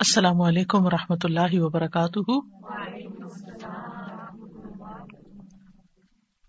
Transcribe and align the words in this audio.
السلام 0.00 0.40
علیکم 0.40 0.86
و 0.86 0.90
رحمۃ 0.90 1.16
اللہ 1.24 1.60
وبرکاتہ۔ 1.60 2.32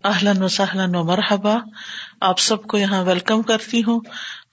اہلاً 0.03 0.41
و 0.41 0.47
سہلاً 0.47 0.95
و 0.95 1.03
مرحبا 1.03 1.57
آپ 2.21 2.39
سب 2.39 2.63
کو 2.63 2.77
یہاں 2.77 3.03
ویلکم 3.03 3.41
کرتی 3.41 3.83
ہوں۔ 3.83 3.99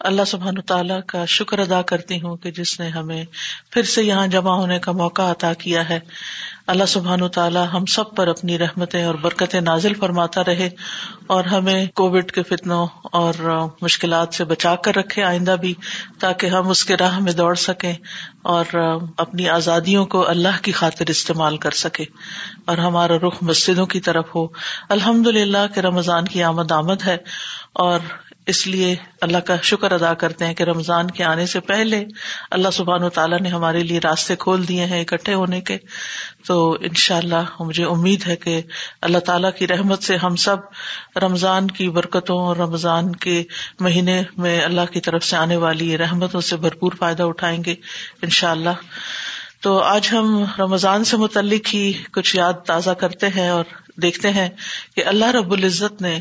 اللہ 0.01 0.25
سبحان 0.27 0.61
تعالیٰ 0.61 1.01
کا 1.07 1.25
شکر 1.25 1.59
ادا 1.59 1.83
کرتی 1.83 2.17
ہوں 2.17 2.37
کہ 2.37 2.51
جس 2.51 2.81
نے 2.81 2.89
ہمیں 2.89 3.25
پھر 3.71 3.83
سے 3.83 4.03
یہاں 4.03 4.27
جمع 4.27 4.51
ہونے 4.51 4.79
کا 4.79 4.93
موقع 4.93 5.23
عطا 5.23 5.53
کیا 5.53 5.89
ہے۔ 5.89 6.01
اللہ 6.69 6.85
سبحان 6.85 7.23
و 7.23 7.29
تعالیٰ 7.29 7.67
ہم 7.73 7.87
سب 7.87 8.15
پر 8.17 8.29
اپنی 8.29 8.59
رحمتیں 8.59 9.05
اور 9.05 9.15
برکتیں 9.15 9.61
نازل 9.61 9.95
فرماتا 9.95 10.43
رہے 10.45 10.71
اور 11.27 11.45
ہمیں 11.45 11.87
کووڈ 11.87 12.31
کے 12.31 12.43
فتنوں 12.43 12.87
اور 13.03 13.67
مشکلات 13.83 14.35
سے 14.35 14.45
بچا 14.45 14.75
کر 14.77 14.97
رکھے 14.97 15.23
آئندہ 15.23 15.57
بھی 15.61 15.75
تاکہ 16.19 16.47
ہم 16.47 16.69
اس 16.69 16.85
کے 16.85 16.97
راہ 16.97 17.19
میں 17.19 17.33
دوڑ 17.33 17.55
سکیں 17.55 17.95
اور 18.43 18.65
اپنی 19.17 19.49
آزادیوں 19.49 20.07
کو 20.07 20.29
اللہ 20.29 20.63
کی 20.63 20.73
خاطر 20.73 21.05
استعمال 21.09 21.57
کر 21.57 21.71
سکے 21.71 22.05
اور 22.65 22.79
ہمارا 22.79 23.17
رخ 23.17 23.43
مسجدوں 23.43 23.87
کی 23.87 24.01
طرف 24.01 24.27
ہو۔ 24.35 24.47
الحمد 24.89 25.27
للہ 25.27 25.67
کہ 25.75 25.81
رمضان 25.81 26.25
کی 26.25 26.43
آمد 26.43 26.73
آمد 26.73 27.07
ہے 27.07 27.17
اور 27.73 28.01
اس 28.47 28.67
لیے 28.67 28.97
اللہ 29.21 29.39
کا 29.39 29.57
شکر 29.63 29.93
ادا 29.93 30.15
کرتے 30.15 30.47
ہیں 30.47 30.55
کہ 30.55 30.63
رمضان 30.63 31.11
کے 31.11 31.25
آنے 31.25 31.47
سے 31.47 31.61
پہلے 31.61 32.05
اللہ 32.51 32.69
سبحان 32.73 33.03
و 33.03 33.09
تعالیٰ 33.09 33.39
نے 33.41 33.49
ہمارے 33.49 33.83
لیے 33.83 34.01
راستے 34.05 34.37
کھول 34.37 34.69
دیے 34.69 34.85
ہیں 34.85 35.01
اکٹھے 35.01 35.35
ہونے 35.35 35.61
کے۔ 35.61 35.79
تو 36.47 36.77
ان 36.81 36.95
شاء 36.95 37.17
اللہ 37.17 37.45
مجھے 37.61 37.85
امید 37.85 38.27
ہے 38.27 38.37
کہ 38.37 38.63
اللہ 39.01 39.19
تعالیٰ 39.19 39.51
کی 39.59 39.69
رحمت 39.69 40.03
سے 40.03 40.17
ہم 40.17 40.37
سب 40.37 40.57
رمضان 41.17 41.67
کی 41.67 41.89
برکتوں 41.89 42.39
اور 42.39 42.57
رمضان 42.57 43.17
کے 43.17 43.45
مہینے 43.81 44.23
میں 44.37 44.63
اللہ 44.63 44.93
کی 44.93 45.01
طرف 45.01 45.25
سے 45.25 45.37
آنے 45.37 45.57
والی 45.57 45.99
رحمتوں 45.99 46.41
سے 46.41 46.57
بھرپور 46.57 46.93
فائدہ 46.99 47.23
اٹھائیں 47.23 47.65
گے 47.65 47.75
ان 48.23 48.31
شاء 48.31 48.51
اللہ 48.51 48.71
تو 49.61 49.79
آج 49.79 50.09
ہم 50.13 50.45
رمضان 50.59 51.05
سے 51.05 51.17
متعلق 51.17 51.75
ہی 51.75 51.93
کچھ 52.13 52.37
یاد 52.37 52.53
تازہ 52.53 52.91
کرتے 52.91 53.27
ہیں 53.29 53.49
اور 53.49 53.65
دیکھتے 54.03 54.31
ہیں 54.31 54.49
کہ 54.97 55.05
اللہ 55.05 55.25
رب 55.25 55.53
العزت 55.53 56.03
نے 56.03 56.21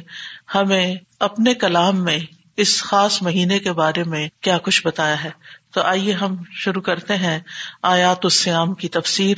ہمیں 0.55 0.95
اپنے 1.19 1.53
کلام 1.53 2.03
میں 2.03 2.19
اس 2.57 2.83
خاص 2.83 3.21
مہینے 3.21 3.59
کے 3.59 3.71
بارے 3.71 4.03
میں 4.03 4.29
کیا 4.41 4.57
کچھ 4.57 4.81
بتایا 4.87 5.23
ہے۔ 5.23 5.29
تو 5.73 5.81
آئیے 5.81 6.13
ہم 6.13 6.35
شروع 6.51 6.81
کرتے 6.81 7.15
ہیں 7.15 7.39
آیات 7.83 8.19
السیام 8.23 8.73
کی 8.73 8.87
تفسیر۔ 8.87 9.37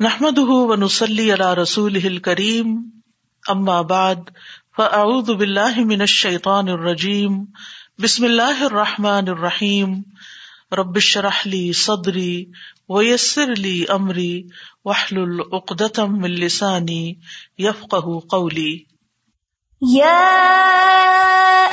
نحمد 0.00 0.38
ونسلی 0.38 1.32
علی 1.32 1.44
رسول 1.56 2.18
کریم 2.18 2.70
اما 3.48 3.80
بعد 3.82 4.30
فاعوذ 4.76 5.28
باللہ 5.30 5.78
من 5.78 6.00
الشیطان 6.00 6.68
الرجیم 6.68 7.36
بسم 8.02 8.24
اللہ 8.24 8.62
الرحمٰن 8.64 9.28
الرحیم 9.28 9.92
ربش 10.72 11.16
رحلی 11.16 11.72
صدری 11.72 12.44
ویسر 12.88 13.54
لی 13.56 13.84
امری 13.88 14.42
وحل 14.84 15.18
العقدم 15.18 16.24
لسانی 16.24 17.14
یفق 17.58 17.94
قولی 18.30 18.93
يا 19.92 20.24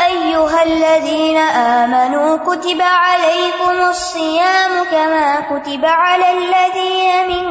أيها 0.06 0.64
الذين 0.64 1.38
آمنوا 1.38 2.38
كتب 2.38 2.82
عليكم 2.82 3.90
الصيام 3.90 4.84
كما 4.92 5.40
كتب 5.40 5.86
على 5.86 6.26
الذين 6.38 7.28
من 7.28 7.46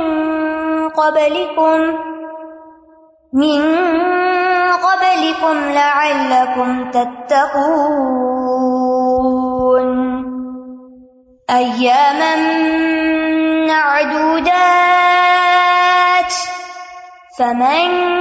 قبلكم 0.88 1.80
من 3.32 3.62
قبلكم 4.74 5.70
لعلكم 5.70 6.90
تتقون 6.90 8.20
أياما 11.50 12.36
معدودات 13.66 14.70
فمن 17.38 18.20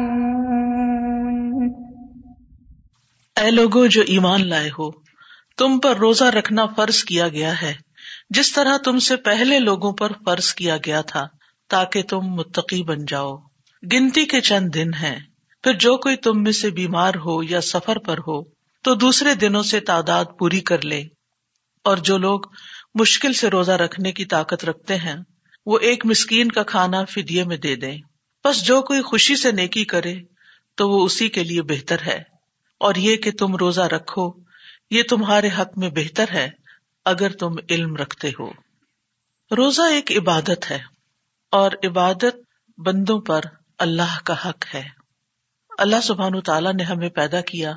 اے 3.41 3.51
لوگو، 3.51 3.87
جو 3.87 4.03
ایمان 4.07 4.49
لائے 4.49 4.69
ہو، 4.69 4.91
تم 5.57 5.79
پر 5.79 5.97
روزہ 5.97 6.25
رکھنا 6.25 6.67
فرض 6.67 7.05
کیا 7.05 7.29
گیا 7.29 7.63
ہے۔ 7.63 7.75
جس 8.31 8.53
طرح 8.53 8.77
تم 8.77 8.99
سے 8.99 9.17
پہلے 9.17 9.59
لوگوں 9.59 9.93
پر 9.93 10.13
فرض 10.25 10.55
کیا 10.55 10.77
گیا 10.77 11.01
تھا، 11.01 11.27
تاکہ 11.69 12.03
تم 12.03 12.21
متقی 12.21 12.83
بن 12.83 13.05
جاؤ۔ 13.05 13.37
گنتی 13.93 14.27
کے 14.27 14.41
چند 14.41 14.75
دن 14.75 14.95
ہیں۔ 14.95 15.19
پھر 15.63 15.73
جو 15.73 15.97
کوئی 15.97 16.17
تم 16.17 16.43
میں 16.43 16.53
سے 16.53 16.71
بیمار 16.71 17.15
ہو 17.15 17.43
یا 17.43 17.61
سفر 17.61 17.99
پر 17.99 18.19
ہو، 18.19 18.43
تو 18.85 18.95
دوسرے 18.95 19.35
دنوں 19.35 19.63
سے 19.63 19.81
تعداد 19.81 20.25
پوری 20.39 20.61
کر 20.61 20.85
لے۔ 20.85 21.03
اور 21.85 21.97
جو 21.97 22.19
لوگ 22.19 22.41
مشکل 22.95 23.33
سے 23.33 23.49
روزہ 23.49 23.73
رکھنے 23.73 24.13
کی 24.13 24.25
طاقت 24.25 24.65
رکھتے 24.65 24.97
ہیں 24.97 25.17
وہ 25.71 25.79
ایک 25.79 26.07
مسکین 26.07 26.53
کا 26.53 26.63
کھانا 26.63 27.05
فدیے 27.05 27.45
میں 27.45 27.57
دے 27.57 27.77
دیں۔ 27.77 27.99
بس 28.45 28.65
جو 28.65 28.83
کوئی 28.83 29.03
خوشی 29.03 29.37
سے 29.37 29.53
نیکی 29.53 29.85
کرے، 29.85 30.15
تو 30.75 30.91
وہ 30.91 31.05
اسی 31.05 31.29
کے 31.29 31.45
لیے 31.45 31.63
بہتر 31.63 31.97
ہے۔ 32.07 32.23
اور 32.79 32.95
یہ 32.95 33.17
کہ 33.17 33.31
تم 33.33 33.57
روزہ 33.57 33.81
رکھو، 33.81 34.33
یہ 34.91 35.03
تمہارے 35.03 35.49
حق 35.59 35.79
میں 35.79 35.91
بہتر 35.91 36.25
ہے، 36.33 36.51
اگر 37.05 37.33
تم 37.33 37.53
علم 37.71 37.97
رکھتے 37.97 38.29
ہو۔ 38.29 38.51
روزہ 39.57 39.83
ایک 39.83 40.13
عبادت 40.13 40.71
ہے، 40.71 40.79
اور 41.51 41.71
عبادت 41.85 42.37
بندوں 42.79 43.21
پر 43.21 43.41
اللہ 43.79 44.19
کا 44.25 44.49
حق 44.49 44.75
ہے۔ 44.75 44.89
اللہ 45.79 46.01
سبحان 46.03 46.41
تعالیٰ 46.41 46.73
نے 46.73 46.83
ہمیں 46.83 47.09
پیدا 47.09 47.41
کیا۔ 47.41 47.73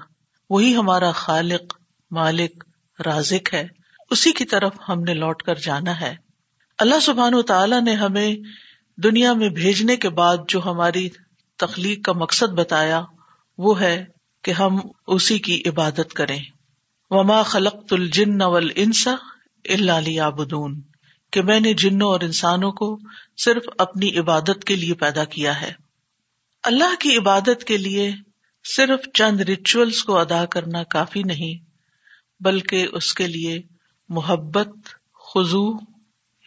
وہی 0.50 0.76
ہمارا 0.76 1.12
خالق، 1.12 1.78
مالک، 2.12 2.64
رازق 3.06 3.54
ہے۔ 3.54 3.68
اسی 4.10 4.32
کی 4.32 4.46
طرف 4.46 4.74
ہم 4.90 5.04
نے 5.04 5.14
لوٹ 5.14 5.44
کر 5.44 5.56
جانا 5.56 6.02
ہے۔ 6.02 6.23
اللہ 6.84 7.00
سبحان 7.00 7.42
تعالیٰ 7.42 7.82
نے 7.82 7.94
ہمیں 7.94 8.36
دنیا 8.98 9.34
میں 9.34 9.50
بھیجنے 9.50 9.98
کے 9.98 10.10
بعد 10.10 10.38
جو 10.48 10.66
ہماری 10.66 11.10
تخلیق 11.58 12.06
کا 12.06 12.14
مقصد 12.14 12.54
بتایا 12.54 13.02
وہ 13.58 13.82
ہے 13.82 14.06
کہ 14.42 14.52
ہم 14.52 14.80
اسی 15.08 15.40
کی 15.40 15.64
عبادت 15.66 16.14
کریں۔ 16.14 16.40
وما 17.10 17.44
خلق 17.44 17.76
الجن 17.92 18.38
نول 18.38 18.72
انسا 18.76 19.16
اللہ 19.70 20.30
کہ 21.32 21.42
میں 21.42 21.60
نے 21.60 21.74
جنوں 21.74 22.08
اور 22.08 22.22
انسانوں 22.22 22.72
کو 22.72 23.00
صرف 23.38 23.64
اپنی 23.78 24.18
عبادت 24.18 24.64
کے 24.66 24.76
لیے 24.76 24.94
پیدا 24.94 25.24
کیا 25.24 25.62
ہے۔ 25.62 25.74
اللہ 26.64 26.96
کی 27.00 27.18
عبادت 27.18 27.64
کے 27.64 27.78
لیے 27.78 28.12
صرف 28.64 29.00
چند 29.14 29.42
ریچولس 29.42 30.04
کو 30.04 30.18
ادا 30.18 30.46
کرنا 30.46 30.84
کافی 30.84 31.24
نہیں، 31.24 31.66
بلکہ 32.44 32.88
اس 32.92 33.14
کے 33.14 33.28
لیے 33.28 33.62
محبت 34.10 34.70
خزو 35.14 35.93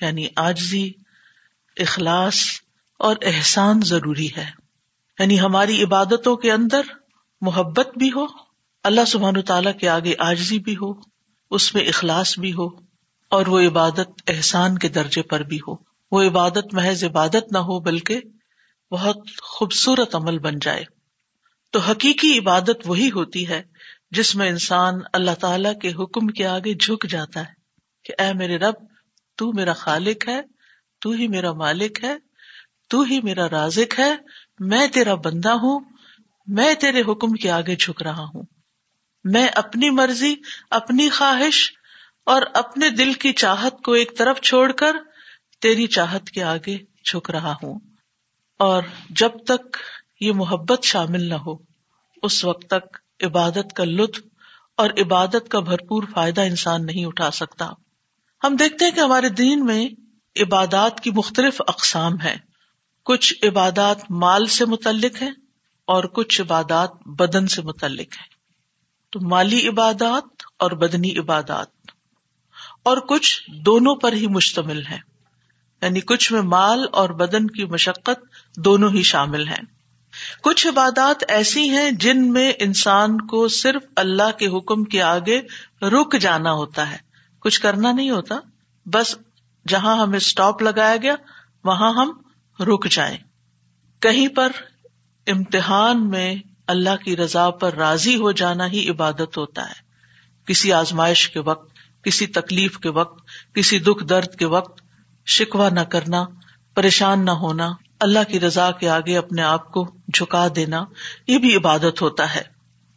یعنی 0.01 0.29
آجزی 0.37 0.91
اخلاص 1.77 2.39
اور 2.99 3.17
احسان 3.23 3.81
ضروری 3.85 4.29
ہے۔ 4.37 4.51
یعنی 5.19 5.41
ہماری 5.41 5.83
عبادتوں 5.83 6.37
کے 6.37 6.53
اندر 6.53 6.81
محبت 7.41 7.99
بھی 7.99 8.09
ہو، 8.09 8.27
اللہ 8.85 9.05
سبحان 9.07 9.43
تعالیٰ 9.43 9.73
کے 9.81 9.89
آگے 9.89 10.15
آجزی 10.19 10.59
بھی 10.59 10.75
ہو، 10.75 10.93
اس 11.51 11.75
میں 11.75 11.83
اخلاص 11.83 12.39
بھی 12.39 12.53
ہو، 12.53 12.67
اور 13.31 13.47
وہ 13.47 13.61
عبادت 13.61 14.09
احسان 14.27 14.79
کے 14.79 14.89
درجے 14.89 15.23
پر 15.23 15.41
بھی 15.41 15.59
ہو۔ 15.69 15.75
وہ 16.11 16.23
عبادت 16.23 16.75
محض 16.75 17.05
عبادت 17.05 17.53
نہ 17.53 17.59
ہو، 17.59 17.81
بلکہ 17.81 18.21
بہت 18.91 19.17
خوبصورت 19.43 20.15
عمل 20.15 20.39
بن 20.39 20.59
جائے۔ 20.59 20.85
تو 21.71 21.79
حقیقی 21.79 22.39
عبادت 22.39 22.77
وہی 22.85 23.11
ہوتی 23.11 23.49
ہے 23.49 23.63
جس 24.11 24.37
میں 24.37 24.49
انسان 24.49 24.95
اللہ 25.13 25.35
تعالی 25.41 25.69
کے 25.83 25.93
حکم 26.03 26.27
کے 26.27 26.47
آگے 26.47 26.75
جھک 26.75 27.07
جاتا 27.09 27.41
ہے 27.41 27.53
کہ 28.05 28.23
اے 28.23 28.33
میرے 28.33 28.57
رب 28.57 28.75
تو 29.37 29.53
میرا 29.53 29.73
خالق 29.73 30.29
ہے، 30.29 30.41
تو 31.01 31.11
ہی 31.11 31.29
میرا 31.29 31.53
مالک 31.53 32.05
ہے، 32.05 32.17
تو 32.89 33.03
ہی 33.03 33.21
میرا 33.21 33.49
رازق 33.51 34.01
ہے، 34.01 34.15
میں 34.59 34.87
تیرا 34.87 35.15
بندہ 35.15 35.51
ہوں، 35.51 35.81
میں 36.47 36.75
تیرے 36.75 37.03
حکم 37.09 37.33
کے 37.33 37.51
آگے 37.51 37.77
جھک 37.77 38.03
رہا 38.03 38.25
ہوں۔ 38.35 38.43
میں 39.25 39.49
اپنی 39.49 39.91
مرضی، 39.91 40.35
اپنی 40.71 41.09
خواہش 41.09 41.73
اور 42.27 42.43
اپنے 42.55 42.91
دل 42.91 43.13
کی 43.13 43.33
چاہت 43.33 43.83
کو 43.83 43.93
ایک 43.93 44.19
طرف 44.19 44.41
چھوڑ 44.41 44.73
کر 44.73 44.97
تیری 45.63 45.87
چاہت 45.87 46.31
کے 46.31 46.43
آگے 46.43 46.79
جھک 47.05 47.31
رہا 47.31 47.53
ہوں۔ 47.53 47.81
اور 48.59 48.83
جب 49.11 49.31
تک 49.47 49.77
یہ 50.21 50.33
محبت 50.33 50.85
شامل 50.85 51.29
نہ 51.29 51.35
ہو، 51.35 51.57
اس 52.23 52.45
وقت 52.45 52.67
تک 52.71 52.97
عبادت 53.25 53.73
کا 53.75 53.85
لطف 53.85 54.21
اور 54.77 54.91
عبادت 54.99 55.49
کا 55.49 55.61
بھرپور 55.61 56.03
فائدہ 56.15 56.41
انسان 56.41 56.87
نہیں 56.87 57.05
اٹھا 57.05 57.31
سکتا۔ 57.31 57.71
ہم 58.47 58.57
دیکھتے 58.57 58.85
ہیں 58.85 58.93
کہ 58.93 59.01
ہمارے 59.01 59.29
دین 59.29 59.65
میں 59.65 59.89
عبادات 60.43 61.01
کی 61.01 61.11
مختلف 61.11 61.63
اقسام 61.69 62.21
ہیں۔ 62.21 62.37
کچھ 63.05 63.35
عبادات 63.43 64.11
مال 64.11 64.47
سے 64.47 64.65
متعلق 64.65 65.23
ہے 65.23 65.31
اور 65.85 66.05
کچھ 66.05 66.41
عبادات 66.41 66.91
بدن 67.07 67.47
سے 67.47 67.63
متعلق 67.63 68.01
ہے 68.01 68.37
تو 69.13 69.21
مالی 69.21 69.69
عبادات 69.69 70.43
اور 70.59 70.71
بدنی 70.71 71.19
عبادات۔ 71.19 71.67
اور 72.83 72.97
کچھ 72.97 73.43
دونوں 73.49 73.95
پر 73.95 74.13
ہی 74.13 74.27
مشتمل 74.27 74.87
ہے 74.87 74.99
یعنی 75.83 76.01
کچھ 76.01 76.33
میں 76.33 76.43
مال 76.43 76.87
اور 76.93 77.11
بدن 77.11 77.47
کی 77.47 77.65
مشقت 77.65 78.25
دونوں 78.57 78.91
ہی 78.91 79.03
شامل 79.03 79.49
ہیں۔ 79.49 79.65
کچھ 80.43 80.67
عبادات 80.67 81.25
ایسی 81.29 81.71
ہیں 81.71 81.91
جن 81.91 82.33
میں 82.33 82.53
انسان 82.59 83.21
کو 83.21 83.49
صرف 83.49 83.83
اللہ 83.97 84.39
کے 84.39 84.47
حکم 84.47 84.85
کے 84.85 85.03
آگے 85.03 85.41
رک 85.83 86.19
جانا 86.21 86.53
ہوتا 86.53 86.91
ہے۔ 86.91 87.06
کچھ 87.47 87.61
کرنا 87.61 87.93
نہیں 87.93 88.11
ہوتا۔ 88.11 88.35
بس 88.87 89.17
جہاں 89.69 89.97
ہمیں 89.97 90.17
اسٹاپ 90.17 90.63
لگایا 90.63 90.97
گیا، 90.97 91.15
وہاں 91.65 91.93
ہم 91.93 92.13
رک 92.61 92.89
جائیں۔ 92.89 93.19
کہیں 94.01 94.29
پر 94.29 94.53
امتحان 95.27 96.09
میں 96.09 96.35
اللہ 96.67 96.97
کی 97.05 97.17
رضا 97.17 97.51
پر 97.51 97.75
راضی 97.75 98.17
ہو 98.17 98.33
جانا 98.33 98.67
ہی 98.67 98.91
عبادت 98.91 99.37
ہوتا 99.37 99.69
ہے۔ 99.69 99.75
کسی 100.47 100.73
آزمائش 100.73 101.29
کے 101.29 101.41
وقت، 101.41 101.75
کسی 102.03 102.27
تکلیف 102.27 102.79
کے 102.79 102.89
وقت، 102.89 103.27
کسی 103.55 103.79
دکھ 103.79 104.05
درد 104.05 104.35
کے 104.39 104.47
وقت 104.47 104.83
شکوا 105.27 105.69
نہ 105.69 105.81
کرنا، 105.81 106.25
پریشان 106.75 107.25
نہ 107.25 107.31
ہونا، 107.31 107.71
اللہ 108.01 108.29
کی 108.29 108.41
رضا 108.41 108.71
کے 108.71 108.89
آگے 108.89 109.17
اپنے 109.17 109.43
آپ 109.43 109.73
کو 109.73 109.95
جھکا 110.15 110.49
دینا، 110.57 110.85
یہ 111.27 111.39
بھی 111.39 111.57
عبادت 111.57 112.03
ہوتا 112.03 112.35
ہے۔ 112.35 112.43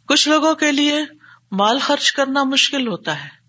کچھ 0.06 0.28
لوگوں 0.28 0.54
کے 0.54 0.72
لیے 0.72 0.98
مال 1.52 1.78
خرچ 1.78 2.12
کرنا 2.12 2.44
مشکل 2.44 2.88
ہوتا 2.88 3.24
ہے۔ 3.24 3.39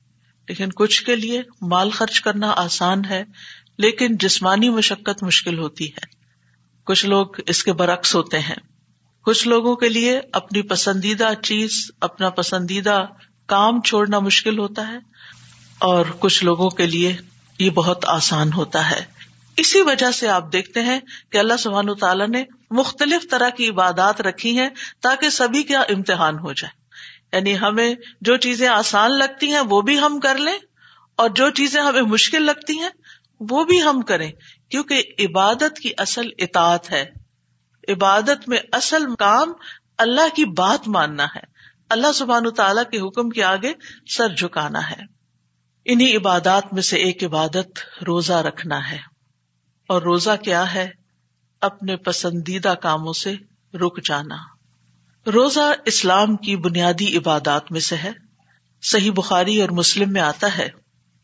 لیکن 0.47 0.69
کچھ 0.75 1.03
کے 1.03 1.15
لیے 1.15 1.41
مال 1.61 1.89
خرچ 1.89 2.21
کرنا 2.21 2.53
آسان 2.57 3.05
ہے، 3.05 3.23
لیکن 3.77 4.17
جسمانی 4.17 4.69
مشقت 4.69 5.23
مشکل 5.23 5.59
ہوتی 5.59 5.88
ہے۔ 5.88 6.05
کچھ 6.83 7.05
لوگ 7.05 7.27
اس 7.47 7.63
کے 7.63 7.73
برعکس 7.73 8.15
ہوتے 8.15 8.39
ہیں۔ 8.39 8.55
کچھ 9.21 9.47
لوگوں 9.47 9.75
کے 9.75 9.89
لیے 9.89 10.21
اپنی 10.33 10.61
پسندیدہ 10.61 11.29
چیز، 11.43 11.91
اپنا 12.01 12.29
پسندیدہ 12.29 13.05
کام 13.45 13.81
چھوڑنا 13.81 14.19
مشکل 14.19 14.59
ہوتا 14.59 14.88
ہے، 14.88 14.97
اور 15.79 16.05
کچھ 16.19 16.43
لوگوں 16.43 16.69
کے 16.69 16.88
لیے 16.88 17.17
یہ 17.59 17.69
بہت 17.69 18.05
آسان 18.05 18.53
ہوتا 18.53 18.91
ہے۔ 18.91 19.05
اسی 19.57 19.81
وجہ 19.81 20.11
سے 20.11 20.27
آپ 20.27 20.53
دیکھتے 20.53 20.81
ہیں 20.81 20.99
کہ 21.31 21.38
اللہ 21.38 21.53
سبحان 21.59 21.95
تعالیٰ 21.95 22.27
نے 22.27 22.43
مختلف 22.71 23.29
طرح 23.31 23.49
کی 23.49 23.69
عبادات 23.69 24.21
رکھی 24.21 24.59
ہیں 24.59 24.69
تاکہ 25.01 25.29
سبھی 25.29 25.63
کا 25.63 25.79
امتحان 25.79 26.39
ہو 26.39 26.53
جائے۔ 26.53 26.80
یعنی 27.33 27.59
ہمیں 27.59 27.95
جو 28.21 28.37
چیزیں 28.37 28.67
آسان 28.67 29.17
لگتی 29.17 29.51
ہیں 29.51 29.61
وہ 29.69 29.81
بھی 29.81 29.99
ہم 29.99 30.19
کر 30.19 30.37
لیں 30.37 30.57
اور 31.15 31.29
جو 31.29 31.49
چیزیں 31.49 31.81
ہمیں 31.81 32.01
مشکل 32.01 32.43
لگتی 32.43 32.79
ہیں 32.79 32.89
وہ 33.49 33.63
بھی 33.63 33.83
ہم 33.83 34.01
کریں 34.01 34.31
کیونکہ 34.69 35.03
عبادت 35.19 35.79
کی 35.79 35.91
اصل 35.97 36.25
اطاعت 36.37 36.91
ہے۔ 36.91 37.05
عبادت 37.87 38.49
میں 38.49 38.57
اصل 38.71 39.15
کام 39.15 39.53
اللہ 39.97 40.35
کی 40.35 40.45
بات 40.45 40.87
ماننا 40.87 41.25
ہے۔ 41.25 41.51
اللہ 41.89 42.11
سبحان 42.11 42.49
تعالیٰ 42.49 42.83
کے 42.83 42.99
حکم 42.99 43.29
کے 43.29 43.43
آگے 43.43 43.73
سر 44.17 44.35
جھکانا 44.35 44.89
ہے۔ 44.89 45.01
انہیں 45.85 46.17
عبادات 46.17 46.73
میں 46.73 46.81
سے 46.81 46.97
ایک 46.97 47.23
عبادت 47.23 47.79
روزہ 48.07 48.33
رکھنا 48.33 48.91
ہے۔ 48.91 48.97
اور 49.87 50.01
روزہ 50.01 50.43
کیا 50.43 50.73
ہے؟ 50.73 50.89
اپنے 51.61 51.95
پسندیدہ 51.95 52.73
کاموں 52.81 53.13
سے 53.13 53.35
رک 53.73 54.05
جانا۔ 54.05 54.60
روزہ 55.27 55.73
اسلام 55.85 56.35
کی 56.35 56.56
بنیادی 56.56 57.18
عبادات 57.18 57.71
میں 57.71 57.79
سے 57.79 57.95
ہے۔ 57.95 58.12
صحیح 58.81 59.12
بخاری 59.12 59.62
اور 59.62 59.69
مسلم 59.69 60.13
میں 60.13 60.21
آتا 60.21 60.57
ہے۔ 60.57 60.69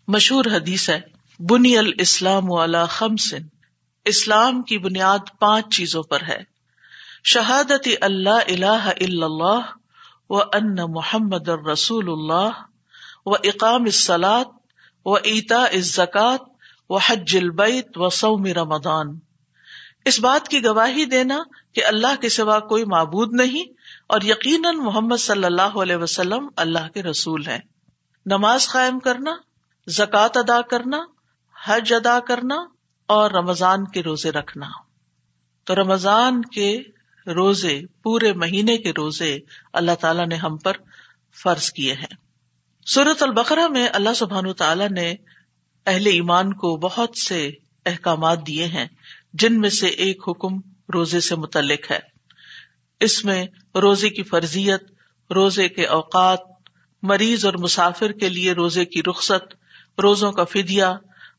مشہور 0.07 0.45
حدیث 0.45 0.89
ہے، 0.89 0.99
بنی 1.39 1.77
الاسلام 1.77 2.51
والا 2.51 2.85
خمسن 2.85 3.37
اسلام 4.05 4.61
کی 4.61 4.77
بنیاد 4.77 5.39
پانچ 5.39 5.75
چیزوں 5.75 6.03
پر 6.03 6.21
ہے۔ 6.21 6.37
شہادت 7.23 7.89
اللہ 8.01 8.29
الہ 8.29 8.89
الا 9.01 9.25
اللہ 9.25 9.59
و 10.29 10.39
ان 10.39 10.75
محمد 10.75 11.49
الرسول 11.49 12.05
اللہ 12.09 12.49
و 13.25 13.33
اقام 13.33 13.83
اسلات 13.83 14.47
و 15.05 15.13
ایتا 15.13 15.65
زکات 15.75 16.41
و 16.89 16.97
حج 16.97 17.37
البیت 17.41 17.87
و 17.95 18.09
سوم 18.09 18.45
رمضان۔ 18.45 19.19
اس 20.05 20.19
بات 20.19 20.47
کی 20.47 20.65
گواہی 20.65 21.05
دینا 21.05 21.39
کہ 21.73 21.85
اللہ 21.85 22.21
کے 22.21 22.29
سوا 22.29 22.59
کوئی 22.59 22.85
معبود 22.85 23.33
نہیں 23.33 23.76
اور 24.07 24.21
یقیناً 24.21 24.75
محمد 24.77 25.17
صلی 25.17 25.43
اللہ 25.43 25.61
علیہ 25.61 25.95
وسلم 25.95 26.49
اللہ 26.55 26.87
کے 26.93 27.03
رسول 27.03 27.47
ہے 27.47 27.59
نماز 28.25 28.69
قائم 28.69 28.99
کرنا، 28.99 29.31
زکوٰۃ 29.87 30.29
ادا 30.35 30.61
کرنا، 30.61 30.97
حج 31.65 31.93
ادا 31.93 32.19
کرنا 32.19 32.55
اور 33.05 33.31
رمضان 33.31 33.85
کے 33.85 34.03
روزے 34.03 34.31
رکھنا۔ 34.31 34.65
تو 35.63 35.75
رمضان 35.75 36.41
کے 36.41 36.81
روزے، 37.27 37.81
پورے 38.03 38.33
مہینے 38.33 38.77
کے 38.77 38.91
روزے 38.91 39.39
اللہ 39.73 39.91
تعالیٰ 40.01 40.27
نے 40.27 40.35
ہم 40.35 40.57
پر 40.57 40.73
فرض 41.43 41.71
کیے 41.71 41.93
ہیں۔ 41.93 42.15
سورت 42.85 43.23
البقرہ 43.23 43.67
میں 43.67 43.87
اللہ 43.93 44.13
سبحان 44.15 44.53
تعالیٰ 44.53 44.89
نے 44.89 45.15
اہل 45.85 46.05
ایمان 46.05 46.53
کو 46.53 46.77
بہت 46.77 47.17
سے 47.17 47.51
احکامات 47.85 48.47
دیے 48.47 48.65
ہیں، 48.65 48.87
جن 49.33 49.59
میں 49.59 49.69
سے 49.69 49.87
ایک 49.87 50.23
حکم 50.27 50.59
روزے 50.93 51.19
سے 51.19 51.35
متعلق 51.35 51.91
ہے۔ 51.91 52.16
اس 52.99 53.25
میں 53.25 53.45
روزے 53.75 54.09
کی 54.09 54.23
فرضیت، 54.23 54.83
روزے 55.31 55.69
کے 55.69 55.85
اوقات، 55.85 56.39
مریض 57.03 57.45
اور 57.45 57.53
مسافر 57.53 58.11
کے 58.11 58.29
لیے 58.29 58.51
روزے 58.51 58.85
کی 58.85 59.01
رخصت، 59.03 59.53
روزوں 60.01 60.31
کا 60.31 60.43
فدیہ 60.43 60.83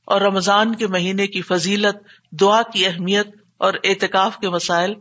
اور 0.05 0.21
رمضان 0.21 0.75
کے 0.75 0.87
مہینے 0.87 1.27
کی 1.27 1.43
فضیلت، 1.43 1.97
دعا 2.33 2.63
کی 2.63 2.87
اہمیت 2.87 3.27
اور 3.57 3.75
اعتکاف 3.85 4.39
کے 4.39 4.49
مسائل 4.49 4.95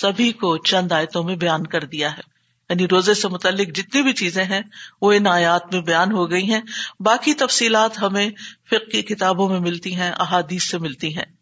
سبھی 0.00 0.32
کو 0.32 0.56
چند 0.56 0.92
آیتوں 0.92 1.24
میں 1.24 1.36
بیان 1.36 1.66
کر 1.66 1.84
دیا 1.84 2.12
ہے۔ 2.12 2.38
یعنی 2.70 2.88
روزے 2.88 3.14
سے 3.14 3.28
متعلق 3.28 3.76
جتنی 3.76 4.02
بھی 4.02 4.12
چیزیں 4.12 4.44
ہیں، 4.44 4.60
وہ 5.02 5.12
ان 5.12 5.26
آیات 5.26 5.74
میں 5.74 5.82
بیان 5.82 6.12
ہو 6.12 6.30
گئی 6.30 6.52
ہیں۔ 6.52 6.60
باقی 7.00 7.34
تفصیلات 7.34 8.02
ہمیں 8.02 8.30
فق 8.70 8.90
کی 8.90 9.02
کتابوں 9.02 9.48
میں 9.48 9.60
ملتی 9.60 9.96
ہیں، 9.96 10.12
احادیث 10.18 10.64
سے 10.64 10.78
ملتی 10.78 11.16
ہیں۔ 11.16 11.37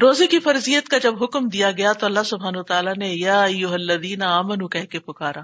روزے 0.00 0.26
کی 0.26 0.38
فرضیت 0.40 0.88
کا 0.88 0.98
جب 0.98 1.24
حکم 1.24 1.48
دیا 1.48 1.70
گیا 1.70 1.92
تو 1.92 2.06
اللہ 2.06 2.22
سبحان 2.24 2.62
تعالیٰ 2.62 2.94
نے 2.96 3.08
یا 3.08 3.42
الدین 3.70 4.22
امن 4.22 4.68
کہہ 4.68 4.84
کے 4.84 4.98
پکارا۔ 4.98 5.40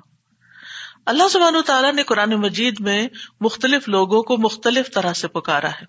اللہ 1.07 1.29
سبحان 1.29 1.55
تعالیٰ 1.67 1.95
نے 1.95 2.03
قرآن 2.03 2.31
مجید 2.31 2.75
میں 2.81 3.09
مختلف 3.41 3.89
لوگوں 3.89 4.23
کو 4.23 4.37
مختلف 4.39 4.93
طرح 4.93 5.13
سے 5.13 5.29
پکارا 5.29 5.69
ہے۔ 5.69 5.87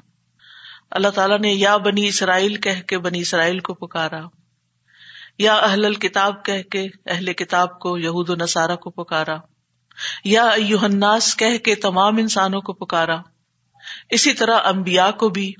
اللہ 0.91 1.07
تعالیٰ 1.07 1.39
نے 1.39 1.53
یا 1.53 1.77
بنی 1.77 2.07
اسرائیل 2.07 2.55
کہہ 2.55 2.81
کے 2.81 2.97
بنی 2.97 3.19
اسرائیل 3.19 3.59
کو 3.59 3.73
پکارا۔ 3.73 4.19
یا 5.37 5.53
اہل 5.53 5.85
الکتاب 5.85 6.45
کہہ 6.45 6.61
کے 6.61 6.87
اہل 7.05 7.33
کتاب 7.33 7.79
کو 7.79 7.97
یہود 7.97 8.29
و 8.29 8.35
نصارہ 8.35 8.75
کو 8.75 8.89
پکارا۔ 8.89 9.35
یا 10.23 10.49
یوحناس 10.57 11.35
کہہ 11.35 11.57
کے 11.57 11.75
تمام 11.75 12.17
انسانوں 12.17 12.61
کو 12.61 12.73
پکارا۔ 12.73 13.17
اسی 14.09 14.33
طرح 14.33 14.59
امبیا 14.63 15.11
کو 15.11 15.29
بھی۔ 15.29 15.53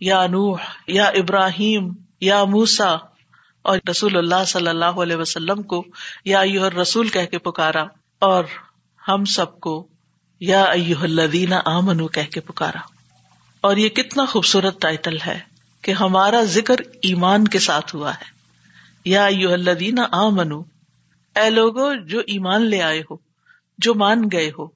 یا 0.00 0.26
نوح، 0.26 0.56
یا 0.86 1.04
ابراہیم 1.04 2.03
یا 2.20 2.44
موسا 2.44 2.96
اور 3.62 3.78
رسول 3.90 4.16
اللہ 4.16 4.44
صلی 4.46 4.68
اللہ 4.68 4.84
علیہ 4.84 5.16
وسلم 5.16 5.62
کو 5.62 5.86
یا 6.24 6.40
ایوہ 6.40 6.68
رسول 6.68 7.08
کہہ 7.08 7.26
کے 7.26 7.38
پکارا 7.38 7.84
اور 8.18 8.44
ہم 9.08 9.24
سب 9.24 9.60
کو 9.60 9.88
یا 10.40 10.64
ایوہ 10.64 11.02
الذین 11.02 11.52
آمنو 11.64 12.08
کہہ 12.08 12.30
کے 12.32 12.40
پکارا۔ 12.40 12.78
اور 13.60 13.76
یہ 13.76 13.88
کتنا 13.88 14.24
خوبصورت 14.24 14.80
ٹائٹل 14.80 15.16
ہے 15.26 15.40
کہ 15.82 15.92
ہمارا 15.92 16.42
ذکر 16.42 16.74
ایمان 17.02 17.48
کے 17.48 17.58
ساتھ 17.58 17.94
ہوا 17.94 18.14
ہے۔ 18.14 18.34
یا 19.04 19.26
یو 19.26 19.52
الدین 19.52 19.98
آ 20.12 20.28
منو 20.28 20.60
اے 21.36 21.50
لوگو 21.50 21.94
جو 21.94 22.18
ایمان 22.18 22.62
لے 22.62 22.82
آئے 22.82 23.00
ہو، 23.00 23.16
جو 23.78 23.94
مان 23.94 24.22
گئے 24.32 24.50
ہو، 24.58 24.66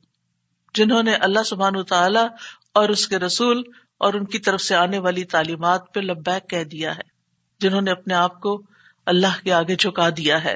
جنہوں 0.75 1.03
نے 1.03 1.15
اللہ 1.15 1.43
سبحان 1.43 1.85
تعالی 1.85 2.27
اور 2.75 2.89
اس 2.89 3.09
کے 3.09 3.19
رسول 3.19 3.63
اور 3.99 4.15
ان 4.15 4.25
کی 4.25 4.39
طرف 4.39 4.61
سے 4.61 4.75
آنے 4.75 4.99
والی 4.99 5.25
تعلیمات 5.25 5.95
پہ 5.95 6.01
لبیک 6.01 6.51
کہہ 6.51 6.65
دیا 6.65 6.97
ہے۔ 6.97 7.18
جنہوں 7.61 7.81
نے 7.81 7.91
اپنے 7.91 8.15
آپ 8.15 8.41
کو 8.41 8.63
اللہ 9.07 9.45
کے 9.45 9.53
آگے 9.53 9.77
چکا 9.77 10.09
دیا 10.17 10.45
ہے۔ 10.45 10.55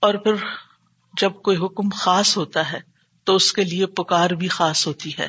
اور 0.00 0.14
پھر 0.14 0.34
جب 1.20 1.32
کوئی 1.32 1.56
حکم 1.56 1.88
خاص 1.88 2.36
ہوتا 2.36 2.72
ہے، 2.72 2.80
تو 3.24 3.34
اس 3.34 3.52
کے 3.52 3.64
لیے 3.64 3.86
پکار 3.86 4.30
بھی 4.30 4.48
خاص 4.48 4.86
ہوتی 4.86 5.10
ہے۔ 5.18 5.28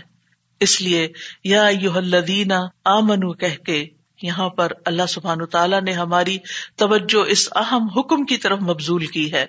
اس 0.59 0.81
لیے، 0.81 1.07
یا 1.43 1.67
یو 1.81 1.97
الدین 1.97 2.51
آ 2.85 2.99
منو 2.99 3.33
کہ 3.33 3.89
یہاں 4.21 4.49
پر 4.49 4.71
اللہ 4.85 5.05
سبحان 5.09 5.45
تعالیٰ 5.45 5.81
نے 5.81 5.91
ہماری 5.91 6.37
توجہ 6.75 7.25
اس 7.27 7.49
اہم 7.55 7.89
حکم 7.89 8.25
کی 8.25 8.37
طرف 8.37 8.59
مبزول 8.61 9.05
کی 9.05 9.33
ہے۔ 9.33 9.45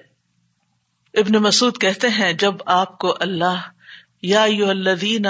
ابن 1.14 1.32
مسعود 1.32 1.78
کہتے 1.78 2.08
ہیں، 2.08 2.32
جب 2.32 2.54
آپ 2.66 2.98
کو 2.98 3.16
اللہ، 3.20 3.60
یا 4.22 4.44
یو 4.44 4.68
الدین 4.68 5.26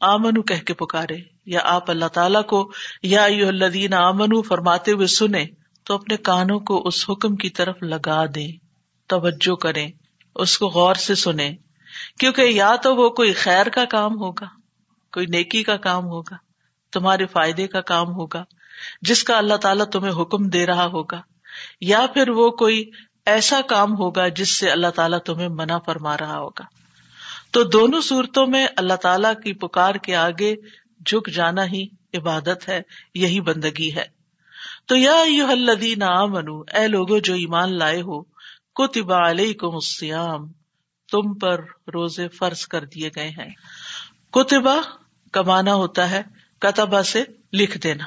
آمن 0.00 0.42
کہہ 0.42 0.64
کے 0.64 0.74
پکارے، 0.74 1.16
یا 1.46 1.60
آپ 1.64 1.90
اللہ 1.90 2.08
تعالیٰ 2.08 2.44
کو 2.44 2.72
یا 3.02 3.26
یو 3.26 3.48
الدین 3.48 3.94
آمن 3.94 4.42
فرماتے 4.42 4.92
ہوئے 4.92 5.06
سنیں 5.06 5.46
تو 5.84 5.94
اپنے 5.94 6.16
کانوں 6.16 6.60
کو 6.60 6.88
اس 6.88 7.10
حکم 7.10 7.36
کی 7.36 7.50
طرف 7.50 7.82
لگا 7.82 8.24
دیں، 8.34 8.52
توجہ 9.06 9.54
کریں، 9.54 9.90
اس 10.34 10.58
کو 10.58 10.66
غور 10.66 10.94
سے 10.94 11.14
سنے 11.14 11.56
کیونکہ 12.18 12.42
یا 12.42 12.76
تو 12.76 12.96
وہ 12.96 13.08
کوئی 13.10 13.32
خیر 13.32 13.68
کا 13.68 13.84
کام 13.84 14.12
ہوگا، 14.14 14.46
کوئی 15.12 15.26
نیکی 15.26 15.62
کا 15.62 15.76
کام 15.76 16.04
ہوگا، 16.04 16.36
تمہارے 16.92 17.26
فائدے 17.26 17.66
کا 17.66 17.80
کام 17.80 18.08
ہوگا، 18.08 18.44
جس 19.02 19.24
کا 19.24 19.38
اللہ 19.38 19.54
تعالیٰ 19.54 19.86
تمہیں 19.86 20.22
حکم 20.22 20.48
دے 20.48 20.66
رہا 20.66 20.86
ہوگا، 20.86 21.20
یا 21.80 22.06
پھر 22.14 22.28
وہ 22.28 22.50
کوئی 22.50 22.90
ایسا 23.26 23.60
کام 23.68 23.92
ہوگا 23.92 24.28
جس 24.28 24.58
سے 24.58 24.70
اللہ 24.70 24.90
تعالیٰ 24.94 25.18
تمہیں 25.18 25.48
منع 25.48 25.78
فرما 25.78 26.16
رہا 26.18 26.38
ہوگا۔ 26.38 26.64
تو 27.50 27.62
دونوں 27.62 28.00
صورتوں 28.00 28.46
میں 28.46 28.66
اللہ 28.76 28.94
تعالیٰ 28.94 29.34
کی 29.44 29.52
پکار 29.52 29.94
کے 29.94 30.16
آگے 30.16 30.54
جھک 31.06 31.30
جانا 31.30 31.66
ہی 31.66 31.86
عبادت 32.14 32.68
ہے، 32.68 32.82
یہی 33.14 33.40
بندگی 33.40 33.94
ہے۔ 33.94 34.21
تو 34.86 34.96
یا 34.96 35.16
یو 35.26 35.46
الذین 35.46 36.02
آمنو، 36.02 36.60
اے 36.60 36.88
لوگو 36.88 37.18
جو 37.18 37.34
ایمان 37.34 37.78
لائے 37.78 38.02
ہو، 38.02 38.22
کتب 38.74 39.12
علیکم 39.12 39.74
الصیام، 39.74 40.52
تم 41.12 41.34
پر 41.34 41.60
روزے 41.94 42.28
فرض 42.28 42.66
کر 42.66 42.84
دیے 42.84 43.10
گئے 43.16 43.28
ہیں۔ 43.28 43.50
کتبا 44.32 44.76
کمانا 45.32 45.74
ہوتا 45.74 46.10
ہے 46.10 46.22
کتبا 46.58 47.02
سے 47.02 47.24
لکھ 47.52 47.78
دینا۔ 47.78 48.04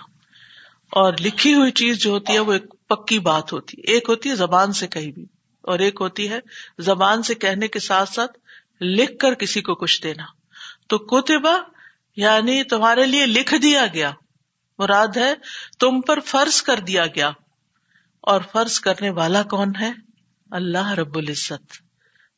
اور 0.92 1.14
لکھی 1.20 1.54
ہوئی 1.54 1.72
چیز 1.72 1.98
جو 1.98 2.12
ہوتی 2.12 2.34
ہے، 2.34 2.40
وہ 2.40 2.54
ایک 2.54 2.88
پکی 2.88 3.20
بات 3.20 3.54
ہوتی 3.54 3.78
ہے۔ 3.78 3.94
ایک 3.94 4.06
ہوتی 4.10 4.30
ہے 4.30 4.36
زبان 4.36 4.74
سے 4.74 4.88
کہیں 4.88 5.12
بھی، 5.12 5.26
اور 5.62 5.80
ایک 5.80 5.98
ہوتی 6.02 6.30
ہے 6.30 6.40
زبان 6.80 7.24
سے 7.24 7.36
کہنے 7.36 7.68
کے 7.68 7.80
ساتھ 7.80 8.10
ساتھ 8.10 8.32
لکھ 8.82 9.18
کر 9.20 9.34
کسی 9.34 9.62
کو 9.62 9.76
کچھ 9.76 10.04
دینا۔ 10.04 10.24
تو 10.88 10.98
کتبا 10.98 11.58
یعنی 12.16 12.64
تمہارے 12.64 13.06
لیے 13.06 13.26
لکھ 13.26 13.56
دیا 13.56 13.86
گیا۔ 13.94 14.12
مراد 14.80 15.18
ہے 15.18 15.34
تم 15.80 16.02
پر 16.02 16.20
فرض 16.20 16.62
کر 16.62 16.80
دیا 16.80 17.08
گیا۔ 17.08 17.32
اور 18.22 18.42
فرض 18.52 18.80
کرنے 18.80 19.10
والا 19.10 19.44
کون 19.44 19.72
ہے؟ 19.80 19.92
اللہ 20.52 20.92
رب 20.92 21.18
العزت۔ 21.18 21.74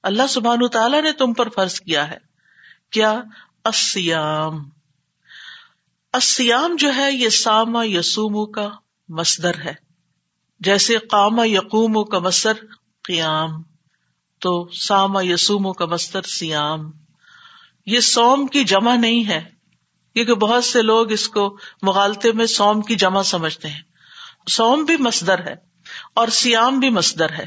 اللہ 0.03 0.27
سبحان 0.29 0.67
تعالیٰ 0.67 1.01
نے 1.01 1.12
تم 1.12 1.34
پر 1.34 1.50
فرض 1.50 1.79
کیا 1.79 2.12
ہے۔ 2.12 2.17
کیا؟ 2.89 3.22
اسیام 3.63 4.70
اسیام 6.13 6.75
جو 6.75 6.96
ہے 6.96 7.12
یہ 7.12 7.29
ساما 7.29 7.84
یسومو 7.86 8.46
کا 8.46 8.70
مصدر 9.10 9.62
ہے۔ 9.62 9.74
جیسے 10.60 10.98
قاما 10.98 11.46
یقوم 11.46 12.03
کا 12.03 12.20
مصدر 12.20 12.53
قیام، 13.03 13.63
تو 14.39 14.70
ساما 14.74 15.22
یسومو 15.22 15.74
کا 15.74 15.86
مصدر 15.86 16.22
سیام 16.22 16.91
یہ 17.86 18.00
سوم 18.00 18.48
کی 18.48 18.63
جمع 18.63 18.96
نہیں 18.96 19.27
ہے۔ 19.27 19.57
کیونکہ 20.18 20.34
بہت 20.34 20.64
سے 20.64 20.82
لوگ 20.82 21.12
اس 21.12 21.30
کو 21.30 21.58
مغالطے 21.82 22.32
میں 22.32 22.46
سوم 22.46 22.82
کی 22.82 22.96
جمع 22.96 23.22
سمجھتے 23.22 23.68
ہیں۔ 23.68 23.82
سوم 24.48 24.84
بھی 24.84 24.98
مصدر 24.98 25.40
ہے 25.40 25.56
اور 26.16 26.28
سیام 26.28 26.80
بھی 26.80 26.90
مصدر 26.90 27.32
ہے۔ 27.32 27.46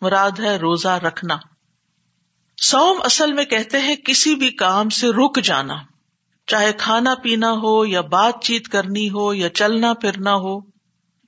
مراد 0.00 0.30
ہے 0.40 0.56
روزہ 0.56 0.88
رکھنا۔ 0.88 1.36
سوم 2.62 3.00
اصل 3.04 3.32
میں 3.32 3.44
کہتے 3.44 3.78
ہیں 3.78 3.96
کسی 3.96 4.34
بھی 4.34 4.50
کام 4.50 4.88
سے 4.88 5.08
رک 5.08 5.40
جانا۔ 5.44 5.74
چاہے 6.46 6.72
کھانا 6.72 7.14
پینا 7.14 7.52
ہو 7.52 7.86
یا 7.86 8.00
بات 8.00 8.44
چیت 8.44 8.68
کرنی 8.68 9.10
ہو 9.10 9.34
یا 9.34 9.48
چلنا 9.48 9.92
پھرنا 9.92 10.34
ہو۔ 10.34 10.60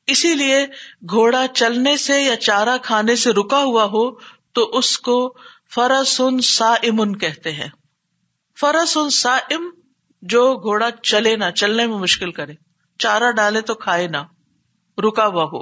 اسی 0.06 0.34
لیے 0.34 0.66
گھوڑا 1.10 1.46
چلنے 1.54 1.96
سے 1.96 2.22
یا 2.22 2.36
چارہ 2.36 2.78
کھانے 2.82 3.16
سے 3.16 3.30
رکا 3.30 3.62
ہوا 3.62 3.84
ہو 3.84 4.10
تو 4.52 4.62
اس 4.62 4.98
کو 4.98 5.36
فرسن 5.74 6.40
سا 6.40 6.72
امن 6.72 7.18
کہتے 7.18 7.52
ہیں۔ 7.52 7.68
فرسن 8.60 9.10
سا 9.10 9.36
ام 9.36 9.70
جو 10.22 10.54
گھوڑا 10.54 10.90
چلے 11.02 11.36
نہ، 11.36 11.44
چلنے 11.56 11.86
میں 11.86 11.98
مشکل 11.98 12.32
کرے۔ 12.32 12.54
چارہ 12.98 13.30
ڈالے 13.30 13.60
تو 13.60 13.74
کھائے 13.74 14.06
نہ، 14.06 14.16
رکا 15.00 15.26
ہوا 15.26 15.44
ہو۔ 15.44 15.60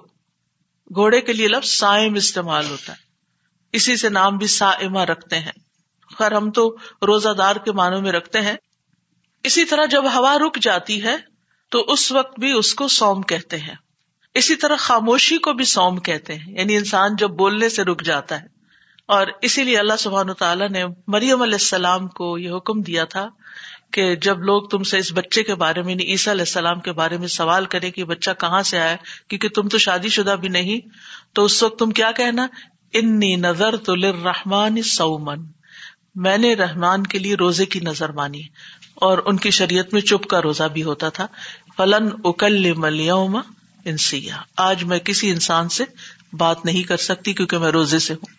گھوڑے 0.94 1.20
کے 1.20 1.32
لیے 1.32 1.48
لفظ 1.48 1.68
سائم 1.68 2.14
استعمال 2.14 2.70
ہوتا 2.70 2.92
ہے۔ 2.92 2.98
اسی 3.72 3.96
سے 3.96 4.08
نام 4.08 4.36
بھی 4.36 4.46
سا 4.46 4.72
رکھتے 5.04 5.38
ہیں۔ 5.38 5.52
خیر، 6.18 6.32
ہم 6.32 6.50
تو 6.50 6.76
روزہ 7.02 7.28
دار 7.28 7.56
کے 7.56 7.72
معنوں 7.72 8.02
میں 8.02 8.12
رکھتے 8.12 8.40
ہیں۔ 8.40 8.56
اسی 9.44 9.64
طرح 9.64 9.84
جب 9.84 10.04
ہوا 10.14 10.38
رک 10.38 10.58
جاتی 10.58 11.02
ہے، 11.02 11.16
تو 11.68 11.80
اس 11.80 12.12
وقت 12.12 12.40
بھی 12.40 12.52
اس 12.52 12.74
کو 12.74 12.88
سوم 12.88 13.22
کہتے 13.22 13.58
ہیں۔ 13.58 13.74
اسی 14.34 14.56
طرح 14.56 14.76
خاموشی 14.76 15.38
کو 15.38 15.52
بھی 15.52 15.64
سوم 15.64 15.98
کہتے 15.98 16.34
ہیں۔ 16.34 16.58
یعنی 16.58 16.76
انسان 16.76 17.16
جب 17.16 17.30
بولنے 17.30 17.68
سے 17.68 17.82
رک 17.82 18.02
جاتا 18.02 18.40
ہے۔ 18.40 18.46
اور 19.06 19.26
اسی 19.42 19.64
لیے 19.64 19.78
اللہ 19.78 19.96
سبحان 19.98 20.34
تعالیٰ 20.34 20.68
نے 20.68 20.84
مریم 21.06 21.42
علیہ 21.42 21.54
السلام 21.54 22.08
کو 22.08 22.38
یہ 22.38 22.50
حکم 22.56 22.82
دیا 22.82 23.04
تھا 23.04 23.28
کہ 23.96 24.04
جب 24.16 24.40
لوگ 24.42 24.62
تم 24.62 24.82
سے 24.82 24.98
اس 24.98 25.12
بچے 25.12 25.42
کے 25.42 25.54
بارے 25.54 25.82
میں 25.82 25.90
یعنی 25.90 26.04
عیسیٰ 26.04 26.32
علیہ 26.32 26.42
السلام 26.42 26.80
کے 26.80 26.92
بارے 26.92 27.18
میں 27.18 27.28
سوال 27.28 27.66
کرے 27.66 27.90
کہ 27.90 28.04
بچہ 28.04 28.30
کہاں 28.40 28.62
سے 28.62 28.78
آیا، 28.78 28.96
کیونکہ 29.28 29.48
تم 29.48 29.68
تو 29.68 29.78
شادی 29.78 30.08
شدہ 30.08 30.34
بھی 30.40 30.48
نہیں، 30.48 30.88
تو 31.32 31.44
اس 31.44 31.62
وقت 31.62 31.78
تم 31.78 31.90
کیا 31.90 32.10
کہنا؟ 32.12 32.46
انی 32.92 33.34
نظر 33.36 33.76
تو 33.76 33.94
لرحمان 33.94 34.82
سومن 34.82 35.44
میں 36.14 36.36
نے 36.38 36.54
رحمان 36.54 37.02
کے 37.02 37.18
لیے 37.18 37.34
روزے 37.34 37.66
کی 37.66 37.80
نظر 37.80 38.12
مانی، 38.12 38.42
اور 39.00 39.18
ان 39.24 39.36
کی 39.36 39.50
شریعت 39.50 39.92
میں 39.92 40.00
چپ 40.00 40.26
کا 40.26 40.42
روزہ 40.42 40.68
بھی 40.72 40.82
ہوتا 40.82 41.08
تھا۔ 41.08 41.26
فلن 41.76 42.08
اکل 42.24 42.72
ملیوم 42.76 43.40
انسیا 43.84 44.36
آج 44.56 44.84
میں 44.84 44.98
کسی 44.98 45.30
انسان 45.30 45.68
سے 45.68 45.84
بات 46.32 46.64
نہیں 46.64 46.82
کر 46.82 46.96
سکتی 47.00 47.32
کیونکہ 47.32 47.58
میں 47.58 47.70
روزے 47.70 47.98
سے 47.98 48.14
ہوں۔ 48.14 48.34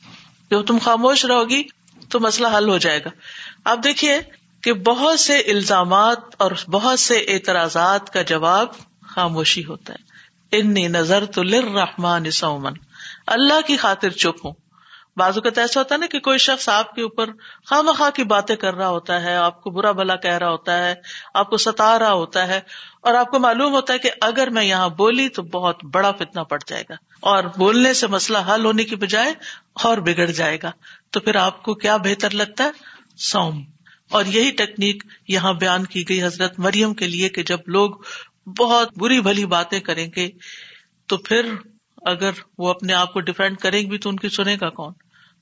جب 0.51 0.65
تم 0.65 0.77
خاموش 0.83 1.25
رہو 1.25 1.49
گی 1.49 1.61
تو 2.09 2.19
مسئلہ 2.19 2.47
حل 2.47 2.69
ہو 2.69 2.77
جائے 2.77 2.99
گا۔ 3.05 3.09
آپ 3.65 3.83
دیکھیے 3.83 4.19
کہ 4.63 4.73
بہت 4.73 5.19
سے 5.19 5.37
الزامات 5.37 6.17
اور 6.37 6.51
بہت 6.71 6.99
سے 6.99 7.17
اعتراضات 7.17 8.13
کا 8.13 8.21
جواب 8.21 8.67
خاموشی 9.07 9.65
ہوتا 9.65 9.93
ہے۔ 9.93 10.07
انی 10.57 10.87
نظر 10.87 11.25
تو 11.25 11.43
لرحمان 11.43 12.31
سومن 12.31 12.73
اللہ 13.27 13.67
کی 13.67 13.77
خاطر 13.77 14.09
چپ 14.09 14.45
ہوں۔ 14.45 14.53
بازو 15.17 15.41
کا 15.41 15.49
ایسا 15.57 15.79
ہوتا 15.79 15.95
ہے 15.95 15.99
نا 15.99 16.05
کہ 16.05 16.19
کوئی 16.19 16.37
شخص 16.37 16.69
آپ 16.69 16.95
کے 16.95 17.01
اوپر 17.01 17.29
خواہ 17.65 17.81
مخواہ 17.81 18.09
کی 18.09 18.23
باتیں 18.23 18.55
کر 18.55 18.73
رہا 18.73 18.87
ہوتا 18.87 19.21
ہے، 19.21 19.35
آپ 19.35 19.61
کو 19.61 19.69
برا 19.69 19.91
بلا 19.91 20.15
کہہ 20.15 20.37
رہا 20.37 20.49
ہوتا 20.49 20.77
ہے، 20.77 20.95
آپ 21.33 21.49
کو 21.49 21.57
ستا 21.57 21.99
رہا 21.99 22.11
ہوتا 22.11 22.47
ہے 22.47 22.59
اور 23.01 23.13
آپ 23.13 23.31
کو 23.31 23.39
معلوم 23.39 23.73
ہوتا 23.73 23.93
ہے 23.93 23.97
کہ 23.97 24.11
اگر 24.21 24.49
میں 24.49 24.63
یہاں 24.63 24.89
بولی 24.89 25.29
تو 25.29 25.43
بہت 25.43 25.85
بڑا 25.85 26.11
فتنا 26.11 26.43
پڑ 26.43 26.59
جائے 26.67 26.83
گا۔ 26.89 26.95
اور 27.19 27.43
بولنے 27.57 27.93
سے 27.93 28.07
مسئلہ 28.07 28.37
حل 28.37 28.65
ہونے 28.65 28.83
کی 28.83 28.95
بجائے 28.95 29.33
اور 29.73 29.97
بگڑ 29.97 30.25
جائے 30.25 30.57
گا۔ 30.63 30.71
تو 31.09 31.19
پھر 31.19 31.35
آپ 31.35 31.63
کو 31.63 31.73
کیا 31.73 31.97
بہتر 31.97 32.29
لگتا 32.29 32.63
ہے؟ 32.63 32.69
سوم 33.17 33.63
اور 34.11 34.25
یہی 34.25 34.51
ٹیکنیک 34.51 35.03
یہاں 35.27 35.53
بیان 35.53 35.85
کی 35.85 36.09
گئی 36.09 36.23
حضرت 36.23 36.59
مریم 36.59 36.93
کے 36.93 37.07
لیے 37.07 37.29
کہ 37.29 37.43
جب 37.43 37.59
لوگ 37.67 37.91
بہت 38.59 38.97
بری 38.97 39.21
بھلی 39.21 39.45
باتیں 39.45 39.79
کریں 39.79 40.07
گے، 40.15 40.29
تو 41.05 41.17
پھر 41.17 41.53
اگر 42.01 42.29
وہ 42.57 42.69
اپنے 42.69 42.93
آپ 42.93 43.13
کو 43.13 43.19
ڈیفینڈ 43.19 43.57
کریں 43.57 43.91
گے 43.91 43.97
تو 43.97 44.09
ان 44.09 44.15
کی 44.15 44.29
سنے 44.29 44.57
گا 44.61 44.69
کون؟ 44.69 44.93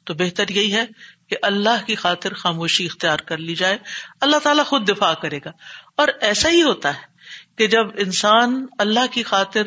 تو 0.03 0.13
بہتر 0.13 0.49
یہی 0.49 0.73
ہے 0.73 0.85
کہ 1.29 1.35
اللہ 1.41 1.85
کی 1.85 1.95
خاطر 1.95 2.33
خاموشی 2.33 2.85
اختیار 2.85 3.17
کر 3.17 3.37
لی 3.37 3.55
جائے، 3.55 3.77
اللہ 4.21 4.37
تعالیٰ 4.37 4.65
خود 4.65 4.89
دفاع 4.89 5.13
کرے 5.13 5.39
گا۔ 5.45 5.51
اور 5.97 6.07
ایسا 6.21 6.49
ہی 6.49 6.63
ہوتا 6.63 6.95
ہے 6.95 7.15
کہ 7.57 7.67
جب 7.67 7.85
انسان 7.97 8.65
اللہ 8.79 9.05
کی 9.11 9.23
خاطر 9.23 9.63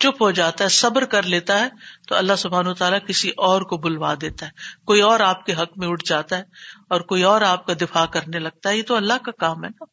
چپ 0.00 0.22
ہو 0.22 0.30
جاتا 0.30 0.64
ہے، 0.64 0.68
صبر 0.68 1.04
کر 1.04 1.22
لیتا 1.22 1.60
ہے، 1.60 1.68
تو 2.08 2.14
اللہ 2.14 2.32
سبحان 2.38 2.66
و 2.66 2.74
تعالیٰ 2.74 2.98
کسی 3.06 3.30
اور 3.36 3.62
کو 3.62 3.76
بلوا 3.76 4.14
دیتا 4.20 4.46
ہے۔ 4.46 4.50
کوئی 4.84 5.00
اور 5.00 5.20
آپ 5.20 5.46
کے 5.46 5.52
حق 5.52 5.78
میں 5.78 5.88
اٹھ 5.88 6.04
جاتا 6.06 6.38
ہے 6.38 6.42
اور 6.88 7.00
کوئی 7.00 7.22
اور 7.22 7.40
آپ 7.40 7.66
کا 7.66 7.72
دفاع 7.80 8.06
کرنے 8.06 8.38
لگتا 8.38 8.70
ہے۔ 8.70 8.78
یہ 8.78 8.82
تو 8.82 8.94
اللہ 8.94 9.12
کا 9.22 9.32
کام 9.32 9.64
ہے 9.64 9.68
نا۔ 9.68 9.84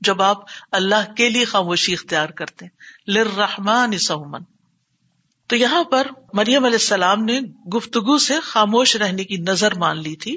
جب 0.00 0.22
آپ 0.22 0.38
اللہ 0.72 1.12
کے 1.16 1.28
لیے 1.28 1.44
خاموشی 1.44 1.92
اختیار 1.92 2.28
کرتے 2.28 2.64
ہیں۔ 2.64 2.72
لر 3.10 3.26
رحمان 3.36 3.98
سہمن 3.98 4.40
تو 5.46 5.56
یہاں 5.56 5.84
پر 5.84 6.06
مریم 6.32 6.64
علیہ 6.64 6.76
السلام 6.76 7.24
نے 7.24 7.40
گفتگو 7.76 8.18
سے 8.18 8.40
خاموش 8.40 8.96
رہنے 8.96 9.24
کی 9.24 9.36
نظر 9.36 9.74
مان 9.74 10.02
لی 10.02 10.16
تھی۔ 10.16 10.36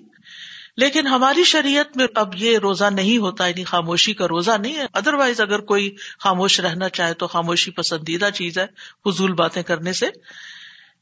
لیکن 0.80 1.08
ہماری 1.08 1.44
شریعت 1.44 1.98
میں 1.98 2.08
اب 2.16 2.36
یہ 2.36 2.58
روزہ 2.58 2.86
نہیں 2.86 3.18
ہوتا 3.18 3.48
یعنی 3.48 3.64
خاموشی 3.64 4.14
کا 4.14 4.28
روزہ 4.28 4.52
نہیں 4.52 4.76
ہے۔ 4.76 4.86
ادر 4.94 5.14
وائز 5.14 5.42
اگر 5.42 5.60
کوئی 5.60 5.96
خاموش 6.20 6.60
رہنا 6.60 6.90
چاہے 6.90 7.14
تو 7.14 7.28
خاموشی 7.28 7.72
پسندیدہ 7.72 8.30
چیز 8.34 8.58
ہے، 8.58 8.66
فضول 9.06 9.34
باتیں 9.34 9.64
کرنے 9.64 9.94
سے۔ 9.94 10.10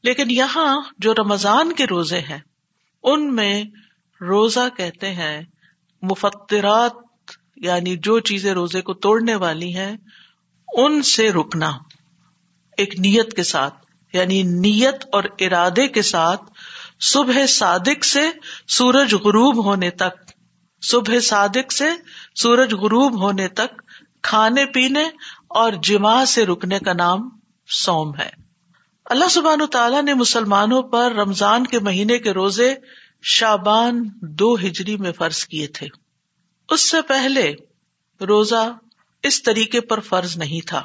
لیکن 0.02 0.30
یہاں 0.30 0.80
جو 0.98 1.14
رمضان 1.14 1.72
کے 1.72 1.86
روزے 1.86 2.20
ہیں، 2.20 2.38
ان 3.02 3.34
میں 3.34 3.64
روزہ 4.20 4.68
کہتے 4.76 5.12
ہیں 5.12 5.40
مفترات 6.02 6.92
یعنی 7.56 7.96
جو 7.96 8.20
چیزیں 8.20 8.52
روزے 8.52 8.80
کو 8.80 8.94
توڑنے 8.94 9.34
والی 9.34 9.76
ہیں، 9.76 9.96
ان 10.68 11.02
سے 11.02 11.32
رکنا۔ 11.32 11.72
ایک 12.76 12.98
نیت 12.98 13.36
کے 13.36 13.42
ساتھ 13.42 13.74
یعنی 14.12 14.42
نیت 14.42 15.04
اور 15.12 15.24
ارادے 15.38 15.88
کے 15.88 16.02
ساتھ 16.02 16.42
صبح 17.00 17.46
صادق 17.46 18.04
سے 18.04 18.30
سورج 18.68 19.14
غروب 19.14 19.64
ہونے 19.64 19.90
تک، 19.90 20.32
صبح 20.82 21.20
صادق 21.20 21.72
سے 21.72 21.84
سورج 22.34 22.74
غروب 22.74 23.22
ہونے 23.22 23.48
تک 23.48 23.82
کھانے 24.22 24.66
پینے 24.66 25.04
اور 25.48 25.72
جمع 25.72 26.24
سے 26.24 26.46
رکنے 26.46 26.78
کا 26.78 26.92
نام 26.92 27.28
سوم 27.66 28.16
ہے۔ 28.18 28.30
اللہ 29.04 29.28
سبحان 29.30 29.66
تعالیٰ 29.72 30.02
نے 30.02 30.14
مسلمانوں 30.14 30.82
پر 30.82 31.12
رمضان 31.12 31.66
کے 31.66 31.78
مہینے 31.78 32.18
کے 32.18 32.30
روزے 32.30 32.74
شابان 33.22 34.08
دو 34.22 34.54
ہجری 34.54 34.96
میں 34.96 35.12
فرض 35.12 35.44
کیے 35.44 35.66
تھے۔ 35.66 35.86
اس 36.68 36.90
سے 36.90 37.02
پہلے 37.02 37.54
روزہ 38.20 38.72
اس 39.22 39.42
طریقے 39.42 39.80
پر 39.80 40.00
فرض 40.00 40.36
نہیں 40.36 40.66
تھا۔ 40.66 40.82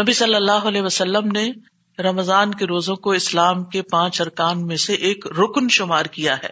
نبی 0.00 0.12
صلی 0.12 0.34
اللہ 0.34 0.52
علیہ 0.52 0.82
وسلم 0.82 1.30
نے 1.30 1.52
رمضان 1.98 2.54
کے 2.54 2.66
روزوں 2.66 2.94
کو 2.96 3.10
اسلام 3.12 3.64
کے 3.64 3.82
پانچ 3.82 4.20
ارکان 4.20 4.66
میں 4.66 4.76
سے 4.76 4.94
ایک 5.08 5.26
رکن 5.38 5.68
شمار 5.68 6.04
کیا 6.04 6.36
ہے۔ 6.36 6.50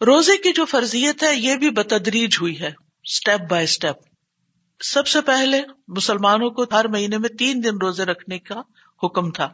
روزے 0.00 0.36
کی 0.36 0.52
جو 0.52 0.64
فرضیت 0.64 1.22
ہے، 1.22 1.34
یہ 1.34 1.56
بھی 1.56 1.70
بتدریج 1.70 2.36
ہوئی 2.40 2.58
ہے 2.60 2.70
اسٹیپ 3.04 3.50
بائی 3.50 3.64
اسٹیپ 3.64 3.96
سب 4.80 5.06
سے 5.06 5.20
پہلے 5.20 5.60
مسلمانوں 5.88 6.50
کو 6.50 6.64
ہر 6.72 6.88
مہینے 6.88 7.18
میں 7.18 7.28
تین 7.28 7.62
دن 7.64 7.76
روزے 7.76 8.04
رکھنے 8.04 8.38
کا 8.38 8.60
حکم 9.02 9.30
تھا، 9.30 9.48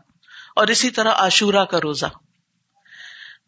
اور 0.56 0.68
اسی 0.68 0.90
طرح 0.90 1.12
عاشورہ 1.16 1.64
کا 1.64 1.78
روزہ۔ 1.78 2.06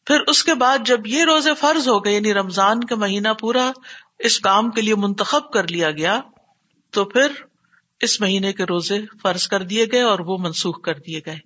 پھر 0.06 0.20
اس 0.26 0.42
کے 0.44 0.54
بعد 0.54 0.86
جب 0.86 1.06
یہ 1.06 1.24
روزے 1.24 1.54
فرض 1.54 1.88
ہو 1.88 2.04
گئے 2.04 2.14
یعنی 2.14 2.34
رمضان 2.34 2.84
کا 2.84 2.96
مہینہ 2.96 3.32
پورا 3.40 3.70
اس 4.18 4.38
کام 4.40 4.70
کے 4.70 4.82
لیے 4.82 4.94
منتخب 4.96 5.50
کر 5.52 5.68
لیا 5.68 5.90
گیا، 5.90 6.20
تو 6.92 7.04
پھر 7.04 7.32
اس 8.02 8.20
مہینے 8.20 8.52
کے 8.52 8.64
روزے 8.64 9.00
فرض 9.22 9.48
کر 9.48 9.62
دیے 9.62 9.86
گئے 9.92 10.02
اور 10.02 10.18
وہ 10.18 10.38
منسوخ 10.38 10.80
کر 10.80 10.94
دیے 10.94 11.20
گئے۔ 11.26 11.38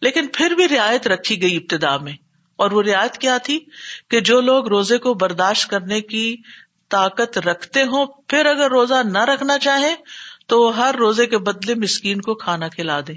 لیکن 0.00 0.26
پھر 0.32 0.50
بھی 0.50 0.68
رعایت 0.68 1.06
رکھی 1.06 1.42
گئی 1.42 1.56
ابتدا 1.56 1.96
میں۔ 1.96 2.12
اور 2.56 2.70
وہ 2.70 2.82
رعایت 2.82 3.18
کیا 3.18 3.38
تھی؟ 3.38 3.60
کہ 4.10 4.20
جو 4.20 4.40
لوگ 4.40 4.68
روزے 4.68 4.98
کو 4.98 5.14
برداشت 5.14 5.70
کرنے 5.70 6.00
کی 6.00 6.36
طاقت 6.88 7.38
رکھتے 7.38 7.82
ہوں، 7.82 8.06
پھر 8.06 8.46
اگر 8.46 8.70
روزہ 8.70 9.02
نہ 9.04 9.18
رکھنا 9.18 9.58
چاہیں 9.58 9.96
تو 10.46 10.62
وہ 10.62 10.76
ہر 10.76 10.94
روزے 10.98 11.26
کے 11.26 11.38
بدلے 11.38 11.74
مسکین 11.74 12.20
کو 12.20 12.34
کھانا 12.34 12.68
کھلا 12.68 13.00
دے 13.00 13.12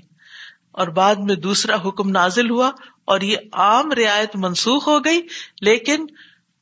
اور 0.72 0.88
بعد 0.88 1.16
میں 1.16 1.36
دوسرا 1.36 1.76
حکم 1.86 2.10
نازل 2.10 2.50
ہوا 2.50 2.72
اور 3.06 3.22
یہ 3.22 3.38
عام 3.54 3.92
رعایت 3.92 4.36
منسوخ 4.36 4.88
ہو 4.88 5.00
گئی، 5.00 5.22
لیکن 5.62 6.06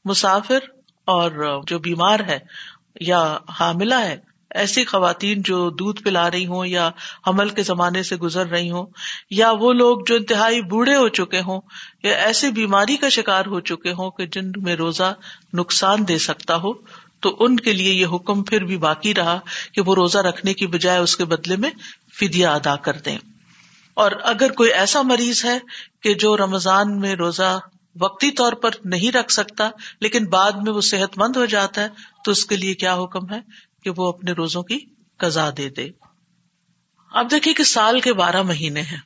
مسافر 0.06 0.60
اور 1.06 1.62
جو 1.68 1.80
بیمار 1.80 2.20
ہے 2.20 2.40
یا 3.00 3.38
حاملہ 3.60 3.96
ہے 3.96 4.27
ایسی 4.52 4.86
خواتین 4.86 5.42
جو 5.42 5.70
دودھ 5.70 6.04
پلا 6.04 6.32
رہی 6.32 6.46
ہوں 6.48 6.66
یا 6.66 6.90
حمل 7.28 7.50
کے 7.50 7.64
زمانے 7.64 8.04
سے 8.04 8.16
گزر 8.16 8.48
رہی 8.48 8.72
ہوں، 8.72 8.86
یا 9.30 9.52
وہ 9.52 9.74
لوگ 9.74 10.00
جو 10.08 10.16
انتہائی 10.16 10.62
بوڑھے 10.62 10.96
ہو 10.96 11.08
چکے 11.08 11.42
ہوں، 11.42 11.62
یا 12.04 12.16
ایسی 12.16 12.52
بیماری 12.52 12.98
کا 12.98 13.10
شکار 13.10 13.46
ہو 13.46 13.60
چکے 13.60 13.92
ہوں 13.92 14.12
کہ 14.12 14.26
جن 14.26 14.52
میں 14.58 14.76
روزہ 14.76 15.14
نقصان 15.54 16.08
دے 16.08 16.18
سکتا 16.18 16.56
ہو، 16.56 16.74
تو 17.20 17.36
ان 17.40 17.56
کے 17.56 17.74
لیے 17.74 17.94
یہ 17.94 18.06
حکم 18.06 18.44
پھر 18.44 18.64
بھی 18.64 18.78
باقی 18.78 19.14
رہا 19.14 19.40
کہ 19.74 19.82
وہ 19.82 19.96
روزہ 19.96 20.18
رکھنے 20.18 20.54
کی 20.54 20.68
بجائے 20.68 21.00
اس 21.00 21.18
کے 21.18 21.26
بدلے 21.26 21.56
میں 21.56 21.70
فدیا 22.20 22.54
ادا 22.54 22.76
کر 22.76 22.94
دیں۔ 22.94 23.18
اور 23.94 24.12
اگر 24.24 24.52
کوئی 24.52 24.74
ایسا 24.74 25.02
مریض 25.02 25.46
ہے 25.46 25.60
کہ 26.04 26.14
جو 26.14 26.38
رمضان 26.38 27.00
میں 27.00 27.16
روزہ 27.16 27.60
وقتی 28.02 28.32
طور 28.32 28.54
پر 28.54 28.70
نہیں 28.86 29.12
رکھ 29.12 29.32
سکتا، 29.32 29.70
لیکن 30.02 30.26
بعد 30.26 30.52
میں 30.52 30.74
وہ 30.74 30.82
صحت 30.82 31.18
مند 31.18 31.36
ہو 31.36 31.46
جاتا 31.46 31.82
ہے، 31.82 31.88
تو 32.24 32.32
اس 32.32 32.46
کے 32.46 32.56
لیے 32.56 32.74
کیا 32.74 32.96
حکم 32.96 33.34
ہے؟ 33.34 33.40
کہ 33.84 33.92
وہ 33.98 34.08
اپنے 34.08 34.32
روزوں 34.32 34.64
کی 34.64 34.80
قزا 35.18 35.50
دے 35.58 35.70
دے۔ 35.70 35.90
اب 37.12 37.32
دیکھیے 37.32 37.54
کہ 37.54 37.64
سال 37.64 38.02
کے 38.02 38.14
بارہ 38.14 38.42
مہینے 38.42 38.82
ہیں 38.82 39.00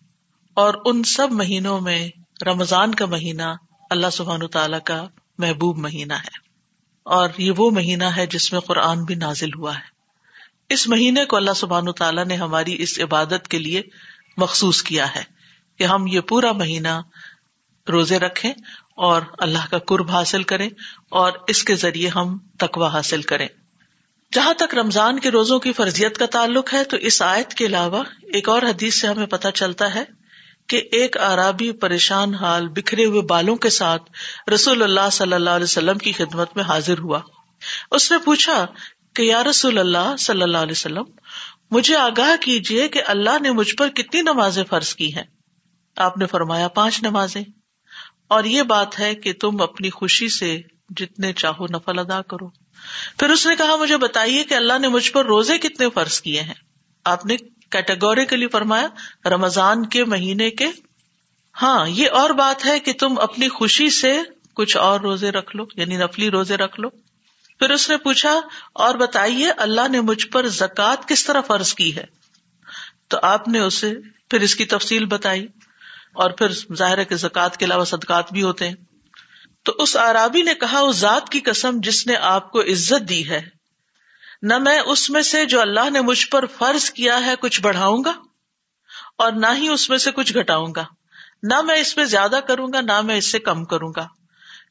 اور 0.54 0.74
ان 0.86 1.04
سب 1.04 1.32
مہینوں 1.32 1.82
میں 1.82 2.10
رمضان 2.46 2.96
کا 2.96 3.06
مہینہ 3.06 3.56
اللہ 3.90 4.10
سبحان 4.12 4.48
تعالی 4.48 4.78
کا 4.86 5.08
محبوب 5.38 5.78
مہینہ 5.78 6.14
ہے 6.14 6.38
اور 7.04 7.30
یہ 7.38 7.52
وہ 7.58 7.72
مہینہ 7.72 8.04
ہے 8.04 8.28
جس 8.28 8.54
میں 8.54 8.60
قرآن 8.60 9.04
بھی 9.04 9.16
نازل 9.16 9.50
ہوا 9.58 9.76
ہے۔ 9.76 9.92
اس 10.70 10.88
مہینے 10.88 11.26
کو 11.26 11.36
اللہ 11.36 11.54
سبحان 11.56 11.92
تعالیٰ 11.92 12.26
نے 12.26 12.36
ہماری 12.36 12.82
اس 12.84 13.00
عبادت 13.00 13.48
کے 13.48 13.60
لیے 13.60 13.82
مخصوص 14.38 14.84
کیا 14.84 15.16
ہے 15.16 15.24
کہ 15.78 15.84
ہم 15.84 16.08
یہ 16.08 16.20
پورا 16.20 16.52
مہینہ 16.52 17.02
روزے 17.90 18.20
رکھیں 18.20 18.54
اور 18.96 19.22
اللہ 19.40 19.68
کا 19.70 19.78
قرب 19.78 20.12
حاصل 20.12 20.44
کریں 20.44 20.70
اور 21.10 21.32
اس 21.48 21.64
کے 21.64 21.76
ذریعے 21.76 22.10
ہم 22.10 22.38
تقوا 22.60 22.88
حاصل 22.88 23.22
کریں۔ 23.22 23.48
جہاں 24.34 24.54
تک 24.54 24.76
رمضان 24.76 25.20
کے 25.20 25.32
روزوں 25.32 25.60
کی 25.60 25.74
فرضیت 25.74 26.18
کا 26.18 26.26
تعلق 26.26 26.74
ہے، 26.74 26.84
تو 26.84 26.98
اس 26.98 27.22
آیت 27.22 27.54
کے 27.54 27.66
علاوہ 27.66 28.04
ایک 28.22 28.50
اور 28.50 28.62
حدیث 28.62 29.02
سے 29.02 29.08
ہمیں 29.08 29.26
پتہ 29.26 29.48
چلتا 29.48 29.96
ہے 29.96 30.04
کہ 30.68 30.82
ایک 30.92 31.18
عرابی 31.18 31.72
پریشان 31.72 32.36
حال 32.36 32.68
بکھرے 32.68 33.06
ہوئے 33.06 33.22
بالوں 33.22 33.56
کے 33.56 33.70
ساتھ 33.70 34.04
رسول 34.50 34.84
اللہ 34.84 35.10
صلی 35.12 35.34
اللہ 35.34 35.50
علیہ 35.50 35.64
وسلم 35.64 35.98
کی 35.98 36.12
خدمت 36.12 36.50
میں 36.56 36.64
حاضر 36.64 37.00
ہوا۔ 37.00 37.20
اس 37.92 38.12
نے 38.12 38.18
پوچھا 38.18 38.66
کہ 39.16 39.22
یا 39.22 39.44
رسول 39.44 39.78
اللہ 39.78 40.16
صلی 40.20 40.42
اللہ 40.42 40.58
علیہ 40.58 40.72
وسلم، 40.72 41.04
مجھے 41.72 41.96
آگاہ 41.96 42.36
کیجیے 42.42 42.88
کہ 42.88 43.02
اللہ 43.08 43.42
نے 43.42 43.52
مجھ 43.52 43.76
پر 43.76 43.88
کتنی 43.88 44.22
نمازیں 44.22 44.64
فرض 44.64 44.96
کی 44.96 45.16
ہیں۔ 45.16 45.24
آپ 45.96 46.18
نے 46.18 46.26
فرمایا، 46.26 46.68
پانچ 46.68 47.04
نمازیں۔ 47.04 47.44
اور 48.28 48.44
یہ 48.44 48.64
بات 48.64 49.00
ہے 49.00 49.16
کہ 49.16 49.34
تم 49.34 49.62
اپنی 49.62 49.90
خوشی 49.90 50.30
سے 50.30 50.62
جتنے 50.90 51.34
چاہو 51.34 51.66
نفل 51.66 52.00
ادا 52.00 52.22
کرو۔ 52.22 52.61
پھر 53.20 53.30
اس 53.30 53.46
نے 53.48 53.56
کہا، 53.56 53.76
مجھے 53.76 53.98
بتائیے 53.98 54.44
کہ 54.44 54.54
اللہ 54.54 54.80
نے 54.80 54.88
مجھ 54.88 55.12
پر 55.12 55.26
روزے 55.26 55.58
کتنے 55.58 55.90
فرض 55.90 56.20
کیے 56.22 56.42
ہیں؟ 56.42 56.54
آپ 57.06 57.26
نے 57.26 57.38
کیٹیگوریکلی 57.72 58.48
فرمایا، 58.48 58.88
رمضان 59.30 59.86
کے 59.86 60.04
مہینے 60.06 60.50
کے؟ 60.52 60.68
ہاں 61.56 61.88
یہ 61.88 62.10
اور 62.12 62.30
بات 62.30 62.66
ہے 62.66 62.80
کہ 62.80 62.94
تم 62.94 63.20
اپنی 63.20 63.50
خوشی 63.50 63.90
سے 63.90 64.12
کچھ 64.54 64.78
اور 64.78 65.00
روزے 65.00 65.32
رکھ 65.32 65.56
لو 65.56 65.66
یعنی 65.76 65.98
نفلی 65.98 66.30
روزے 66.32 66.58
رکھ 66.58 66.80
لو۔ 66.80 66.90
پھر 67.60 67.70
اس 67.70 67.90
نے 67.90 67.98
پوچھا، 67.98 68.40
اور 68.76 68.96
بتائیے، 68.96 69.52
اللہ 69.58 69.88
نے 69.88 70.02
مجھ 70.02 70.28
پر 70.28 70.48
زکوٰۃ 70.48 71.08
کس 71.08 71.26
طرح 71.26 71.42
فرض 71.42 71.74
کی 71.74 71.96
ہے؟ 71.96 72.06
تو 73.08 73.18
آپ 73.22 73.48
نے 73.48 73.60
اسے 73.60 73.94
پھر 74.30 74.42
اس 74.42 74.56
کی 74.56 74.66
تفصیل 74.66 75.06
بتائی، 75.06 75.48
اور 76.14 76.32
پھر 76.32 76.54
ظاہر 76.74 77.04
کے 77.04 77.16
زکوٰۃ 77.16 77.58
کے 77.58 77.66
علاوہ 77.66 77.86
صدقات 77.86 78.32
بھی 78.34 78.44
ہوتے 78.44 78.68
ہیں۔ 78.68 78.76
تو 79.64 79.74
اس 79.78 79.98
آرابی 79.98 80.42
نے 80.42 80.54
کہا، 80.54 80.80
اس 80.80 80.96
ذات 80.96 81.30
کی 81.30 81.40
قسم 81.40 81.78
جس 81.80 82.08
نے 82.08 82.16
آپ 82.16 82.52
کو 82.52 82.62
عزت 82.62 83.10
دی 83.10 83.30
ہے، 83.30 83.42
نہ 84.42 84.58
میں 84.58 84.80
اس 84.80 85.10
میں 85.10 85.22
سے 85.22 85.46
جو 85.46 85.62
اللہ 85.62 85.90
نے 85.90 86.02
مجھ 86.02 86.28
پر 86.28 86.46
فرض 86.46 86.90
کیا 86.92 87.26
ہے 87.26 87.34
کچھ 87.40 87.62
بڑھاؤں 87.62 88.04
گا، 88.06 88.14
اور 89.18 89.32
نہ 89.32 89.48
ہی 89.58 89.68
اس 89.68 89.90
میں 89.90 89.98
سے 89.98 90.12
کچھ 90.12 90.34
گٹاؤں 90.38 90.74
گا۔ 90.76 90.86
نہ 91.44 91.62
میں 91.62 91.76
اس 91.76 91.98
میں 91.98 92.06
زیادہ 92.06 92.40
کروں 92.48 92.68
گا، 92.74 92.82
نہ 92.82 93.02
میں 93.02 93.16
اس 93.16 93.32
سے 93.32 93.40
کم 93.40 93.66
کروں 93.66 93.94
گا۔ 93.96 94.08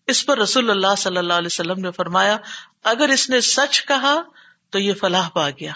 اس 0.06 0.26
پر 0.26 0.38
رسول 0.38 0.70
اللہ 0.70 0.94
صلی 0.98 1.16
اللہ 1.16 1.32
علیہ 1.32 1.46
وسلم 1.46 1.80
نے 1.80 1.90
فرمایا، 1.90 2.36
اگر 2.84 3.08
اس 3.08 3.30
نے 3.30 3.40
سچ 3.40 3.84
کہا 3.86 4.20
تو 4.70 4.78
یہ 4.78 4.94
فلاح 4.94 5.28
پا 5.28 5.50
گیا۔ 5.50 5.72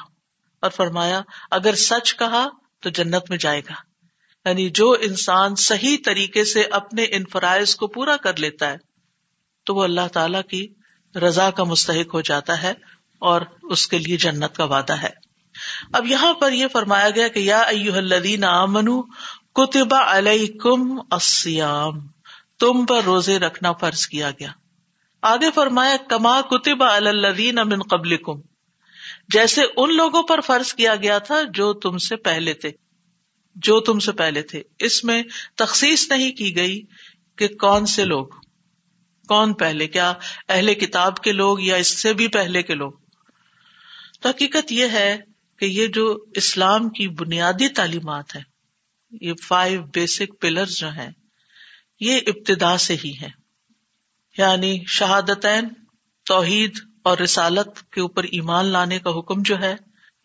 اور 0.62 0.70
فرمایا، 0.70 1.20
اگر 1.50 1.74
سچ 1.74 2.16
کہا 2.16 2.48
تو 2.81 2.90
جنت 2.90 3.31
میں 3.31 3.38
جائے 3.38 3.61
گا۔ 3.61 3.74
یعنی 4.48 4.70
جو 4.70 4.96
انسان 5.00 5.55
صحیح 5.55 5.96
طریقے 6.05 6.44
سے 6.44 6.62
اپنے 6.62 7.03
ان 7.03 7.24
فرائض 7.24 7.77
کو 7.77 7.87
پورا 7.87 8.16
کر 8.16 8.37
لیتا 8.37 8.70
ہے 8.70 8.93
تو 9.64 9.74
وہ 9.74 9.85
اللہ 9.85 10.09
تعالی 10.12 10.38
کی 10.48 10.74
رضا 11.18 11.50
کا 11.50 11.64
مستحق 11.64 12.14
ہو 12.14 12.20
جاتا 12.20 12.62
ہے 12.62 12.72
اور 13.18 13.40
اس 13.62 13.88
کے 13.88 13.98
لیے 13.98 14.16
جنت 14.16 14.57
کا 14.57 14.64
وعدہ 14.64 14.92
ہے۔ 14.92 15.24
اب 15.92 16.07
یہاں 16.07 16.35
پر 16.35 16.53
یہ 16.53 16.66
فرمایا 16.72 17.11
گیا 17.11 17.29
کہ 17.29 17.38
یا 17.38 17.61
الذین 17.61 18.44
آمنو 18.44 19.03
کتبا 19.55 20.18
علیکم 20.18 20.98
السیام 21.11 22.07
تم 22.59 22.87
پر 22.87 23.03
روزے 23.05 23.38
رکھنا 23.38 23.72
فرض 23.72 24.07
کیا 24.07 24.31
گیا۔ 24.31 24.48
آگے 25.22 25.50
فرمایا، 25.55 25.96
کما 26.09 26.40
کتبا 26.40 26.96
الذین 26.96 27.55
من 27.55 27.83
قبلکم۔ 27.83 28.40
جیسے 29.29 29.62
ان 29.77 29.96
لوگوں 29.96 30.22
پر 30.22 30.40
فرض 30.40 30.74
کیا 30.74 30.96
گیا 30.96 31.18
تھا 31.18 31.42
جو 31.42 31.72
تم 31.72 31.98
سے 31.98 32.16
پہلے 32.16 32.53
تھے۔ 32.53 32.70
جو 33.55 33.81
تم 33.81 33.98
سے 33.98 34.12
پہلے 34.12 34.42
تھے۔ 34.42 34.62
اس 34.79 35.05
میں 35.05 35.22
تخصیص 35.55 36.11
نہیں 36.11 36.33
کی 36.33 36.57
گئی 36.57 36.83
کہ 37.37 37.48
کون 37.48 37.87
سے 37.87 38.05
لوگ۔ 38.05 38.27
کون 39.28 39.54
پہلے؟ 39.54 39.88
کیا 39.88 40.12
اہل 40.48 40.74
کتاب 40.74 41.16
کے 41.16 41.32
لوگ 41.32 41.60
یا 41.60 41.76
اس 41.76 42.02
سے 42.02 42.12
بھی 42.12 42.28
پہلے 42.28 42.62
کے 42.62 42.74
لوگ؟ 42.74 42.92
تو 44.20 44.28
حقیقت 44.28 44.72
یہ 44.72 44.87
ہے 44.92 45.16
کہ 45.58 45.64
یہ 45.64 45.87
جو 45.87 46.24
اسلام 46.34 46.88
کی 46.88 47.08
بنیادی 47.08 47.68
تعلیمات 47.68 48.37
ہے 48.37 48.42
یہ 49.20 49.32
فائیو 49.42 49.82
بیسک 49.82 50.40
پلر 50.40 50.66
جو 50.66 50.88
ہیں، 50.88 51.10
یہ 52.00 52.20
ابتدا 52.26 52.78
سے 52.78 52.96
ہی 53.04 53.12
ہے 53.20 53.28
یعنی 54.38 54.84
شہادتین، 54.87 55.68
توحید 56.26 56.78
اور 57.02 57.18
رسالت 57.18 57.92
کے 57.92 58.00
اوپر 58.00 58.24
ایمان 58.24 58.66
لانے 58.66 58.98
کا 58.98 59.10
حکم 59.10 59.42
جو 59.42 59.60
ہے، 59.60 59.76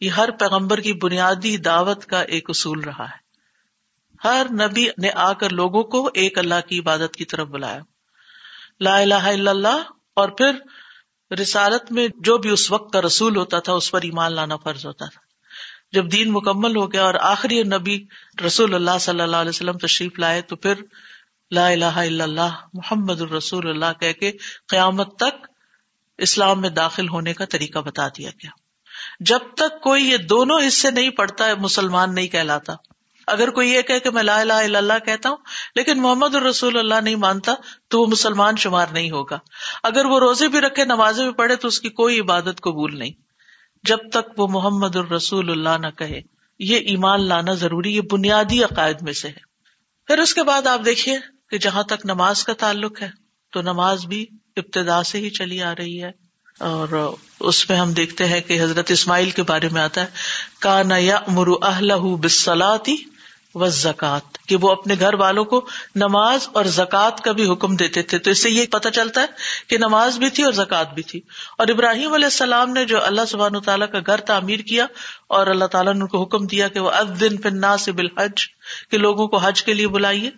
یہ 0.01 0.09
ہر 0.09 0.31
پیغمبر 0.31 0.79
کی 0.79 0.93
بنیادی 0.93 1.57
دعوت 1.57 2.05
کا 2.05 2.21
ایک 2.21 2.49
اصول 2.49 2.79
رہا 2.79 3.05
ہے۔ 3.05 3.29
ہر 4.23 4.45
نبی 4.51 4.87
نے 4.97 5.09
آ 5.15 5.33
کر 5.33 5.49
لوگوں 5.49 5.83
کو 5.83 6.09
ایک 6.13 6.37
اللہ 6.37 6.67
کی 6.69 6.79
عبادت 6.79 7.15
کی 7.15 7.25
طرف 7.25 7.47
بلایا۔ 7.47 7.79
لا 8.79 8.97
الہ 8.97 9.13
الا 9.13 9.51
اللہ 9.51 9.81
اور 10.13 10.29
پھر 10.29 10.51
رسالت 11.35 11.91
میں 11.91 12.07
جو 12.17 12.37
بھی 12.37 12.49
اس 12.49 12.71
وقت 12.71 12.93
کا 12.93 13.01
رسول 13.01 13.35
ہوتا 13.37 13.59
تھا 13.59 13.73
اس 13.73 13.91
پر 13.91 14.01
ایمان 14.01 14.33
لانا 14.33 14.55
فرض 14.57 14.85
ہوتا 14.85 15.05
تھا۔ 15.05 15.19
جب 15.91 16.11
دین 16.11 16.31
مکمل 16.31 16.75
ہو 16.77 16.93
گیا 16.93 17.03
اور 17.03 17.13
آخری 17.21 17.63
نبی 17.63 18.05
رسول 18.45 18.75
اللہ 18.75 18.97
صلی 18.99 19.21
اللہ 19.21 19.35
علیہ 19.35 19.49
وسلم 19.49 19.77
تشریف 19.77 20.19
لائے 20.19 20.41
تو 20.41 20.55
پھر 20.55 20.73
لا 21.51 21.67
الہ 21.67 21.85
الا 21.85 22.23
اللہ، 22.23 22.57
محمد 22.73 23.21
الرسول 23.21 23.69
اللہ 23.69 23.99
کہہ 23.99 24.13
کے 24.13 24.31
قیامت 24.67 25.15
تک 25.15 25.47
اسلام 26.17 26.61
میں 26.61 26.69
داخل 26.69 27.09
ہونے 27.09 27.33
کا 27.33 27.45
طریقہ 27.45 27.79
بتا 27.79 28.07
دیا 28.07 28.29
گیا۔ 28.29 28.49
جب 29.19 29.39
تک 29.57 29.81
کوئی 29.81 30.09
یہ 30.09 30.17
دونوں 30.17 30.59
حصے 30.67 30.91
نہیں 30.91 31.09
پڑتا 31.09 31.45
مسلمان 31.59 32.15
نہیں 32.15 32.27
کہلاتا۔ 32.27 32.73
اگر 33.29 33.49
کوئی 33.49 33.69
یہ 33.69 33.81
کہ 33.81 34.09
میں 34.13 34.23
لا 34.23 34.39
الہ 34.39 34.53
الا 34.53 34.77
اللہ 34.77 35.05
کہتا 35.05 35.29
ہوں، 35.29 35.37
لیکن 35.75 36.01
محمد 36.01 36.35
الرسول 36.35 36.77
اللہ 36.77 37.01
نہیں 37.03 37.15
مانتا، 37.15 37.53
تو 37.87 38.01
وہ 38.01 38.07
مسلمان 38.07 38.55
شمار 38.55 38.85
نہیں 38.91 39.11
ہوگا۔ 39.11 39.39
اگر 39.83 40.05
وہ 40.05 40.19
روزے 40.19 40.47
بھی 40.47 40.61
رکھے، 40.61 40.85
نمازیں 40.85 41.25
بھی 41.25 41.33
پڑھے، 41.33 41.55
تو 41.55 41.67
اس 41.67 41.81
کی 41.81 41.89
کوئی 41.89 42.19
عبادت 42.19 42.61
قبول 42.61 42.99
نہیں۔ 42.99 43.11
جب 43.83 43.97
تک 44.11 44.39
وہ 44.39 44.47
محمد 44.47 44.95
الرسول 44.95 45.51
اللہ 45.51 45.87
نہ 45.87 45.89
کہے، 45.97 46.21
یہ 46.59 46.77
ایمان 46.77 47.27
لانا 47.27 47.53
ضروری، 47.53 47.95
یہ 47.95 48.01
بنیادی 48.11 48.63
عقائد 48.63 49.01
میں 49.01 49.13
سے 49.13 49.27
ہے۔ 49.27 49.49
پھر 50.07 50.17
اس 50.17 50.33
کے 50.33 50.43
بعد 50.43 50.67
آپ 50.67 50.81
دیکھیے 50.85 51.17
کہ 51.49 51.57
جہاں 51.57 51.83
تک 51.83 52.05
نماز 52.05 52.43
کا 52.43 52.53
تعلق 52.53 53.01
ہے، 53.01 53.09
تو 53.53 53.61
نماز 53.61 54.05
بھی 54.05 54.25
ابتدا 54.57 55.03
سے 55.03 55.17
ہی 55.17 55.29
چلی 55.29 55.61
آ 55.61 55.73
رہی 55.75 56.03
ہے۔ 56.03 56.29
اور 56.59 57.15
اس 57.39 57.69
میں 57.69 57.77
ہم 57.77 57.93
دیکھتے 57.93 58.25
ہیں 58.25 58.41
کہ 58.41 58.63
حضرت 58.63 58.91
اسماعیل 58.91 59.29
کے 59.29 59.43
بارے 59.43 59.69
میں 59.69 59.81
آتا 59.81 60.01
ہے 60.01 60.05
کا 60.59 60.83
نہ 60.83 60.93
یا 60.93 61.19
مرو 61.27 61.55
اہل 61.61 61.91
بسلاتی 62.21 62.95
و 63.55 63.67
زکات، 63.67 64.37
کہ 64.47 64.55
وہ 64.55 64.71
اپنے 64.71 64.95
گھر 64.99 65.13
والوں 65.13 65.45
کو 65.45 65.67
نماز 65.95 66.47
اور 66.51 66.65
زکوٰۃ 66.65 67.21
کا 67.23 67.31
بھی 67.31 67.51
حکم 67.51 67.75
دیتے 67.75 68.01
تھے۔ 68.01 68.17
تو 68.19 68.31
اس 68.31 68.43
سے 68.43 68.49
یہ 68.49 68.65
پتا 68.71 68.91
چلتا 68.91 69.21
ہے 69.21 69.25
کہ 69.67 69.77
نماز 69.77 70.17
بھی 70.17 70.29
تھی 70.29 70.43
اور 70.43 70.51
زکوٰۃ 70.51 70.93
بھی 70.93 71.03
تھی۔ 71.03 71.21
اور 71.57 71.67
ابراہیم 71.67 72.13
علیہ 72.13 72.25
السلام 72.25 72.69
نے 72.69 72.85
جو 72.85 73.03
اللہ 73.03 73.21
سبحان 73.27 73.59
تعالیٰ 73.59 73.91
کا 73.91 73.99
گھر 74.05 74.19
تعمیر 74.19 74.59
کیا 74.59 74.85
اور 75.27 75.47
اللہ 75.47 75.65
تعالیٰ 75.65 75.93
نے 75.93 75.99
ان 75.99 76.07
کو 76.07 76.23
حکم 76.23 76.47
دیا 76.47 76.67
کہ 76.67 76.79
وہ 76.79 76.91
ادن 76.91 77.37
فنا 77.37 77.77
سے 77.77 77.91
بالحج، 77.91 78.47
کہ 78.91 78.97
لوگوں 78.97 79.27
کو 79.27 79.37
حج 79.37 79.63
کے 79.63 79.73
لیے 79.73 79.87
بلائیے۔ 79.87 80.31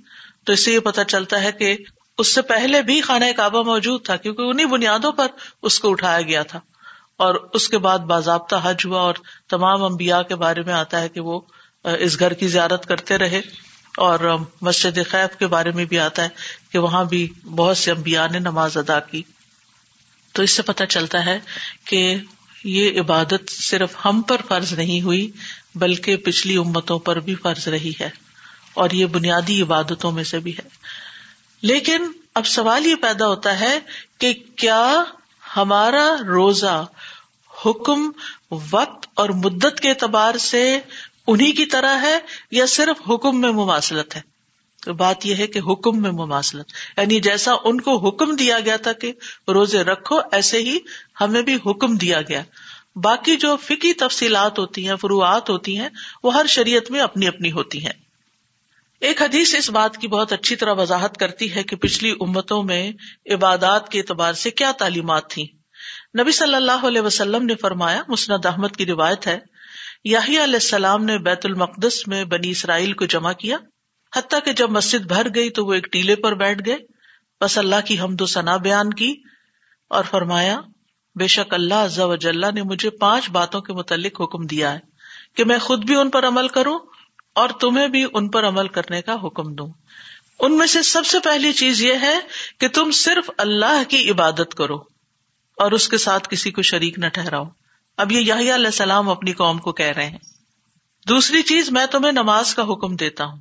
تو 0.45 0.53
اس 0.53 0.65
سے 0.65 0.71
یہ 0.71 0.79
پتا 0.79 1.03
چلتا 1.03 1.43
ہے 1.43 1.51
کہ 1.51 1.77
اس 2.17 2.35
سے 2.35 2.41
پہلے 2.41 2.81
بھی 2.81 3.01
خانہ 3.01 3.25
کعبہ 3.35 3.63
موجود 3.63 4.05
تھا، 4.05 4.15
کیونکہ 4.15 4.41
انہیں 4.41 4.65
بنیادوں 4.65 5.11
پر 5.11 5.27
اس 5.63 5.79
کو 5.79 5.91
اٹھایا 5.91 6.21
گیا 6.21 6.43
تھا۔ 6.43 6.59
اور 7.17 7.35
اس 7.53 7.69
کے 7.69 7.77
بعد 7.77 7.99
باضابطہ 7.99 8.55
حج 8.63 8.85
ہوا 8.85 9.01
اور 9.01 9.13
تمام 9.49 9.83
امبیا 9.83 10.21
کے 10.21 10.35
بارے 10.35 10.61
میں 10.61 10.73
آتا 10.73 11.01
ہے 11.01 11.09
کہ 11.09 11.21
وہ 11.21 11.41
اس 11.83 12.19
گھر 12.19 12.33
کی 12.33 12.47
زیارت 12.47 12.85
کرتے 12.85 13.17
رہے 13.17 13.41
اور 13.97 14.37
مسجد 14.61 14.99
خیف 15.09 15.37
کے 15.37 15.47
بارے 15.47 15.71
میں 15.71 15.85
بھی 15.85 15.99
آتا 15.99 16.23
ہے 16.23 16.29
کہ 16.71 16.79
وہاں 16.79 17.03
بھی 17.03 17.33
بہت 17.45 17.77
سے 17.77 17.91
امبیا 17.91 18.27
نے 18.27 18.39
نماز 18.39 18.77
ادا 18.77 18.99
کی۔ 18.99 19.23
تو 20.33 20.43
اس 20.43 20.51
سے 20.51 20.61
پتہ 20.61 20.83
چلتا 20.83 21.25
ہے 21.25 21.39
کہ 21.85 22.15
یہ 22.63 22.99
عبادت 23.01 23.49
صرف 23.49 24.05
ہم 24.05 24.21
پر 24.21 24.37
فرض 24.47 24.73
نہیں 24.73 25.01
ہوئی، 25.01 25.31
بلکہ 25.75 26.15
پچھلی 26.15 26.57
امتوں 26.57 26.99
پر 26.99 27.19
بھی 27.19 27.35
فرض 27.35 27.67
رہی 27.67 27.91
ہے 28.01 28.09
اور 28.73 28.89
یہ 28.89 29.05
بنیادی 29.05 29.61
عبادتوں 29.61 30.11
میں 30.11 30.23
سے 30.23 30.39
بھی 30.39 30.57
ہے۔ 30.57 30.69
لیکن 31.61 32.11
اب 32.35 32.47
سوال 32.47 32.85
یہ 32.85 32.95
پیدا 32.95 33.27
ہوتا 33.27 33.59
ہے 33.59 33.79
کہ 34.17 34.33
کیا 34.33 35.03
ہمارا 35.57 36.15
روزہ 36.27 36.85
حکم 37.65 38.11
وقت 38.71 39.07
اور 39.13 39.29
مدت 39.29 39.79
کے 39.79 39.89
اعتبار 39.89 40.37
سے 40.37 40.79
انہیں 41.27 41.51
کی 41.51 41.65
طرح 41.65 42.01
ہے 42.01 42.19
یا 42.51 42.65
صرف 42.65 43.09
حکم 43.09 43.41
میں 43.41 43.51
مماثلت 43.51 44.15
ہے؟ 44.15 44.21
تو 44.83 44.93
بات 44.93 45.25
یہ 45.25 45.35
ہے 45.35 45.47
کہ 45.47 45.59
حکم 45.59 46.01
میں 46.01 46.11
مماثلت 46.11 46.71
یعنی 46.97 47.19
جیسا 47.19 47.51
ان 47.63 47.81
کو 47.81 48.07
حکم 48.07 48.35
دیا 48.35 48.59
گیا 48.59 48.77
تھا 48.77 48.93
کہ 48.93 49.13
روزے 49.47 49.83
رکھو، 49.83 50.19
ایسے 50.31 50.59
ہی 50.59 50.79
ہمیں 51.21 51.41
بھی 51.41 51.55
حکم 51.65 51.95
دیا 51.95 52.21
گیا۔ 52.21 52.43
باقی 52.95 53.35
جو 53.35 53.55
فکی 53.55 53.93
تفصیلات 53.93 54.59
ہوتی 54.59 54.89
ہیں، 54.89 54.95
فروعات 54.95 55.49
ہوتی 55.49 55.79
ہیں، 55.79 55.89
وہ 56.23 56.33
ہر 56.33 56.45
شریعت 56.45 56.91
میں 56.91 56.99
اپنی 56.99 57.27
اپنی 57.27 57.51
ہوتی 57.51 57.85
ہیں۔ 57.85 57.93
ایک 58.99 59.21
حدیث 59.21 59.55
اس 59.55 59.69
بات 59.69 59.97
کی 59.97 60.07
بہت 60.07 60.33
اچھی 60.33 60.55
طرح 60.55 60.73
وضاحت 60.73 61.17
کرتی 61.17 61.55
ہے 61.55 61.63
کہ 61.63 61.75
پچھلی 61.75 62.11
امتوں 62.11 62.63
میں 62.63 62.91
عبادات 63.31 63.89
کے 63.89 63.99
اعتبار 63.99 64.33
سے 64.33 64.51
کیا 64.51 64.71
تعلیمات 64.71 65.29
تھی 65.29 65.47
نبی 66.19 66.31
صلی 66.31 66.55
اللہ 66.55 66.85
علیہ 66.87 67.01
وسلم 67.01 67.45
نے 67.45 67.55
فرمایا، 67.55 68.03
مسند 68.07 68.45
احمد 68.45 68.75
کی 68.77 68.85
روایت 68.85 69.27
ہے 69.27 69.39
یاہی 70.03 70.43
علیہ 70.43 70.53
السلام 70.53 71.05
نے 71.05 71.17
بیت 71.17 71.45
المقدس 71.45 72.07
میں 72.07 72.23
بنی 72.23 72.49
اسرائیل 72.49 72.93
کو 72.93 73.05
جمع 73.05 73.33
کیا، 73.33 73.57
حتیٰ 74.17 74.39
کہ 74.45 74.53
جب 74.53 74.71
مسجد 74.71 75.05
بھر 75.05 75.27
گئی 75.35 75.49
تو 75.49 75.65
وہ 75.65 75.73
ایک 75.73 75.87
ٹیلے 75.91 76.15
پر 76.15 76.33
بیٹھ 76.33 76.61
گئے، 76.65 76.77
بس 77.41 77.57
اللہ 77.57 77.75
کی 77.85 77.99
حمد 77.99 78.21
و 78.21 78.25
ثنا 78.25 78.57
بیان 78.57 78.89
کی 78.89 79.13
اور 79.89 80.03
فرمایا، 80.03 80.59
بے 81.15 81.27
شک 81.27 81.53
اللہ 81.53 81.73
عز 81.73 81.99
و 81.99 82.15
جلہ 82.15 82.45
نے 82.55 82.63
مجھے 82.63 82.89
پانچ 82.89 83.29
باتوں 83.29 83.61
کے 83.61 83.73
متعلق 83.73 84.21
حکم 84.21 84.45
دیا 84.45 84.73
ہے 84.73 84.79
کہ 85.35 85.45
میں 85.45 85.57
خود 85.57 85.85
بھی 85.85 85.95
ان 85.95 86.09
پر 86.09 86.27
عمل 86.27 86.47
کروں 86.47 86.79
اور 87.35 87.49
تمہیں 87.49 87.87
بھی 87.87 88.05
ان 88.13 88.29
پر 88.29 88.47
عمل 88.47 88.67
کرنے 88.67 89.01
کا 89.01 89.15
حکم 89.23 89.55
دوں۔ 89.55 89.69
ان 90.39 90.57
میں 90.57 90.67
سے 90.67 90.81
سب 90.81 91.05
سے 91.05 91.19
پہلی 91.19 91.53
چیز 91.53 91.81
یہ 91.81 91.93
ہے 92.01 92.19
کہ 92.59 92.67
تم 92.67 92.91
صرف 92.91 93.31
اللہ 93.37 93.83
کی 93.87 94.11
عبادت 94.11 94.55
کرو 94.55 94.75
اور 95.57 95.71
اس 95.71 95.89
کے 95.89 95.97
ساتھ 95.97 96.29
کسی 96.29 96.51
کو 96.51 96.61
شریک 96.61 96.99
نہ 96.99 97.07
ٹھہراؤ۔ 97.07 97.45
اب 97.97 98.11
یہ 98.11 98.33
علیہ 98.33 98.53
السلام 98.53 99.09
اپنی 99.09 99.33
قوم 99.33 99.57
کو 99.57 99.71
کہہ 99.71 99.85
رہے 99.85 100.09
ہیں۔ 100.09 100.17
دوسری 101.07 101.41
چیز 101.41 101.71
میں 101.71 101.85
تمہیں 101.85 102.11
نماز 102.11 102.55
کا 102.55 102.63
حکم 102.63 102.95
دیتا 102.95 103.25
ہوں۔ 103.25 103.39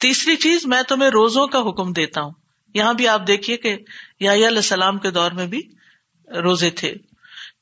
تیسری 0.00 0.36
چیز 0.36 0.66
میں 0.66 0.82
تمہیں 0.82 1.10
روزوں 1.10 1.46
کا 1.46 1.58
حکم 1.58 1.92
دیتا 1.92 2.20
ہوں۔ 2.20 2.30
یہاں 2.74 2.94
بھی 2.94 3.08
آپ 3.08 3.26
دیکھیے 3.26 3.56
کہ 3.56 3.78
علیہ 4.20 4.46
السلام 4.46 4.98
کے 4.98 5.10
دور 5.10 5.30
میں 5.30 5.46
بھی 5.46 5.62
روزے 6.42 6.70
تھے۔ 6.70 6.94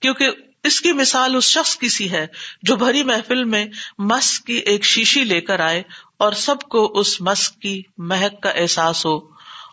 کیونکہ 0.00 0.30
اس 0.64 0.80
کی 0.80 0.92
مثال 0.92 1.36
اس 1.36 1.44
شخص 1.44 1.76
کی 1.76 1.88
سی 1.88 2.10
ہے 2.10 2.26
جو 2.62 2.76
بھری 2.76 3.02
محفل 3.02 3.44
میں 3.44 3.66
مسک 3.98 4.46
کی 4.46 4.54
ایک 4.54 4.84
شیشی 4.84 5.24
لے 5.24 5.40
کر 5.40 5.60
آئے 5.60 5.82
اور 6.18 6.32
سب 6.32 6.60
کو 6.60 7.00
اس 7.00 7.20
مسک 7.20 7.58
کی 7.58 7.82
مہک 7.98 8.42
کا 8.42 8.50
احساس 8.50 9.06
ہو 9.06 9.16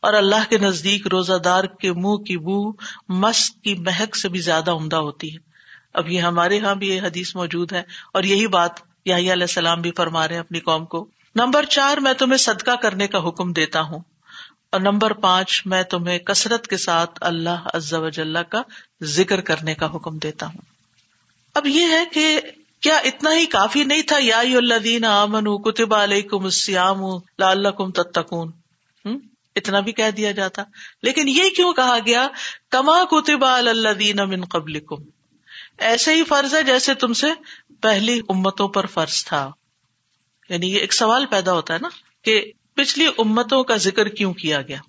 اور 0.02 0.13
اللہ 0.13 0.50
کے 0.50 0.58
نزدیک 0.58 1.08
روزہ 1.08 1.34
دار 1.34 1.63
کے 1.63 1.93
منہ 1.93 2.15
کی 2.15 2.38
بو 2.38 2.72
مسک 3.10 3.63
کی 3.63 3.76
مہک 3.76 4.15
سے 4.15 4.30
بھی 4.30 4.39
زیادہ 4.39 4.72
عمدہ 4.72 4.95
ہوتی 4.95 5.36
ہے۔ 5.36 5.49
اب 6.00 6.10
یہ 6.10 6.20
ہمارے 6.20 6.56
یہاں 6.56 6.76
بھی 6.76 6.88
یہ 6.88 7.02
حدیث 7.02 7.36
موجود 7.36 7.74
ہے 7.74 7.84
اور 8.14 8.24
یہی 8.24 8.48
بات 8.48 8.72
علیہ 9.06 9.32
السلام 9.32 9.82
بھی 9.82 9.92
فرما 9.98 10.28
رہے 10.28 10.36
ہیں 10.36 10.40
اپنی 10.40 10.60
قوم 10.60 10.86
کو۔ 10.86 11.08
نمبر 11.36 11.66
چار، 11.66 11.98
میں 11.98 12.14
تمہیں 12.14 12.38
صدقہ 12.38 12.72
کرنے 12.72 13.08
کا 13.08 13.28
حکم 13.28 13.54
دیتا 13.54 13.82
ہوں۔ 13.82 14.00
اور 14.72 14.80
نمبر 14.80 15.14
پانچ، 15.14 15.62
میں 15.66 15.84
تمہیں 15.84 16.20
کثرت 16.20 16.68
کے 16.68 16.78
ساتھ 16.78 17.12
اللہ 17.22 17.68
عز 17.74 17.94
و 17.94 18.10
جل 18.10 18.38
کا 18.50 18.62
ذکر 19.04 19.42
کرنے 19.42 19.76
کا 19.76 19.86
حکم 19.86 20.18
دیتا 20.18 20.46
ہوں۔ 20.46 20.62
اب 21.56 21.68
یہ 21.68 21.86
ہے 21.88 22.06
کہ 22.14 22.42
کیا 22.82 22.98
اتنا 22.98 23.34
ہی 23.34 23.46
کافی 23.46 23.84
نہیں 23.84 24.02
تھا؟ 24.02 24.18
یا 24.20 24.40
اللہ 24.40 25.06
امن 25.06 25.62
کتب 25.62 25.94
علیکم 25.94 26.44
السیام 26.44 27.02
لال 27.40 27.68
کم 27.78 27.92
تتکون 27.92 28.52
اتنا 29.56 29.80
بھی 29.80 29.92
کہہ 29.92 30.12
دیا 30.18 30.32
جاتا۔ 30.32 30.64
لیکن 31.04 31.28
یہ 31.28 31.50
کیوں 31.56 31.74
کہا 31.74 31.98
گیا؟ 32.06 32.28
کما 32.70 33.04
کتب 33.04 33.46
اللہ 33.46 34.26
من 34.26 34.46
قبل 34.46 34.80
ایسے 35.80 36.15
ہی 36.15 36.24
فرض 36.24 36.56
ہے 36.56 36.63
جیسے 36.63 36.94
تم 36.94 37.13
سے 37.13 37.28
پہلی 37.82 38.22
امتوں 38.30 38.68
پر 38.68 38.86
فرض 38.86 39.26
تھا۔ 39.26 39.52
یعنی 40.50 40.74
یہ 40.74 40.80
ایک 40.80 40.94
سوال 40.94 41.26
پیدا 41.26 41.54
ہوتا 41.54 41.74
ہے 41.74 41.80
نا 41.82 41.89
کہ 42.22 42.52
پچھلی 42.74 43.08
امتوں 43.18 43.63
کا 43.63 43.76
ذکر 43.76 44.08
کیوں 44.08 44.34
کیا 44.34 44.62
گیا؟ 44.62 44.80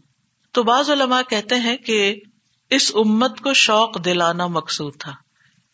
تو 0.52 0.62
بعض 0.62 0.90
علماء 0.90 1.22
کہتے 1.30 1.54
ہیں 1.54 1.76
کہ 1.76 2.20
اس 2.70 2.92
امت 2.94 3.40
کو 3.40 3.52
شوق 3.52 4.04
دلانا 4.04 4.46
مقصود 4.46 4.96
تھا 4.98 5.12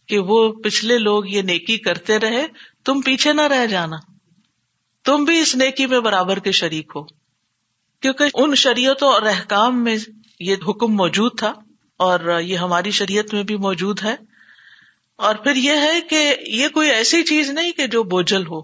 کہ 0.09 0.19
وہ 0.19 0.53
پچھلے 0.53 0.99
لوگ 0.99 1.27
یہ 1.27 1.43
نیکی 1.43 1.79
کرتے 1.79 2.19
رہے، 2.19 2.47
تم 2.85 3.01
پیچھے 3.01 3.33
نہ 3.33 3.41
رہ 3.41 3.67
جانا۔ 3.67 3.97
تم 5.05 5.25
بھی 5.25 5.39
اس 5.39 5.57
نیکی 5.57 5.87
میں 5.87 6.01
برابر 6.01 6.39
کے 6.39 6.53
شریک 6.53 6.93
ہو۔ 6.97 7.05
کیونکہ 8.01 8.25
ان 8.35 8.55
شریعتوں 8.55 9.13
اور 9.13 9.23
احکام 9.23 9.85
میں 9.85 9.97
یہ 10.41 10.57
حکم 10.69 10.95
موجود 10.95 11.39
تھا 11.39 11.53
اور 11.97 12.41
یہ 12.41 12.57
ہماری 12.57 12.91
شریعت 12.91 13.35
میں 13.35 13.43
بھی 13.43 13.57
موجود 13.57 14.03
ہے۔ 14.03 14.36
اور 15.17 15.35
پھر 15.35 15.57
یہ 15.57 15.73
ہے 15.73 16.01
کہ 16.01 16.37
یہ 16.47 16.69
کوئی 16.69 16.91
ایسی 16.91 17.23
چیز 17.23 17.51
نہیں 17.51 17.73
کہ 17.73 17.87
جو 17.87 18.03
بوجھل 18.03 18.47
ہو۔ 18.47 18.61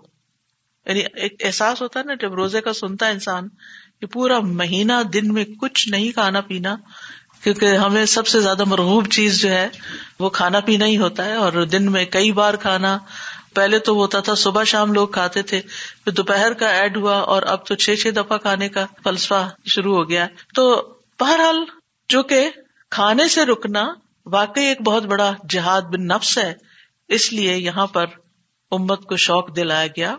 یعنی 0.86 1.00
ایک 1.14 1.34
احساس 1.40 1.82
ہوتا 1.82 2.00
ہے 2.00 2.04
نا 2.04 2.14
جب 2.14 2.34
روزے 2.34 2.60
کا 2.60 2.72
سنتا 2.72 3.06
ہے 3.06 3.10
انسان 3.10 3.48
کہ 4.00 4.06
پورا 4.06 4.40
مہینہ 4.40 4.92
دن 5.12 5.34
میں 5.34 5.44
کچھ 5.44 5.88
نہیں 5.88 6.12
کھانا 6.12 6.40
پینا، 6.40 6.76
کیونکہ 7.42 7.66
ہمیں 7.66 8.04
سب 8.04 8.26
سے 8.26 8.40
زیادہ 8.40 8.64
مرغوب 8.64 9.06
چیز 9.06 9.40
جو 9.40 9.50
ہے 9.50 9.68
وہ 10.20 10.30
کھانا 10.30 10.60
پینا 10.60 10.86
ہی 10.86 10.98
ہوتا 10.98 11.24
ہے 11.24 11.32
اور 11.32 11.52
دن 11.52 11.92
میں 11.92 12.04
کئی 12.04 12.32
بار 12.32 12.54
کھانا۔ 12.54 12.98
پہلے 13.54 13.78
تو 13.78 13.94
ہوتا 13.94 14.20
تھا 14.20 14.34
صبح 14.34 14.64
شام 14.64 14.92
لوگ 14.92 15.08
کھاتے 15.08 15.42
تھے، 15.42 15.60
پھر 16.04 16.12
دوپہر 16.12 16.52
کا 16.52 16.68
ایڈ 16.68 16.96
ہوا 16.96 17.18
اور 17.18 17.42
اب 17.42 17.66
تو 17.66 17.74
چھ 17.74 17.94
چھ 18.02 18.08
دفعہ 18.16 18.38
کھانے 18.38 18.68
کا 18.68 18.86
فلسفہ 19.04 19.50
شروع 19.66 19.96
ہو 19.96 20.08
گیا۔ 20.08 20.26
تو 20.54 20.92
بہرحال 21.20 21.64
جو 22.08 22.22
کہ 22.22 22.50
کھانے 22.90 23.28
سے 23.28 23.44
رکنا 23.44 23.92
واقعی 24.26 24.64
ایک 24.64 24.82
بہت 24.82 25.02
بڑا 25.02 25.32
جہاد 25.48 25.82
بن 25.82 26.06
نفس 26.06 26.38
ہے۔ 26.38 26.54
اس 27.08 27.32
لیے 27.32 27.56
یہاں 27.56 27.86
پر 27.86 28.06
امت 28.70 29.02
کو 29.02 29.16
شوق 29.16 29.56
دلایا 29.56 29.86
گیا 29.86 30.16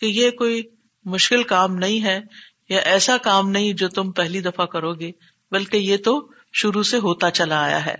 کہ 0.00 0.06
یہ 0.06 0.30
کوئی 0.30 0.62
مشکل 1.04 1.42
کام 1.42 1.74
نہیں 1.74 2.04
ہے 2.04 2.20
یا 2.68 2.78
ایسا 2.78 3.16
کام 3.16 3.50
نہیں 3.50 3.72
جو 3.72 3.88
تم 3.88 4.12
پہلی 4.12 4.40
دفعہ 4.40 4.66
کرو 4.66 4.94
گے، 4.94 5.10
بلکہ 5.50 5.76
یہ 5.76 5.96
تو 5.96 6.28
شروع 6.52 6.82
سے 6.82 6.96
ہوتا 6.96 7.30
چلا 7.30 7.64
آیا 7.64 7.86
ہے۔ 7.86 7.94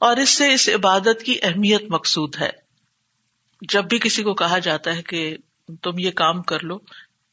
اور 0.00 0.16
اس 0.16 0.30
سے 0.30 0.52
اس 0.52 0.68
عبادت 0.68 1.22
کی 1.22 1.38
اہمیت 1.42 1.82
مقصود 1.88 2.36
ہے۔ 2.40 2.50
جب 3.62 3.84
بھی 3.84 3.98
کسی 3.98 4.22
کو 4.22 4.34
کہا 4.34 4.58
جاتا 4.58 4.96
ہے 4.96 5.02
کہ 5.02 5.36
تم 5.82 5.98
یہ 5.98 6.10
کام 6.10 6.42
کر 6.42 6.60
لو، 6.60 6.78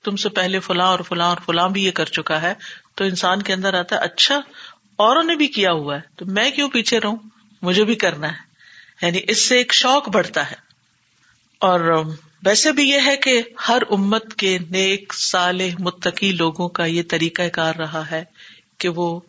تم 0.04 0.16
سے 0.16 0.30
پہلے 0.30 0.60
فلاں 0.60 0.88
اور 0.88 1.00
فلاں 1.00 1.30
اور 1.30 1.38
فلاں 1.46 1.70
بھی 1.70 1.84
یہ 1.86 1.92
کر 1.92 2.06
چکا 2.06 2.42
ہے، 2.42 2.54
تو 2.96 3.04
انسان 3.04 3.42
کے 3.42 3.54
اندر 3.54 3.74
آتا 3.74 3.96
ہے 3.96 4.02
اچھا 4.02 4.40
اوروں 4.96 5.24
نے 5.24 5.36
بھی 5.36 5.48
کیا 5.48 5.72
ہوا 5.72 5.96
ہے، 5.96 6.02
تو 6.16 6.26
میں 6.26 6.52
کیوں 6.52 6.70
پیچھے 6.70 7.00
رہوں؟ 7.00 7.16
مجھے 7.62 7.84
بھی 7.84 7.96
کرنا 7.96 8.28
ہے۔ 8.28 8.56
یعنی 9.06 9.20
اس 9.28 9.50
سے 9.50 9.58
ایک 9.58 9.74
شوق 9.74 10.10
بڑھتا 10.10 10.52
ہے۔ 10.52 10.56
اور 11.60 12.04
ویسے 12.46 12.72
بھی 12.72 12.90
یہ 12.90 12.98
ہے 13.06 13.18
کہ 13.18 13.44
ہر 13.68 13.82
امت 13.90 14.34
کے 14.34 14.58
نیک 14.70 15.14
سال 15.14 15.62
متقی 15.80 16.32
لوگوں 16.32 16.70
کا 16.70 16.86
یہ 16.86 17.04
طریقہ 17.10 17.42
کار 17.54 17.76
رہا 17.76 18.12
ہے 18.12 18.24
کہ 18.78 18.90
وہ 18.90 19.20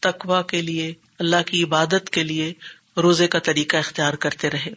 تقوا 0.00 0.42
کے 0.42 0.62
لیے، 0.62 0.94
اللہ 1.18 1.42
کی 1.46 1.64
عبادت 1.64 2.10
کے 2.10 2.22
لیے 2.22 2.52
روزے 2.96 3.28
کا 3.28 3.38
طریقہ 3.38 3.76
اختیار 3.76 4.14
کرتے 4.14 4.50
رہے۔ 4.50 4.72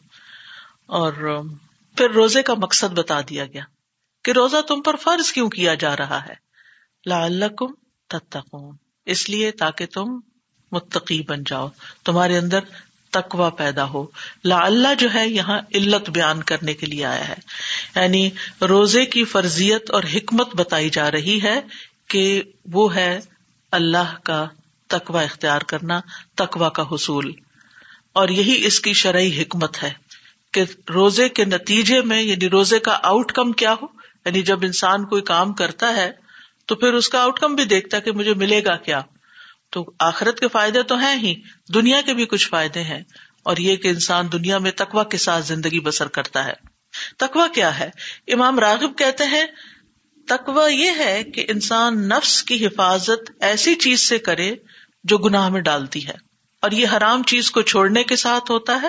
اور 0.85 1.41
پھر 1.97 2.09
روزے 2.09 2.43
کا 2.43 2.53
مقصد 2.53 2.93
بتا 2.93 3.21
دیا 3.21 3.45
گیا 3.45 3.63
کہ 4.23 4.31
روزہ 4.31 4.61
تم 4.61 4.81
پر 4.81 4.95
فرض 4.95 5.31
کیوں 5.31 5.49
کیا 5.49 5.73
جا 5.73 5.97
رہا 5.97 6.27
ہے۔ 6.27 6.33
لا 7.05 7.25
اللہ 7.25 7.45
کم 7.45 7.71
اس 9.05 9.29
لیے 9.29 9.51
تاکہ 9.51 9.85
تم 9.85 10.19
متقی 10.71 11.23
بن 11.27 11.43
جاؤ۔ 11.43 11.69
تمہارے 12.05 12.37
اندر 12.37 12.59
تقوا 13.11 13.49
پیدا 13.49 13.83
ہو۔ 13.83 14.05
لا 14.43 14.65
اللہ 14.65 14.87
جو 14.99 15.07
ہے 15.13 15.29
یہاں 15.29 15.59
علت 15.73 16.09
بیان 16.09 16.43
کرنے 16.43 16.73
کے 16.73 16.85
لیے 16.85 17.05
آیا 17.05 17.27
ہے۔ 17.27 17.35
یعنی 17.95 18.29
روزے 18.61 19.05
کی 19.05 19.23
فرضیت 19.23 19.91
اور 19.91 20.03
حکمت 20.15 20.55
بتائی 20.55 20.89
جا 20.89 21.11
رہی 21.11 21.39
ہے 21.43 21.61
کہ 22.07 22.41
وہ 22.71 22.95
ہے 22.95 23.19
اللہ 23.71 24.15
کا 24.23 24.47
تقوا 24.87 25.21
اختیار 25.21 25.61
کرنا 25.61 26.01
تقوا 26.35 26.69
کا 26.69 26.83
حصول۔ 26.83 27.31
اور 28.13 28.29
یہی 28.29 28.65
اس 28.65 28.79
کی 28.79 28.93
شرعی 28.93 29.41
حکمت 29.41 29.83
ہے 29.83 29.93
کہ 30.51 30.63
روزے 30.89 31.29
کے 31.29 31.45
نتیجے 31.45 32.01
میں 32.01 32.21
یعنی 32.21 32.49
روزے 32.49 32.79
کا 32.79 32.99
آؤٹ 33.03 33.31
کم 33.31 33.51
کیا 33.51 33.73
ہو۔ 33.73 33.85
یعنی 34.25 34.41
جب 34.41 34.59
انسان 34.61 35.05
کوئی 35.05 35.21
کام 35.21 35.53
کرتا 35.53 35.95
ہے 35.95 36.11
تو 36.65 36.75
پھر 36.75 36.93
اس 36.93 37.09
کا 37.09 37.21
آؤٹ 37.21 37.39
کم 37.39 37.55
بھی 37.55 37.65
دیکھتا 37.65 37.97
ہے 37.97 38.01
کہ 38.01 38.11
مجھے 38.11 38.33
ملے 38.33 38.63
گا 38.65 38.77
کیا۔ 38.77 39.01
تو 39.69 39.91
آخرت 39.99 40.39
کے 40.39 40.47
فائدے 40.47 40.83
تو 40.83 40.97
ہیں 40.97 41.19
ہی، 41.19 41.41
دنیا 41.73 42.01
کے 42.01 42.13
بھی 42.13 42.25
کچھ 42.25 42.49
فائدے 42.49 42.83
ہیں۔ 42.83 43.03
اور 43.43 43.57
یہ 43.57 43.75
کہ 43.75 43.87
انسان 43.87 44.31
دنیا 44.31 44.57
میں 44.57 44.71
تقوا 44.75 45.03
کے 45.03 45.17
ساتھ 45.17 45.45
زندگی 45.45 45.79
بسر 45.79 46.07
کرتا 46.07 46.45
ہے۔ 46.45 46.53
تقوا 47.17 47.47
کیا 47.47 47.79
ہے؟ 47.79 47.89
امام 48.27 48.59
راغب 48.59 48.97
کہتے 48.97 49.23
ہیں 49.23 49.45
تقوا 50.27 50.67
یہ 50.67 50.91
ہے 50.97 51.23
کہ 51.23 51.45
انسان 51.47 52.09
نفس 52.09 52.43
کی 52.43 52.65
حفاظت 52.65 53.31
ایسی 53.39 53.75
چیز 53.75 54.07
سے 54.09 54.19
کرے 54.19 54.55
جو 55.03 55.17
گناہ 55.17 55.49
میں 55.49 55.61
ڈالتی 55.61 56.07
ہے۔ 56.07 56.27
اور 56.61 56.71
یہ 56.71 56.87
حرام 56.87 57.23
چیز 57.23 57.51
کو 57.51 57.61
چھوڑنے 57.61 58.03
کے 58.03 58.15
ساتھ 58.15 58.51
ہوتا 58.51 58.81
ہے۔ 58.81 58.87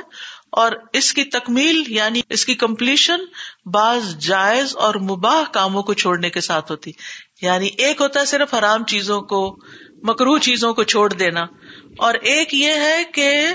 اور 0.52 0.72
اس 0.92 1.12
کی 1.12 1.24
تکمیل 1.24 1.82
یعنی 1.86 2.20
اس 2.28 2.46
کی 2.46 2.54
کمپلیشن 2.54 3.20
بعض 3.64 4.16
جائز 4.18 4.76
اور 4.76 4.94
مباح 4.94 5.42
کاموں 5.52 5.82
کو 5.82 5.94
چھوڑنے 5.94 6.30
کے 6.30 6.40
ساتھ 6.40 6.70
ہوتی۔ 6.70 6.90
یعنی 7.42 7.66
ایک 7.66 8.00
ہوتا 8.00 8.20
ہے 8.20 8.24
صرف 8.24 8.54
حرام 8.54 8.84
چیزوں 8.84 9.22
کو 9.22 9.58
مکرو 10.02 10.38
چیزوں 10.38 10.74
کو 10.74 10.84
چھوڑ 10.84 11.12
دینا۔ 11.12 11.40
اور 11.98 12.14
ایک 12.14 12.54
یہ 12.54 12.72
ہے 12.72 13.04
کہ 13.04 13.46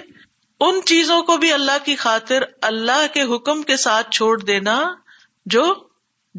ان 0.60 0.80
چیزوں 0.86 1.24
کو 1.24 1.38
بھی 1.38 1.54
اللہ 1.54 1.86
کی 1.86 1.96
خاطر 1.96 2.42
اللہ 2.62 3.06
کے 3.14 3.22
حکم 3.22 3.64
کے 3.64 3.78
ساتھ 3.78 4.12
چھوڑ 4.12 4.42
دینا 4.42 4.94
جو 5.46 5.74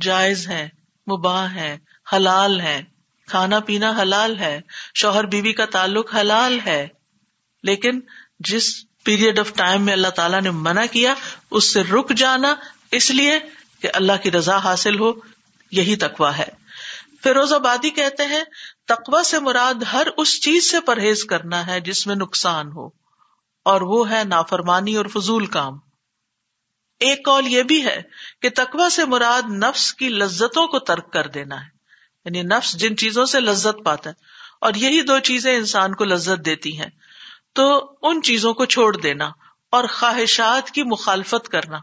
جائز 0.00 0.48
ہے، 0.48 0.68
مباح 1.12 1.46
ہے، 1.46 1.78
حلال 2.12 2.60
ہے۔ 2.60 2.82
کھانا 3.28 3.60
پینا 3.60 3.90
حلال 4.02 4.38
ہے، 4.38 4.60
شوہر 4.94 5.26
بیوی 5.26 5.52
کا 5.52 5.64
تعلق 5.64 6.14
حلال 6.14 6.58
ہے۔ 6.66 6.88
لیکن 7.62 8.00
جس 8.38 8.84
پیریڈ 9.04 9.38
آف 9.38 9.52
ٹائم 9.54 9.82
میں 9.82 9.92
اللہ 9.92 10.08
تعالیٰ 10.08 10.40
نے 10.40 10.50
منع 10.50 10.84
کیا، 10.90 11.14
اس 11.50 11.72
سے 11.72 11.82
رک 11.82 12.12
جانا۔ 12.16 12.54
اس 12.90 13.10
لیے 13.10 13.38
کہ 13.82 13.88
اللہ 13.94 14.12
کی 14.22 14.30
رضا 14.30 14.56
حاصل 14.56 14.98
ہو، 14.98 15.12
یہی 15.70 15.96
تقوا 15.96 16.38
ہے۔ 16.38 16.64
فیروز 17.22 17.52
آبادی 17.52 17.90
کہتے 17.90 18.26
ہیں 18.26 18.42
تقوا 18.88 19.22
سے 19.22 19.38
مراد 19.38 19.82
ہر 19.92 20.06
اس 20.16 20.40
چیز 20.40 20.70
سے 20.70 20.80
پرہیز 20.80 21.24
کرنا 21.24 21.66
ہے 21.66 21.80
جس 21.80 22.06
میں 22.06 22.14
نقصان 22.14 22.72
ہو، 22.72 22.86
اور 23.66 23.80
وہ 23.80 24.10
ہے 24.10 24.22
نافرمانی 24.24 24.94
اور 24.94 25.06
فضول 25.06 25.46
کام۔ 25.46 25.78
ایک 27.00 27.24
کال 27.24 27.46
یہ 27.46 27.62
بھی 27.62 27.84
ہے 27.84 28.00
کہ 28.42 28.48
تقوا 28.56 28.88
سے 28.90 29.04
مراد 29.04 29.50
نفس 29.50 29.94
کی 29.94 30.08
لذتوں 30.08 30.66
کو 30.66 30.78
ترک 30.78 31.12
کر 31.12 31.26
دینا 31.26 31.60
ہے۔ 31.60 31.68
یعنی 32.24 32.42
نفس 32.42 32.72
جن 32.72 32.96
چیزوں 32.96 33.24
سے 33.24 33.40
لذت 33.40 33.84
پاتا 33.84 34.10
ہے، 34.10 34.14
اور 34.60 34.74
یہی 34.74 35.02
دو 35.02 35.18
چیزیں 35.18 35.56
انسان 35.56 35.94
کو 35.94 36.04
لذت 36.04 36.44
دیتی 36.46 36.78
ہیں۔ 36.78 36.90
تو 37.52 37.64
ان 38.02 38.22
چیزوں 38.22 38.54
کو 38.54 38.64
چھوڑ 38.64 38.96
دینا 38.96 39.30
اور 39.70 39.84
خواہشات 39.88 40.70
کی 40.70 40.82
مخالفت 40.82 41.48
کرنا۔ 41.48 41.78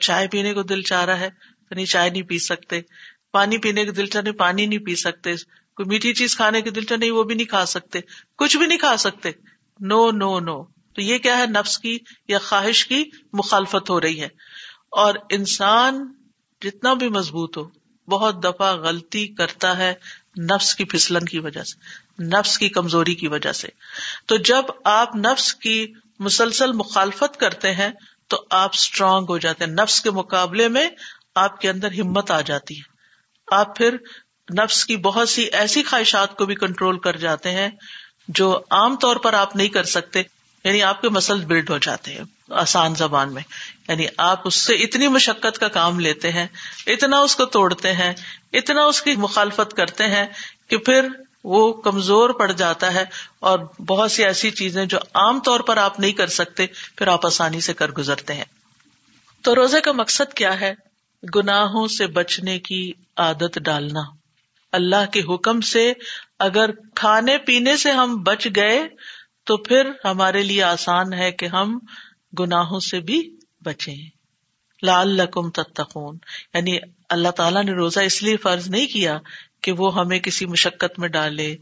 چائے 0.00 0.28
پینے 0.28 0.54
کو 0.54 0.62
دل 0.62 0.82
چاہ 0.82 1.04
رہا 1.04 1.20
ہے، 1.20 1.28
تو 1.68 1.74
نہیں، 1.74 1.86
چائے 1.86 2.10
نہیں 2.10 2.22
پی 2.22 2.38
سکتے۔ 2.38 2.80
پانی 3.32 3.58
پینے 3.58 3.84
کے 3.84 3.90
دل 3.90 4.06
چاہ 4.06 4.22
نہیں 4.22 4.34
پانی 4.34 4.66
نہیں 4.66 4.78
پی 4.78 4.94
سکتے۔ 4.94 5.34
کوئی 5.76 5.86
میٹھی 5.86 6.14
چیز 6.14 6.36
کھانے 6.36 6.62
کے 6.62 6.70
دل 6.70 6.84
چاہ 6.84 6.96
نہیں، 6.96 7.10
وہ 7.10 7.22
بھی 7.22 7.34
نہیں 7.34 7.46
کھا 7.46 7.66
سکتے۔ 7.66 7.98
کچھ 8.36 8.56
بھی 8.56 8.66
نہیں 8.66 8.78
کھا 8.78 8.96
سکتے۔ 8.96 9.30
نو 9.80 10.10
نو 10.10 10.40
نو۔ 10.40 10.64
تو 10.64 11.00
یہ 11.00 11.18
کیا 11.18 11.38
ہے؟ 11.38 11.46
نفس 11.46 11.78
کی 11.78 11.98
یا 12.28 12.38
خواہش 12.38 12.86
کی 12.86 13.04
مخالفت 13.32 13.90
ہو 13.90 14.00
رہی 14.00 14.20
ہے۔ 14.20 14.28
اور 14.90 15.14
انسان 15.30 16.12
جتنا 16.62 16.94
بھی 16.94 17.08
مضبوط 17.08 17.58
ہو، 17.58 17.68
بہت 18.08 18.44
دفعہ 18.44 18.76
غلطی 18.76 19.28
کرتا 19.28 19.78
ہے 19.78 19.94
نفس 20.50 20.74
کی 20.74 20.84
پھسلن 20.84 21.24
کی 21.24 21.38
وجہ 21.38 21.62
سے، 21.62 21.78
نفس 22.24 22.58
کی 22.58 22.68
کمزوری 22.68 23.14
کی 23.14 23.28
وجہ 23.28 23.52
سے۔ 23.52 23.68
تو 24.26 24.36
جب 24.36 24.62
آپ 24.84 25.16
نفس 25.16 25.54
کی 25.54 25.92
مسلسل 26.18 26.72
مخالفت 26.72 27.40
کرتے 27.40 27.74
ہیں، 27.74 27.88
تو 28.28 28.44
آپ 28.50 28.70
اسٹرانگ 28.74 29.26
ہو 29.28 29.38
جاتے 29.38 29.64
ہیں۔ 29.64 29.72
نفس 29.72 30.00
کے 30.00 30.10
مقابلے 30.10 30.68
میں 30.68 30.88
آپ 31.34 31.60
کے 31.60 31.70
اندر 31.70 31.88
ہمت 31.92 32.30
آ 32.30 32.40
جاتی 32.40 32.78
ہے۔ 32.78 32.82
آپ 33.50 33.76
پھر 33.76 33.96
نفس 34.54 34.84
کی 34.84 34.96
بہت 34.96 35.28
سی 35.28 35.42
ایسی 35.42 35.82
خواہشات 35.82 36.36
کو 36.36 36.46
بھی 36.46 36.54
کنٹرول 36.54 36.98
کر 36.98 37.16
جاتے 37.16 37.50
ہیں 37.50 37.68
جو 38.28 38.60
عام 38.70 38.96
طور 38.96 39.16
پر 39.16 39.32
آپ 39.32 39.56
نہیں 39.56 39.68
کر 39.68 39.84
سکتے 39.84 40.22
یعنی 40.64 40.82
آپ 40.82 41.00
کے 41.00 41.08
مسل 41.08 41.44
بلڈ 41.44 41.70
ہو 41.70 41.78
جاتے 41.78 42.14
ہیں 42.14 42.24
آسان 42.50 42.94
زبان 42.94 43.34
میں۔ 43.34 43.42
یعنی 43.88 44.06
آپ 44.16 44.40
اس 44.44 44.54
سے 44.54 44.74
اتنی 44.74 45.08
مشقت 45.08 45.58
کا 45.58 45.68
کام 45.68 46.00
لیتے 46.00 46.32
ہیں، 46.32 46.46
اتنا 46.86 47.20
اس 47.20 47.36
کو 47.36 47.44
توڑتے 47.44 47.92
ہیں، 47.92 48.14
اتنا 48.52 48.84
اس 48.84 49.02
کی 49.02 49.16
مخالفت 49.16 49.74
کرتے 49.76 50.04
ہیں 50.04 50.26
کہ 50.68 50.76
پھر 50.76 51.08
وہ 51.44 51.72
کمزور 51.72 52.30
پڑ 52.30 52.52
جاتا 52.52 52.94
ہے 52.94 53.04
اور 53.40 53.58
بہت 53.86 54.12
سی 54.12 54.24
ایسی 54.24 54.50
چیزیں 54.50 54.84
جو 54.84 54.98
عام 55.14 55.40
طور 55.40 55.60
پر 55.60 55.76
آپ 55.76 56.00
نہیں 56.00 56.12
کر 56.12 56.26
سکتے، 56.26 56.66
پھر 56.96 57.06
آپ 57.06 57.26
آسانی 57.26 57.60
سے 57.60 57.74
کر 57.74 57.90
گزرتے 57.90 58.34
ہیں۔ 58.34 58.44
تو 59.42 59.54
روزے 59.54 59.80
کا 59.80 59.92
مقصد 59.92 60.32
کیا 60.32 60.60
ہے؟ 60.60 60.74
گناہوں 61.34 61.88
سے 61.88 62.06
بچنے 62.06 62.58
کی 62.58 62.92
عادت 63.16 63.58
ڈالنا۔ 63.58 64.15
اللہ 64.76 65.06
کے 65.12 65.20
حکم 65.34 65.60
سے 65.60 65.92
اگر 66.38 66.70
کھانے 66.94 67.38
پینے 67.38 67.76
سے 67.76 67.90
ہم 67.90 68.22
بچ 68.22 68.48
گئے 68.56 68.88
تو 69.44 69.56
پھر 69.56 69.90
ہمارے 70.04 70.42
لیے 70.42 70.62
آسان 70.62 71.12
ہے 71.12 71.32
کہ 71.32 71.46
ہم 71.46 71.78
گناہوں 72.38 72.80
سے 72.80 73.00
بھی 73.00 73.36
بچے 73.64 73.94
لال 74.82 75.08
لکم 75.08 75.50
تتقون۔ 75.50 76.18
یعنی 76.54 76.78
اللہ 77.08 77.28
تعالیٰ 77.28 77.64
نے 77.64 77.72
روزہ 77.72 78.00
اس 78.00 78.22
لیے 78.22 78.36
فرض 78.36 78.68
نہیں 78.68 78.86
کیا 78.86 79.18
کہ 79.60 79.72
وہ 79.72 79.94
ہمیں 79.94 80.18
کسی 80.18 80.46
مشقت 80.46 80.98
میں 80.98 81.08
ڈالے 81.08 81.56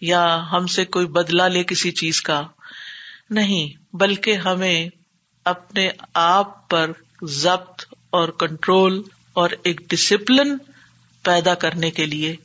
یا 0.00 0.40
ہم 0.52 0.66
سے 0.66 0.84
کوئی 0.84 1.06
بدلا 1.06 1.48
لے 1.48 1.64
کسی 1.64 1.90
چیز 1.90 2.22
کا۔ 2.22 2.42
نہیں، 3.30 3.96
بلکہ 3.96 4.32
ہمیں 4.34 4.88
اپنے 5.44 5.90
آپ 6.14 6.70
پر 6.70 6.90
ضبط 7.22 7.84
اور 8.10 8.28
کنٹرول 8.28 9.02
اور 9.32 9.50
ایک 9.64 9.80
ڈسپلن 9.88 10.56
پیدا 11.22 11.54
کرنے 11.54 11.90
کے 11.90 12.06
لیے 12.06 12.36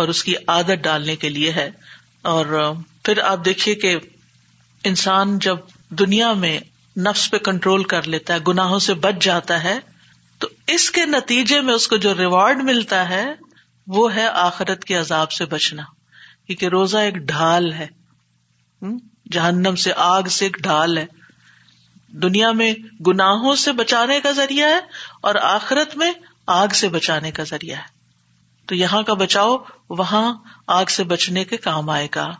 اور 0.00 0.08
اس 0.08 0.24
کی 0.24 0.34
عادت 0.46 0.82
ڈالنے 0.82 1.16
کے 1.16 1.28
لیے 1.28 1.52
ہے۔ 1.52 1.70
اور 2.22 2.74
پھر 3.04 3.18
آپ 3.18 3.44
دیکھیے 3.44 3.74
کہ 3.74 3.96
انسان 4.84 5.38
جب 5.38 5.56
دنیا 5.90 6.32
میں 6.32 6.60
نفس 7.00 7.30
پہ 7.30 7.38
کنٹرول 7.38 7.84
کر 7.84 8.08
لیتا 8.08 8.34
ہے، 8.34 8.38
گناہوں 8.48 8.78
سے 8.78 8.94
بچ 8.94 9.24
جاتا 9.24 9.64
ہے، 9.64 9.78
تو 10.38 10.48
اس 10.66 10.90
کے 10.90 11.06
نتیجے 11.06 11.60
میں 11.60 11.74
اس 11.74 11.88
کو 11.88 11.96
جو 11.96 12.14
ریوارڈ 12.14 12.62
ملتا 12.62 13.08
ہے، 13.08 13.26
وہ 13.86 14.14
ہے 14.14 14.26
آخرت 14.26 14.84
کے 14.84 14.94
عذاب 14.94 15.32
سے 15.32 15.44
بچنا۔ 15.44 15.82
کیونکہ 16.46 16.66
روزہ 16.66 16.96
ایک 16.96 17.14
ڈھال 17.14 17.72
ہے۔ 17.72 17.86
جہنم 19.32 19.74
سے 19.74 19.92
آگ 19.96 20.22
سے 20.22 20.44
ایک 20.44 20.56
ڈھال 20.60 20.98
ہے۔ 20.98 21.06
دنیا 22.08 22.52
میں 22.52 22.74
گناہوں 23.06 23.54
سے 23.54 23.72
بچانے 23.72 24.20
کا 24.20 24.30
ذریعہ 24.30 24.68
ہے 24.68 24.80
اور 25.22 25.34
آخرت 25.34 25.96
میں 25.96 26.12
آگ 26.46 26.68
سے 26.68 26.88
بچانے 26.88 27.30
کا 27.30 27.42
ذریعہ 27.42 27.76
ہے۔ 27.76 27.99
تو 28.70 28.76
یہاں 28.76 29.02
کا 29.02 29.14
بچاؤ 29.14 29.56
وہاں 29.90 30.34
آگ 30.66 30.84
سے 30.84 31.04
بچنے 31.04 31.44
کے 31.44 31.56
کام 31.56 31.90
آئے 31.90 32.08
گا۔ 32.14 32.30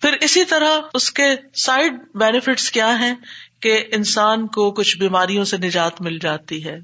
پھر 0.00 0.12
اسی 0.20 0.44
طرح 0.44 0.80
اس 0.94 1.10
کے 1.10 1.22
سائڈ 1.54 1.92
بینیفٹس 2.14 2.70
کیا 2.70 2.98
ہیں 2.98 3.14
کہ 3.60 3.84
انسان 3.92 4.46
کو 4.46 4.70
کچھ 4.70 4.98
بیماریوں 4.98 5.44
سے 5.44 5.56
نجات 5.56 6.00
مل 6.00 6.18
جاتی 6.18 6.64
ہے۔ 6.64 6.78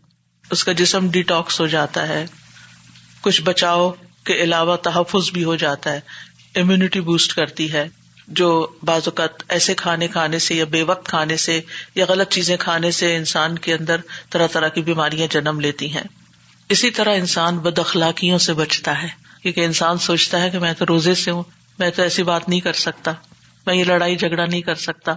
اس 0.51 0.65
کا 0.65 0.73
جسم 0.73 1.11
ڈیٹاکس 1.11 1.61
ہو 1.61 1.67
جاتا 1.67 2.09
ہے۔ 2.09 2.27
کچھ 3.21 3.43
بچاؤ 3.43 3.93
کے 4.25 4.35
علاوہ 4.35 4.77
تحفظ 4.77 5.31
بھی 5.31 5.45
ہو 5.45 5.57
جاتا 5.57 5.93
ہے۔ 5.93 6.01
امیونٹی 6.57 7.01
بوسٹ 7.01 7.35
کرتی 7.35 7.73
ہے۔ 7.73 7.89
جو 8.29 8.67
بعض 8.83 9.03
اوقات 9.05 9.31
ایسے 9.49 9.75
کھانے 9.75 10.09
کھانے 10.09 10.39
سے 10.39 10.55
یا 10.55 10.65
بے 10.65 10.83
وقت 10.83 11.09
کھانے 11.09 11.37
سے 11.37 11.61
یا 11.95 12.05
غلط 12.09 12.29
چیزیں 12.29 12.57
کھانے 12.61 12.91
سے 12.91 13.17
انسان 13.17 13.59
کے 13.59 13.75
اندر 13.75 13.97
طرح 14.31 14.47
طرح 14.47 14.69
کی 14.69 14.83
بیماریاں 14.83 15.27
جنم 15.27 15.61
لیتی 15.61 15.95
ہیں۔ 15.95 16.22
اسی 16.73 16.91
طرح 16.91 17.15
انسان 17.15 17.59
بد 17.59 17.79
اخلاقیوں 17.79 18.39
سے 18.39 18.53
بچتا 18.53 19.03
ہے، 19.03 19.09
کیونکہ 19.43 19.65
انسان 19.65 19.99
سوچتا 19.99 20.41
ہے 20.43 20.51
کہ 20.51 20.59
میں 20.59 20.73
تو 20.73 20.87
روزے 20.87 21.15
سے 21.15 21.31
ہوں، 21.31 21.43
میں 21.79 21.91
تو 21.91 22.03
ایسی 22.03 22.23
بات 22.23 22.49
نہیں 22.49 22.61
کر 22.61 22.73
سکتا، 22.73 23.13
میں 23.67 23.75
یہ 23.75 23.85
لڑائی 23.85 24.17
جھگڑا 24.17 24.45
نہیں 24.47 24.61
کر 24.61 24.75
سکتا۔ 24.75 25.13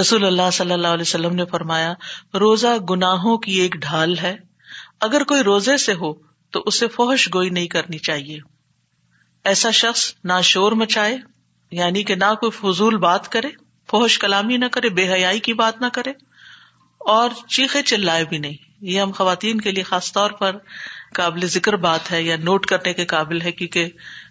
رسول 0.00 0.24
اللہ 0.24 0.50
صلی 0.52 0.72
اللہ 0.72 0.88
علیہ 0.88 1.08
وسلم 1.08 1.34
نے 1.34 1.44
فرمایا، 1.44 1.92
روزہ 2.34 2.76
گناہوں 2.90 3.36
کی 3.38 3.52
ایک 3.52 3.74
ڈھال 3.74 4.18
ہے، 4.18 4.34
اگر 5.00 5.24
کوئی 5.24 5.42
روزے 5.42 5.76
سے 5.76 5.92
ہو 5.92 6.12
تو 6.52 6.62
اسے 6.66 6.88
فوہش 6.88 7.28
گوئی 7.34 7.50
نہیں 7.50 7.66
کرنی 7.66 7.98
چاہیے۔ 7.98 8.38
ایسا 9.44 9.70
شخص 9.70 10.12
نہ 10.24 10.40
شور 10.42 10.72
مچائے 10.72 11.16
یعنی 11.72 12.02
کہ 12.02 12.14
نہ 12.14 12.34
کوئی 12.40 12.50
فضول 12.50 12.96
بات 12.96 13.28
کرے 13.28 13.48
فوہش 13.88 14.18
کلامی 14.18 14.56
نہ 14.56 14.66
کرے، 14.66 14.88
بے 14.88 15.12
حیائی 15.12 15.40
کی 15.40 15.54
بات 15.54 15.80
نہ 15.80 15.86
کرے، 15.92 16.10
اور 17.00 17.30
چیخے 17.48 17.82
چلائے 17.82 18.24
بھی 18.24 18.38
نہیں۔ 18.38 18.71
یہ 18.82 19.00
ہم 19.00 19.10
خواتین 19.10 19.60
کے 19.60 19.70
لیے 19.70 19.82
خاص 19.82 20.12
طور 20.12 20.30
پر 20.30 20.56
قابل 21.14 21.46
ذکر 21.46 21.76
بات 21.76 22.12
ہے 22.12 22.22
یا 22.22 22.36
نوٹ 22.36 22.66
کرنے 22.66 22.92
کے 22.92 23.04
قابل 23.04 23.40
ہے، 23.40 23.52
کیونکہ 23.52 23.90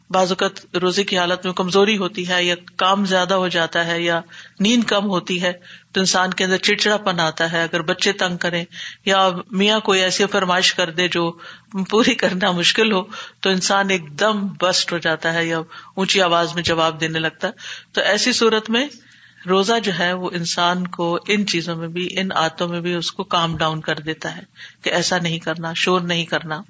بعض 0.10 0.32
اوقات 0.32 0.76
روزے 0.76 1.04
کی 1.04 1.18
حالت 1.18 1.46
میں 1.46 1.54
کمزوری 1.54 1.98
ہوتی 1.98 2.28
ہے 2.30 2.44
یا 2.44 2.56
کام 2.76 3.06
زیادہ 3.06 3.34
ہو 3.34 3.48
جاتا 3.48 3.86
ہے 3.86 4.02
یا 4.02 4.22
نیند 4.60 4.84
کم 4.84 5.06
ہوتی 5.06 5.42
ہے 5.42 5.52
تو 5.92 6.00
انسان 6.00 6.34
کے 6.34 6.44
اندر 6.44 6.58
چڑچڑا 6.58 6.98
پن 6.98 7.20
آتا 7.20 7.52
ہے۔ 7.52 7.64
اگر 7.64 7.82
بچے 7.82 8.12
تنگ 8.12 8.38
کریں 8.38 8.66
یا 9.06 9.30
میاں 9.52 9.80
کوئی 9.80 10.02
ایسی 10.02 10.26
فرمائش 10.26 10.74
کر 10.74 10.90
دے 10.90 11.08
جو 11.08 11.32
پوری 11.90 12.16
کرنا 12.16 12.52
مشکل 12.52 12.92
ہو، 12.92 13.02
تو 13.40 13.50
انسان 13.50 13.90
ایک 13.90 14.20
دم 14.20 14.48
بسٹ 14.62 14.92
ہو 14.94 14.98
جاتا 14.98 15.34
ہے 15.34 15.46
یا 15.46 15.60
اونچی 15.96 16.22
آواز 16.22 16.56
میں 16.56 16.64
جواب 16.64 17.02
دینے 17.02 17.20
لگتا 17.20 17.48
ہے۔ 17.48 17.54
تو 17.92 18.02
ایسی 18.02 18.34
صورت 18.34 18.70
میں 18.70 18.88
روزہ 19.50 19.80
جو 19.84 19.92
ہے 20.00 20.14
وہ 20.14 20.30
انسان 20.34 20.88
کو 20.88 21.20
ان 21.28 21.46
چیزوں 21.46 21.76
میں 21.76 21.88
بھی، 21.88 22.08
ان 22.20 22.30
آتوں 22.36 22.68
میں 22.68 22.82
بھی 22.82 22.94
اس 22.94 23.12
کو 23.12 23.24
کام 23.24 23.58
ڈاؤن 23.58 23.82
کر 23.82 23.96
دیتا 23.96 24.38
ہے 24.38 24.42
کہ 24.82 24.90
ایسا 24.90 25.18
نہیں 25.18 25.40
کرنا، 25.40 25.74
شور 25.74 26.02
نہیں 26.02 26.26
کرنا۔ 26.26 26.62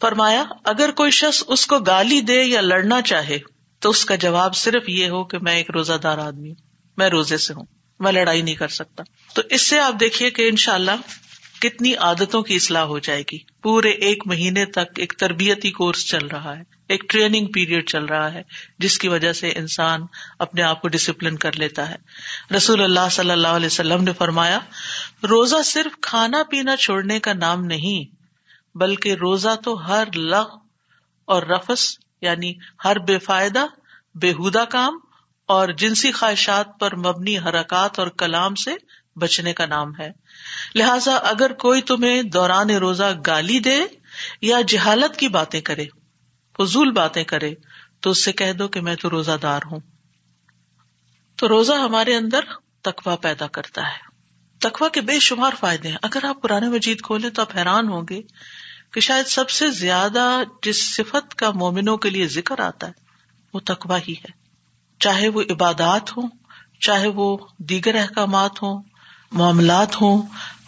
فرمایا، 0.00 0.44
اگر 0.64 0.90
کوئی 0.90 1.10
شخص 1.10 1.44
اس 1.46 1.66
کو 1.66 1.78
گالی 1.78 2.20
دے 2.20 2.42
یا 2.42 2.60
لڑنا 2.60 3.02
چاہے 3.02 3.38
تو 3.78 3.90
اس 3.90 4.04
کا 4.04 4.14
جواب 4.14 4.56
صرف 4.56 4.88
یہ 4.88 5.08
ہو 5.08 5.24
کہ 5.24 5.38
میں 5.38 5.56
ایک 5.56 5.70
روزہ 5.70 5.92
دار 5.92 6.18
آدمی 6.18 6.48
ہوں، 6.48 6.56
میں 6.96 7.08
روزے 7.08 7.36
سے 7.36 7.54
ہوں، 7.54 7.64
میں 8.00 8.12
لڑائی 8.12 8.42
نہیں 8.42 8.54
کر 8.54 8.68
سکتا۔ 8.68 9.02
تو 9.34 9.42
اس 9.50 9.62
سے 9.62 9.78
آپ 9.78 10.00
دیکھیے 10.00 10.30
کہ 10.30 10.48
ان 10.48 10.56
شاء 10.56 10.74
اللہ 10.74 10.90
کتنی 11.60 11.94
عادتوں 11.94 12.42
کی 12.42 12.56
اصلاح 12.56 12.82
ہو 12.82 12.98
جائے 12.98 13.22
گی۔ 13.32 13.38
پورے 13.62 13.88
ایک 13.88 14.26
مہینے 14.26 14.64
تک 14.64 14.98
ایک 14.98 15.12
تربیتی 15.18 15.70
کورس 15.70 16.06
چل 16.06 16.26
رہا 16.26 16.58
ہے۔ 16.58 16.75
ایک 16.88 17.04
ٹریننگ 17.08 17.46
پیریڈ 17.46 17.88
چل 17.88 18.04
رہا 18.04 18.32
ہے، 18.32 18.42
جس 18.78 18.98
کی 18.98 19.08
وجہ 19.08 19.32
سے 19.32 19.48
انسان 19.48 20.00
اپنے 20.38 20.62
آپ 20.62 20.82
کو 20.82 20.88
ڈسپلن 20.88 21.36
کر 21.36 21.52
لیتا 21.52 21.90
ہے۔ 21.90 21.96
رسول 22.56 22.82
اللہ 22.82 23.08
صلی 23.10 23.30
اللہ 23.30 23.48
علیہ 23.48 23.66
وسلم 23.66 24.04
نے 24.04 24.12
فرمایا، 24.12 24.58
روزہ 25.22 25.62
صرف 25.64 26.00
کھانا 26.00 26.42
پینا 26.50 26.76
چھوڑنے 26.76 27.20
کا 27.20 27.32
نام 27.32 27.64
نہیں، 27.64 28.16
بلکہ 28.78 29.14
روزہ 29.14 29.54
تو 29.64 29.88
ہر 29.88 30.08
لغ 30.14 30.48
اور 31.24 31.42
رفس 31.42 31.98
یعنی 32.20 32.54
ہر 32.84 32.98
بے 32.98 33.18
فائدہ 33.18 33.66
بےحدہ 34.14 34.64
کام 34.68 34.98
اور 35.46 35.68
جنسی 35.68 36.12
خواہشات 36.12 36.80
پر 36.80 36.96
مبنی 36.96 37.38
حرکات 37.38 37.98
اور 37.98 38.08
کلام 38.08 38.54
سے 38.54 38.70
بچنے 39.16 39.52
کا 39.52 39.66
نام 39.66 40.00
ہے۔ 40.00 40.10
لہذا 40.74 41.16
اگر 41.16 41.52
کوئی 41.52 41.82
تمہیں 41.82 42.22
دوران 42.22 42.70
روزہ 42.70 43.14
گالی 43.26 43.58
دے 43.58 43.80
یا 44.40 44.60
جہالت 44.68 45.16
کی 45.16 45.28
باتیں 45.28 45.60
کرے 45.60 45.84
فضول 46.58 46.90
باتیں 46.90 47.24
کرے 47.24 47.54
تو 48.00 48.10
اس 48.10 48.24
سے 48.24 48.32
کہہ 48.32 48.52
دو 48.52 48.68
کہ 48.68 48.80
میں 48.80 48.96
تو 48.96 49.10
روزہ 49.10 49.36
دار 49.42 49.60
ہوں۔ 49.72 49.80
تو 51.36 51.48
روزہ 51.48 51.72
ہمارے 51.72 52.16
اندر 52.16 52.40
تقوا 52.82 53.16
پیدا 53.16 53.46
کرتا 53.46 53.82
ہے۔ 53.82 54.16
تقوا 54.58 54.88
کے 54.88 55.00
بے 55.00 55.18
شمار 55.18 55.50
فائدے 55.60 55.88
ہیں۔ 55.88 55.96
اگر 56.02 56.24
آپ 56.24 56.42
پرانے 56.42 56.68
مجید 56.68 57.00
کھولیں 57.00 57.30
تو 57.30 57.42
آپ 57.42 57.56
حیران 57.56 57.88
ہوں 57.88 58.02
گے 58.10 58.22
کہ 58.92 59.00
شاید 59.00 59.26
سب 59.26 59.50
سے 59.50 59.70
زیادہ 59.70 60.42
جس 60.62 60.96
صفت 60.96 61.34
کا 61.34 61.50
مومنوں 61.50 61.96
کے 61.96 62.10
لیے 62.10 62.26
ذکر 62.26 62.60
آتا 62.60 62.86
ہے، 62.86 62.92
وہ 63.54 63.60
تقوا 63.64 63.98
ہی 64.08 64.12
ہے۔ 64.12 64.30
چاہے 65.00 65.28
وہ 65.28 65.42
عبادات 65.50 66.16
ہوں، 66.16 66.28
چاہے 66.80 67.06
وہ 67.06 67.38
دیگر 67.58 67.94
احکامات 67.94 68.62
ہوں، 68.62 68.82
معاملات 69.32 70.00
ہوں 70.00 70.22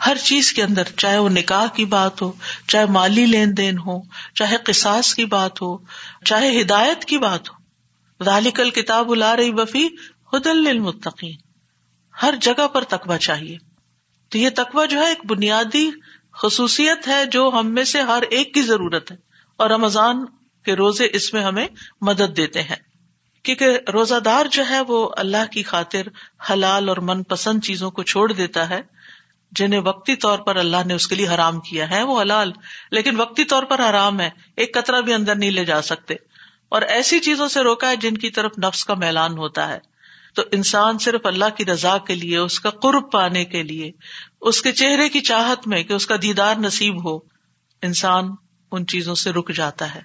ہر 0.07 0.17
چیز 0.17 0.53
کے 0.53 0.63
اندر، 0.63 0.83
چاہے 0.97 1.19
وہ 1.19 1.29
نکاح 1.29 1.67
کی 1.67 1.85
بات 1.85 2.23
ہو، 2.23 2.33
چاہے 2.69 2.87
مالی 2.87 3.27
لین 3.27 3.57
دین 3.57 3.79
ہو، 3.79 4.01
چاہے 4.35 4.57
قصاص 4.57 5.15
کی 5.15 5.25
بات 5.25 5.63
ہو، 5.63 5.79
چاہے 6.25 6.61
ہدایت 6.61 7.05
کی 7.05 7.19
بات 7.19 7.51
ہو 7.51 7.59
ذالکل 8.25 8.71
کتاب 8.71 9.13
الا 9.13 9.37
رہی 9.37 9.51
وفی 9.51 9.87
حدل 10.33 10.67
المتقین 10.67 11.37
ہر 12.23 12.35
جگہ 12.41 12.69
پر 12.69 12.85
تقوا 12.85 13.19
چاہیے۔ 13.19 13.57
تو 14.29 14.39
یہ 14.39 14.49
تقوا 14.55 14.85
جو 14.85 15.01
ہے، 15.01 15.09
ایک 15.09 15.27
بنیادی 15.27 15.91
خصوصیت 16.33 17.09
ہے 17.09 17.27
جو 17.27 17.51
ہم 17.55 17.75
میں 17.75 17.85
سے 17.85 18.01
ہر 18.01 18.23
ایک 18.31 18.55
کی 18.55 18.63
ضرورت 18.63 19.13
ہے۔ 19.13 19.17
اور 19.57 19.71
رمضان 19.71 20.25
کے 20.65 20.77
روزے 20.77 21.09
اس 21.13 21.33
میں 21.33 21.43
ہمیں 21.43 21.67
مدد 22.01 22.37
دیتے 22.37 22.63
ہیں۔ 22.63 22.77
کیونکہ 23.43 23.79
روزہ 23.93 24.15
دار 24.15 24.47
جو 24.47 24.63
ہے، 24.71 24.81
وہ 24.81 25.11
اللہ 25.17 25.51
کی 25.51 25.63
خاطر 25.63 26.03
حلال 26.51 26.89
اور 26.89 26.97
من 26.97 27.23
پسند 27.23 27.61
چیزوں 27.65 27.91
کو 27.91 28.03
چھوڑ 28.03 28.33
دیتا 28.33 28.71
ہے۔ 28.71 28.81
جنہیں 29.53 29.81
وقتی 29.81 30.17
طور 30.17 30.39
پر 30.39 30.57
اللہ 30.57 30.77
نے 30.87 30.95
اس 30.95 31.07
کے 31.07 31.15
لیے 31.15 31.29
حرام 31.29 31.61
کیا 31.61 31.91
ہے، 31.91 32.03
وہ 32.03 32.21
حلال، 32.21 32.53
لیکن 32.91 33.21
وقتی 33.21 33.45
طور 33.45 33.63
پر 33.63 33.91
حرام 33.91 34.21
ہے، 34.21 34.31
ایک 34.57 34.75
قطرہ 34.75 35.01
بھی 35.01 35.13
اندر 35.13 35.35
نہیں 35.35 35.51
لے 35.51 35.65
جا 35.65 35.83
سکتے۔ 35.83 36.15
اور 36.69 36.83
ایسی 36.83 37.19
چیزوں 37.19 37.49
سے 37.49 37.61
روکا 37.61 37.91
ہے 37.91 37.97
جن 37.97 38.17
کی 38.17 38.31
طرف 38.31 38.53
نفس 38.65 38.85
کا 38.85 38.95
میلان 38.95 39.39
ہوتا 39.39 39.69
ہے۔ 39.69 39.79
تو 40.35 40.43
انسان 40.53 40.99
صرف 40.99 41.27
اللہ 41.27 41.45
کی 41.57 41.65
رضا 41.65 41.99
کے 41.99 42.15
لیے، 42.15 42.37
اس 42.37 42.61
کا 42.61 42.71
قرب 42.71 43.13
پانے 43.13 43.45
کے 43.45 43.63
لیے، 43.63 43.91
اس 44.41 44.63
کے 44.63 44.73
چہرے 44.73 45.09
کی 45.09 45.21
چاہت 45.21 45.69
میں 45.69 45.83
کہ 45.83 45.93
اس 45.93 46.07
کا 46.07 46.15
دیدار 46.23 46.55
نصیب 46.55 47.05
ہو، 47.05 47.19
انسان 47.83 48.31
ان 48.73 48.87
چیزوں 48.87 49.15
سے 49.15 49.31
رک 49.31 49.53
جاتا 49.53 49.95
ہے۔ 49.95 50.01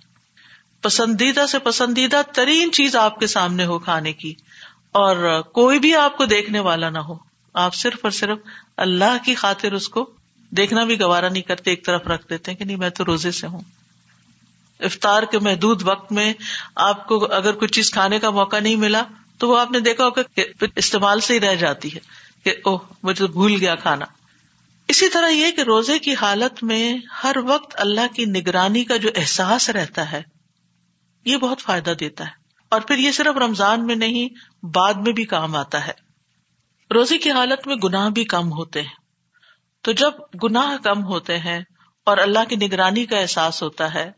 پسندیدہ 0.82 1.46
سے 1.50 1.60
پسندیدہ 1.60 2.22
ترین 2.34 2.72
چیز 2.72 2.96
آپ 2.96 3.20
کے 3.20 3.28
سامنے 3.28 3.66
ہو 3.66 3.80
کھانے 3.80 4.14
کی، 4.14 4.34
اور 4.92 5.42
کوئی 5.42 5.80
بھی 5.80 5.96
آپ 5.96 6.18
کو 6.18 6.26
دیکھنے 6.26 6.60
والا 6.60 6.90
نہ 6.90 7.00
ہو، 7.00 7.14
آپ 7.54 7.76
صرف 7.76 7.98
اور 8.02 8.12
صرف 8.12 8.38
اللہ 8.78 9.18
کی 9.26 9.36
خاطر 9.36 9.72
اس 9.72 9.90
کو 9.90 10.10
دیکھنا 10.50 10.84
بھی 10.84 11.00
گوارا 11.00 11.30
نہیں 11.30 11.44
کرتے، 11.44 11.70
ایک 11.70 11.86
طرف 11.86 12.08
رکھ 12.08 12.30
دیتے 12.30 12.52
ہیں 12.52 12.58
کہ 12.58 12.66
نہیں، 12.66 12.78
میں 12.78 12.90
تو 12.90 13.06
روزے 13.06 13.32
سے 13.32 13.48
ہوں۔ 13.48 13.62
افطار 14.80 15.24
کے 15.24 15.40
محدود 15.40 15.82
وقت 15.84 16.12
میں 16.12 16.34
آپ 16.76 17.08
کو 17.08 17.34
اگر 17.34 17.54
کوئی 17.54 17.70
چیز 17.70 17.92
کھانے 17.92 18.20
کا 18.20 18.30
موقع 18.30 18.60
نہیں 18.60 18.76
ملا، 18.76 19.04
تو 19.38 19.50
وہ 19.50 19.60
آپ 19.60 19.72
نے 19.72 19.80
دیکھا 19.80 20.06
ہوگا 20.06 20.22
کہ 20.36 20.46
استعمال 20.76 21.20
سے 21.20 21.34
ہی 21.34 21.40
رہ 21.40 21.56
جاتی 21.56 21.96
ہے 21.96 22.00
کہ 22.44 22.56
اوہ، 22.66 22.78
مجھے 23.04 23.28
بھول 23.28 23.56
گیا 23.60 23.76
کھانا۔ 23.76 24.06
اسی 24.88 25.10
طرح 25.10 25.30
یہ 25.30 25.52
کہ 25.52 25.62
روزے 25.62 26.00
کی 26.00 26.16
حالت 26.16 26.64
میں 26.64 26.98
ہر 27.24 27.36
وقت 27.46 27.76
اللہ 27.78 28.16
کی 28.16 28.26
نگرانی 28.26 28.84
کا 28.84 28.98
جو 28.98 29.10
احساس 29.16 29.70
رہتا 29.70 30.12
ہے، 30.12 30.22
یہ 31.26 31.38
بہت 31.38 31.62
فائدہ 31.62 31.92
دیتا 32.00 32.24
ہے۔ 32.24 32.32
اور 32.70 32.82
پھر 32.82 32.98
یہ 32.98 33.12
صرف 33.12 33.38
رمضان 33.38 33.88
میں 33.88 33.96
نہیں، 33.96 34.30
بعد 34.66 34.94
میں 34.94 35.14
بھی 35.14 35.26
کام 35.26 35.56
آتا 35.56 35.88
ہے۔ 35.88 36.12
روزے 36.94 37.18
کی 37.18 37.32
حالت 37.32 37.68
میں 37.68 37.76
گناہ 37.76 38.10
بھی 38.10 38.24
کم 38.24 38.52
ہوتے 38.52 38.82
ہیں۔ 38.82 39.04
تو 39.82 39.92
جب 39.92 40.12
گناہ 40.44 40.84
کم 40.84 41.04
ہوتے 41.06 41.38
ہیں 41.38 41.60
اور 42.06 42.18
اللہ 42.18 42.40
کی 42.50 42.56
نگرانی 42.56 43.06
کا 43.06 43.18
احساس 43.18 43.64
ہوتا 43.64 43.94
ہے 43.94 44.12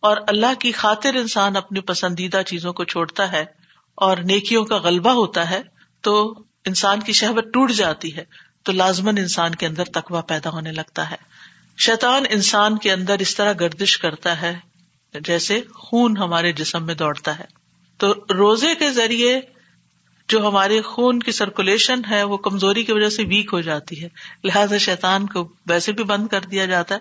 اور 0.00 0.16
اللہ 0.28 0.54
کی 0.58 0.72
خاطر 0.72 1.14
انسان 1.14 1.56
اپنی 1.56 1.80
پسندیدہ 1.80 2.42
چیزوں 2.46 2.72
کو 2.72 2.84
چھوڑتا 2.84 3.32
ہے 3.32 3.44
اور 3.94 4.16
نیکیوں 4.16 4.64
کا 4.64 4.76
غلبہ 4.76 5.10
ہوتا 5.10 5.50
ہے، 5.50 5.62
تو 6.00 6.34
انسان 6.64 7.00
کی 7.00 7.12
شہبت 7.12 7.44
ٹوٹ 7.52 7.72
جاتی 7.72 8.16
ہے۔ 8.16 8.24
تو 8.62 8.72
لازمن 8.72 9.18
انسان 9.18 9.54
کے 9.54 9.66
اندر 9.66 9.84
تقوا 9.84 10.20
پیدا 10.20 10.50
ہونے 10.50 10.72
لگتا 10.72 11.10
ہے۔ 11.10 11.16
شیطان 11.78 12.22
انسان 12.30 12.78
کے 12.78 12.92
اندر 12.92 13.18
اس 13.18 13.34
طرح 13.34 13.52
گردش 13.60 13.98
کرتا 13.98 14.42
ہے 14.42 14.58
جیسے 15.20 15.60
خون 15.74 16.16
ہمارے 16.16 16.52
جسم 16.52 16.86
میں 16.86 16.94
دوڑتا 16.94 17.38
ہے۔ 17.38 17.44
تو 17.98 18.14
روزے 18.14 18.74
کے 18.74 18.90
ذریعے 18.90 19.40
جو 20.28 20.48
ہمارے 20.48 20.82
خون 20.82 21.20
کی 21.20 21.32
سرکولیشن 21.32 22.00
ہے، 22.10 22.22
وہ 22.22 22.36
کمزوری 22.36 22.84
کی 22.84 22.92
وجہ 22.92 23.08
سے 23.08 23.22
ویک 23.22 23.50
ہو 23.52 23.60
جاتی 23.60 24.02
ہے۔ 24.02 24.08
لہٰذا 24.44 24.78
شیطان 24.78 25.26
کو 25.26 25.48
ویسے 25.66 25.92
بھی 25.92 26.04
بند 26.04 26.26
کر 26.28 26.40
دیا 26.40 26.64
جاتا 26.64 26.94
ہے 26.94 27.00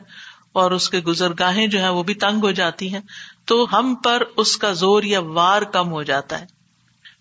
اور 0.53 0.71
اس 0.71 0.89
کے 0.89 0.99
گزرگاہیں 0.99 1.67
جو 1.67 1.79
ہے 1.79 1.89
وہ 1.89 2.03
بھی 2.03 2.13
تنگ 2.13 2.39
ہو 2.43 2.51
جاتی 2.51 2.93
ہیں۔ 2.93 3.01
تو 3.45 3.67
ہم 3.73 3.95
پر 3.95 4.23
اس 4.37 4.57
کا 4.57 4.71
زور 4.71 5.03
یا 5.03 5.19
وار 5.19 5.61
کم 5.61 5.91
ہو 5.91 6.03
جاتا 6.03 6.39
ہے۔ 6.39 6.45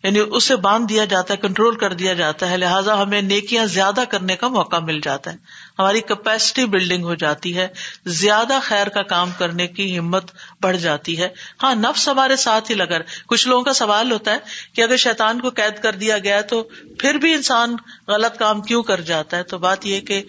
یعنی 0.05 0.19
اسے 0.31 0.57
باندھ 0.57 0.88
دیا 0.88 1.05
جاتا 1.05 1.35
ہے 1.35 1.38
کنٹرول 1.38 1.79
کر 1.79 1.93
دیا 1.93 2.12
جاتا 2.12 2.51
ہے۔ 2.51 2.57
لہٰذا 2.57 3.03
ہمیں 3.03 3.23
نیکیاں 3.23 3.67
زیادہ 3.67 4.05
کرنے 4.09 4.37
کا 4.37 4.49
موقع 4.49 4.77
مل 4.77 5.01
جاتا 5.01 5.33
ہے۔ 5.33 5.37
ہماری 5.78 6.00
کیپیسٹی 6.00 6.64
بلڈنگ 6.64 7.04
ہو 7.04 7.14
جاتی 7.14 7.56
ہے، 7.56 7.68
زیادہ 8.06 8.58
خیر 8.62 8.87
کا 8.87 9.02
کام 9.02 9.30
کرنے 9.38 9.66
کی 9.66 9.98
ہمت 9.98 10.30
بڑھ 10.61 10.76
جاتی 10.76 11.20
ہے۔ 11.20 11.28
ہاں 11.62 11.74
نفس 11.74 12.08
ہمارے 12.08 12.37
ساتھ 12.37 12.70
ہی 12.70 12.76
لگا۔ 12.76 12.92
کچھ 13.26 13.48
لوگوں 13.48 13.64
کا 13.64 13.72
سوال 13.72 14.12
ہوتا 14.12 14.30
ہے 14.30 14.38
کہ 14.74 14.82
اگر 14.82 14.96
شیطان 14.96 15.40
کو 15.40 15.50
قید 15.50 15.82
کر 15.82 15.92
دیا 15.92 16.18
گیا 16.18 16.40
تو 16.40 16.62
پھر 16.98 17.14
بھی 17.14 17.35
انسان 17.35 17.76
غلط 18.08 18.38
کام 18.38 18.61
کیوں 18.62 18.82
کر 18.82 19.00
جاتا 19.00 19.37
ہے؟ 19.37 19.42
تو 19.42 19.58
بات 19.58 19.87
یہ 19.87 20.00
کہ 20.00 20.22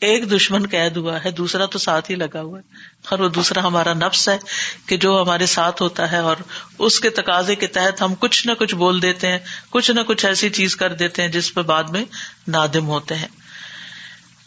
ایک 0.00 0.32
دشمن 0.32 0.66
قید 0.66 0.96
ہوا 0.96 1.24
ہے، 1.24 1.30
دوسرا 1.30 1.66
تو 1.66 1.78
ساتھ 1.78 2.10
ہی 2.10 2.16
لگا 2.16 2.40
ہوا 2.40 2.58
ہے۔ 2.58 2.74
اور 3.08 3.18
وہ 3.18 3.28
دوسرا 3.28 3.62
ہمارا 3.62 3.94
نفس 3.94 4.28
ہے 4.28 4.38
کہ 4.86 4.96
جو 4.96 5.22
ہمارے 5.22 5.46
ساتھ 5.46 5.82
ہوتا 5.82 6.12
ہے 6.12 6.16
اور 6.16 6.36
اس 6.78 7.00
کے 7.00 7.10
تقاضے 7.10 7.54
کے 7.54 7.66
تحت 7.66 8.02
ہم 8.02 8.14
کچھ 8.14 8.46
نہ 8.46 8.52
کچھ 8.52 8.74
بول 8.74 9.02
دیتے 9.02 9.28
ہیں، 9.28 9.38
کچھ 9.70 9.90
نہ 9.90 10.00
کچھ 10.00 10.26
ایسی 10.26 10.50
چیز 10.50 10.76
کر 10.76 10.92
دیتے 10.92 11.22
ہیں 11.22 11.28
جس 11.28 11.54
پہ 11.54 11.62
بعد 11.62 11.84
میں 11.84 12.04
نادم 12.48 12.86
ہوتے 12.86 13.14
ہیں۔ 13.14 13.39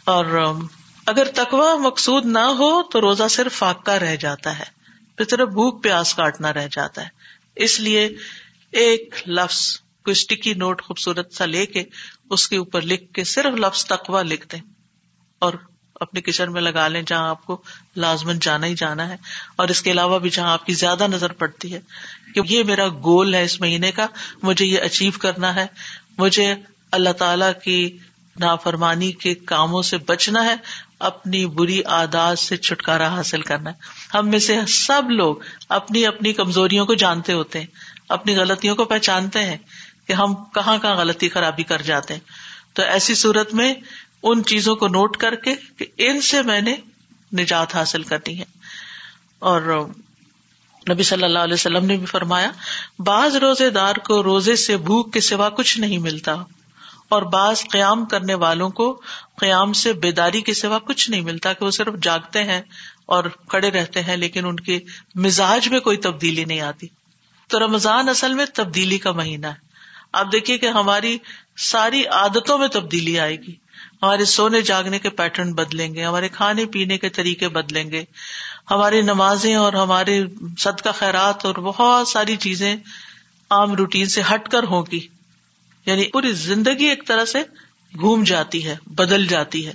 اور 0.04 0.54
اگر 1.06 1.24
تقوا 1.34 1.74
مقصود 1.74 2.26
نہ 2.26 2.38
ہو 2.38 2.82
تو 2.82 3.00
روزہ 3.00 3.28
صرف 3.30 3.52
فاقہ 3.52 3.90
رہ 3.90 4.16
جاتا 4.16 4.58
ہے، 4.58 4.64
پھر 5.16 5.24
صرف 5.24 5.48
بھوک 5.48 5.82
پیاس 5.82 6.14
کاٹنا 6.14 6.52
رہ 6.52 6.68
جاتا 6.70 7.02
ہے۔ 7.02 7.08
اس 7.56 7.80
لیے 7.80 8.08
ایک 8.72 9.14
لفظ 9.26 9.80
کوئی 10.04 10.12
اسٹکی 10.12 10.54
نوٹ 10.54 10.82
خوبصورت 10.82 11.32
سا 11.32 11.44
لے 11.44 11.66
کے 11.66 11.84
اس 12.30 12.48
کے 12.48 12.56
اوپر 12.56 12.82
لکھ 12.82 13.12
کے 13.12 13.24
صرف 13.24 13.54
لفظ 13.54 13.84
تقوا 13.84 14.22
لکھ 14.22 14.46
دیں۔ 14.52 14.60
اور 15.38 15.52
اپنے 15.94 16.20
کچن 16.20 16.52
میں 16.52 16.62
لگا 16.62 16.88
لیں 16.88 17.02
جہاں 17.02 17.28
آپ 17.28 17.46
کو 17.46 17.62
لازمن 17.96 18.38
جانا 18.38 18.66
ہی 18.66 18.74
جانا 18.74 19.08
ہے۔ 19.08 19.16
اور 19.56 19.68
اس 19.68 19.82
کے 19.82 19.90
علاوہ 19.90 20.18
بھی 20.18 20.30
جہاں 20.30 20.52
آپ 20.52 20.66
کی 20.66 20.74
زیادہ 20.74 21.06
نظر 21.06 21.32
پڑتی 21.32 21.74
ہے۔ 21.74 21.80
کہ 22.34 22.40
یہ 22.48 22.62
میرا 22.62 22.88
گول 22.88 23.34
ہے 23.34 23.44
اس 23.44 23.60
مہینے 23.60 23.92
کا، 23.92 24.06
مجھے 24.42 24.64
یہ 24.64 24.80
اچیو 24.80 25.12
کرنا 25.18 25.54
ہے۔ 25.54 25.66
مجھے 26.18 26.54
اللہ 26.92 27.10
تعالی 27.10 27.46
کی 27.64 27.98
نافرمانی 28.40 29.12
کے 29.12 29.34
کاموں 29.34 29.82
سے 29.82 29.98
بچنا 29.98 30.44
ہے، 30.44 30.54
اپنی 30.98 31.46
بری 31.46 31.82
عادات 31.82 32.38
سے 32.38 32.56
چھٹکارا 32.56 33.08
حاصل 33.08 33.42
کرنا 33.42 33.70
ہے۔ 33.70 33.74
ہم 34.16 34.28
میں 34.28 34.38
سے 34.38 34.58
سب 34.68 35.10
لوگ 35.10 35.36
اپنی 35.68 36.06
اپنی 36.06 36.32
کمزوریوں 36.32 36.86
کو 36.86 36.94
جانتے 36.94 37.32
ہوتے 37.32 37.60
ہیں، 37.60 37.66
اپنی 38.08 38.36
غلطیوں 38.36 38.76
کو 38.76 38.84
پہچانتے 38.84 39.42
ہیں 39.42 39.56
کہ 40.06 40.12
ہم 40.12 40.34
کہاں 40.34 40.78
کہاں 40.78 40.94
غلطی 40.94 41.28
خرابی 41.28 41.62
کر 41.62 41.82
جاتے 41.82 42.14
ہیں۔ 42.14 42.20
تو 42.72 42.82
ایسی 42.82 43.14
صورت 43.14 43.54
میں 43.54 43.74
ان 44.22 44.44
چیزوں 44.44 44.76
کو 44.76 44.88
نوٹ 44.88 45.16
کر 45.16 45.34
کے 45.34 45.54
کہ 45.76 45.86
ان 45.98 46.20
سے 46.20 46.42
میں 46.42 46.60
نے 46.60 46.76
نجات 47.38 47.74
حاصل 47.74 48.02
کرنی 48.02 48.38
ہے۔ 48.38 48.44
اور 49.38 49.86
نبی 50.90 51.02
صلی 51.02 51.24
اللہ 51.24 51.38
علیہ 51.38 51.54
وسلم 51.54 51.84
نے 51.84 51.96
بھی 51.96 52.06
فرمایا، 52.06 52.50
بعض 52.98 53.36
روزے 53.36 53.70
دار 53.70 53.96
کو 53.96 54.22
روزے 54.22 54.56
سے 54.56 54.76
بھوک 54.76 55.12
کے 55.12 55.20
سوا 55.20 55.48
کچھ 55.48 55.78
نہیں 55.78 55.98
ملتا۔ 55.98 56.34
اور 57.14 57.22
بعض 57.22 57.62
قیام 57.70 58.04
کرنے 58.04 58.34
والوں 58.34 58.70
کو 58.70 59.00
قیام 59.38 59.72
سے 59.72 59.92
بیداری 59.92 60.40
کے 60.40 60.54
سوا 60.54 60.78
کچھ 60.78 61.10
نہیں 61.10 61.20
ملتا 61.20 61.52
کہ 61.52 61.64
وہ 61.64 61.70
صرف 61.70 61.94
جاگتے 62.02 62.44
ہیں 62.44 62.62
اور 63.06 63.24
کڑے 63.24 63.70
رہتے 63.70 64.02
ہیں، 64.02 64.16
لیکن 64.16 64.46
ان 64.46 64.56
کے 64.56 64.80
مزاج 65.14 65.68
میں 65.68 65.80
کوئی 65.80 65.96
تبدیلی 65.96 66.44
نہیں 66.44 66.60
آتی۔ 66.60 66.86
تو 67.48 67.58
رمضان 67.58 68.08
اصل 68.08 68.34
میں 68.34 68.44
تبدیلی 68.54 68.98
کا 68.98 69.12
مہینہ 69.12 69.46
ہے۔ 69.46 69.54
آپ 70.12 70.32
دیکھیے 70.32 70.58
کہ 70.58 70.66
ہماری 70.66 71.18
ساری 71.56 72.06
عادتوں 72.06 72.58
میں 72.58 72.68
تبدیلی 72.68 73.18
آئے 73.20 73.36
گی۔ 73.36 73.54
ہمارے 74.02 74.24
سونے 74.24 74.62
جاگنے 74.62 74.98
کے 74.98 75.10
پیٹرن 75.10 75.52
بدلیں 75.52 75.94
گے، 75.94 76.04
ہمارے 76.04 76.28
کھانے 76.28 76.66
پینے 76.66 76.98
کے 76.98 77.08
طریقے 77.08 77.48
بدلیں 77.48 77.90
گے۔ 77.90 78.04
ہماری 78.70 79.00
نمازیں 79.00 79.54
اور 79.54 79.72
ہمارے 79.72 80.22
صدقہ 80.58 80.90
خیرات 80.94 81.44
اور 81.44 81.54
بہت 81.54 82.08
ساری 82.08 82.36
چیزیں 82.36 82.76
عام 83.50 83.74
روٹین 83.74 84.06
سے 84.06 84.22
ہٹ 84.34 84.48
کر 84.48 84.62
ہوگی 84.62 85.06
یعنی 85.86 86.04
پوری 86.04 86.32
زندگی 86.32 86.84
ایک 86.84 87.06
طرح 87.06 87.24
سے 87.24 87.42
گھوم 88.00 88.24
جاتی 88.24 88.66
ہے، 88.66 88.76
بدل 88.86 89.26
جاتی 89.26 89.66
ہے۔ 89.66 89.72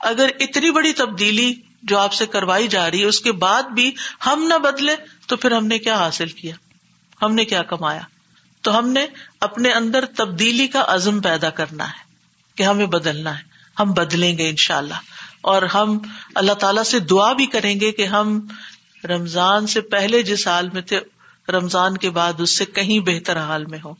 اگر 0.00 0.30
اتنی 0.40 0.70
بڑی 0.70 0.92
تبدیلی 0.92 1.54
جو 1.82 1.98
آپ 1.98 2.12
سے 2.12 2.26
کروائی 2.26 2.68
جا 2.68 2.90
رہی 2.90 3.00
ہے، 3.00 3.04
اس 3.04 3.20
کے 3.20 3.32
بعد 3.32 3.62
بھی 3.62 3.92
ہم 4.26 4.44
نہ 4.48 4.58
بدلے 4.58 4.94
تو 5.26 5.36
پھر 5.36 5.52
ہم 5.52 5.66
نے 5.66 5.78
کیا 5.78 5.96
حاصل 5.96 6.28
کیا؟ 6.28 6.54
ہم 7.22 7.34
نے 7.34 7.44
کیا 7.44 7.62
کمایا؟ 7.62 8.00
تو 8.62 8.78
ہم 8.78 8.88
نے 8.88 9.06
اپنے 9.40 9.70
اندر 9.70 10.04
تبدیلی 10.16 10.66
کا 10.66 10.84
عزم 10.86 11.20
پیدا 11.20 11.50
کرنا 11.50 11.88
ہے 11.88 12.04
کہ 12.54 12.62
ہمیں 12.62 12.86
بدلنا 12.86 13.38
ہے۔ 13.38 13.42
ہم 13.80 13.92
بدلیں 13.92 14.38
گے 14.38 14.48
ان 14.48 14.56
شاء 14.56 14.78
اللہ 14.78 14.94
اور 15.40 15.62
ہم 15.62 15.98
اللہ 16.34 16.52
تعالی 16.52 16.84
سے 16.84 16.98
دعا 16.98 17.32
بھی 17.32 17.46
کریں 17.46 17.80
گے 17.80 17.92
کہ 17.92 18.06
ہم 18.06 18.46
رمضان 19.04 19.66
سے 19.66 19.80
پہلے 19.80 20.22
جس 20.22 20.46
حال 20.46 20.70
میں 20.70 20.82
تھے 20.82 21.00
رمضان 21.50 21.96
کے 21.96 22.10
بعد 22.10 22.32
اس 22.38 22.56
سے 22.56 22.64
کہیں 22.64 23.00
بہتر 23.00 23.38
حال 23.38 23.64
میں 23.64 23.78
ہو۔ 23.84 23.94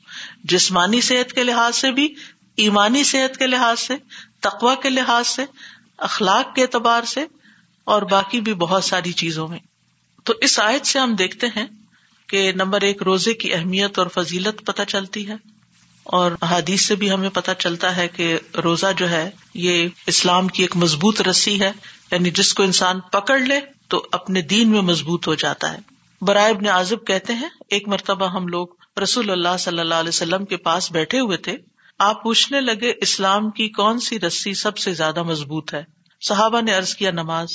جسمانی 0.45 1.01
صحت 1.01 1.33
کے 1.33 1.45
لحاظ 1.45 1.77
سے 1.77 1.91
بھی، 1.91 2.15
ایمانی 2.57 3.05
صحت 3.05 3.37
کے 3.37 3.47
لحاظ 3.47 3.81
سے 3.81 3.95
تقوا 4.41 4.75
کے 4.75 4.91
لحاظ 4.91 5.27
سے، 5.27 5.45
اخلاق 5.99 6.55
کے 6.55 6.63
اعتبار 6.63 7.03
سے، 7.03 7.25
اور 7.85 8.03
باقی 8.03 8.41
بھی 8.41 8.55
بہت 8.55 8.85
ساری 8.85 9.13
چیزوں 9.13 9.49
میں۔ 9.49 9.59
تو 10.25 10.35
اس 10.41 10.61
آیت 10.61 10.87
سے 10.87 10.99
ہم 10.99 11.15
دیکھتے 11.15 11.47
ہیں 11.47 11.67
کہ 12.27 12.53
نمبر 12.53 12.81
ایک، 12.81 13.03
روزے 13.03 13.35
کی 13.35 13.55
اہمیت 13.55 13.99
اور 13.99 14.07
فضیلت 14.07 14.67
پتہ 14.67 14.83
چلتی 14.89 15.29
ہے۔ 15.29 15.35
اور 16.05 16.33
حادیث 16.43 16.87
سے 16.87 16.95
بھی 16.95 17.11
ہمیں 17.11 17.31
پتہ 17.31 17.51
چلتا 17.59 17.97
ہے 17.97 18.09
کہ 18.09 18.39
روزہ 18.65 18.87
جو 18.97 19.11
ہے، 19.11 19.31
یہ 19.55 19.89
اسلام 20.07 20.49
کی 20.49 20.63
ایک 20.63 20.77
مضبوط 20.77 21.21
رسی 21.21 21.61
ہے۔ 21.61 21.73
یعنی 22.11 22.31
جس 22.31 22.55
کو 22.55 22.63
انسان 22.63 23.01
پکڑ 23.01 23.39
لے 23.39 23.61
تو 23.89 24.07
اپنے 24.13 24.43
دین 24.43 24.69
میں 24.69 24.81
مضبوط 24.81 25.29
ہو 25.29 25.35
جاتا 25.35 25.73
ہے۔ 25.73 25.98
برائے 26.21 26.53
ابن 26.53 26.67
عازب 26.67 27.07
کہتے 27.07 27.35
ہیں، 27.35 27.49
ایک 27.71 27.89
مرتبہ 27.89 28.27
ہم 28.27 28.49
لوگ 28.49 28.69
رسول 29.03 29.31
اللہ 29.31 29.57
صلی 29.59 29.79
اللہ 29.79 29.95
علیہ 29.95 30.09
وسلم 30.09 30.45
کے 30.45 30.57
پاس 30.57 30.93
بیٹھے 30.93 31.21
ہوئے 31.21 31.37
تھے۔ 31.37 31.57
آپ 31.99 32.23
پوچھنے 32.23 32.61
لگے، 32.61 32.93
اسلام 33.01 33.51
کی 33.51 33.69
کون 33.69 34.01
سی 34.01 34.21
رسی 34.21 34.55
سب 34.55 34.79
سے 34.79 34.95
زیادہ 34.95 35.23
مضبوط 35.23 35.75
ہے؟ 35.75 35.85
صحابہ 36.29 36.61
نے 36.61 36.75
ارض 36.75 36.95
کیا، 36.95 37.11
نماز۔ 37.11 37.49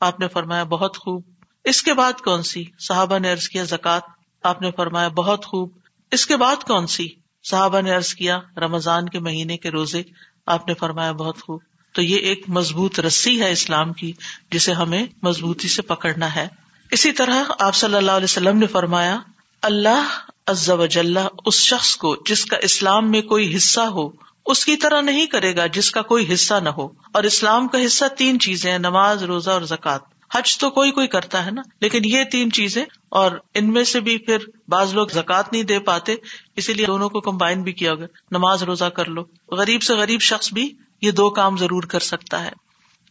آپ 0.00 0.20
نے 0.20 0.28
فرمایا، 0.28 0.64
بہت 0.64 0.96
خوب۔ 0.96 1.22
اس 1.64 1.82
کے 1.82 1.94
بعد 1.94 2.12
کون 2.12 2.42
سی؟ 2.42 2.64
صحابہ 2.78 3.18
نے 3.18 3.30
ارض 3.30 3.48
کیا 3.48 3.64
زکات 3.64 4.02
آپ 4.42 4.62
نے 4.62 4.70
فرمایا، 4.76 5.08
بہت 5.08 5.46
خوب۔ 5.46 5.70
اس 6.10 6.26
کے 6.26 6.36
بعد 6.36 6.56
کون 6.56 6.86
سی؟ 6.86 7.08
صحابہ 7.50 7.80
نے 7.80 7.94
ارض 7.94 8.14
کیا، 8.14 8.38
رمضان 8.56 9.08
کے 9.08 9.18
مہینے 9.18 9.56
کے 9.56 9.70
روزے۔ 9.70 10.02
آپ 10.46 10.68
نے 10.68 10.74
فرمایا، 10.74 11.12
بہت 11.12 11.38
خوب۔ 11.38 11.60
تو 11.92 12.02
یہ 12.02 12.16
ایک 12.16 12.44
مضبوط 12.48 13.00
رسی 13.00 13.40
ہے 13.40 13.52
اسلام 13.52 13.92
کی، 13.92 14.12
جسے 14.52 14.72
ہمیں 14.72 15.06
مضبوطی 15.22 15.68
سے 15.68 15.82
پکڑنا 15.82 16.34
ہے۔ 16.34 16.65
اسی 16.90 17.12
طرح 17.12 17.44
آپ 17.58 17.74
صلی 17.74 17.94
اللہ 17.94 18.10
علیہ 18.10 18.24
وسلم 18.24 18.58
نے 18.58 18.66
فرمایا، 18.66 19.18
اللہ 19.62 20.08
عز 20.46 20.70
و 20.70 20.86
جل 20.86 21.18
اس 21.46 21.54
شخص 21.54 21.96
کو 21.96 22.16
جس 22.26 22.44
کا 22.44 22.56
اسلام 22.56 23.10
میں 23.10 23.22
کوئی 23.22 23.56
حصہ 23.56 23.80
ہو، 23.80 24.10
اس 24.46 24.64
کی 24.64 24.76
طرح 24.76 25.00
نہیں 25.00 25.26
کرے 25.26 25.56
گا 25.56 25.66
جس 25.66 25.90
کا 25.90 26.02
کوئی 26.02 26.34
حصہ 26.34 26.54
نہ 26.54 26.68
ہو۔ 26.68 26.86
اور 26.86 27.22
اسلام 27.22 27.68
کا 27.68 27.86
حصہ 27.86 28.04
تین 28.18 28.40
چیزیں 28.40 28.70
ہیں، 28.70 28.78
نماز، 28.78 29.22
روزہ 29.22 29.50
اور 29.50 29.62
زکات 29.62 30.00
حج 30.34 30.58
تو 30.58 30.70
کوئی 30.70 30.90
کوئی 30.90 31.06
کرتا 31.06 31.46
ہے 31.46 31.50
نا، 31.50 31.62
لیکن 31.80 32.00
یہ 32.04 32.24
تین 32.24 32.52
چیزیں، 32.52 32.84
اور 33.08 33.32
ان 33.54 33.72
میں 33.72 33.84
سے 33.84 34.00
بھی 34.00 34.18
پھر 34.18 34.38
بعض 34.68 34.94
لوگ 34.94 35.06
زکات 35.06 35.52
نہیں 35.52 35.62
دے 35.62 35.78
پاتے، 35.78 36.14
اسی 36.56 36.74
لیے 36.74 36.86
دونوں 36.86 37.08
کو 37.08 37.20
کمبائن 37.20 37.62
بھی 37.62 37.72
کیا 37.72 37.94
گیا۔ 37.94 38.06
نماز، 38.30 38.62
روزہ 38.62 38.84
کر 38.84 39.04
لو۔ 39.04 39.22
غریب 39.56 39.82
سے 39.82 39.94
غریب 39.94 40.20
شخص 40.20 40.52
بھی 40.52 40.72
یہ 41.02 41.10
دو 41.10 41.30
کام 41.30 41.56
ضرور 41.56 41.82
کر 41.82 42.00
سکتا 42.00 42.44
ہے۔ 42.44 42.65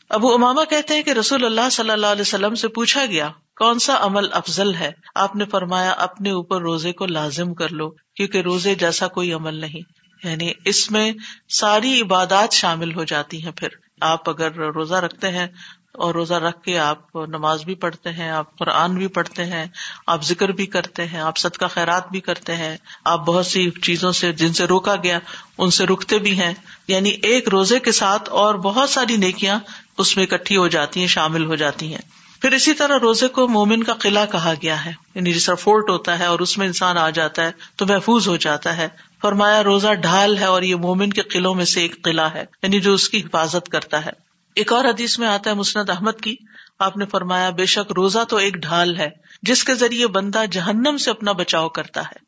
ابو 0.09 0.33
اماما 0.33 0.63
کہتے 0.63 0.93
ہیں 0.93 1.03
کہ 1.03 1.09
رسول 1.09 1.45
اللہ 1.45 1.69
صلی 1.71 1.89
اللہ 1.89 2.07
علیہ 2.07 2.21
وسلم 2.21 2.55
سے 2.55 2.67
پوچھا 2.67 3.05
گیا، 3.05 3.29
کون 3.55 3.79
سا 3.79 3.97
عمل 3.99 4.27
افضل 4.31 4.75
ہے؟ 4.75 4.91
آپ 5.15 5.35
نے 5.35 5.45
فرمایا، 5.45 5.91
اپنے 5.91 6.31
اوپر 6.31 6.61
روزے 6.61 6.91
کو 6.91 7.05
لازم 7.05 7.53
کر 7.53 7.69
لو، 7.69 7.89
کیونکہ 7.89 8.37
روزے 8.37 8.75
جیسا 8.75 9.07
کوئی 9.07 9.33
عمل 9.33 9.55
نہیں۔ 9.55 10.05
یعنی 10.27 10.51
اس 10.65 10.91
میں 10.91 11.11
ساری 11.49 12.01
عبادات 12.01 12.51
شامل 12.51 12.95
ہو 12.95 13.03
جاتی 13.03 13.43
ہیں 13.43 13.51
پھر۔ 13.51 13.67
آپ 14.01 14.29
اگر 14.29 14.51
روزہ 14.51 14.93
رکھتے 14.93 15.31
ہیں 15.31 15.47
اور 15.91 16.15
روزہ 16.15 16.33
رکھ 16.33 16.61
کے 16.61 16.79
آپ 16.79 17.15
نماز 17.15 17.63
بھی 17.63 17.75
پڑھتے 17.75 18.11
ہیں، 18.11 18.29
آپ 18.29 18.57
قرآن 18.57 18.95
بھی 18.95 19.07
پڑھتے 19.07 19.45
ہیں، 19.45 19.65
آپ 20.07 20.23
ذکر 20.23 20.49
بھی 20.49 20.65
کرتے 20.65 21.05
ہیں، 21.05 21.19
آپ 21.19 21.37
صدقہ 21.37 21.65
خیرات 21.65 22.09
بھی 22.11 22.19
کرتے 22.19 22.55
ہیں، 22.55 22.77
آپ 23.05 23.25
بہت 23.25 23.45
سی 23.45 23.69
چیزوں 23.69 24.11
سے 24.11 24.33
جن 24.33 24.53
سے 24.53 24.65
روکا 24.65 24.95
گیا، 24.95 25.19
ان 25.57 25.69
سے 25.69 25.85
رکتے 25.85 26.19
بھی 26.19 26.39
ہیں۔ 26.39 26.53
یعنی 26.87 27.09
ایک 27.09 27.49
روزے 27.49 27.79
کے 27.79 27.91
ساتھ 27.91 28.29
اور 28.29 28.55
بہت 28.55 28.89
ساری 28.89 29.17
نیکیاں 29.17 29.59
اس 29.97 30.17
میں 30.17 30.25
اکٹھی 30.25 30.57
ہو 30.57 30.67
جاتی 30.67 30.99
ہیں، 30.99 31.07
شامل 31.07 31.45
ہو 31.45 31.55
جاتی 31.55 31.91
ہیں۔ 31.91 32.01
پھر 32.41 32.51
اسی 32.51 32.73
طرح 32.73 32.99
روزے 33.01 33.27
کو 33.27 33.47
مومن 33.47 33.83
کا 33.83 33.93
قلعہ 33.93 34.25
کہا 34.25 34.53
گیا 34.61 34.85
ہے۔ 34.85 34.93
یعنی 35.15 35.33
جس 35.33 35.45
طرح 35.45 35.55
فورٹ 35.55 35.89
ہوتا 35.89 36.19
ہے 36.19 36.25
اور 36.25 36.39
اس 36.39 36.57
میں 36.57 36.67
انسان 36.67 36.97
آ 36.97 37.09
جاتا 37.09 37.45
ہے 37.45 37.51
تو 37.75 37.85
محفوظ 37.85 38.27
ہو 38.27 38.35
جاتا 38.35 38.77
ہے۔ 38.77 38.87
فرمایا، 39.21 39.63
روزہ 39.63 39.93
ڈھال 39.93 40.37
ہے 40.37 40.45
اور 40.45 40.61
یہ 40.61 40.75
مومن 40.75 41.09
کے 41.09 41.21
قلعوں 41.21 41.55
میں 41.55 41.65
سے 41.65 41.81
ایک 41.81 42.03
قلعہ 42.03 42.33
ہے 42.33 42.45
یعنی 42.63 42.79
جو 42.79 42.93
اس 42.93 43.09
کی 43.09 43.19
حفاظت 43.19 43.69
کرتا 43.69 44.05
ہے۔ 44.05 44.11
ایک 44.55 44.73
اور 44.73 44.85
حدیث 44.85 45.19
میں 45.19 45.27
آتا 45.27 45.49
ہے 45.49 45.55
مسند 45.55 45.89
احمد 45.89 46.21
کی۔ 46.23 46.35
آپ 46.79 46.97
نے 46.97 47.05
فرمایا، 47.05 47.49
بے 47.49 47.65
شک 47.65 47.91
روزہ 47.91 48.19
تو 48.29 48.37
ایک 48.37 48.53
ڈھال 48.53 48.97
ہے، 48.97 49.09
جس 49.41 49.63
کے 49.63 49.73
ذریعے 49.73 50.07
بندہ 50.07 50.41
جہنم 50.51 50.97
سے 50.97 51.11
اپنا 51.11 51.31
بچاؤ 51.31 51.69
کرتا 51.69 52.01
ہے۔ 52.01 52.24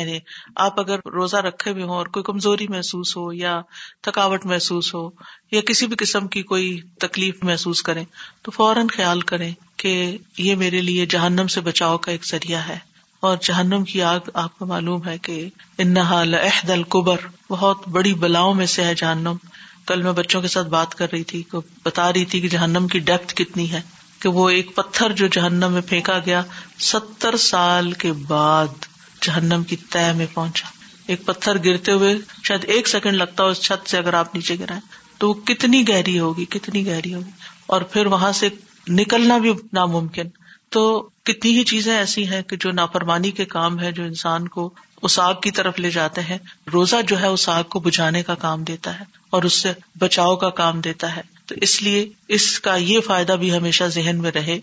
یعنی 0.00 0.18
آپ 0.56 0.80
اگر 0.80 0.98
روزہ 1.06 1.36
رکھے 1.36 1.70
ہوئے 1.70 1.82
ہوں 1.82 1.90
اور 1.90 2.06
کوئی 2.06 2.22
کمزوری 2.22 2.66
محسوس 2.68 3.16
ہو 3.16 3.32
یا 3.32 3.60
تھکاوٹ 4.02 4.46
محسوس 4.46 4.94
ہو 4.94 5.08
یا 5.52 5.60
کسی 5.60 5.86
بھی 5.86 5.96
قسم 5.96 6.26
کی 6.28 6.42
کوئی 6.42 6.80
تکلیف 6.98 7.34
محسوس 7.42 7.82
کریں، 7.82 8.04
تو 8.42 8.50
فوراً 8.50 8.86
خیال 8.86 9.20
کریں 9.20 9.52
کہ 9.76 10.18
یہ 10.38 10.54
میرے 10.54 10.80
لیے 10.80 11.06
جہنم 11.06 11.46
سے 11.46 11.60
بچاؤ 11.60 11.98
کا 11.98 12.12
ایک 12.12 12.26
ذریعہ 12.26 12.60
ہے۔ 12.68 12.78
اور 13.20 13.36
جہنم 13.40 13.84
کی 13.84 14.02
آگ 14.02 14.20
آپ 14.34 14.58
کو 14.58 14.66
معلوم 14.66 15.06
ہے 15.06 15.18
کہ 15.18 15.48
انحا 15.78 16.24
لحد 16.24 16.70
القبر، 16.70 17.16
بہت 17.50 17.88
بڑی 17.88 18.14
بلاؤں 18.14 18.54
میں 18.54 18.66
سے 18.66 18.84
ہے 18.84 18.94
جہنم۔ 18.94 19.36
کل 19.86 20.02
میں 20.02 20.12
بچوں 20.12 20.42
کے 20.42 20.48
ساتھ 20.48 20.68
بات 20.68 20.94
کر 20.94 21.06
رہی 21.12 21.24
تھی 21.24 21.42
بتا 21.84 22.12
رہی 22.12 22.24
تھی 22.24 22.40
کہ 22.40 22.48
جہنم 22.48 22.88
کی 22.88 22.98
ڈیپتھ 22.98 23.34
کتنی 23.34 23.70
ہے، 23.72 23.80
کہ 24.20 24.28
وہ 24.28 24.48
ایک 24.48 24.74
پتھر 24.74 25.12
جو 25.12 25.26
جہنم 25.26 25.72
میں 25.72 25.82
پھینکا 25.82 26.18
گیا 26.26 26.42
ستر 26.78 27.36
سال 27.36 27.92
کے 27.92 28.12
بعد۔ 28.12 28.85
جہنم 29.22 29.62
کی 29.62 29.76
طے 29.76 30.12
میں 30.12 30.26
پہنچا۔ 30.34 30.68
ایک 31.06 31.24
پتھر 31.24 31.64
گرتے 31.64 31.92
ہوئے 31.92 32.14
شاید 32.44 32.64
ایک 32.64 32.88
سیکنڈ 32.88 33.14
لگتا 33.14 33.44
اس 33.44 33.60
چھت 33.60 33.90
سے 33.90 33.98
اگر 33.98 34.14
آپ 34.14 34.34
نیچے 34.34 34.54
گرائے 34.60 34.80
تو 35.18 35.28
وہ 35.28 35.34
کتنی 35.34 35.88
گہری 35.88 36.18
ہوگی، 36.18 36.44
کتنی 36.44 36.86
گہری 36.86 37.14
ہوگی۔ 37.14 37.30
اور 37.66 37.80
پھر 37.80 38.06
وہاں 38.06 38.32
سے 38.32 38.48
نکلنا 38.88 39.38
بھی 39.38 39.52
ناممکن۔ 39.72 40.26
تو 40.68 41.08
کتنی 41.24 41.58
ہی 41.58 41.64
چیزیں 41.64 41.96
ایسی 41.96 42.28
ہیں 42.28 42.42
کہ 42.42 42.56
جو 42.56 42.70
نافرمانی 42.70 43.30
کے 43.30 43.44
کام 43.44 43.80
ہے 43.80 43.92
جو 43.92 44.02
انسان 44.02 44.48
کو 44.48 44.74
اس 45.02 45.18
آگ 45.18 45.34
کی 45.42 45.50
طرف 45.50 45.78
لے 45.78 45.90
جاتے 45.90 46.20
ہیں، 46.20 46.38
روزہ 46.72 46.96
جو 47.06 47.20
ہے 47.20 47.26
اس 47.26 47.48
آگ 47.48 47.62
کو 47.62 47.80
بجھانے 47.80 48.22
کا 48.22 48.34
کام 48.34 48.64
دیتا 48.64 49.00
ہے 49.00 49.04
اور 49.30 49.42
اس 49.42 49.52
سے 49.52 49.72
بچاؤ 49.98 50.36
کا 50.36 50.50
کام 50.50 50.80
دیتا 50.80 51.16
ہے۔ 51.16 51.22
تو 51.46 51.54
اس 51.60 51.82
لیے 51.82 52.08
اس 52.28 52.60
کا 52.60 52.76
یہ 52.76 53.00
فائدہ 53.00 53.32
بھی 53.32 53.56
ہمیشہ 53.56 53.84
ذہن 53.84 54.16
میں 54.18 54.30
رہے۔ 54.30 54.58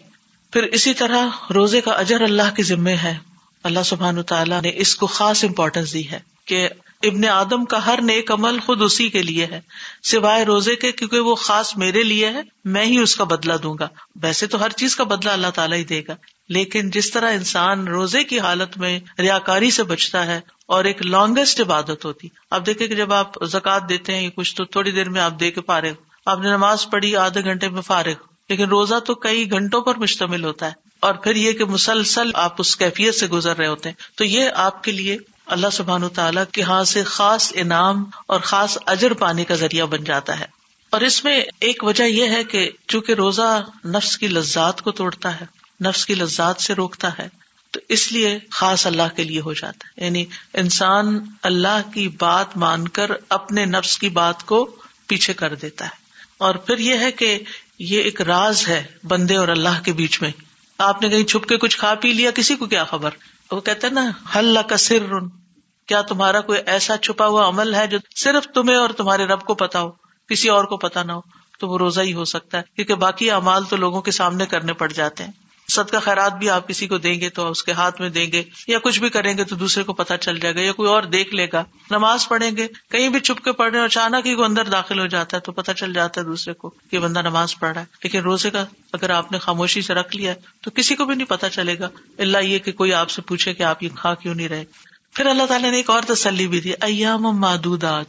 پھر 0.51 0.63
اسی 0.63 0.93
طرح 0.93 1.27
روزے 1.53 1.81
کا 1.81 1.91
اجر 1.91 2.21
اللہ 2.21 2.55
کے 2.55 2.63
ذمے 2.63 2.95
ہے۔ 2.95 3.17
اللہ 3.63 3.83
سبحان 3.85 4.23
تعالیٰ 4.23 4.61
نے 4.61 4.71
اس 4.75 4.95
کو 4.95 5.07
خاص 5.07 5.43
امپورٹینس 5.43 5.93
دی 5.93 6.09
ہے 6.11 6.19
کہ 6.45 6.69
ابن 7.03 7.25
آدم 7.25 7.65
کا 7.65 7.85
ہر 7.85 7.99
نیک 8.01 8.31
عمل 8.31 8.59
خود 8.59 8.81
اسی 8.81 9.09
کے 9.09 9.23
لیے 9.23 9.45
ہے، 9.45 9.61
سوائے 10.03 10.45
روزے 10.45 10.75
کے، 10.75 10.91
کیونکہ 10.91 11.19
وہ 11.19 11.35
خاص 11.35 11.77
میرے 11.77 12.03
لیے 12.03 12.29
ہے، 12.29 12.41
میں 12.65 12.85
ہی 12.85 12.97
اس 12.97 13.15
کا 13.15 13.23
بدلا 13.23 13.55
دوں 13.63 13.75
گا۔ 13.79 13.87
ویسے 14.15 14.47
تو 14.47 14.63
ہر 14.63 14.69
چیز 14.69 14.95
کا 14.95 15.03
بدلا 15.03 15.33
اللہ 15.33 15.47
تعالیٰ 15.47 15.77
ہی 15.77 15.83
دے 15.83 16.01
گا۔ 16.07 16.15
لیکن 16.49 16.89
جس 16.89 17.11
طرح 17.11 17.31
انسان 17.31 17.87
روزے 17.87 18.23
کی 18.23 18.39
حالت 18.39 18.77
میں 18.77 18.99
ریا 19.19 19.39
کاری 19.39 19.71
سے 19.71 19.83
بچتا 19.83 20.25
ہے 20.25 20.39
اور 20.65 20.83
ایک 20.83 21.05
لانگیسٹ 21.05 21.61
عبادت 21.61 22.05
ہوتی 22.05 22.27
اب 22.51 22.65
دیکھیں 22.65 22.87
کہ 22.87 22.95
جب 22.95 23.13
آپ 23.13 23.45
زکات 23.45 23.89
دیتے 23.89 24.15
ہیں 24.15 24.29
کچھ، 24.29 24.55
تو 24.55 24.65
تھوڑی 24.65 24.91
دیر 24.91 25.09
میں 25.09 25.21
آپ 25.21 25.39
دے 25.39 25.51
کے 25.51 25.61
فارغ۔ 25.67 25.91
آپ 26.25 26.39
نے 26.39 26.49
نماز 26.49 26.89
پڑھی، 26.89 27.15
آدھے 27.15 27.43
گھنٹے 27.43 27.69
میں 27.69 27.81
فارغ۔ 27.81 28.13
لیکن 28.49 28.63
روزہ 28.63 28.99
تو 28.99 29.15
کئی 29.15 29.51
گھنٹوں 29.51 29.81
پر 29.81 29.95
مشتمل 29.95 30.43
ہوتا 30.43 30.65
ہے۔ 30.67 30.82
اور 31.03 31.13
پھر 31.13 31.35
یہ 31.35 31.51
کہ 31.51 31.65
مسلسل 31.65 32.31
آپ 32.33 32.55
اس 32.57 32.75
کیفیت 32.75 33.15
سے 33.15 33.27
گزر 33.27 33.57
رہے 33.57 33.67
ہوتے 33.67 33.89
ہیں۔ 33.89 33.95
تو 34.15 34.25
یہ 34.25 34.49
آپ 34.55 34.83
کے 34.83 34.91
لیے 34.91 35.17
اللہ 35.45 35.67
سبحان 35.71 36.09
تعالیٰ 36.09 36.43
کے 36.51 36.61
ہاں 36.61 36.83
سے 36.83 37.03
خاص 37.03 37.51
انعام 37.55 38.03
اور 38.27 38.39
خاص 38.39 38.77
اجر 38.85 39.13
پانے 39.13 39.45
کا 39.45 39.55
ذریعہ 39.55 39.85
بن 39.85 40.03
جاتا 40.03 40.39
ہے۔ 40.39 40.45
اور 40.89 41.01
اس 41.01 41.23
میں 41.23 41.43
ایک 41.59 41.83
وجہ 41.83 42.03
یہ 42.03 42.27
ہے 42.29 42.43
کہ 42.43 42.71
چونکہ 42.87 43.13
روزہ 43.13 43.63
نفس 43.85 44.17
کی 44.17 44.27
لذات 44.27 44.81
کو 44.81 44.91
توڑتا 44.91 45.41
ہے، 45.41 45.45
نفس 45.83 46.05
کی 46.05 46.15
لذات 46.15 46.61
سے 46.61 46.73
روکتا 46.73 47.09
ہے، 47.19 47.27
تو 47.71 47.79
اس 47.89 48.11
لیے 48.11 48.39
خاص 48.51 48.87
اللہ 48.87 49.15
کے 49.15 49.23
لیے 49.23 49.41
ہو 49.41 49.53
جاتا 49.53 49.87
ہے۔ 49.87 50.05
یعنی 50.05 50.25
انسان 50.53 51.25
اللہ 51.43 51.93
کی 51.93 52.07
بات 52.07 52.57
مان 52.57 52.87
کر 52.87 53.11
اپنے 53.29 53.65
نفس 53.65 53.97
کی 53.97 54.09
بات 54.09 54.43
کو 54.43 54.75
پیچھے 55.07 55.33
کر 55.33 55.55
دیتا 55.55 55.85
ہے۔ 55.85 56.03
اور 56.37 56.55
پھر 56.55 56.77
یہ 56.77 56.97
ہے 56.97 57.11
کہ 57.11 57.39
یہ 57.79 58.01
ایک 58.01 58.21
راز 58.21 58.67
ہے 58.67 58.83
بندے 59.03 59.35
اور 59.35 59.47
اللہ 59.47 59.83
کے 59.85 59.93
بیچ 59.93 60.21
میں۔ 60.21 60.31
آپ 60.77 61.01
نے 61.01 61.09
کہیں 61.09 61.23
چھپ 61.23 61.45
کے 61.45 61.57
کچھ 61.57 61.77
کھا 61.77 61.95
پی 61.95 62.13
لیا؟ 62.13 62.31
کسی 62.31 62.55
کو 62.55 62.65
کیا 62.65 62.83
خبر؟ 62.83 63.09
وہ 63.51 63.61
کہتے 63.61 63.89
نا 63.89 64.11
حل 64.35 64.57
کا 64.69 64.77
سر؟ 64.77 65.13
کیا 65.87 66.01
تمہارا 66.01 66.41
کوئی 66.41 66.59
ایسا 66.65 66.97
چھپا 66.97 67.27
ہوا 67.27 67.47
عمل 67.47 67.75
ہے 67.75 67.87
جو 67.87 67.97
صرف 68.15 68.47
تمہیں 68.53 68.77
اور 68.77 68.89
تمہارے 68.89 69.25
رب 69.25 69.41
کو 69.41 69.53
پتا 69.53 69.81
ہو؟ 69.81 69.91
کسی 70.29 70.49
اور 70.49 70.63
کو 70.63 70.77
پتا 70.77 71.03
نہ 71.03 71.11
ہو، 71.11 71.21
تو 71.59 71.67
وہ 71.67 71.77
روزہ 71.77 72.01
ہی 72.01 72.13
ہو 72.13 72.25
سکتا 72.25 72.57
ہے، 72.57 72.63
کیونکہ 72.75 72.95
باقی 72.95 73.31
امال 73.31 73.63
تو 73.63 73.75
لوگوں 73.75 74.01
کے 74.01 74.11
سامنے 74.11 74.45
کرنے 74.45 74.73
پڑ 74.73 74.91
جاتے 74.91 75.23
ہیں۔ 75.23 75.31
سد 75.71 75.89
کا 75.89 75.99
خیرات 75.99 76.33
بھی 76.33 76.49
آپ 76.49 76.67
کسی 76.67 76.87
کو 76.87 76.97
دیں 76.97 77.21
گے 77.21 77.29
تو 77.29 77.49
اس 77.49 77.63
کے 77.63 77.71
ہاتھ 77.71 78.01
میں 78.01 78.09
دیں 78.09 78.31
گے، 78.31 78.43
یا 78.67 78.79
کچھ 78.79 78.99
بھی 78.99 79.09
کریں 79.09 79.37
گے 79.37 79.43
تو 79.43 79.55
دوسرے 79.55 79.83
کو 79.83 79.93
پتا 79.93 80.17
چل 80.17 80.39
جائے 80.39 80.55
گا، 80.55 80.61
یا 80.61 80.71
کوئی 80.71 80.89
اور 80.89 81.03
دیکھ 81.03 81.35
لے 81.35 81.47
گا۔ 81.53 81.63
نماز 81.91 82.27
پڑھیں 82.27 82.57
گے، 82.57 82.67
کہیں 82.91 83.09
بھی 83.09 83.19
چھپ 83.19 83.43
کے 83.43 83.51
پڑھ 83.51 83.73
رہے 83.73 83.83
اچانک 83.83 84.27
ہی 84.27 84.35
وہ 84.35 84.45
اندر 84.45 84.65
داخل 84.65 84.99
ہو 84.99 85.07
جاتا 85.07 85.37
ہے 85.37 85.41
تو 85.41 85.51
پتا 85.51 85.73
چل 85.73 85.93
جاتا 85.93 86.21
ہے 86.21 86.25
دوسرے 86.25 86.53
کو 86.53 86.69
کہ 86.91 86.99
بندہ 86.99 87.21
نماز 87.21 87.59
پڑھ 87.59 87.73
رہا 87.73 87.81
ہے۔ 87.81 87.85
لیکن 88.03 88.19
روزے 88.19 88.49
کا 88.49 88.65
اگر 88.93 89.09
آپ 89.09 89.31
نے 89.31 89.37
خاموشی 89.37 89.81
سے 89.81 89.93
رکھ 89.93 90.15
لیا 90.15 90.33
تو 90.61 90.71
کسی 90.71 90.95
کو 90.95 91.05
بھی 91.05 91.15
نہیں 91.15 91.29
پتا 91.29 91.49
چلے 91.49 91.79
گا۔ 91.79 91.89
اللہ 92.17 92.37
یہ 92.37 92.59
کہ 92.59 92.71
کوئی 92.71 92.93
آپ 92.93 93.09
سے 93.09 93.21
پوچھے 93.21 93.53
کہ 93.53 93.63
آپ 93.63 93.83
یہ 93.83 93.89
کھا 93.95 94.13
کیوں 94.13 94.35
نہیں 94.35 94.47
رہے۔ 94.47 94.65
پھر 95.13 95.25
اللہ 95.25 95.43
تعالیٰ 95.43 95.71
نے 95.71 95.77
ایک 95.77 95.89
اور 95.89 96.01
تسلی 96.07 96.47
بھی 96.47 96.61
دی، 96.61 96.71
ایام 96.81 97.21
مادودات 97.21 98.05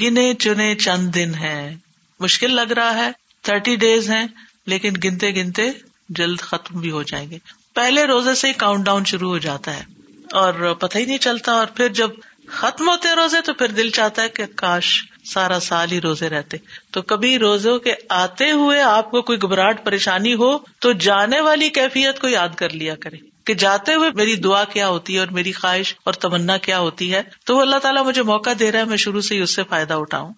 گنے 0.00 0.34
چنے 0.34 0.74
چند 0.74 1.14
دن 1.14 1.34
ہے 1.34 1.76
مشکل 2.20 2.54
لگ 2.54 2.72
رہا 2.72 2.94
ہے، 2.94 3.10
تھرٹی 3.42 3.76
ڈیز 3.76 4.10
ہیں، 4.10 4.26
لیکن 4.66 4.92
گنتے 5.04 5.30
گنتے 5.34 5.70
جلد 6.08 6.40
ختم 6.40 6.80
بھی 6.80 6.90
ہو 6.90 7.02
جائیں 7.02 7.30
گے۔ 7.30 7.38
پہلے 7.74 8.04
روزے 8.04 8.34
سے 8.34 8.48
ہی 8.48 8.52
کاؤنٹ 8.52 8.84
ڈاؤن 8.84 9.04
شروع 9.04 9.30
ہو 9.30 9.38
جاتا 9.38 9.76
ہے 9.76 9.84
اور 10.32 10.74
پتہ 10.74 10.98
ہی 10.98 11.04
نہیں 11.04 11.18
چلتا 11.18 11.52
اور 11.52 11.66
پھر 11.66 11.88
جب 11.88 12.10
ختم 12.48 12.88
ہوتے 12.88 13.08
روزے 13.16 13.40
تو 13.40 13.54
پھر 13.54 13.68
دل 13.68 13.90
چاہتا 13.90 14.22
ہے 14.22 14.28
کہ 14.28 14.44
کاش 14.56 15.02
سارا 15.24 15.60
سال 15.60 15.92
ہی 15.92 16.00
روزے 16.00 16.28
رہتے۔ 16.28 16.56
تو 16.90 17.02
کبھی 17.02 17.38
روزوں 17.38 17.78
کے 17.78 17.94
آتے 18.08 18.50
ہوئے 18.50 18.82
آپ 18.82 19.10
کو 19.10 19.22
کوئی 19.22 19.42
گھبراہٹ 19.42 19.84
پریشانی 19.84 20.34
ہو 20.34 20.58
تو 20.78 20.92
جانے 20.92 21.40
والی 21.40 21.68
کیفیت 21.68 22.20
کو 22.20 22.28
یاد 22.28 22.48
کر 22.56 22.70
لیا 22.70 22.94
کرے 22.94 23.16
کہ 23.44 23.54
جاتے 23.54 23.94
ہوئے 23.94 24.10
میری 24.14 24.36
دعا 24.36 24.64
کیا 24.64 24.88
ہوتی 24.88 25.14
ہے 25.14 25.18
اور 25.18 25.26
میری 25.26 25.52
خواہش 25.52 25.94
اور 26.04 26.14
تمنا 26.14 26.56
کیا 26.56 26.78
ہوتی 26.78 27.14
ہے۔ 27.14 27.22
تو 27.46 27.56
وہ 27.56 27.60
اللہ 27.60 27.76
تعالیٰ 27.76 28.04
مجھے 28.04 28.22
موقع 28.22 28.50
دے 28.58 28.72
رہا 28.72 28.78
ہے، 28.78 28.84
میں 28.84 28.96
شروع 28.96 29.20
سے 29.20 29.34
ہی 29.34 29.40
اس 29.40 29.54
سے 29.54 29.62
فائدہ 29.68 29.94
اٹھاؤں۔ 29.94 30.32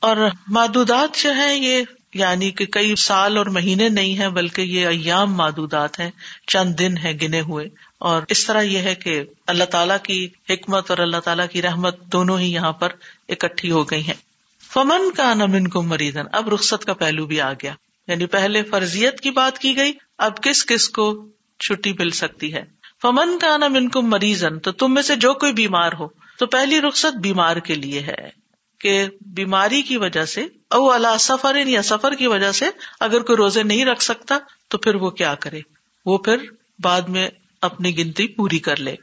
اور 0.00 0.16
مادودات 0.48 1.22
جو 1.22 1.34
ہے 1.34 1.56
یہ 1.56 1.82
یعنی 2.14 2.50
کہ 2.50 2.66
کئی 2.66 2.96
سال 2.96 3.36
اور 3.36 3.46
مہینے 3.46 3.88
نہیں 3.88 4.18
ہے 4.18 4.28
بلکہ 4.28 4.62
یہ 4.62 4.86
ایام 4.86 5.34
مادودات 5.34 6.00
ہیں، 6.00 6.10
چند 6.46 6.78
دن 6.78 6.96
ہے 6.96 7.12
گنے 7.22 7.40
ہوئے۔ 7.40 7.68
اور 7.98 8.22
اس 8.28 8.46
طرح 8.46 8.62
یہ 8.62 8.78
ہے 8.78 8.94
کہ 8.94 9.24
اللہ 9.46 9.64
تعالیٰ 9.64 9.96
کی 10.02 10.28
حکمت 10.50 10.90
اور 10.90 10.98
اللہ 10.98 11.16
تعالیٰ 11.16 11.46
کی 11.52 11.62
رحمت 11.62 12.00
دونوں 12.00 12.38
ہی 12.38 12.52
یہاں 12.52 12.72
پر 12.72 12.88
اکٹھی 13.28 13.70
ہو 13.70 13.90
گئی 13.90 14.06
ہیں۔ 14.06 14.14
فمن 14.72 15.10
کا 15.10 15.34
نمن 15.34 15.68
کو 15.68 15.82
مریدن 15.82 16.22
اب 16.32 16.48
رخصت 16.48 16.84
کا 16.84 16.94
پہلو 16.94 17.26
بھی 17.26 17.40
آ 17.40 17.52
گیا۔ 17.52 17.74
یعنی 18.06 18.26
پہلے 18.26 18.62
فرضیت 18.62 19.20
کی 19.20 19.30
بات 19.30 19.58
کی 19.58 19.76
گئی، 19.76 19.92
اب 20.18 20.42
کس 20.42 20.66
کس 20.66 20.88
کو 20.88 21.28
چھٹی 21.60 21.92
مل 21.92 22.10
سکتی 22.10 22.54
ہے۔ 22.54 22.62
فمن 23.02 23.38
کا 23.38 23.56
نمن 23.56 23.88
کو 23.88 24.02
مریضن 24.02 24.58
تو 24.58 24.72
تم 24.72 24.94
میں 24.94 25.02
سے 25.02 25.16
جو 25.16 25.34
کوئی 25.34 25.52
بیمار 25.52 25.90
ہو، 26.00 26.06
تو 26.38 26.46
پہلی 26.46 26.80
رخصت 26.80 27.16
بیمار 27.16 27.56
کے 27.56 27.74
لیے 27.74 28.00
ہے۔ 28.00 28.41
کہ 28.82 29.06
بیماری 29.20 29.82
کی 29.82 29.96
وجہ 29.96 30.24
سے 30.24 30.46
او 30.70 30.92
اللہ 30.92 31.16
سفر 31.20 31.66
یا 31.66 31.82
سفر 31.82 32.14
کی 32.14 32.26
وجہ 32.26 32.52
سے 32.52 32.64
اگر 33.00 33.20
کوئی 33.20 33.36
روزے 33.36 33.62
نہیں 33.62 33.84
رکھ 33.84 34.02
سکتا 34.02 34.38
تو 34.68 34.78
پھر 34.78 34.94
وہ 34.94 35.10
کیا 35.10 35.34
کرے؟ 35.34 35.60
وہ 36.06 36.18
پھر 36.18 36.36
بعد 36.82 37.02
میں 37.02 37.28
اپنی 37.60 37.98
گنتی 37.98 38.26
پوری 38.26 38.58
کر 38.58 38.76
لے۔ 38.76 38.94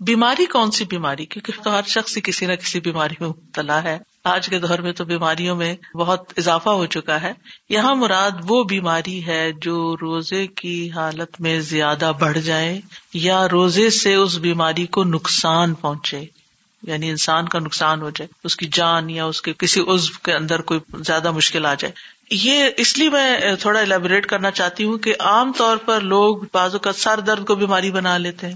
بیماری 0.00 0.46
کون 0.46 0.70
سی 0.70 0.84
بیماری؟ 0.84 1.26
کیونکہ 1.26 1.62
تو 1.62 1.70
ہر 1.70 1.80
شخص 1.86 2.18
کسی 2.24 2.46
نہ 2.46 2.52
کسی 2.52 2.80
بیماری 2.80 3.14
میں 3.20 3.28
مبتلا 3.28 3.82
ہے۔ 3.82 3.98
آج 4.24 4.48
کے 4.48 4.58
دور 4.58 4.78
میں 4.78 4.92
تو 4.92 5.04
بیماریوں 5.04 5.56
میں 5.56 5.96
بہت 5.96 6.32
اضافہ 6.36 6.68
ہو 6.68 6.86
چکا 6.86 7.22
ہے۔ 7.22 7.32
یہاں 7.68 7.94
مراد 7.94 8.30
وہ 8.48 8.64
بیماری 8.64 9.26
ہے 9.26 9.52
جو 9.62 9.96
روزے 10.00 10.46
کی 10.46 10.90
حالت 10.90 11.40
میں 11.40 11.60
زیادہ 11.60 12.12
بڑھ 12.20 12.38
جائے 12.38 12.80
یا 13.14 13.48
روزے 13.48 13.90
سے 13.90 14.14
اس 14.14 14.38
بیماری 14.38 14.86
کو 14.86 15.04
نقصان 15.04 15.74
پہنچے۔ 15.74 16.43
یعنی 16.86 17.10
انسان 17.10 17.48
کا 17.48 17.58
نقصان 17.58 18.02
ہو 18.02 18.10
جائے، 18.10 18.28
اس 18.44 18.56
کی 18.56 18.66
جان 18.72 19.10
یا 19.10 19.24
اس 19.24 19.42
کے 19.42 19.52
کسی 19.58 19.80
عزب 19.80 20.24
کے 20.24 20.32
اندر 20.32 20.60
کوئی 20.60 20.80
زیادہ 21.04 21.30
مشکل 21.30 21.66
آ 21.66 21.74
جائے۔ 21.74 21.92
یہ 22.30 22.64
اس 22.76 22.98
لیے 22.98 23.10
میں 23.10 23.40
تھوڑا 23.60 23.80
الیبوریٹ 23.80 24.26
کرنا 24.26 24.50
چاہتی 24.50 24.84
ہوں 24.84 24.98
کہ 24.98 25.14
عام 25.20 25.52
طور 25.52 25.76
پر 25.76 26.00
لوگ 26.00 26.36
بازو 26.52 26.78
کا 26.78 26.92
سر 26.92 27.20
درد 27.20 27.46
کو 27.46 27.54
بیماری 27.54 27.90
بنا 27.90 28.18
لیتے 28.18 28.46
ہیں 28.46 28.54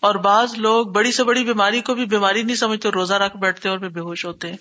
اور 0.00 0.14
بعض 0.14 0.54
لوگ 0.56 0.86
بڑی 0.86 1.12
سے 1.12 1.24
بڑی 1.24 1.44
بیماری 1.44 1.80
کو 1.80 1.94
بھی 1.94 2.04
بیماری 2.04 2.42
نہیں 2.42 2.56
سمجھتے 2.56 2.88
روزہ 2.88 3.14
رکھ 3.14 3.36
بیٹھتے 3.36 3.68
اور 3.68 3.78
بے 3.78 4.00
ہوش 4.00 4.24
ہوتے 4.24 4.50
ہیں۔ 4.50 4.56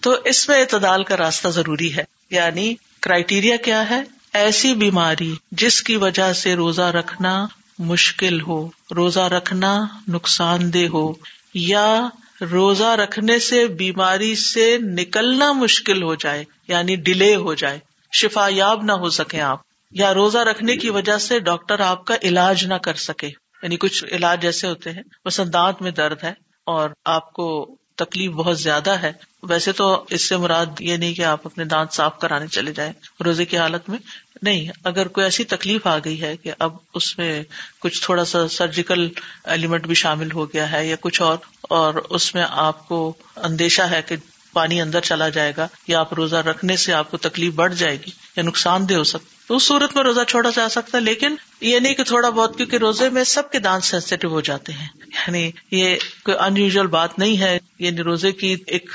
تو 0.00 0.16
اس 0.24 0.48
میں 0.48 0.60
اعتدال 0.60 1.04
کا 1.04 1.16
راستہ 1.16 1.48
ضروری 1.48 1.96
ہے۔ 1.96 2.04
یعنی 2.30 2.74
کرائٹیریا 3.00 3.56
کیا 3.56 3.90
ہے؟ 3.90 4.02
ایسی 4.32 4.74
بیماری 4.74 5.34
جس 5.52 5.82
کی 5.82 5.96
وجہ 5.96 6.32
سے 6.32 6.54
روزہ 6.54 6.82
رکھنا 6.82 7.46
مشکل 7.78 8.40
ہو، 8.40 8.68
روزہ 8.96 9.20
رکھنا 9.20 9.86
نقصان 10.08 10.74
دہ 10.74 10.86
ہو 10.92 11.12
یا 11.54 12.08
روزہ 12.42 12.84
رکھنے 12.84 13.38
سے 13.38 13.66
بیماری 13.68 14.34
سے 14.34 14.76
نکلنا 14.80 15.52
مشکل 15.52 16.02
ہو 16.02 16.14
جائے 16.14 16.44
یعنی 16.68 16.96
ڈیلے 16.96 17.34
ہو 17.36 17.54
جائے، 17.54 17.78
شفا 18.12 18.46
یاب 18.50 18.82
نہ 18.84 18.92
ہو 18.92 19.10
سکے 19.10 19.40
آپ، 19.40 19.60
یا 19.92 20.12
روزہ 20.14 20.38
رکھنے 20.38 20.76
کی 20.76 20.90
وجہ 20.90 21.18
سے 21.18 21.38
ڈاکٹر 21.40 21.80
آپ 21.80 22.04
کا 22.04 22.14
علاج 22.22 22.64
نہ 22.66 22.74
کر 22.74 22.94
سکے 22.94 23.26
یعنی 23.62 23.76
کچھ 23.76 24.04
علاج 24.12 24.42
جیسے 24.42 24.68
ہوتے 24.68 24.90
ہیں، 24.90 25.02
مثلا 25.24 25.46
دانت 25.52 25.82
میں 25.82 25.90
درد 25.90 26.24
ہے 26.24 26.32
اور 26.66 26.90
آپ 27.04 27.32
کو 27.32 27.76
تکلیف 27.96 28.30
بہت 28.30 28.60
زیادہ 28.60 28.90
ہے، 28.90 29.12
ویسے 29.42 29.72
تو 29.72 30.04
اس 30.10 30.28
سے 30.28 30.36
مراد 30.36 30.66
یہ 30.80 30.96
نہیں 30.96 31.14
کہ 31.14 31.24
آپ 31.24 31.40
اپنے 31.44 31.64
دانت 31.64 31.92
صاف 31.92 32.18
کرانے 32.18 32.46
چلے 32.46 32.72
جائیں، 32.72 32.92
روزے 33.24 33.44
کی 33.44 33.58
حالت 33.58 33.88
میں 33.88 33.98
نہیں۔ 34.42 34.68
اگر 34.84 35.08
کوئی 35.08 35.24
ایسی 35.24 35.44
تکلیف 35.44 35.86
آ 35.86 35.98
گئی 35.98 36.22
ہے 36.22 36.36
کہ 36.36 36.52
اب 36.58 36.76
اس 36.94 37.18
میں 37.18 37.42
کچھ 37.78 38.02
تھوڑا 38.02 38.24
سا 38.24 38.48
سرجیکل 38.48 39.08
ایلیمنٹ 39.44 39.86
بھی 39.86 39.94
شامل 39.94 40.32
ہو 40.32 40.46
گیا 40.46 40.72
ہے 40.72 40.86
یا 40.86 40.96
کچھ 41.00 41.22
اور 41.22 41.36
اور 41.62 41.94
اس 41.94 42.34
میں 42.34 42.44
آپ 42.50 42.88
کو 42.88 43.12
اندیشہ 43.36 43.82
ہے 43.82 44.02
کہ 44.02 44.16
پانی 44.52 44.80
اندر 44.80 45.00
چلا 45.00 45.28
جائے 45.28 45.52
گا 45.56 45.68
یا 45.88 46.00
آپ 46.00 46.14
روزہ 46.14 46.36
رکھنے 46.36 46.76
سے 46.76 46.92
آپ 46.92 47.10
کو 47.10 47.16
تکلیف 47.16 47.54
بڑھ 47.54 47.74
جائے 47.74 47.96
گی 47.96 48.10
یا 48.36 48.42
نقصان 48.42 48.88
دہ 48.88 48.94
ہو 48.94 49.04
سکتا 49.04 49.41
تو 49.52 49.56
اس 49.56 49.62
صورت 49.62 49.96
میں 49.96 50.04
روزہ 50.04 50.20
چھوڑا 50.28 50.50
جا 50.54 50.68
سکتا 50.68 50.98
ہے، 50.98 51.02
لیکن 51.02 51.34
یہ 51.60 51.78
نہیں 51.78 51.94
کہ 51.94 52.02
تھوڑا 52.02 52.30
بہت، 52.30 52.56
کیونکہ 52.56 52.76
روزے 52.76 53.08
میں 53.08 53.24
سب 53.24 53.50
کے 53.50 53.58
دانت 53.58 53.84
سینسیٹیو 53.84 54.30
ہو 54.30 54.40
جاتے 54.40 54.72
ہیں۔ 54.72 54.88
یعنی 55.12 55.50
یہ 55.70 55.96
کوئی 56.24 56.36
ان 56.40 56.86
بات 56.86 57.18
نہیں 57.18 57.40
ہے 57.40 57.58
یعنی 57.78 57.96
روزے 57.96 58.32
کی 58.32 58.56
ایک 58.66 58.90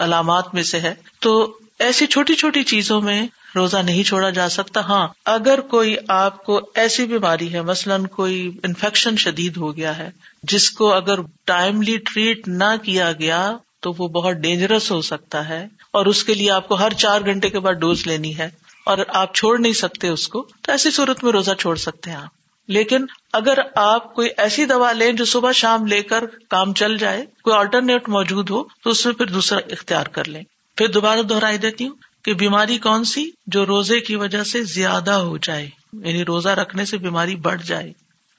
علامات 0.00 0.54
میں 0.54 0.62
سے 0.62 0.80
ہے۔ 0.80 0.94
تو 1.20 1.58
ایسی 1.78 2.06
چھوٹی 2.06 2.34
چھوٹی 2.34 2.62
چیزوں 2.62 3.00
میں 3.00 3.26
روزہ 3.54 3.76
نہیں 3.76 4.02
چھوڑا 4.02 4.30
جا 4.30 4.48
سکتا۔ 4.48 4.80
ہاں 4.80 5.08
اگر 5.24 5.60
کوئی 5.60 5.96
آپ 6.08 6.44
کو 6.44 6.60
ایسی 6.74 7.06
بیماری 7.06 7.52
ہے، 7.52 7.62
مثلاً 7.62 8.06
کوئی 8.06 8.50
انفیکشن 8.62 9.16
شدید 9.16 9.56
ہو 9.56 9.76
گیا 9.76 9.98
ہے، 9.98 10.10
جس 10.42 10.70
کو 10.70 10.92
اگر 10.92 11.18
ٹائملی 11.44 11.96
ٹریٹ 11.96 12.48
نہ 12.48 12.76
کیا 12.82 13.12
گیا، 13.12 13.56
تو 13.80 13.92
وہ 13.98 14.08
بہت 14.08 14.34
ڈینجرس 14.34 14.90
ہو 14.90 15.02
سکتا 15.02 15.48
ہے۔ 15.48 15.66
اور 15.90 16.06
اس 16.06 16.24
کے 16.24 16.34
لیے 16.34 16.50
آپ 16.50 16.68
کو 16.68 16.74
ہر 16.74 16.92
چار 16.92 17.20
گھنٹے 17.20 17.50
کے 17.50 17.60
بعد 17.60 17.72
ڈوز 17.72 18.06
لینی 18.06 18.38
ہے۔ 18.38 18.69
اور 18.90 18.98
آپ 19.08 19.34
چھوڑ 19.34 19.58
نہیں 19.58 19.72
سکتے 19.72 20.08
اس 20.08 20.28
کو، 20.28 20.48
تو 20.62 20.72
ایسی 20.72 20.90
صورت 20.90 21.24
میں 21.24 21.32
روزہ 21.32 21.50
چھوڑ 21.58 21.76
سکتے 21.76 22.10
ہیں 22.10 22.16
آپ۔ 22.16 22.28
لیکن 22.68 23.06
اگر 23.32 23.58
آپ 23.76 24.14
کوئی 24.14 24.28
ایسی 24.36 24.64
دوا 24.64 24.92
لیں 24.92 25.12
جو 25.12 25.24
صبح 25.24 25.52
شام 25.52 25.86
لے 25.86 26.02
کر 26.02 26.24
کام 26.50 26.74
چل 26.74 26.98
جائے، 26.98 27.24
کوئی 27.42 27.56
آلٹرنیٹ 27.56 28.08
موجود 28.08 28.50
ہو، 28.50 28.62
تو 28.64 28.90
اس 28.90 29.06
میں 29.06 29.14
پھر 29.14 29.26
دوسرا 29.26 29.58
اختیار 29.70 30.06
کر 30.06 30.28
لیں۔ 30.28 30.42
پھر 30.76 30.88
دوبارہ 30.88 31.22
دوہرائی 31.22 31.58
دیتی 31.58 31.88
ہوں 31.88 31.94
کہ 32.24 32.34
بیماری 32.34 32.78
کون 32.78 33.04
سی 33.04 33.30
جو 33.46 33.66
روزے 33.66 34.00
کی 34.00 34.16
وجہ 34.16 34.42
سے 34.42 34.62
زیادہ 34.62 35.10
ہو 35.10 35.38
جائے۔ 35.38 35.70
یعنی 35.92 36.24
روزہ 36.24 36.48
رکھنے 36.48 36.84
سے 36.84 36.98
بیماری 36.98 37.36
بڑھ 37.36 37.62
جائے۔ 37.62 37.92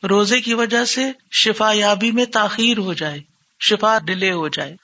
روزے 0.09 0.41
کی 0.41 0.53
وجہ 0.53 0.85
سے 0.85 1.11
شفا 1.31 1.71
یابی 1.71 2.11
میں 2.11 2.25
تاخیر 2.25 2.77
ہو 2.77 2.93
جائے، 2.93 3.19
شفا 3.59 3.97
ڈیلے 4.05 4.31
ہو 4.31 4.47
جائے، 4.47 4.75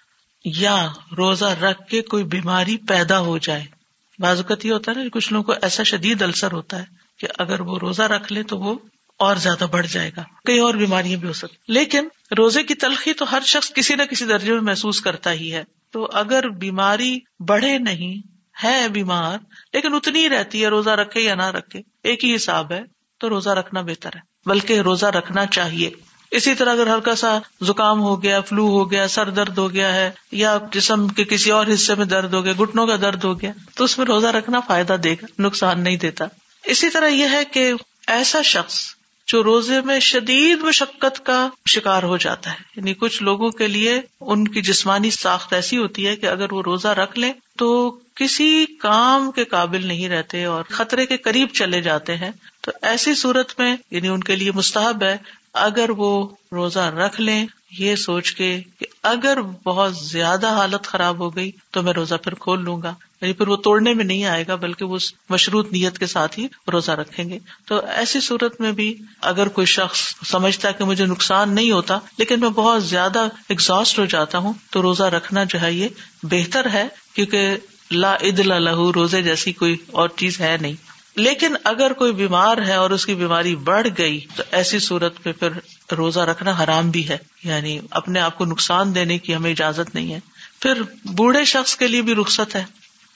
یا 0.45 0.87
روزہ 1.17 1.45
رکھ 1.45 1.87
کے 1.89 2.01
کوئی 2.01 2.23
بیماری 2.23 2.77
پیدا 2.77 3.19
ہو 3.19 3.37
جائے۔ 3.37 3.76
بازوقت 4.19 4.65
یہ 4.65 4.71
ہوتا 4.71 4.91
ہے 4.91 4.97
نا 4.97 5.03
کچھ 5.11 5.33
لوگوں 5.33 5.53
کو 5.53 5.59
ایسا 5.61 5.83
شدید 5.83 6.21
السر 6.21 6.51
ہوتا 6.51 6.79
ہے 6.79 6.85
کہ 7.19 7.27
اگر 7.37 7.59
وہ 7.59 7.79
روزہ 7.79 8.01
رکھ 8.01 8.33
لے 8.33 8.43
تو 8.43 8.57
وہ 8.57 8.75
اور 9.17 9.35
زیادہ 9.35 9.65
بڑھ 9.71 9.87
جائے 9.87 10.11
گا، 10.17 10.23
کئی 10.45 10.59
اور 10.59 10.73
بیماریاں 10.73 11.19
بھی 11.19 11.27
ہو 11.27 11.33
سکتی 11.33 11.55
لیکن 11.67 12.07
روزے 12.37 12.63
کی 12.63 12.73
تلخی 12.73 13.13
تو 13.13 13.31
ہر 13.31 13.39
شخص 13.45 13.73
کسی 13.73 13.95
نہ 13.95 14.03
کسی 14.03 14.25
درجے 14.25 14.53
میں 14.53 14.61
محسوس 14.61 15.01
کرتا 15.01 15.31
ہی 15.31 15.53
ہے۔ 15.53 15.63
تو 15.91 16.07
اگر 16.13 16.49
بیماری 16.49 17.19
بڑھے 17.39 17.77
نہیں، 17.77 18.27
ہے 18.63 18.87
بیمار، 18.89 19.37
لیکن 19.73 19.93
اتنی 19.93 20.19
ہی 20.19 20.29
رہتی 20.29 20.63
ہے، 20.63 20.67
روزہ 20.67 20.89
رکھے 20.89 21.21
یا 21.21 21.35
نہ 21.35 21.51
رکھے، 21.51 21.81
ایک 22.03 22.25
ہی 22.25 22.35
حساب 22.35 22.71
ہے، 22.71 22.81
تو 23.17 23.29
روزہ 23.29 23.49
رکھنا 23.49 23.81
بہتر 23.81 24.09
ہے۔ 24.15 24.19
بلکہ 24.45 24.79
روزہ 24.79 25.05
رکھنا 25.05 25.45
چاہیے۔ 25.45 25.89
اسی 26.31 26.55
طرح 26.55 26.71
اگر 26.71 26.95
ہلکا 26.95 27.15
سا 27.15 27.37
زکام 27.61 28.01
ہو 28.01 28.23
گیا 28.23 28.41
فلو 28.41 28.67
ہو 28.67 28.91
گیا، 28.91 29.07
سر 29.07 29.29
درد 29.29 29.57
ہو 29.57 29.73
گیا 29.73 29.95
ہے، 29.95 30.11
یا 30.31 30.57
جسم 30.71 31.07
کے 31.07 31.23
کسی 31.23 31.51
اور 31.51 31.65
حصے 31.73 31.95
میں 31.95 32.05
درد 32.05 32.33
ہو 32.33 32.43
گیا 32.43 32.53
گٹنوں 32.61 32.87
کا 32.87 32.95
درد 32.95 33.23
ہو 33.23 33.41
گیا، 33.41 33.51
تو 33.75 33.83
اس 33.83 33.97
میں 33.97 34.05
روزہ 34.05 34.27
رکھنا 34.27 34.59
فائدہ 34.59 34.93
دے 34.93 35.13
گا، 35.13 35.25
نقصان 35.39 35.81
نہیں 35.81 35.97
دیتا۔ 35.97 36.25
اسی 36.65 36.89
طرح 36.89 37.07
یہ 37.07 37.25
ہے 37.31 37.45
کہ 37.45 37.73
ایسا 38.07 38.41
شخص 38.41 38.97
جو 39.27 39.43
روزے 39.43 39.81
میں 39.81 39.99
شدید 39.99 40.59
مشقت 40.59 41.25
کا 41.25 41.49
شکار 41.65 42.03
ہو 42.03 42.17
جاتا 42.17 42.51
ہے 42.51 42.55
یعنی 42.75 42.93
کچھ 42.93 43.23
لوگوں 43.23 43.49
کے 43.49 43.67
لیے 43.67 44.01
ان 44.21 44.47
کی 44.47 44.61
جسمانی 44.61 45.11
ساخت 45.11 45.53
ایسی 45.53 45.77
ہوتی 45.77 46.07
ہے 46.07 46.15
کہ 46.15 46.25
اگر 46.25 46.53
وہ 46.53 46.61
روزہ 46.61 46.87
رکھ 46.87 47.19
لیں 47.19 47.33
تو 47.57 47.99
کسی 48.15 48.65
کام 48.65 49.31
کے 49.31 49.43
قابل 49.43 49.85
نہیں 49.85 50.09
رہتے 50.09 50.43
اور 50.43 50.63
خطرے 50.69 51.05
کے 51.05 51.17
قریب 51.17 51.47
چلے 51.53 51.81
جاتے 51.81 52.15
ہیں۔ 52.17 52.31
تو 52.61 52.71
ایسی 52.81 53.15
صورت 53.15 53.59
میں 53.59 53.75
یعنی 53.91 54.07
ان 54.07 54.23
کے 54.23 54.35
لیے 54.35 54.51
مستحب 54.51 55.03
ہے 55.03 55.17
اگر 55.57 55.89
وہ 55.89 56.27
روزہ 56.51 56.79
رکھ 56.79 57.21
لیں، 57.21 57.45
یہ 57.79 57.95
سوچ 57.95 58.31
کے 58.31 58.61
کہ 58.79 58.85
اگر 59.03 59.41
بہت 59.41 59.97
زیادہ 59.97 60.47
حالت 60.47 60.83
خراب 60.83 61.19
ہو 61.19 61.35
گئی 61.35 61.51
تو 61.71 61.81
میں 61.81 61.93
روزہ 61.93 62.15
پھر 62.15 62.33
کھول 62.33 62.63
لوں 62.63 62.81
گا۔ 62.81 62.93
یعنی 63.21 63.33
پھر 63.33 63.47
وہ 63.47 63.55
توڑنے 63.55 63.93
میں 63.93 64.05
نہیں 64.05 64.25
آئے 64.25 64.45
گا، 64.47 64.55
بلکہ 64.55 64.85
وہ 64.85 64.97
مشروط 65.29 65.71
نیت 65.71 65.97
کے 65.97 66.05
ساتھ 66.05 66.39
ہی 66.39 66.47
روزہ 66.71 66.91
رکھیں 66.91 67.29
گے۔ 67.29 67.39
تو 67.65 67.85
ایسی 67.85 68.21
صورت 68.21 68.61
میں 68.61 68.71
بھی 68.71 68.97
اگر 69.21 69.47
کوئی 69.47 69.67
شخص 69.67 70.15
سمجھتا 70.25 70.67
ہے 70.67 70.73
کہ 70.73 70.83
مجھے 70.83 71.05
نقصان 71.05 71.55
نہیں 71.55 71.71
ہوتا، 71.71 71.99
لیکن 72.17 72.39
میں 72.39 72.49
بہت 72.49 72.85
زیادہ 72.85 73.27
ایگزاسٹ 73.49 73.99
ہو 73.99 74.05
جاتا 74.05 74.37
ہوں، 74.37 74.53
تو 74.71 74.81
روزہ 74.81 75.03
رکھنا 75.03 75.43
جو 75.43 75.61
ہے، 75.61 75.73
یہ 75.73 75.87
بہتر 76.23 76.69
ہے، 76.69 76.87
کیونکہ 77.13 77.57
لا 77.91 78.15
عد 78.15 78.39
لہو 78.39 78.93
روزے 78.93 79.21
جیسی 79.21 79.53
کوئی 79.53 79.77
اور 79.91 80.09
چیز 80.15 80.41
ہے 80.41 80.57
نہیں۔ 80.61 80.86
لیکن 81.17 81.55
اگر 81.63 81.93
کوئی 81.93 82.11
بیمار 82.11 82.57
ہے 82.57 82.73
اور 82.73 82.89
اس 82.89 83.05
کی 83.05 83.15
بیماری 83.15 83.55
بڑھ 83.55 83.87
گئی، 83.97 84.25
تو 84.35 84.43
ایسی 84.51 84.79
صورت 84.79 85.13
میں 85.25 85.33
پھر 85.33 85.49
روزہ 85.93 86.19
رکھنا 86.19 86.51
حرام 86.63 86.89
بھی 86.89 87.09
ہے۔ 87.09 87.17
یعنی 87.43 87.79
اپنے 87.91 88.19
آپ 88.19 88.37
کو 88.37 88.45
نقصان 88.45 88.95
دینے 88.95 89.17
کی 89.17 89.35
ہمیں 89.35 89.51
اجازت 89.51 89.95
نہیں 89.95 90.13
ہے۔ 90.13 90.19
پھر 90.59 90.81
بوڑھے 91.05 91.45
شخص 91.45 91.75
کے 91.75 91.87
لیے 91.87 92.01
بھی 92.01 92.15
رخصت 92.15 92.55
ہے۔ 92.55 92.63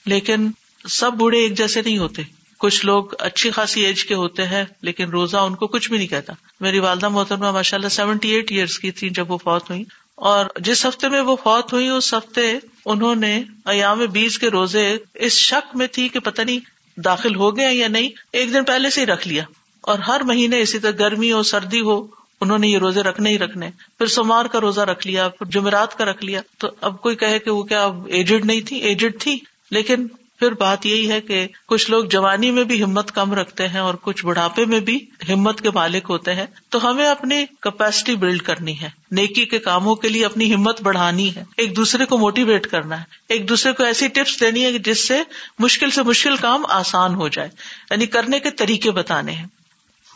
لیکن 0.06 0.50
سب 0.88 1.12
بوڑھے 1.12 1.38
ایک 1.38 1.58
جیسے 1.58 1.82
نہیں 1.82 1.98
ہوتے۔ 1.98 2.22
کچھ 2.58 2.86
لوگ 2.86 3.04
اچھی 3.18 3.50
خاصی 3.50 3.86
ایج 3.86 4.04
کے 4.04 4.14
ہوتے 4.14 4.46
ہیں، 4.46 4.64
لیکن 4.82 5.10
روزہ 5.10 5.36
ان 5.36 5.54
کو 5.54 5.66
کچھ 5.66 5.88
بھی 5.88 5.98
نہیں 5.98 6.08
کہتا۔ 6.08 6.32
میری 6.60 6.78
والدہ 6.78 7.08
محترمہ 7.08 7.50
ماشاء 7.50 7.78
اللہ 7.78 7.88
سیونٹی 7.88 8.28
ایٹ 8.28 8.50
ایئرس 8.50 8.78
کی 8.78 8.90
تھی 8.90 9.10
جب 9.10 9.30
وہ 9.30 9.38
فوت 9.38 9.70
ہوئی 9.70 9.84
اور 10.14 10.46
جس 10.58 10.86
ہفتے 10.86 11.08
میں 11.08 11.20
وہ 11.20 11.36
فوت 11.36 11.72
ہوئی 11.72 11.88
اس 11.88 12.14
ہفتے 12.14 12.58
انہوں 12.86 13.14
نے 13.14 13.42
ایام 13.64 13.98
بیس 13.98 14.38
کے 14.38 14.48
روزے 14.48 14.96
اس 15.14 15.32
شک 15.32 15.76
میں 15.76 15.86
تھی 15.86 16.08
کہ 16.08 16.18
پتہ 16.18 16.42
نہیں 16.42 16.81
داخل 17.04 17.34
ہو 17.34 17.56
گئے 17.56 17.74
یا 17.74 17.88
نہیں، 17.88 18.08
ایک 18.32 18.54
دن 18.54 18.64
پہلے 18.64 18.90
سے 18.90 19.00
ہی 19.00 19.06
رکھ 19.06 19.28
لیا۔ 19.28 19.44
اور 19.80 19.98
ہر 19.98 20.20
مہینے 20.20 20.60
اسی 20.60 20.78
طرح 20.78 20.90
گرمی 20.98 21.32
ہو، 21.32 21.42
سردی 21.42 21.80
ہو، 21.80 22.06
انہوں 22.40 22.58
نے 22.58 22.68
یہ 22.68 22.78
روزے 22.78 23.02
رکھنے 23.02 23.30
ہی 23.30 23.38
رکھنے۔ 23.38 23.70
پھر 23.98 24.06
سوموار 24.06 24.44
کا 24.44 24.60
روزہ 24.60 24.80
رکھ 24.80 25.06
لیا، 25.06 25.28
پھر 25.28 25.46
جمعرات 25.46 25.98
کا 25.98 26.04
رکھ 26.04 26.24
لیا۔ 26.24 26.40
تو 26.58 26.68
اب 26.80 27.00
کوئی 27.00 27.16
کہے 27.16 27.38
کہ 27.38 27.50
وہ 27.50 27.62
کیا 27.62 27.84
اب 27.84 28.06
ایجڈ 28.06 28.44
نہیں 28.44 28.60
تھی؟ 28.60 28.76
ایجڈ 28.76 29.20
تھی، 29.20 29.38
لیکن 29.70 30.06
پھر 30.42 30.52
بات 30.52 30.86
یہی 30.86 31.10
ہے 31.10 31.20
کہ 31.20 31.46
کچھ 31.66 31.90
لوگ 31.90 32.04
جوانی 32.04 32.50
میں 32.50 32.64
بھی 32.64 32.82
ہمت 32.82 33.12
کم 33.12 33.34
رکھتے 33.34 33.68
ہیں 33.68 33.80
اور 33.80 33.94
کچھ 34.02 34.26
بڑھاپے 34.26 34.64
میں 34.64 34.80
بھی 34.80 35.06
ہمت 35.32 35.60
کے 35.60 35.70
مالک 35.70 36.06
ہوتے 36.08 36.34
ہیں، 36.34 36.46
تو 36.68 36.90
ہمیں 36.90 37.06
اپنی 37.06 37.44
کیپیسٹی 37.60 38.16
بلڈ 38.16 38.42
کرنی 38.42 38.80
ہے۔ 38.80 38.90
نیکی 39.10 39.44
کے 39.44 39.58
کاموں 39.58 39.94
کے 39.94 40.08
لیے 40.08 40.24
اپنی 40.24 40.54
ہمت 40.54 40.82
بڑھانی 40.82 41.36
ہے۔ 41.36 41.44
ایک 41.56 41.76
دوسرے 41.76 42.06
کو 42.06 42.18
موٹیویٹ 42.18 42.66
کرنا 42.66 42.98
ہے۔ 42.98 43.04
ایک 43.28 43.48
دوسرے 43.48 43.72
کو 43.72 43.84
ایسی 43.84 44.08
ٹپس 44.08 44.40
دینی 44.40 44.64
ہے 44.64 44.78
جس 44.78 45.08
سے 45.08 45.22
مشکل 45.58 45.90
سے 45.90 46.02
مشکل 46.02 46.36
کام 46.36 46.66
آسان 46.68 47.14
ہو 47.14 47.28
جائے۔ 47.28 47.48
یعنی 47.90 48.06
کرنے 48.06 48.40
کے 48.40 48.50
طریقے 48.50 48.90
بتانے 48.90 49.32
ہیں۔ 49.32 49.46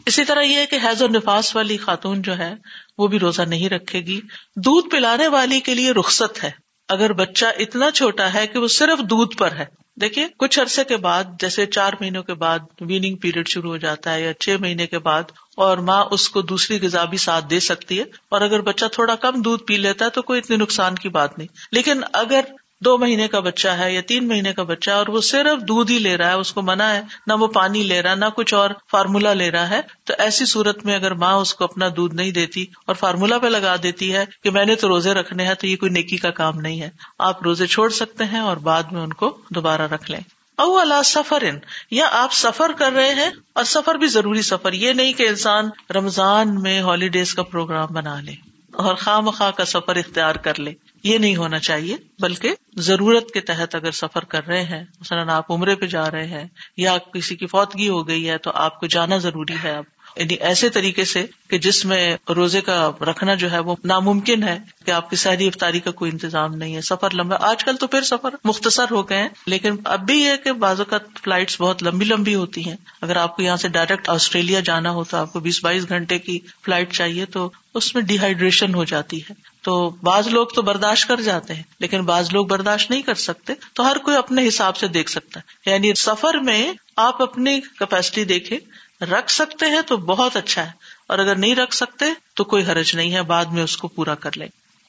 اسی 0.07 0.25
طرح 0.25 0.41
یہ 0.41 0.57
ہے 0.57 0.67
کہ 0.67 0.79
حیض 0.85 1.03
و 1.03 1.07
نفاس 1.07 1.57
والی 1.57 1.77
خاتون 1.77 2.23
جو 2.23 2.39
ہے، 2.39 2.55
وہ 2.99 3.07
بھی 3.07 3.19
روزہ 3.19 3.43
نہیں 3.43 3.69
رکھے 3.69 4.01
گی۔ 4.01 4.21
دودھ 4.57 4.89
پلانے 4.89 5.29
والی 5.29 5.61
کے 5.61 5.75
لیے 5.75 5.91
رخصت 5.93 6.45
ہے۔ 6.45 6.66
اگر 6.89 7.13
بچہ 7.13 7.47
اتنا 7.59 7.91
چھوٹا 7.91 8.33
ہے 8.35 8.47
کہ 8.47 8.59
وہ 8.59 8.69
صرف 8.69 8.99
دودھ 9.11 9.37
پر 9.37 9.53
ہے۔ 9.53 9.65
دیکھیے، 10.01 10.27
کچھ 10.37 10.59
عرصے 10.61 10.85
کے 10.85 10.97
بعد، 10.97 11.25
جیسے 11.41 11.67
چار 11.67 11.93
مہینوں 12.01 12.23
کے 12.23 12.35
بعد 12.35 12.59
ویننگ 12.81 13.17
پیریڈ 13.17 13.49
شروع 13.49 13.71
ہو 13.71 13.77
جاتا 13.77 14.15
ہے 14.15 14.23
یا 14.23 14.33
چھ 14.35 14.57
مہینے 14.61 14.87
کے 14.87 14.99
بعد، 14.99 15.23
اور 15.57 15.79
ماں 15.79 16.05
اس 16.11 16.29
کو 16.29 16.43
دوسری 16.43 16.79
غذا 16.83 17.05
بھی 17.05 17.19
ساتھ 17.19 17.45
دے 17.51 17.61
سکتی 17.61 17.99
ہے، 17.99 18.05
اور 18.29 18.41
اگر 18.41 18.61
بچہ 18.61 18.85
تھوڑا 18.93 19.15
کم 19.15 19.43
دودھ 19.43 19.63
پی 19.63 19.77
لیتا 19.77 20.05
ہے 20.05 20.11
تو 20.11 20.23
کوئی 20.23 20.41
اتنے 20.41 20.57
نقصان 20.57 20.95
کی 20.95 21.09
بات 21.09 21.39
نہیں۔ 21.39 21.49
لیکن 21.73 22.01
اگر 22.13 22.41
دو 22.87 22.99
مہینے 22.99 23.29
کا 23.29 23.41
بچہ 23.41 23.69
ہے 23.69 23.95
یا 23.95 24.01
تین 24.01 24.29
مہینے 24.29 24.53
کا 24.53 24.63
بچہ 24.63 24.91
ہے 24.91 24.97
اور 24.97 25.07
وہ 25.07 25.21
صرف 25.21 25.63
دودھ 25.63 25.93
ہی 25.93 25.99
لے 25.99 26.17
رہا 26.17 26.29
ہے، 26.29 26.35
اس 26.35 26.53
کو 26.53 26.63
منع 26.63 26.85
ہے، 26.85 27.03
نہ 27.27 27.33
وہ 27.33 27.47
پانی 27.47 27.83
لے 27.83 28.03
رہا 28.03 28.11
ہے 28.11 28.17
نہ 28.17 28.25
کچھ 28.37 28.55
اور 28.55 28.71
فارمولا 28.91 29.33
لے 29.33 29.51
رہا 29.51 29.71
ہے۔ 29.71 29.81
تو 30.05 30.15
ایسی 30.19 30.47
صورت 30.47 30.85
میں 30.85 30.95
اگر 30.95 31.15
ماں 31.15 31.35
اس 31.35 31.55
کو 31.55 31.65
اپنا 31.65 31.89
دودھ 31.97 32.15
نہیں 32.15 32.31
دیتی 32.31 32.67
اور 32.87 32.95
فارمولا 32.95 33.39
پہ 33.39 33.47
لگا 33.47 33.77
دیتی 33.83 34.15
ہے 34.15 34.25
کہ 34.43 34.51
میں 34.51 34.65
نے 34.65 34.75
تو 34.75 34.89
روزے 34.89 35.15
رکھنے 35.15 35.47
ہیں، 35.47 35.55
تو 35.55 35.67
یہ 35.67 35.77
کوئی 35.77 35.93
نیکی 35.93 36.17
کا 36.17 36.31
کام 36.31 36.61
نہیں 36.61 36.83
ہے۔ 36.83 36.91
آپ 37.19 37.43
روزے 37.43 37.67
چھوڑ 37.67 37.89
سکتے 37.91 38.25
ہیں 38.25 38.39
اور 38.39 38.57
بعد 38.57 38.83
میں 38.93 39.01
ان 39.01 39.13
کو 39.13 39.37
دوبارہ 39.51 39.83
رکھ 39.83 40.11
لیں۔ 40.11 40.21
او 40.59 40.79
اللہ 40.79 41.03
سفر 41.05 41.43
ان 41.43 41.59
یا 41.91 42.09
آپ 42.13 42.33
سفر 42.33 42.73
کر 42.79 42.93
رہے 42.93 43.15
ہیں 43.15 43.31
اور 43.53 43.65
سفر 43.65 43.95
بھی 43.95 44.07
ضروری 44.07 44.43
سفر، 44.43 44.73
یہ 44.73 44.93
نہیں 44.93 45.13
کہ 45.13 45.29
انسان 45.29 45.69
رمضان 45.95 46.63
میں 46.63 46.81
ہالیڈیز 46.81 47.35
کا 47.35 47.43
پروگرام 47.43 47.87
بنا 47.91 48.21
لے 48.21 48.33
اور 48.73 48.95
خواہ 48.95 49.21
مخواہ 49.21 49.51
کا 49.51 49.65
سفر 49.65 49.97
اختیار 49.97 50.35
کر 50.35 50.61
لے۔ 50.61 50.73
یہ 51.07 51.19
نہیں 51.19 51.37
ہونا 51.37 51.59
چاہیے، 51.59 51.97
بلکہ 52.19 52.55
ضرورت 52.77 53.31
کے 53.31 53.41
تحت 53.41 53.75
اگر 53.75 53.91
سفر 53.91 54.25
کر 54.25 54.47
رہے 54.47 54.63
ہیں، 54.63 54.85
مثلاً 55.01 55.29
آپ 55.29 55.53
عمرے 55.53 55.75
پہ 55.75 55.87
جا 55.87 56.11
رہے 56.11 56.27
ہیں، 56.27 56.45
یا 56.77 56.99
کسی 56.99 57.37
کی 57.37 57.47
فوتگی 57.47 57.89
ہو 57.89 58.09
گئی 58.09 58.31
ہے، 58.31 58.39
تو 58.39 58.51
آپ 58.55 58.81
کو 58.81 58.87
جانا 58.87 59.17
ضروری 59.17 59.55
ہے 59.65 59.71
اب۔ 59.71 59.85
یعنی 60.17 60.35
ایسے 60.35 60.69
طریقے 60.69 61.05
سے 61.05 61.27
کہ 61.49 61.59
جس 61.59 61.85
میں 61.85 62.17
روزے 62.29 62.61
کا 62.61 62.91
رکھنا 63.01 63.35
جو 63.35 63.51
ہے 63.51 63.59
وہ 63.59 63.77
ناممکن 63.85 64.43
ہے 64.43 64.59
کہ 64.85 64.91
آپ 64.91 65.11
کی 65.11 65.17
سہری 65.17 65.47
افطاری 65.47 65.81
کا 65.81 65.91
کوئی 65.91 66.11
انتظام 66.11 66.55
نہیں 66.55 66.77
ہے، 66.77 66.81
سفر 66.81 67.09
لمبا۔ 67.15 67.37
آج 67.41 67.65
کل 67.65 67.77
تو 67.77 67.87
پھر 67.87 68.03
سفر 68.03 68.35
مختصر 68.45 68.85
ہو 68.91 69.09
گئے 69.09 69.19
ہیں، 69.19 69.29
لیکن 69.47 69.77
اب 69.85 70.01
بھی 70.01 70.21
یہ 70.21 70.33
کہ 70.45 70.53
بعض 70.53 70.81
اوقات 70.81 71.01
فلائٹس 71.25 71.61
بہت 71.61 71.83
لمبی 71.83 72.05
لمبی 72.05 72.35
ہوتی 72.35 72.65
ہیں۔ 72.65 72.77
اگر 73.03 73.17
آپ 73.17 73.37
کو 73.37 73.43
یہاں 73.43 73.57
سے 73.57 73.69
ڈائریکٹ 73.69 74.09
آسٹریلیا 74.09 74.61
جانا 74.61 74.91
ہو 74.91 75.05
تو 75.05 75.17
آپ 75.17 75.33
کو 75.33 75.41
بیس 75.41 75.65
بائیس 75.65 75.89
گھنٹے 75.89 76.19
کی 76.19 76.39
فلائٹ 76.65 76.93
چاہیے، 76.93 77.27
تو 77.27 77.51
اس 77.75 77.95
میں 77.95 78.03
ڈیہائیڈریشن 78.03 78.75
ہو 78.75 78.85
جاتی 78.85 79.21
ہے۔ 79.21 79.56
تو 79.67 79.91
بعض 80.03 80.29
لوگ 80.29 80.47
تو 80.47 80.63
برداشت 80.63 81.09
کر 81.09 81.21
جاتے 81.21 81.55
ہیں، 81.55 81.63
لیکن 81.81 82.05
بعض 82.05 82.29
لوگ 82.33 82.47
برداشت 82.47 82.91
نہیں 82.91 83.03
کر 83.03 83.15
سکتے، 83.15 83.53
تو 83.73 83.91
ہر 83.91 83.99
کوئی 83.99 84.17
اپنے 84.17 84.49
حساب 84.49 84.77
سے 84.77 84.89
دیکھ 84.89 85.11
سکتا 85.11 85.41
ہے۔ 85.41 85.71
یعنی 85.71 85.93
سفر 85.95 86.35
میں 86.35 86.73
آپ 86.97 87.23
اپنی 87.23 87.61
کیپیسٹی 87.61 88.25
دیکھیں، 88.25 88.59
رکھ 89.05 89.33
سکتے 89.33 89.67
ہیں 89.67 89.81
تو 89.87 89.97
بہت 89.97 90.37
اچھا 90.37 90.67
ہے، 90.67 90.71
اور 91.07 91.19
اگر 91.19 91.37
نہیں 91.37 91.55
رکھ 91.55 91.75
سکتے 91.75 92.05
تو 92.35 92.45
کوئی 92.45 92.65
حرج 92.65 92.97
نہیں 92.97 93.15
ہے، 93.15 93.23
بعد 93.23 93.45
میں 93.45 93.63
اس 93.63 93.77
کو 93.77 93.89
پورا 93.89 94.15
کر 94.15 94.31
لیں۔ 94.37 94.49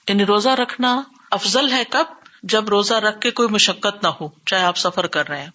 یعنی 0.09 0.25
روزہ 0.25 0.49
رکھنا 0.49 1.01
افضل 1.32 1.71
ہے 1.71 1.84
کب؟ 1.89 2.05
جب 2.43 2.69
روزہ 2.69 2.93
رکھ 2.93 3.21
کے 3.21 3.32
کوئی 3.32 3.49
مشقت 3.49 4.03
نہ 4.03 4.07
ہو، 4.07 4.30
چاہے 4.45 4.63
آپ 4.63 4.78
سفر 4.78 5.07
کر 5.07 5.30
رہے 5.30 5.41
ہیں۔ 5.41 5.49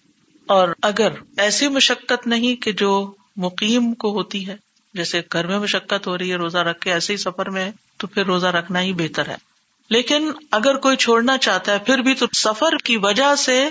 اور 0.47 0.69
اگر 0.81 1.11
ایسی 1.37 1.67
مشقت 1.67 2.27
نہیں 2.27 2.55
کہ 2.55 2.71
جو 2.71 3.13
مقیم 3.37 3.93
کو 3.93 4.11
ہوتی 4.11 4.47
ہے، 4.47 4.55
جیسے 4.93 5.21
گھر 5.33 5.47
میں 5.47 5.59
مشقت 5.59 6.07
ہو 6.07 6.17
رہی 6.17 6.31
ہے، 6.31 6.35
روزہ 6.35 6.57
رکھ 6.57 6.79
کے 6.79 6.93
ایسے 6.93 7.13
ہی 7.13 7.17
سفر 7.17 7.49
میں 7.49 7.71
تو 8.03 8.07
پھر 8.07 8.25
روزہ 8.25 8.47
رکھنا 8.47 8.81
ہی 8.81 8.93
بہتر 8.93 9.27
ہے۔ 9.29 9.35
لیکن 9.89 10.31
اگر 10.51 10.75
کوئی 10.75 10.97
چھوڑنا 10.97 11.37
چاہتا 11.37 11.71
ہے، 11.71 11.79
پھر 11.79 11.97
بھی 11.97 12.13
تو 12.13 12.25
سفر 12.33 12.77
کی 12.83 12.97
وجہ 12.97 13.35
سے 13.35 13.69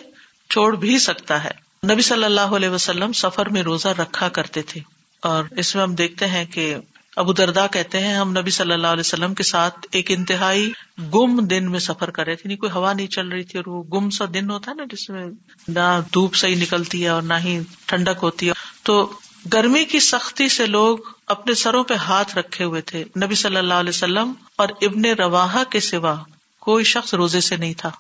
چھوڑ 0.51 0.77
بھی 0.77 0.99
سکتا 0.99 1.45
ہے۔ 1.45 1.51
نبی 1.93 2.03
صلی 2.03 2.25
اللہ 2.25 2.41
علیہ 2.41 2.69
وسلم 2.69 3.13
سفر 3.13 3.49
میں 3.49 3.63
روزہ 3.63 3.89
رکھا 3.89 4.29
کرتے 4.29 4.63
تھے۔ 4.63 4.81
اور 5.21 5.45
اس 5.51 5.75
میں 5.75 5.83
ہم 5.83 5.95
دیکھتے 5.95 6.27
ہیں 6.27 6.45
کہ 6.45 6.77
ابو 7.17 7.33
دردا 7.33 7.67
کہتے 7.67 8.01
ہیں، 8.01 8.15
ہم 8.15 8.31
نبی 8.31 8.51
صلی 8.51 8.73
اللہ 8.73 8.87
علیہ 8.87 9.01
وسلم 9.01 9.35
کے 9.35 9.43
ساتھ 9.43 9.87
ایک 9.91 10.11
انتہائی 10.11 10.73
گم 11.15 11.47
دن 11.47 11.71
میں 11.71 11.81
سفر 11.81 12.11
کر 12.11 12.27
رہے 12.27 12.35
تھے۔ 12.35 12.49
نہیں 12.49 12.59
کوئی 12.59 12.73
ہوا 12.73 12.93
نہیں 12.93 13.07
چل 13.07 13.29
رہی 13.29 13.45
تھی 13.45 13.59
اور 13.59 13.73
وہ 13.73 13.83
گم 13.83 14.11
سا 14.11 14.25
دن 14.35 14.51
ہوتا 14.51 14.71
ہے 14.71 14.77
نا، 14.77 14.85
جس 14.93 15.11
میں 15.11 15.27
نہ 15.69 16.01
دھوپ 16.15 16.35
صحیح 16.35 16.57
نکلتی 16.57 17.03
ہے 17.03 17.09
اور 17.09 17.23
نہ 17.23 17.35
ہی 17.45 17.61
ٹھنڈک 17.87 18.19
ہوتی 18.23 18.49
ہے۔ 18.49 18.53
تو 18.83 19.13
گرمی 19.53 19.85
کی 19.85 20.01
سختی 20.01 20.49
سے 20.49 20.67
لوگ 20.67 20.99
اپنے 21.33 21.55
سروں 21.55 21.85
پہ 21.85 21.95
ہاتھ 21.95 22.39
رکھے 22.39 22.65
ہوئے 22.65 22.81
تھے۔ 22.81 23.05
نبی 23.25 23.35
صلی 23.35 23.57
اللہ 23.57 23.75
علیہ 23.75 23.89
وسلم 23.89 24.33
اور 24.57 24.69
ابن 24.83 25.05
روا 25.05 25.63
کے 25.71 25.81
سوا 25.81 26.15
کوئی 26.61 26.85
شخص 26.85 27.15
روزے 27.15 27.41
سے 27.41 27.57
نہیں 27.57 27.75
تھا۔ 27.77 27.91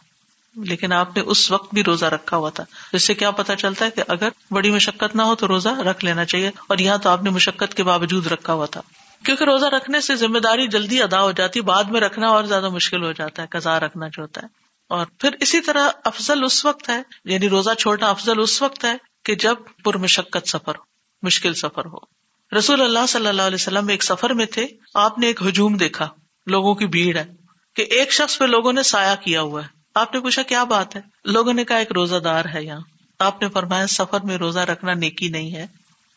لیکن 0.56 0.92
آپ 0.92 1.16
نے 1.16 1.22
اس 1.22 1.50
وقت 1.50 1.74
بھی 1.74 1.84
روزہ 1.84 2.04
رکھا 2.04 2.36
ہوا 2.36 2.50
تھا۔ 2.50 2.64
جس 2.92 3.04
سے 3.04 3.14
کیا 3.14 3.30
پتا 3.30 3.56
چلتا 3.56 3.84
ہے 3.84 3.90
کہ 3.90 4.02
اگر 4.08 4.28
بڑی 4.50 4.70
مشقت 4.70 5.16
نہ 5.16 5.22
ہو 5.22 5.34
تو 5.34 5.48
روزہ 5.48 5.68
رکھ 5.68 6.04
لینا 6.04 6.24
چاہیے 6.24 6.50
اور 6.66 6.78
یہاں 6.78 6.98
تو 6.98 7.08
آپ 7.08 7.22
نے 7.22 7.30
مشقت 7.30 7.74
کے 7.74 7.82
باوجود 7.82 8.26
رکھا 8.26 8.52
ہوا 8.52 8.66
تھا۔ 8.66 8.80
کیونکہ 9.24 9.44
روزہ 9.44 9.66
رکھنے 9.66 10.00
سے 10.00 10.16
ذمہ 10.16 10.38
داری 10.38 10.66
جلدی 10.66 11.02
ادا 11.02 11.22
ہو 11.22 11.32
جاتی، 11.32 11.60
بعد 11.60 11.84
میں 11.84 12.00
رکھنا 12.00 12.28
اور 12.28 12.44
زیادہ 12.44 12.68
مشکل 12.68 13.04
ہو 13.04 13.12
جاتا 13.12 13.42
ہے 13.42 13.46
کزا 13.50 13.80
رکھنا 13.80 14.08
جو 14.08 14.22
ہوتا 14.22 14.40
ہے۔ 14.42 14.46
اور 14.88 15.06
پھر 15.18 15.30
اسی 15.40 15.60
طرح 15.60 15.88
افضل 16.04 16.44
اس 16.44 16.64
وقت 16.64 16.88
ہے 16.88 17.02
یعنی 17.24 17.48
روزہ 17.48 17.70
چھوڑنا 17.78 18.10
افضل 18.10 18.40
اس 18.40 18.62
وقت 18.62 18.84
ہے 18.84 18.94
کہ 19.24 19.34
جب 19.34 19.54
پر 19.84 19.96
مشقت 19.96 20.48
سفر 20.48 20.74
ہو، 20.74 20.82
مشکل 21.22 21.54
سفر 21.54 21.84
ہو۔ 21.84 22.21
رسول 22.59 22.80
اللہ 22.80 23.07
صلی 23.09 23.26
اللہ 23.26 23.42
علیہ 23.42 23.55
وسلم 23.55 23.88
ایک 23.88 24.05
سفر 24.05 24.30
میں 24.30 24.46
تھے۔ 24.46 24.66
آپ 24.94 25.18
نے 25.18 25.26
ایک 25.26 25.42
ہجوم 25.42 25.76
دیکھا۔ 25.76 26.09
لوگوں 26.46 26.74
کی 26.74 26.86
بھیڑ 26.86 27.16
ہے 27.16 27.24
کہ 27.76 27.82
ایک 27.82 28.12
شخص 28.12 28.38
پہ 28.38 28.44
لوگوں 28.44 28.72
نے 28.72 28.82
سایہ 28.82 29.24
کیا 29.24 29.40
ہوا 29.40 29.62
ہے۔ 29.62 29.68
آپ 29.94 30.14
نے 30.14 30.20
پوچھا، 30.20 30.42
کیا 30.42 30.64
بات 30.64 30.96
ہے؟ 30.96 31.00
لوگوں 31.24 31.53
نے 31.53 31.64
کہا، 31.64 31.76
ایک 31.76 31.92
روزہ 31.92 32.16
دار 32.16 32.44
ہے 32.55 32.64
یہاں۔ 32.64 32.80
آپ 33.18 33.42
نے 33.42 33.48
فرمایا، 33.48 33.86
سفر 33.86 34.20
میں 34.20 34.36
روزہ 34.36 34.59
رکھنا 34.59 34.94
نیکی 34.94 35.28
نہیں 35.28 35.55
ہے۔ 35.55 35.66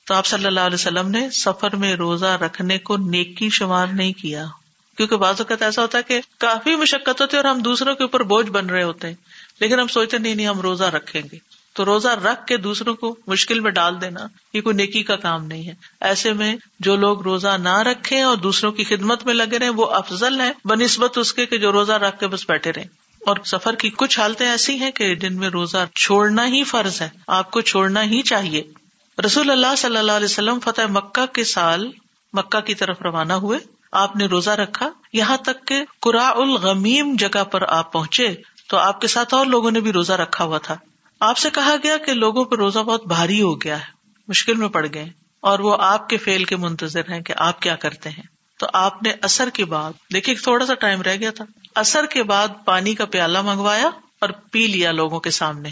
تو 0.08 0.14
آپ 0.14 0.26
صلی 0.26 0.46
اللہ 0.46 0.60
علیہ 0.60 0.74
وسلم 0.74 1.10
نے 1.10 1.30
سفر 1.30 1.76
میں 1.76 1.96
روزہ 1.96 2.26
رکھنے 2.26 2.78
کو 2.78 2.98
نیکی 2.98 3.50
شمار 3.50 3.88
نہیں 3.88 4.14
کیا۔ 4.14 4.46
کیونکہ 4.98 5.18
بعض 5.18 5.36
اوقات 5.38 5.62
ایسا 5.62 5.82
ہوتا 5.82 5.98
ہے 5.98 6.04
کہ 6.04 6.22
کافی 6.40 6.76
مشقت 6.76 7.22
ہوتی 7.22 7.38
ہے 7.38 7.42
اور 7.42 7.52
ہم 7.52 7.60
دوسروں 7.60 7.96
کے 7.96 8.04
اوپر 8.04 8.24
بوجھ 8.24 8.50
بن 8.50 8.66
رہے 8.66 8.84
ہوتے 8.84 9.08
ہیں۔ 9.08 9.16
لیکن 9.60 9.80
ہم 9.80 9.88
سوچتے 9.88 10.18
نہیں 10.18 10.36
نہیں، 10.36 10.48
ہم 10.48 10.60
روزہ 10.60 10.84
رکھیں 10.84 11.22
گے۔ 11.32 11.55
تو 11.76 11.86
روزہ 11.86 12.08
رکھ 12.08 12.46
کے 12.46 12.58
دوسروں 12.58 12.96
کو 12.96 13.16
مشکل 13.28 13.60
میں 13.60 13.72
ڈال 13.72 14.02
دینا 14.02 14.20
یہ 14.54 14.62
کوئی 14.62 14.76
نیکی 14.76 15.04
کا 15.04 15.16
کام 15.16 15.46
نہیں 15.46 15.68
ہے۔ 15.68 15.74
ایسے 16.02 16.34
میں 16.34 16.56
جو 16.80 16.96
لوگ 16.96 17.22
روزہ 17.22 17.58
نہ 17.58 17.78
رکھے 17.78 18.22
اور 18.22 18.38
دوسروں 18.38 18.72
کی 18.72 18.84
خدمت 18.84 19.26
میں 19.26 19.34
لگے 19.34 19.60
رہے 19.60 19.70
وہ 19.70 19.86
افضل 19.86 20.42
ہے 20.42 20.52
بہ 20.66 20.76
نسبت 20.76 21.18
اس 21.18 21.34
کے 21.34 21.58
جو 21.58 21.72
روزہ 21.72 21.92
رکھ 21.92 22.20
کے 22.20 22.28
بس 22.28 22.46
بیٹھے 22.48 22.72
رہے 22.74 22.84
اور 23.26 23.36
سفر 23.46 23.76
کی 23.76 23.90
کچھ 23.90 24.20
حالتیں 24.20 24.50
ایسی 24.50 24.80
ہیں 24.80 24.92
کہ 24.92 25.16
جن 25.16 25.36
میں 25.36 25.50
روزہ 25.50 25.86
چھوڑنا 25.96 26.48
ہی 26.48 26.64
فرض 26.64 27.02
ہے، 27.02 27.10
آپ 27.28 27.52
کو 27.52 27.62
چھوڑنا 27.62 28.04
ہی 28.04 28.22
چاہیے۔ 28.22 28.64
رسول 29.26 29.52
اللہ 29.52 29.76
صلی 29.78 29.98
اللہ 29.98 30.12
علیہ 30.12 30.26
وسلم 30.26 30.60
فتح 30.60 30.82
مکہ 30.90 31.34
کے 31.34 31.44
سال 31.44 31.92
مکہ 32.34 32.60
کی 32.60 32.76
طرف 32.76 33.02
روانہ 33.02 33.34
ہوئے۔ 33.34 33.60
آپ 33.92 34.16
نے 34.16 34.26
روزہ 34.26 34.50
رکھا۔ 34.50 34.90
یہاں 35.14 35.38
تک 35.38 35.68
کہ 35.68 35.86
قرا 36.02 36.28
الغمیم 36.28 37.16
جگہ 37.20 37.44
پر 37.44 37.64
آپ 37.68 37.94
پہنچے 37.94 38.36
تو 38.70 38.78
آپ 38.78 39.02
کے 39.02 39.08
ساتھ 39.08 39.34
اور 39.34 39.46
لوگوں 39.46 39.72
نے 39.72 39.80
بھی 39.80 39.92
روزہ 39.92 40.14
رکھا 40.14 40.44
ہوا 40.44 40.58
تھا۔ 40.58 40.78
آپ 41.26 41.38
سے 41.38 41.50
کہا 41.50 41.76
گیا 41.84 41.98
کہ 41.98 42.14
لوگوں 42.14 42.46
پہ 42.46 42.56
روزہ 42.56 42.80
بہت 42.80 43.08
بھاری 43.08 43.42
ہو 43.42 43.62
گیا 43.62 43.78
ہے، 43.78 43.86
مشکل 44.28 44.54
میں 44.54 44.68
پڑ 44.68 44.88
گئے 44.94 45.06
اور 45.42 45.60
وہ 45.60 45.78
آپ 45.80 46.10
کے 46.10 46.18
فیل 46.18 46.44
کے 46.44 46.56
منتظر 46.56 47.02
ہیں 47.10 47.22
کہ 47.22 47.34
آپ 47.38 47.62
کیا 47.62 47.76
کرتے 47.76 48.10
ہیں۔ 48.10 48.24
تو 48.60 48.68
آپ 48.74 49.04
نے 49.04 49.14
اثر 49.22 49.50
کے 49.50 49.66
بعد، 49.66 49.94
دیکھیے 50.14 50.36
تھوڑا 50.36 50.66
سا 50.66 50.74
ٹائم 50.74 51.02
رہ 51.02 51.16
گیا 51.16 51.32
تھا 51.32 51.46
اثر 51.76 52.06
کے 52.06 52.24
بعد 52.24 52.48
پانی 52.66 52.96
کا 52.96 53.06
پیالہ 53.06 53.42
منگوایا 53.42 53.90
اور 54.22 54.30
پی 54.52 54.68
لیا 54.68 54.92
لوگوں 54.92 55.20
کے 55.20 55.32
سامنے۔ 55.32 55.70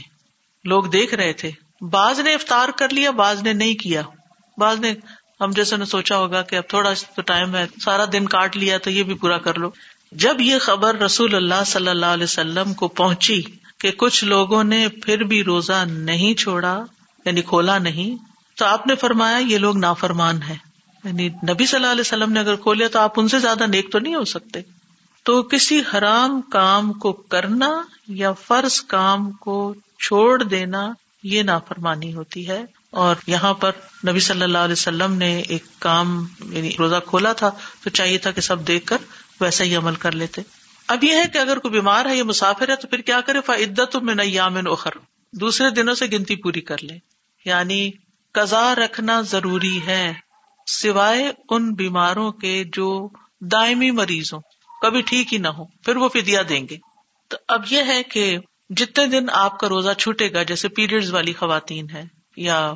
لوگ 0.63 0.83
دیکھ 0.83 1.13
رہے 1.13 1.33
تھے، 1.33 1.51
بعض 1.81 2.19
نے 2.19 2.33
افطار 2.33 2.69
کر 2.69 2.89
لیا، 2.89 3.11
بعض 3.11 3.43
نے 3.43 3.53
نہیں 3.53 3.73
کیا۔ 3.73 4.01
بعض 4.57 4.79
نے، 4.79 4.93
ہم 5.41 5.51
جیسے 5.51 5.77
نے 5.77 5.85
سوچا 5.85 6.17
ہوگا 6.17 6.41
کہ 6.41 6.55
اب 6.55 6.63
تھوڑا 6.67 6.93
تو 7.15 7.21
ٹائم 7.21 7.55
ہے، 7.55 7.65
سارا 7.81 8.05
دن 8.13 8.27
کاٹ 8.27 8.57
لیا 8.57 8.77
تو 8.77 8.89
یہ 8.89 9.03
بھی 9.03 9.13
پورا 9.13 9.37
کر 9.37 9.57
لو۔ 9.57 9.69
جب 10.11 10.41
یہ 10.41 10.59
خبر 10.59 10.95
رسول 10.95 11.35
اللہ 11.35 11.63
صلی 11.65 11.89
اللہ 11.89 12.05
علیہ 12.05 12.23
وسلم 12.23 12.73
کو 12.73 12.87
پہنچی 12.87 13.41
کہ 13.83 13.91
کچھ 13.91 14.23
لوگوں 14.23 14.63
نے 14.63 14.87
پھر 14.89 15.23
بھی 15.23 15.43
روزہ 15.43 15.85
نہیں 15.85 16.33
چھوڑا 16.33 16.83
یعنی 17.25 17.41
کھولا 17.41 17.77
نہیں، 17.77 18.23
تو 18.57 18.65
آپ 18.65 18.87
نے 18.87 18.95
فرمایا 18.95 19.37
یہ 19.37 19.57
لوگ 19.57 19.77
نافرمان 19.77 20.41
ہے 20.41 20.55
یعنی 21.03 21.29
نبی 21.29 21.65
صلی 21.65 21.75
اللہ 21.75 21.91
علیہ 21.91 22.01
وسلم 22.01 22.31
نے 22.31 22.39
اگر 22.39 22.55
کھولیا 22.55 22.87
تو 22.87 22.99
آپ 22.99 23.19
ان 23.19 23.27
سے 23.27 23.39
زیادہ 23.39 23.67
نیک 23.67 23.91
تو 23.91 23.99
نہیں 23.99 24.15
ہو 24.15 24.25
سکتے۔ 24.25 24.61
تو 25.23 25.43
کسی 25.43 25.81
حرام 25.93 26.41
کام 26.41 26.93
کو 26.93 27.13
کرنا 27.13 27.81
یا 28.07 28.33
فرض 28.33 28.81
کام 28.81 29.31
کو 29.31 29.75
چھوڑ 29.99 30.43
دینا 30.43 30.93
یہ 31.23 31.43
نافرمانی 31.43 32.13
ہوتی 32.13 32.47
ہے۔ 32.47 32.65
اور 32.89 33.15
یہاں 33.27 33.53
پر 33.53 33.71
نبی 34.07 34.19
صلی 34.19 34.41
اللہ 34.41 34.57
علیہ 34.57 34.71
وسلم 34.71 35.13
نے 35.13 35.39
ایک 35.39 35.63
کام 35.79 36.27
یعنی 36.49 36.69
روزہ 36.79 36.95
کھولا 37.07 37.33
تھا، 37.33 37.49
تو 37.83 37.89
چاہیے 37.89 38.17
تھا 38.17 38.31
کہ 38.31 38.41
سب 38.41 38.67
دیکھ 38.67 38.85
کر 38.85 38.97
ویسا 39.41 39.63
ہی 39.63 39.75
عمل 39.75 39.95
کر 39.95 40.11
لیتے۔ 40.11 40.41
اب 40.87 41.03
یہ 41.03 41.15
ہے 41.15 41.23
کہ 41.33 41.37
اگر 41.37 41.59
کوئی 41.59 41.71
بیمار 41.71 42.05
ہے 42.05 42.15
یا 42.15 42.23
مسافر 42.23 42.69
ہے 42.69 42.75
تو 42.75 42.87
پھر 42.87 43.01
کیا 43.01 43.21
کرے؟ 43.21 43.41
فعدت 43.41 43.95
میں 43.95 44.15
نیامن 44.15 44.67
اخر 44.67 44.91
دوسرے 45.33 45.69
دنوں 45.69 45.95
سے 45.95 46.05
گنتی 46.11 46.35
پوری 46.35 46.61
کر 46.61 46.83
لے۔ 46.83 46.97
یعنی 47.45 47.91
قزا 48.31 48.75
رکھنا 48.75 49.21
ضروری 49.21 49.79
ہے، 49.87 50.13
سوائے 50.67 51.31
ان 51.49 51.73
بیماروں 51.73 52.31
کے 52.31 52.63
جو 52.73 53.09
دائمی 53.41 53.91
مریض 53.91 54.33
ہوں۔ 54.33 54.41
کبھی 54.81 55.01
ٹھیک 55.01 55.33
ہی 55.33 55.37
نہ 55.37 55.47
ہو 55.47 55.65
پھر 55.65 55.95
وہ 55.95 56.09
فدیا 56.09 56.41
دیں 56.49 56.67
گے۔ 56.69 56.77
تو 57.27 57.37
اب 57.47 57.61
یہ 57.69 57.83
ہے 57.87 58.03
کہ 58.03 58.37
جتنے 58.69 59.05
دن 59.05 59.25
آپ 59.31 59.59
کا 59.59 59.69
روزہ 59.69 59.89
چھوٹے 59.97 60.33
گا، 60.33 60.43
جیسے 60.43 60.69
پیریڈ 60.69 61.09
والی 61.09 61.33
خواتین 61.33 61.89
ہے 61.89 62.03
یا 62.37 62.73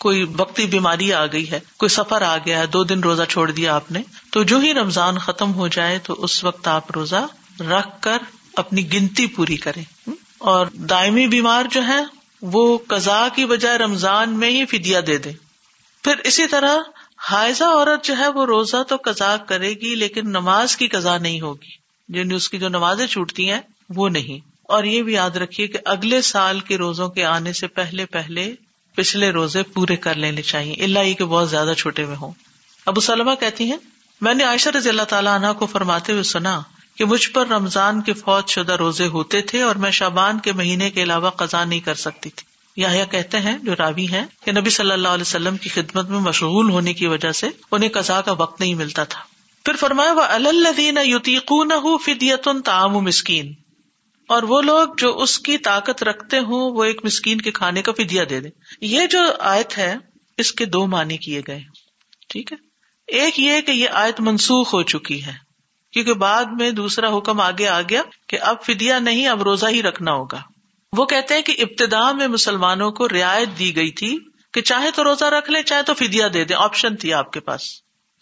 کوئی 0.00 0.26
وقتی 0.36 0.66
بیماری 0.66 1.12
آ 1.12 1.26
گئی 1.26 1.50
ہے، 1.50 1.60
کوئی 1.76 1.88
سفر 1.88 2.22
آ 2.22 2.36
گیا 2.36 2.58
ہے، 2.58 2.66
دو 2.66 2.84
دن 2.84 3.00
روزہ 3.00 3.22
چھوڑ 3.22 3.50
دیا 3.50 3.74
آپ 3.74 3.92
نے، 3.92 4.02
تو 4.32 4.42
جو 4.42 4.58
ہی 4.58 4.74
رمضان 4.74 5.18
ختم 5.18 5.54
ہو 5.54 5.68
جائے 5.68 5.98
تو 5.98 6.14
اس 6.18 6.44
وقت 6.44 6.68
آپ 6.68 6.90
روزہ 6.90 7.26
رکھ 7.60 8.02
کر 8.02 8.18
اپنی 8.56 8.92
گنتی 8.92 9.26
پوری 9.26 9.56
کرے 9.56 10.10
اور 10.38 10.66
دائمی 10.66 11.26
بیمار 11.26 11.64
جو 11.70 11.86
ہے 11.86 12.00
وہ 12.42 12.78
قزا 12.86 13.28
کی 13.34 13.46
بجائے 13.46 13.78
رمضان 13.78 14.38
میں 14.38 14.50
ہی 14.50 14.66
فدیا 14.66 15.00
دے 15.06 15.18
دے 15.18 15.32
پھر 16.02 16.16
اسی 16.16 16.46
طرح 16.46 16.76
حائضہ 17.30 17.64
عورت 17.64 18.04
جو 18.04 18.16
ہے، 18.16 18.28
وہ 18.28 18.46
روزہ 18.46 18.82
تو 18.88 18.96
قزا 18.96 19.36
کرے 19.36 19.70
گی، 19.70 19.94
لیکن 19.94 20.28
نماز 20.28 20.76
کی 20.76 20.88
قزا 20.88 21.18
نہیں 21.18 21.40
ہوگی۔ 21.40 21.70
یعنی 22.08 22.34
اس 22.34 22.48
کی 22.48 22.58
جو 22.58 22.68
نمازیں 22.68 23.06
چھوٹتی 23.06 23.50
ہیں، 23.50 23.60
وہ 23.88 24.08
نہیں۔ 24.08 24.48
اور 24.62 24.84
یہ 24.84 25.02
بھی 25.02 25.12
یاد 25.12 25.30
رکھیے 25.30 25.66
کہ 25.66 25.78
اگلے 25.84 26.22
سال 26.22 26.60
کے 26.60 26.78
روزوں 26.78 27.08
کے 27.08 27.24
آنے 27.24 27.52
سے 27.52 27.66
پہلے 27.66 28.06
پہلے 28.06 28.54
پچھلے 28.96 29.30
روزے 29.30 29.62
پورے 29.62 29.96
کر 29.96 30.14
لینے 30.14 30.42
چاہیے۔ 30.42 30.74
اللہ 30.84 30.98
یہ 30.98 31.14
کہ 31.14 31.24
بہت 31.24 31.50
زیادہ 31.50 31.72
چھوٹے 31.78 32.04
میں 32.04 32.16
ہوں۔ 32.16 32.32
ابو 32.86 33.00
سلمہ 33.00 33.34
کہتی 33.40 33.70
ہیں، 33.70 33.78
میں 34.20 34.34
نے 34.34 34.44
عائشہ 34.44 34.68
رضی 34.68 34.88
اللہ 34.88 35.02
تعالیٰ 35.02 35.34
عنہ 35.34 35.52
کو 35.58 35.66
فرماتے 35.66 36.12
ہوئے 36.12 36.22
سنا 36.22 36.60
کہ 36.96 37.04
مجھ 37.04 37.30
پر 37.30 37.46
رمضان 37.46 38.02
کے 38.02 38.12
فوج 38.12 38.48
شدہ 38.48 38.72
روزے 38.72 39.06
ہوتے 39.06 39.42
تھے 39.42 39.62
اور 39.62 39.76
میں 39.76 39.90
شابان 39.90 40.38
کے 40.38 40.52
مہینے 40.52 40.90
کے 40.90 41.02
علاوہ 41.02 41.30
قزا 41.30 41.64
نہیں 41.64 41.80
کر 41.80 41.94
سکتی 41.94 42.30
تھی۔ 42.30 42.56
یا 42.82 43.04
کہتے 43.04 43.40
ہیں، 43.40 43.58
جو 43.62 43.72
راوی 43.78 44.08
ہیں، 44.08 44.26
کہ 44.44 44.52
نبی 44.52 44.70
صلی 44.70 44.90
اللہ 44.90 45.08
علیہ 45.08 45.22
وسلم 45.22 45.56
کی 45.56 45.68
خدمت 45.68 46.08
میں 46.08 46.20
مشغول 46.20 46.70
ہونے 46.70 46.92
کی 46.92 47.06
وجہ 47.06 47.32
سے 47.32 47.48
انہیں 47.70 47.90
قزا 47.90 48.20
کا 48.20 48.32
وقت 48.32 48.60
نہیں 48.60 48.74
ملتا 48.74 49.04
تھا۔ 49.04 49.20
پھر 49.64 49.76
فرمایا 49.76 50.12
وہ 50.12 50.20
الدین 50.20 50.98
یوتیقون 51.04 51.70
فدیت 52.04 52.48
تعام 52.64 52.92
مسکین 52.92 53.54
اور 54.28 54.42
وہ 54.42 54.62
لوگ 54.62 54.88
جو 54.98 55.18
اس 55.18 55.38
کی 55.38 55.58
طاقت 55.58 56.02
رکھتے 56.02 56.38
ہوں، 56.38 56.70
وہ 56.70 56.84
ایک 56.84 57.04
مسکین 57.04 57.40
کے 57.40 57.50
کھانے 57.50 57.82
کا 57.82 57.92
فدیا 57.92 58.24
دے 58.30 58.40
دیں۔ 58.40 58.50
یہ 58.80 59.06
جو 59.06 59.18
آیت 59.38 59.78
ہے، 59.78 59.94
اس 60.38 60.52
کے 60.52 60.64
دو 60.64 60.86
معنی 60.86 61.16
کیے 61.16 61.42
گئے۔ 61.48 61.60
ٹھیک 62.28 62.52
ہے؟ 62.52 62.56
ایک 63.06 63.40
یہ 63.40 63.60
کہ 63.60 63.70
یہ 63.70 63.88
آیت 63.88 64.20
منسوخ 64.20 64.74
ہو 64.74 64.82
چکی 64.82 65.24
ہے۔ 65.24 65.45
کیونکہ 65.96 66.14
بعد 66.14 66.44
میں 66.44 66.70
دوسرا 66.70 67.16
حکم 67.16 67.40
آگے 67.40 67.68
آ 67.68 67.80
گیا 67.80 68.02
کہ 68.28 68.38
اب 68.40 68.62
فدیا 68.62 68.98
نہیں، 68.98 69.28
اب 69.28 69.42
روزہ 69.42 69.66
ہی 69.66 69.82
رکھنا 69.82 70.12
ہوگا۔ 70.12 70.42
وہ 70.96 71.04
کہتے 71.04 71.34
ہیں 71.34 71.42
کہ 71.42 71.56
ابتدا 71.58 72.12
میں 72.12 72.28
مسلمانوں 72.28 72.92
کو 72.92 73.08
رعایت 73.08 73.58
دی 73.58 73.76
گئی 73.76 73.90
تھی 73.90 74.18
کہ 74.52 74.60
چاہے 74.60 74.90
تو 74.90 75.04
روزہ 75.04 75.24
رکھ 75.24 75.50
لیں، 75.50 75.62
چاہے 75.62 75.82
تو 75.82 75.94
فدیا 75.94 76.28
دے 76.34 76.44
دیں 76.44 76.56
آپشن 76.56 76.96
تھی 76.96 77.12
آپ 77.12 77.32
کے 77.32 77.40
پاس۔ 77.40 77.60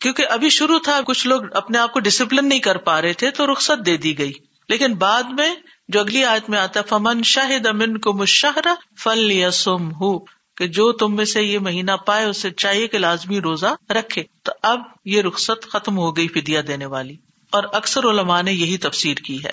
کیونکہ 0.00 0.26
ابھی 0.30 0.48
شروع 0.48 0.78
تھا، 0.78 1.00
کچھ 1.06 1.26
لوگ 1.26 1.40
اپنے 1.54 1.78
آپ 1.78 1.92
کو 1.92 2.00
ڈسپلن 2.00 2.48
نہیں 2.48 2.58
کر 2.58 2.76
پا 2.76 3.02
رہے 3.02 3.12
تھے، 3.12 3.30
تو 3.30 3.52
رخصت 3.52 3.86
دے 3.86 3.96
دی 3.96 4.18
گئی۔ 4.18 4.32
لیکن 4.68 4.94
بعد 4.94 5.22
میں 5.22 5.54
جو 5.88 6.00
اگلی 6.00 6.24
آیت 6.24 6.50
میں 6.50 6.58
آتا 6.58 6.82
فمن 6.82 7.22
شاہد 7.22 7.66
امن 7.66 7.98
کو 7.98 8.12
مشاہرہ 8.12 8.74
فل 8.98 9.30
یا 9.30 9.50
سم 9.50 9.90
ہو 9.90 10.18
کہ 10.56 10.66
جو 10.66 10.92
تم 10.92 11.16
میں 11.16 11.24
سے 11.24 11.42
یہ 11.42 11.58
مہینہ 11.58 11.92
پائے، 11.92 12.24
اسے 12.24 12.50
چاہیے 12.50 12.88
کہ 12.88 12.98
لازمی 12.98 13.40
روزہ 13.40 13.92
رکھے۔ 13.92 14.22
تو 14.42 14.52
اب 14.62 14.80
یہ 15.04 15.22
رخصت 15.22 15.68
ختم 15.68 15.98
ہو 15.98 16.16
گئی 16.16 16.28
فدیا 16.28 16.60
دینے 16.68 16.86
والی۔ 16.86 17.16
اور 17.54 17.64
اکثر 17.72 18.04
علماء 18.04 18.42
نے 18.42 18.52
یہی 18.52 18.76
تفسیر 18.78 19.16
کی 19.16 19.44
ہے۔ 19.44 19.52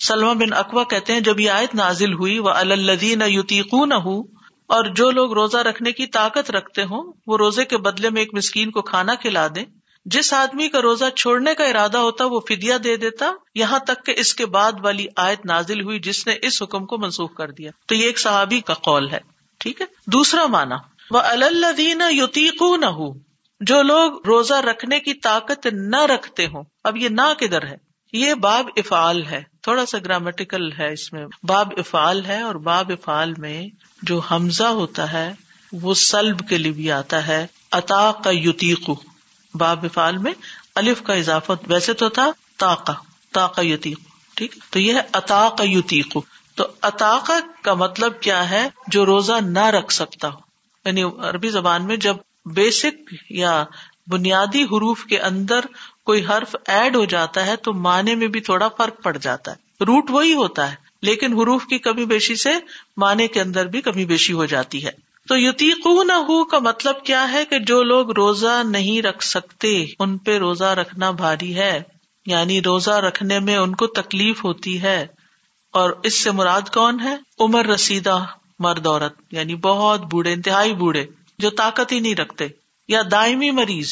سلما 0.00 0.32
بن 0.32 0.52
اقوا 0.52 0.84
کہتے 0.84 1.12
ہیں، 1.12 1.20
جب 1.20 1.40
یہ 1.40 1.50
آیت 1.50 1.74
نازل 1.74 2.12
ہوئی 2.12 2.38
وہ 2.38 2.50
الدین 2.50 3.22
یوتیقو 3.26 3.84
نہ 3.86 3.94
ہو 3.94 4.20
اور 4.68 4.84
جو 4.84 5.10
لوگ 5.10 5.32
روزہ 5.32 5.56
رکھنے 5.56 5.92
کی 5.92 6.06
طاقت 6.06 6.50
رکھتے 6.50 6.82
ہوں، 6.82 7.12
وہ 7.26 7.36
روزے 7.36 7.64
کے 7.64 7.76
بدلے 7.76 8.10
میں 8.10 8.22
ایک 8.22 8.34
مسکین 8.34 8.70
کو 8.70 8.82
کھانا 8.82 9.14
کھلا 9.14 9.46
دیں۔ 9.54 9.64
جس 10.06 10.32
آدمی 10.32 10.68
کا 10.68 10.80
روزہ 10.82 11.04
چھوڑنے 11.16 11.54
کا 11.54 11.64
ارادہ 11.64 11.98
ہوتا، 11.98 12.24
وہ 12.24 12.40
فدیا 12.40 12.76
دے 12.84 12.96
دیتا، 12.96 13.32
یہاں 13.54 13.78
تک 13.78 14.06
کہ 14.06 14.14
اس 14.16 14.34
کے 14.34 14.46
بعد 14.46 14.72
والی 14.82 15.06
آیت 15.16 15.44
نازل 15.46 15.80
ہوئی، 15.80 15.98
جس 15.98 16.26
نے 16.26 16.34
اس 16.42 16.62
حکم 16.62 16.86
کو 16.86 16.98
منسوخ 16.98 17.34
کر 17.34 17.50
دیا۔ 17.50 17.70
تو 17.86 17.94
یہ 17.94 18.06
ایک 18.06 18.18
صحابی 18.18 18.60
کا 18.60 18.74
قول 18.74 19.08
ہے، 19.10 19.20
ٹھیک 19.60 19.80
ہے؟ 19.80 19.86
دوسرا 20.06 20.46
مانا 20.46 20.76
وہ 21.10 21.18
الدین 21.18 22.02
یوتیقو 22.10 22.76
نہ 22.76 22.86
ہو 22.86 23.12
جو 23.66 23.82
لوگ 23.82 24.12
روزہ 24.26 24.54
رکھنے 24.54 25.00
کی 25.00 25.14
طاقت 25.14 25.66
نہ 25.72 26.02
رکھتے 26.02 26.46
ہوں، 26.46 26.62
اب 26.84 26.96
یہ 26.96 27.08
نہ 27.08 27.32
کدھر 27.38 27.66
ہے؟ 27.66 27.76
یہ 28.12 28.34
باب 28.34 28.68
افعال 28.76 29.26
ہے، 29.26 29.42
تھوڑا 29.62 29.86
سا 29.86 29.98
گرامیٹیکل 29.98 30.72
ہے 30.72 30.92
اس 30.92 31.12
میں۔ 31.12 31.26
باب 31.42 31.68
افعال 31.76 32.26
ہے 32.26 32.40
اور 32.40 32.54
باب 32.54 32.90
افعال 32.90 33.34
میں 33.38 33.66
جو 34.02 34.18
حمزہ 34.18 34.64
ہوتا 34.64 35.12
ہے، 35.12 35.32
وہ 35.72 35.94
سلب 35.94 36.48
کے 36.48 36.58
لیے 36.58 36.72
بھی 36.72 36.92
آتا 36.92 37.26
ہے۔ 37.26 37.46
اتا 37.72 38.12
کا 38.24 38.30
یوتیقو 38.30 38.94
باب 39.54 39.84
افعال 39.84 40.18
میں 40.18 40.32
الف 40.74 41.02
کا 41.02 41.12
اضافہ 41.12 41.52
ویسے 41.66 41.92
تو 41.92 42.08
تھا 42.08 42.30
تاقا 42.56 42.92
تاقا 43.32 43.62
یوتیق 43.62 43.98
ٹھیک؟ 44.34 44.54
تو 44.70 44.78
یہ 44.78 44.94
ہے 44.94 45.00
اتا 45.12 45.48
کا 45.58 45.64
یوتیقو 45.64 46.20
تو 46.54 46.66
اطاقا 46.82 47.38
کا 47.62 47.74
مطلب 47.74 48.20
کیا 48.20 48.50
ہے؟ 48.50 48.68
جو 48.86 49.06
روزہ 49.06 49.40
نہ 49.40 49.66
رکھ 49.66 49.92
سکتا 49.92 50.28
ہو 50.28 50.38
یعنی 50.84 51.02
عربی 51.02 51.48
زبان 51.48 51.86
میں 51.86 51.96
جب 51.96 52.16
بیسک 52.44 53.14
یا 53.30 53.64
بنیادی 54.06 54.62
حروف 54.62 55.04
کے 55.04 55.18
اندر 55.18 55.60
کوئی 56.04 56.24
حرف 56.24 56.56
ایڈ 56.66 56.96
ہو 56.96 57.04
جاتا 57.04 57.46
ہے 57.46 57.56
تو 57.56 57.72
معنی 57.72 58.14
میں 58.14 58.26
بھی 58.26 58.40
تھوڑا 58.40 58.68
فرق 58.68 59.02
پڑ 59.02 59.16
جاتا 59.16 59.50
ہے۔ 59.50 59.84
روٹ 59.84 60.10
وہی 60.10 60.34
ہوتا 60.34 60.70
ہے، 60.70 60.76
لیکن 61.02 61.32
حروف 61.32 61.64
کی 61.66 61.78
کمی 61.78 62.04
بیشی 62.04 62.36
سے 62.36 62.50
معنی 62.96 63.28
کے 63.28 63.40
اندر 63.40 63.66
بھی 63.66 63.80
کمی 63.80 64.04
بیشی 64.04 64.32
ہو 64.32 64.44
جاتی 64.44 64.84
ہے۔ 64.86 64.90
تو 65.28 65.38
یتیقو 65.38 66.02
نہ 66.02 66.12
ہو 66.12 66.44
کا 66.44 66.58
مطلب 66.58 67.04
کیا 67.04 67.32
ہے 67.32 67.44
کہ 67.44 67.58
جو 67.58 67.82
لوگ 67.82 68.10
روزہ 68.10 68.62
نہیں 68.64 69.02
رکھ 69.02 69.24
سکتے، 69.24 69.84
ان 69.98 70.18
پہ 70.18 70.38
روزہ 70.38 70.64
رکھنا 70.64 71.10
بھاری 71.10 71.54
ہے۔ 71.54 71.82
یعنی 72.26 72.62
روزہ 72.62 72.90
رکھنے 72.90 73.38
میں 73.38 73.56
ان 73.56 73.74
کو 73.74 73.86
تکلیف 73.86 74.44
ہوتی 74.44 74.82
ہے۔ 74.82 75.06
اور 75.72 75.90
اس 76.02 76.22
سے 76.22 76.30
مراد 76.30 76.60
کون 76.74 77.00
ہے؟ 77.00 77.16
عمر 77.40 77.66
رسیدہ 77.66 78.24
مرد 78.58 78.86
عورت 78.86 79.14
یعنی 79.30 79.54
بہت 79.54 80.00
بوڑھے، 80.00 80.32
انتہائی 80.32 80.74
بوڑھے۔ 80.74 81.06
جو 81.42 81.50
طاقت 81.50 81.92
ہی 81.92 82.00
نہیں 82.00 82.14
رکھتے، 82.14 82.46
یا 82.88 83.02
دائمی 83.10 83.50
مریض 83.50 83.90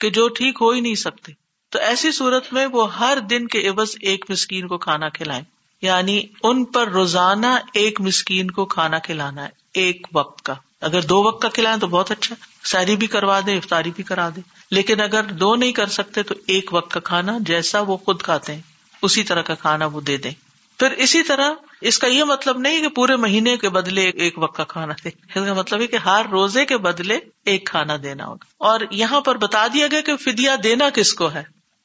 کہ 0.00 0.10
جو 0.10 0.28
ٹھیک 0.28 0.58
ہو 0.60 0.70
ہی 0.70 0.80
نہیں 0.80 0.94
سکتے۔ 0.94 1.32
تو 1.70 1.78
ایسی 1.78 2.12
صورت 2.12 2.52
میں 2.52 2.66
وہ 2.66 2.98
ہر 2.98 3.18
دن 3.30 3.46
کے 3.46 3.68
عوض 3.68 3.96
ایک 4.00 4.24
مسکین 4.28 4.68
کو 4.68 4.78
کھانا 4.78 5.08
کھلائیں۔ 5.08 5.42
یعنی 5.82 6.22
ان 6.42 6.64
پر 6.64 6.88
روزانہ 6.88 7.46
ایک 7.72 8.00
مسکین 8.00 8.50
کو 8.50 8.64
کھانا 8.64 8.98
کھلانا 8.98 9.44
ہے، 9.44 9.48
ایک 9.74 10.06
وقت 10.14 10.42
کا۔ 10.42 10.54
اگر 10.80 11.02
دو 11.02 11.22
وقت 11.22 11.42
کا 11.42 11.48
کھلائیں 11.48 11.78
تو 11.78 11.86
بہت 11.86 12.10
اچھا۔ 12.10 12.34
سیری 12.64 12.96
بھی 12.96 13.06
کروا 13.06 13.40
دے 13.46 13.56
افطاری 13.56 13.90
بھی 13.96 14.02
کرا 14.02 14.28
دے 14.36 14.40
لیکن 14.70 15.00
اگر 15.00 15.22
دو 15.24 15.54
نہیں 15.54 15.72
کر 15.72 15.86
سکتے 15.86 16.22
تو 16.22 16.34
ایک 16.46 16.74
وقت 16.74 16.92
کا 16.92 17.00
کھانا 17.00 17.38
جیسا 17.40 17.80
وہ 17.80 17.96
خود 17.96 18.22
کھاتے 18.22 18.54
ہیں، 18.54 18.60
اسی 19.02 19.22
طرح 19.22 19.42
کا 19.42 19.54
کھانا 19.54 19.86
وہ 19.86 20.00
دے 20.00 20.16
دیں۔ 20.16 20.45
پھر 20.78 20.90
اسی 20.90 21.22
طرح 21.22 21.50
اس 21.80 21.98
کا 21.98 22.06
یہ 22.06 22.24
مطلب 22.24 22.58
نہیں 22.58 22.80
کہ 22.80 22.88
پورے 22.88 23.16
مہینے 23.16 23.56
کے 23.56 23.68
بدلے 23.68 24.08
ایک 24.08 24.38
وقت 24.38 24.56
کا 24.56 24.64
کھانا 24.64 24.94
دے۔ 25.04 25.08
اس 25.08 25.34
کا 25.34 25.54
مطلب 25.54 25.80
ہے 25.80 25.86
کہ 25.86 25.96
ہر 25.96 26.26
روزے 26.30 26.64
کے 26.64 26.76
بدلے 26.76 27.18
ایک 27.44 27.66
کھانا 27.66 27.96
دینا 28.02 28.26
ہوگا۔ 28.26 28.44
اور 28.58 28.80
یہاں 28.90 29.20
پر 29.20 29.36
بتا 29.36 29.66
دیا 29.66 29.86
گیا 29.90 30.00
کہ 30.00 30.16
فدیا 30.16 30.56
دینا 30.64 30.90
کس 30.94 31.14
کو 31.14 31.32
ہے؟ 31.34 31.42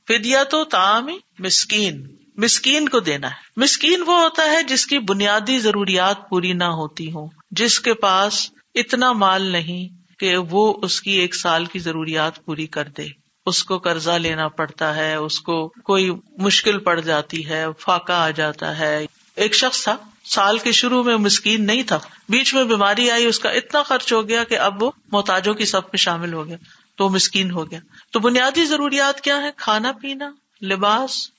فدیا 0.07 0.43
تو 0.43 0.63
تام 0.63 1.09
مسکین 1.39 2.07
مسکین 2.37 2.89
کو 2.89 2.99
دینا 2.99 3.27
ہے۔ 3.27 3.33
مسکین 3.57 4.03
وہ 4.07 4.21
ہوتا 4.21 4.43
ہے 4.43 4.63
جس 4.63 4.85
کی 4.85 4.99
بنیادی 4.99 5.59
ضروریات 5.59 6.29
پوری 6.29 6.53
نہ 6.53 6.63
ہوتی 6.63 7.11
ہوں، 7.11 7.27
جس 7.51 7.79
کے 7.79 7.93
پاس 7.93 8.49
اتنا 8.75 9.11
مال 9.11 9.41
نہیں 9.41 10.01
کہ 10.19 10.37
وہ 10.37 10.79
اس 10.81 11.01
کی 11.01 11.11
ایک 11.11 11.35
سال 11.35 11.65
کی 11.65 11.79
ضروریات 11.79 12.45
پوری 12.45 12.67
کر 12.67 12.83
دے۔ 12.83 13.20
اس 13.45 13.63
کو 13.63 13.77
قرضہ 13.77 14.11
لینا 14.11 14.47
پڑتا 14.47 14.95
ہے، 14.95 15.15
اس 15.15 15.39
کو 15.39 15.67
کوئی 15.67 16.11
مشکل 16.37 16.79
پڑ 16.79 16.99
جاتی 16.99 17.49
ہے، 17.49 17.65
فاقہ 17.79 18.11
آ 18.11 18.29
جاتا 18.29 18.79
ہے۔ 18.79 19.05
ایک 19.35 19.53
شخص 19.53 19.83
تھا، 19.83 19.97
سال 20.25 20.57
کے 20.57 20.71
شروع 20.71 21.03
میں 21.03 21.17
مسکین 21.17 21.67
نہیں 21.67 21.83
تھا، 21.83 21.99
بیچ 22.29 22.53
میں 22.53 22.63
بیماری 22.63 23.11
آئی، 23.11 23.25
اس 23.25 23.39
کا 23.39 23.49
اتنا 23.49 23.83
خرچ 23.83 24.13
ہو 24.13 24.27
گیا 24.27 24.43
کہ 24.43 24.59
اب 24.59 24.83
وہ 24.83 24.91
محتاجوں 25.11 25.53
کی 25.53 25.65
سب 25.65 25.83
میں 25.83 25.97
شامل 25.97 26.33
ہو 26.33 26.47
گیا، 26.47 26.57
تو 26.95 27.09
مسکین 27.09 27.51
ہو 27.51 27.71
گیا۔ 27.71 27.79
تو 28.11 28.19
بنیادی 28.19 28.65
ضروریات 28.65 29.21
کیا 29.21 29.37
ہے 29.37 29.49
کھانا، 29.57 29.91
پینا، 29.91 30.31
لباس، 30.61 31.29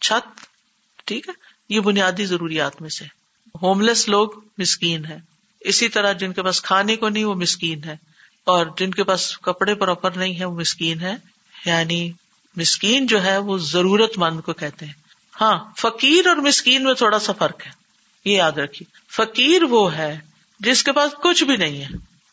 چھت، 0.00 0.40
ٹھیک 1.04 1.28
ہے؟ 1.28 1.34
یہ 1.68 1.80
بنیادی 1.80 2.24
ضروریات 2.24 2.82
میں 2.82 2.90
سے۔ 2.90 3.04
ہوم 3.62 3.80
لیس 3.80 4.08
لوگ 4.08 4.28
مسکین 4.58 5.04
ہے 5.04 5.18
اسی 5.60 5.88
طرح 5.88 6.12
جن 6.12 6.32
کے 6.32 6.42
پاس 6.42 6.62
کھانے 6.62 6.96
کو 6.96 7.08
نہیں، 7.08 7.24
وہ 7.24 7.34
مسکین 7.34 7.84
ہے 7.84 7.96
اور 8.46 8.66
جن 8.78 8.90
کے 8.90 9.04
پاس 9.04 9.38
کپڑے 9.38 9.74
پراپر 9.74 10.10
نہیں 10.10 10.38
ہے 10.38 10.44
وہ 10.44 10.60
مسکین 10.60 11.00
ہے 11.00 11.14
یعنی 11.66 12.12
مسکین 12.56 13.06
جو 13.06 13.24
ہے، 13.24 13.38
وہ 13.38 13.58
ضرورت 13.58 14.18
مند 14.18 14.40
کو 14.40 14.52
کہتے 14.52 14.86
ہیں۔ 14.86 14.92
ہاں 15.40 15.64
فقیر 15.78 16.26
اور 16.26 16.36
مسکین 16.36 16.84
میں 16.84 16.94
تھوڑا 16.94 17.18
سا 17.18 17.32
فرق 17.32 17.66
ہے۔ 17.66 17.70
یہ 18.24 18.36
یاد 18.36 18.52
رکھیے۔ 18.52 18.96
فقیر 19.12 19.62
وہ 19.62 19.96
ہے 19.96 20.18
جس 20.60 20.84
کے 20.84 20.92
پاس 20.92 21.12
کچھ 21.22 21.44
بھی 21.44 21.56
نہیں 21.56 21.80
ہے، 21.80 21.88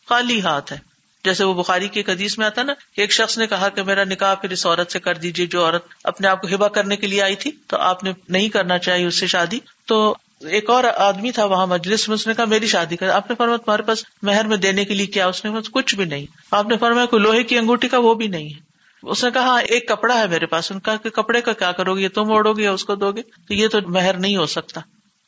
خالی 0.10 0.42
ہاتھ 0.42 0.74
ہے۔ 0.74 0.78
جیسے 1.24 1.44
وہ 1.44 1.54
بخاری 1.54 1.88
کی 1.88 2.00
حدیث 2.00 2.38
میں 2.38 2.46
آتا 2.46 2.64
نا 2.64 2.74
ایک 2.98 3.12
شخص 3.12 3.38
نے 3.38 3.48
کہا 3.48 3.70
کہ 3.70 3.84
میرا 3.84 4.04
نکاح 4.04 4.36
پھر 4.36 4.50
اس 4.50 4.66
عورت 4.66 4.92
سے 4.92 5.00
کر 5.00 5.16
دیجیے 5.16 5.46
جو 5.46 5.66
عورت 5.66 5.86
اپنے 6.04 6.28
آپ 6.28 6.42
کو 6.42 6.48
ہبا 6.56 6.68
کرنے 6.68 6.96
کے 6.96 7.08
لیے 7.08 7.22
آئی 7.22 7.36
تھی، 7.36 7.52
تو 7.68 7.78
آپ 7.78 8.04
نے 8.04 8.14
نہیں 8.30 8.50
کرنا 8.50 8.78
چاہیے 8.78 9.06
اس 9.06 9.16
سے 9.16 9.28
شادی۔ 9.28 9.60
تو 9.86 10.16
ایک 10.44 10.70
اور 10.70 10.84
آدمی 10.98 11.32
تھا 11.32 11.46
وہاں 11.46 11.68
مجلس 11.68 12.08
میں، 12.08 12.16
اس 12.16 12.28
نے 12.28 12.34
کہا، 12.34 12.46
میری 12.46 12.68
شادی 12.68 12.96
کر، 12.96 13.10
آپ 13.10 13.30
نے 13.30 13.36
فرمایا، 13.36 13.58
تمہارے 13.58 13.82
پاس 13.82 14.04
مہر 14.22 14.48
میں 14.48 14.58
دینے 14.58 14.86
کے 14.86 14.94
لیے 14.94 15.06
کیا؟ 15.06 15.28
اس 15.28 15.46
نے 15.46 15.52
کچھ 15.72 15.96
بھی 15.96 16.06
نہیں۔ 16.06 16.26
آپ 16.52 16.66
نے 16.66 16.78
فرمایا، 16.78 17.06
کوئی 17.06 17.24
لوہے 17.24 17.44
کی 17.44 17.58
انگوٹھی 17.58 17.88
کا 17.88 17.98
وہ 17.98 18.14
بھی 18.14 18.28
نہیں 18.28 18.46
ہے۔ 18.46 18.74
اس 19.04 19.24
نے 19.24 19.32
کہا 19.32 19.42
ہاں 19.42 19.62
ایک 19.62 19.88
کپڑا 19.88 20.20
ہے 20.20 20.28
میرے 20.28 20.46
پاس۔ 20.46 20.72
ان 20.72 20.80
کا 20.80 20.96
کہ 20.96 21.10
کپڑے 21.10 21.42
کا 21.42 21.54
کیا 21.54 21.72
کرو 21.72 21.96
گے؟ 21.96 22.10
تم 22.10 22.32
اوڑو 22.32 22.54
گے 22.54 22.64
یا 22.64 22.72
اس 22.72 22.86
کو 22.86 22.96
دو 22.96 23.12
گے؟ 23.12 23.22
تو 23.22 23.54
یہ 23.54 23.68
تو 23.68 23.78
مہر 23.88 24.18
نہیں 24.18 24.38
ہو 24.38 24.46
سکتا۔ 24.46 24.82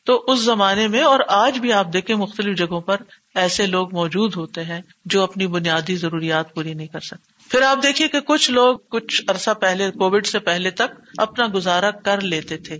تو 0.04 0.24
اس 0.26 0.40
زمانے 0.40 0.88
میں، 0.88 1.02
اور 1.02 1.20
آج 1.28 1.58
بھی 1.58 1.72
آپ 1.72 1.86
دیکھیں، 1.92 2.16
مختلف 2.16 2.58
جگہوں 2.58 2.80
پر 2.80 2.96
ایسے 3.34 3.66
لوگ 3.66 3.94
موجود 3.94 4.36
ہوتے 4.36 4.64
ہیں 4.64 4.80
جو 5.04 5.22
اپنی 5.22 5.46
بنیادی 5.46 5.96
ضروریات 5.96 6.54
پوری 6.54 6.74
نہیں 6.74 6.86
کر 6.86 7.00
سکتے۔ 7.00 7.48
پھر 7.50 7.62
آپ 7.62 7.78
دیکھیے 7.82 8.08
کہ 8.08 8.20
کچھ 8.20 8.50
لوگ 8.50 8.78
کچھ 8.90 9.22
عرصہ 9.28 9.50
پہلے، 9.50 9.90
کووڈ 9.90 10.26
سے 10.26 10.38
پہلے 10.38 10.70
تک 10.70 11.00
اپنا 11.18 11.46
گزارا 11.54 11.90
کر 11.90 12.20
لیتے 12.20 12.56
تھے۔ 12.56 12.78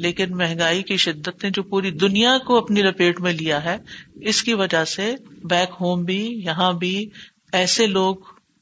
لیکن 0.00 0.36
مہنگائی 0.36 0.82
کی 0.82 0.96
شدت 0.96 1.44
نے 1.44 1.50
جو 1.50 1.62
پوری 1.62 1.90
دنیا 1.90 2.38
کو 2.38 2.56
اپنی 2.56 2.82
لپیٹ 2.82 3.20
میں 3.20 3.32
لیا 3.32 3.64
ہے، 3.64 3.76
اس 4.20 4.42
کی 4.42 4.54
وجہ 4.54 4.84
سے 4.84 5.14
بیک 5.44 5.74
ہوم 5.80 6.04
بھی، 6.04 6.22
یہاں 6.44 6.72
بھی 6.72 7.08
ایسے 7.52 7.86
لوگ 7.86 8.16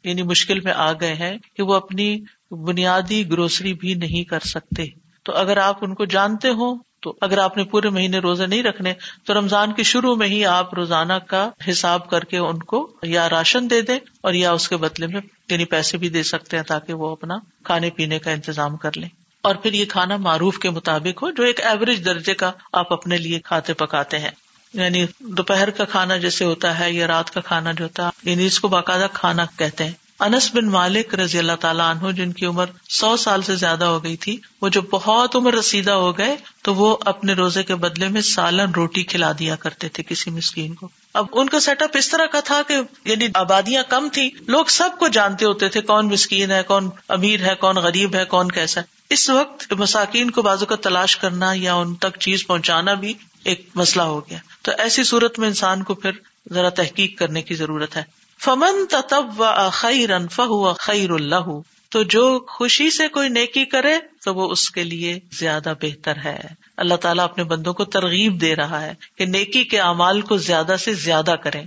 یعنی 0.04 0.22
مشکل 0.22 0.60
میں 0.60 0.72
آ 0.72 0.92
گئے 0.92 1.14
ہیں 1.14 1.36
کہ 1.56 1.62
وہ 1.62 1.74
اپنی 1.74 2.20
بنیادی 2.50 3.30
گروسری 3.30 3.74
بھی 3.74 3.94
نہیں 3.94 4.24
کر 4.24 4.40
سکتے۔ 4.40 4.86
تو 5.24 5.32
اگر 5.32 5.56
آپ 5.56 5.84
ان 5.84 5.94
کو 5.94 6.04
جانتے 6.04 6.48
ہو 6.48 6.74
تو 7.02 7.14
اگر 7.20 7.38
آپ 7.38 7.56
نے 7.56 7.64
پورے 7.64 7.88
مہینے 7.88 8.18
روزے 8.18 8.46
نہیں 8.46 8.62
رکھنے، 8.62 8.92
تو 9.24 9.34
رمضان 9.34 9.72
کے 9.72 9.82
شروع 9.82 10.14
میں 10.16 10.28
ہی 10.28 10.44
آپ 10.46 10.74
روزانہ 10.74 11.12
کا 11.12 11.50
حساب 11.70 12.10
کر 12.10 12.24
کے 12.24 12.38
ان 12.38 12.58
کو 12.58 12.90
یا 13.02 13.28
راشن 13.30 13.70
دے 13.70 13.80
دیں 13.80 13.98
اور 14.22 14.34
یا 14.34 14.52
اس 14.52 14.68
کے 14.68 14.76
بدلے 14.76 15.06
میں 15.06 15.20
یعنی 15.50 15.64
پیسے 15.64 15.98
بھی 15.98 16.08
دے 16.08 16.22
سکتے 16.22 16.56
ہیں 16.56 16.64
تاکہ 16.64 16.92
وہ 16.92 17.10
اپنا 17.12 17.38
کھانے 17.64 17.90
پینے 17.90 18.18
کا 18.18 18.30
انتظام 18.30 18.76
کر 18.76 18.90
لیں۔ 18.96 19.08
اور 19.48 19.56
پھر 19.56 19.72
یہ 19.72 19.84
کھانا 19.84 20.16
معروف 20.16 20.58
کے 20.58 20.70
مطابق 20.70 21.22
ہو، 21.22 21.30
جو 21.30 21.42
ایک 21.42 21.60
ایوریج 21.64 22.04
درجے 22.04 22.34
کا 22.34 22.52
آپ 22.72 22.92
اپنے 22.92 23.16
لیے 23.16 23.40
کھاتے 23.40 23.74
پکاتے 23.74 24.18
ہیں۔ 24.18 24.30
یعنی 24.74 25.06
دوپہر 25.18 25.70
کا 25.70 25.84
کھانا 25.84 26.16
جیسے 26.16 26.44
ہوتا 26.44 26.78
ہے 26.78 26.92
یا 26.92 27.06
رات 27.06 27.30
کا 27.30 27.40
کھانا 27.40 27.72
جو 27.72 27.84
ہوتا 27.84 28.08
ہے 28.08 28.30
یعنی 28.30 28.46
اس 28.46 28.60
کو 28.60 28.68
باقاعدہ 28.68 29.06
کھانا 29.12 29.44
کہتے 29.58 29.84
ہیں۔ 29.84 29.92
انس 30.20 30.50
بن 30.54 30.66
مالک 30.68 31.14
رضی 31.14 31.38
اللہ 31.38 31.52
تعالیٰ 31.60 31.94
عنہ، 31.94 32.12
جن 32.12 32.32
کی 32.32 32.46
عمر 32.46 32.66
سو 32.88 33.16
سال 33.16 33.42
سے 33.42 33.56
زیادہ 33.56 33.84
ہو 33.84 34.04
گئی 34.04 34.16
تھی، 34.16 34.36
وہ 34.62 34.68
جو 34.68 34.80
بہت 34.82 35.36
عمر 35.36 35.54
رسیدہ 35.54 35.90
ہو 35.90 36.18
گئے، 36.18 36.36
تو 36.62 36.74
وہ 36.74 36.96
اپنے 37.00 37.32
روزے 37.32 37.62
کے 37.62 37.74
بدلے 37.74 38.08
میں 38.08 38.20
سالن 38.20 38.70
روٹی 38.70 39.02
کھلا 39.02 39.32
دیا 39.38 39.56
کرتے 39.56 39.88
تھے 39.88 40.02
کسی 40.02 40.30
مسکین 40.30 40.74
کو۔ 40.74 40.88
اب 41.18 41.26
ان 41.32 41.48
کا 41.48 41.60
سیٹ 41.60 41.82
اپ 41.82 41.90
اس 41.94 42.08
طرح 42.08 42.26
کا 42.26 42.40
تھا 42.40 42.62
کہ 42.68 42.76
یعنی 43.04 43.26
آبادیاں 43.34 43.82
کم 43.88 44.08
تھی 44.12 44.30
لوگ 44.46 44.64
سب 44.64 44.88
کو 44.98 45.08
جانتے 45.08 45.44
ہوتے 45.44 45.68
تھے 45.68 45.80
کون 45.80 46.06
مسکین 46.06 46.50
ہے، 46.50 46.62
کون 46.62 46.90
امیر 47.08 47.40
ہے، 47.40 47.54
کون 47.54 47.76
غریب 47.76 48.14
ہے، 48.14 48.24
کون 48.24 48.50
کیسا 48.50 48.80
ہے۔ 48.80 48.86
اس 49.10 49.30
وقت 49.30 49.72
مساکین 49.72 50.30
کو 50.30 50.42
بازو 50.42 50.66
کا 50.66 50.76
تلاش 50.76 51.16
کرنا 51.16 51.52
یا 51.54 51.74
ان 51.74 51.94
تک 51.94 52.18
چیز 52.18 52.46
پہنچانا 52.46 52.94
بھی 52.94 53.14
ایک 53.44 53.68
مسئلہ 53.74 54.02
ہو 54.02 54.20
گیا۔ 54.20 54.38
تو 54.62 54.72
ایسی 54.78 55.04
صورت 55.04 55.38
میں 55.38 55.48
انسان 55.48 55.82
کو 55.82 55.94
پھر 55.94 56.10
ذرا 56.52 56.68
تحقیق 56.68 57.18
کرنے 57.18 57.42
کی 57.42 57.54
ضرورت 57.54 57.96
ہے۔ 57.96 58.02
فمن 58.38 58.86
تب 59.08 59.40
و 59.40 59.68
خیر 59.72 60.28
فہو 60.28 60.74
خیر 60.74 61.10
اللہ 61.10 61.60
تو 61.88 62.02
جو 62.02 62.40
خوشی 62.48 62.90
سے 62.90 63.08
کوئی 63.08 63.28
نیکی 63.28 63.64
کرے 63.64 63.98
تو 64.24 64.34
وہ 64.34 64.50
اس 64.50 64.70
کے 64.70 64.84
لیے 64.84 65.18
زیادہ 65.32 65.74
بہتر 65.82 66.16
ہے۔ 66.24 66.67
اللہ 66.78 66.94
تعالیٰ 66.94 67.24
اپنے 67.24 67.44
بندوں 67.44 67.74
کو 67.74 67.84
ترغیب 67.84 68.40
دے 68.40 68.56
رہا 68.56 68.80
ہے 68.80 68.94
کہ 69.16 69.24
نیکی 69.24 69.64
کے 69.64 69.80
اعمال 69.80 70.20
کو 70.20 70.36
زیادہ 70.36 70.76
سے 70.80 70.94
زیادہ 70.94 71.34
کریں۔ 71.42 71.64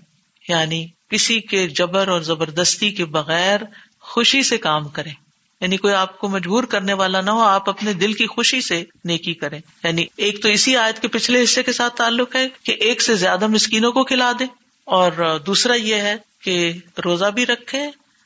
یعنی 0.49 0.87
کسی 1.09 1.39
کے 1.39 1.67
جبر 1.67 2.07
اور 2.07 2.21
زبردستی 2.21 2.91
کے 2.91 3.05
بغیر 3.05 3.59
خوشی 3.99 4.43
سے 4.43 4.57
کام 4.57 4.87
کریں۔ 4.87 5.13
یعنی 5.61 5.77
کوئی 5.77 5.93
آپ 5.93 6.19
کو 6.19 6.27
مجبور 6.27 6.63
کرنے 6.63 6.93
والا 6.93 7.21
نہ 7.21 7.29
ہو، 7.29 7.39
آپ 7.39 7.69
اپنے 7.69 7.93
دل 7.93 8.13
کی 8.13 8.27
خوشی 8.27 8.61
سے 8.61 8.83
نیکی 9.05 9.33
کریں۔ 9.33 9.59
یعنی 9.83 10.05
ایک 10.17 10.41
تو 10.41 10.49
اسی 10.49 10.77
آیت 10.77 10.99
کے 10.99 11.07
پچھلے 11.07 11.43
حصے 11.43 11.63
کے 11.63 11.71
ساتھ 11.71 11.95
تعلق 11.95 12.35
ہے 12.35 12.47
کہ 12.63 12.71
ایک 12.71 13.01
سے 13.01 13.15
زیادہ 13.15 13.47
مسکینوں 13.47 13.91
کو 13.91 14.03
کھلا 14.03 14.31
دے 14.39 14.45
اور 14.85 15.39
دوسرا 15.45 15.73
یہ 15.73 15.95
ہے 15.95 16.15
کہ 16.41 16.73
روزہ 17.05 17.25
بھی 17.25 17.45
رکھے 17.45 17.81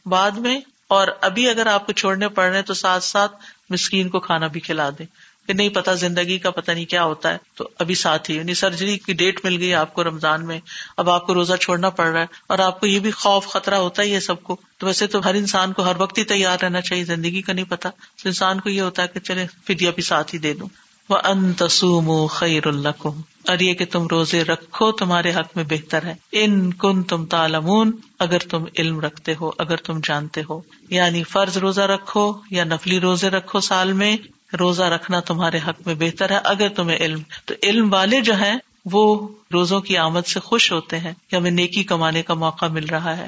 بعد 0.06 0.32
میں، 0.32 0.60
اور 0.88 1.08
ابھی 1.22 1.50
اگر 1.50 1.66
آپ 1.66 1.86
کو 1.86 1.92
چھوڑنے 1.92 2.30
پڑ 2.30 2.52
رہے 2.52 2.62
تو 2.62 2.74
ساتھ 2.74 3.04
ساتھ 3.04 3.36
مسکین 3.70 4.10
کو 4.10 4.20
کھانا 4.20 4.48
بھی 4.48 4.60
کھلا 4.60 4.90
دے 4.90 5.04
کہ 5.48 5.54
نہیں 5.54 5.70
پتا 5.70 5.94
زندگی 5.94 6.38
کا 6.38 6.52
پتا 6.52 6.74
نہیں 6.74 6.86
کیا 6.86 7.04
ہوتا 7.04 7.32
ہے۔ 7.32 7.38
تو 7.56 7.70
ابھی 7.80 7.96
ساتھ 7.96 8.32
ہی 8.32 8.36
یعنی 8.36 8.54
سرجری 8.54 8.98
کی 8.98 9.14
ڈیٹ 9.14 9.46
مل 9.46 9.58
گئی 9.58 9.74
آپ 9.74 9.94
کو 9.94 10.04
رمضان 10.04 10.46
میں۔ 10.46 10.60
اب 10.98 11.10
آپ 11.10 11.28
کو 11.28 11.34
روزہ 11.34 11.54
چھوڑنا 11.56 11.90
پڑ 11.90 12.06
رہا 12.06 12.22
ہے۔ 12.22 12.26
اور 12.48 12.60
آپ 12.60 12.80
کو 12.80 12.88
یہ 12.88 13.00
بھی 13.00 13.12
خوف، 13.12 13.48
خطرہ 13.48 13.76
ہوتا 13.76 14.04
ہی 14.04 14.14
ہے 14.14 14.20
سب 14.20 14.44
کو۔ 14.44 14.58
تو 14.78 14.88
ویسے 14.88 15.08
تو 15.08 15.26
ہر 15.26 15.34
انسان 15.36 15.74
کو 15.74 15.84
ہر 15.84 15.94
وقت 15.98 16.18
ہی 16.18 16.24
تیار 16.24 16.58
رہنا 16.64 16.82
چاہیے، 16.82 17.04
زندگی 17.04 17.42
کا 17.42 17.54
نہیں 17.54 17.66
پتا۔ 17.66 17.90
تو 17.90 18.30
انسان 18.30 18.60
کو 18.60 18.70
یہ 18.70 18.82
ہوتا 18.82 19.04
ہے 19.04 19.08
کہ 19.08 19.20
چلے 19.20 19.46
فدیا 19.68 19.92
بھی 19.96 20.04
ساتھ 20.04 20.34
ہی 20.34 20.40
دے 20.40 20.54
دوں۔ 20.54 20.68
وہ 21.10 21.18
ان 21.24 21.54
تسوم 21.54 22.28
خیر 22.28 22.68
اللہ 22.68 23.08
اور 23.48 23.60
یہ 23.60 23.74
کہ 23.74 23.86
تم 23.86 24.08
روزے 24.08 24.44
رکھو، 24.44 24.92
تمہارے 24.92 25.32
حق 25.32 25.56
میں 25.56 25.64
بہتر 25.70 26.04
ہے۔ 26.04 26.16
ان 26.32 26.74
کن 26.74 27.04
تم 27.04 27.26
تالمون 27.26 27.92
اگر 28.20 28.40
تم 28.40 28.64
علم 28.78 29.00
رکھتے 29.00 29.34
ہو، 29.42 29.52
اگر 29.58 29.78
تم 29.78 30.00
جانتے 30.04 30.42
ہو۔ 30.50 30.62
یعنی 30.90 31.24
فرض 31.24 31.58
روزہ 31.58 31.82
رکھو 31.82 32.34
یا 32.52 32.64
نفلی 32.64 33.00
روزے 33.00 33.30
رکھو 33.30 33.60
سال 33.60 33.94
میں۔ 33.94 34.18
روزہ 34.60 34.84
رکھنا 34.84 35.20
تمہارے 35.20 35.60
حق 35.68 35.88
میں 35.88 35.96
بہتر 35.96 36.30
ہے۔ 36.30 36.40
اگر 36.44 36.70
تمہیں 36.70 36.98
علم، 36.98 37.22
تو 37.46 37.54
علم 37.64 37.94
والے 37.94 38.22
جو 38.22 38.36
ہیں، 38.36 38.56
وہ 38.86 39.30
روزوں 39.54 39.82
کی 39.82 39.98
آمد 39.98 40.28
سے 40.28 40.40
خوش 40.40 40.72
ہوتے 40.72 41.00
ہیں 41.00 41.14
کہ 41.30 41.36
ہمیں 41.36 41.52
نیکی 41.52 41.84
کمانے 41.84 42.24
کا 42.24 42.34
موقع 42.34 42.66
مل 42.66 42.86
رہا 42.86 43.18
ہے۔ 43.18 43.28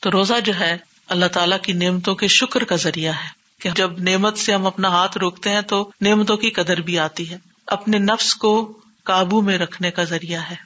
تو 0.00 0.10
روزہ 0.10 0.40
جو 0.44 0.52
ہے، 0.60 0.76
اللہ 1.08 1.26
تعالیٰ 1.26 1.60
کی 1.60 1.72
نعمتوں 1.72 2.14
کے 2.14 2.28
شکر 2.28 2.64
کا 2.64 2.76
ذریعہ 2.76 3.12
ہے 3.12 3.28
کہ 3.60 3.70
جب 3.70 3.98
نعمت 3.98 4.38
سے 4.38 4.54
ہم 4.54 4.66
اپنا 4.66 4.88
ہاتھ 4.88 5.18
روکتے 5.18 5.50
ہیں، 5.50 5.60
تو 5.60 5.90
نعمتوں 6.00 6.36
کی 6.36 6.50
قدر 6.50 6.80
بھی 6.80 6.98
آتی 6.98 7.30
ہے۔ 7.30 7.38
اپنے 7.66 7.98
نفس 7.98 8.34
کو 8.34 8.78
قابو 9.02 9.40
میں 9.40 9.58
رکھنے 9.58 9.90
کا 9.90 10.04
ذریعہ 10.04 10.40
ہے۔ 10.50 10.56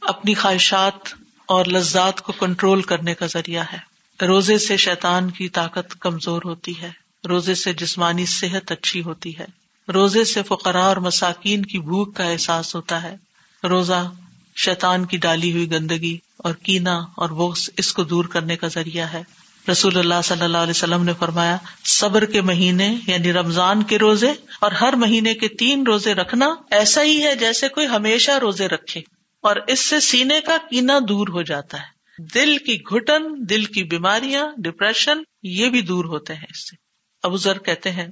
اپنی 0.00 0.34
خواہشات 0.34 1.08
اور 1.46 1.64
لذات 1.64 2.20
کو 2.20 2.32
کنٹرول 2.32 2.82
کرنے 2.82 3.14
کا 3.14 3.26
ذریعہ 3.26 3.64
ہے۔ 3.72 3.90
روزے 4.26 4.58
سے 4.58 4.76
شیطان 4.76 5.30
کی 5.30 5.48
طاقت 5.48 6.00
کمزور 6.00 6.42
ہوتی 6.44 6.80
ہے۔ 6.80 6.90
روزے 7.28 7.54
سے 7.54 7.72
جسمانی 7.72 8.26
صحت 8.26 8.72
اچھی 8.72 9.02
ہوتی 9.02 9.38
ہے۔ 9.38 9.44
روزے 9.92 10.24
سے 10.24 10.42
فقراء 10.42 10.86
اور 10.86 10.96
مساکین 10.96 11.64
کی 11.64 11.78
بھوک 11.78 12.16
کا 12.16 12.24
احساس 12.24 12.74
ہوتا 12.74 13.02
ہے۔ 13.02 13.16
روزہ 13.64 14.12
شیطان 14.56 15.04
کی 15.04 15.16
ڈالی 15.16 15.52
ہوئی 15.52 15.70
گندگی 15.70 16.18
اور 16.36 16.54
کینا 16.54 16.96
اور 16.96 17.28
بوس 17.28 17.70
اس 17.76 17.92
کو 17.92 18.04
دور 18.04 18.24
کرنے 18.24 18.56
کا 18.56 18.68
ذریعہ 18.68 19.06
ہے۔ 19.12 19.22
رسول 19.70 19.98
اللہ 19.98 20.14
صلی 20.24 20.42
اللہ 20.42 20.58
علیہ 20.58 20.70
وسلم 20.70 21.04
نے 21.04 21.12
فرمایا، 21.18 21.56
صبر 21.84 22.24
کے 22.24 22.40
مہینے 22.40 22.94
یعنی 23.06 23.32
رمضان 23.32 23.82
کے 23.82 23.98
روزے 23.98 24.32
اور 24.60 24.72
ہر 24.72 24.92
مہینے 24.92 25.34
کے 25.34 25.48
تین 25.48 25.82
روزے 25.82 26.14
رکھنا 26.14 26.54
ایسا 26.70 27.02
ہی 27.02 27.22
ہے 27.22 27.36
جیسے 27.36 27.68
کوئی 27.68 27.86
ہمیشہ 27.86 28.30
روزے 28.30 28.68
رکھے۔ 28.68 29.00
اور 29.42 29.56
اس 29.66 29.80
سے 29.80 30.00
سینے 30.00 30.40
کا 30.40 30.56
کینا 30.70 30.98
دور 31.08 31.28
ہو 31.28 31.42
جاتا 31.42 31.78
ہے۔ 31.78 32.00
دل 32.34 32.58
کی 32.58 32.82
گٹن 32.82 33.22
دل 33.48 33.64
کی 33.64 33.82
بیماریاں 33.82 34.46
ڈپریشن 34.56 35.18
یہ 35.42 35.70
بھی 35.70 35.82
دور 35.82 36.04
ہوتے 36.04 36.34
ہیں 36.34 36.46
اس 36.50 36.70
سے۔ 36.70 36.89
ابو 37.22 37.36
ذر 37.36 37.58
کہتے 37.58 37.90
ہیں، 37.90 38.08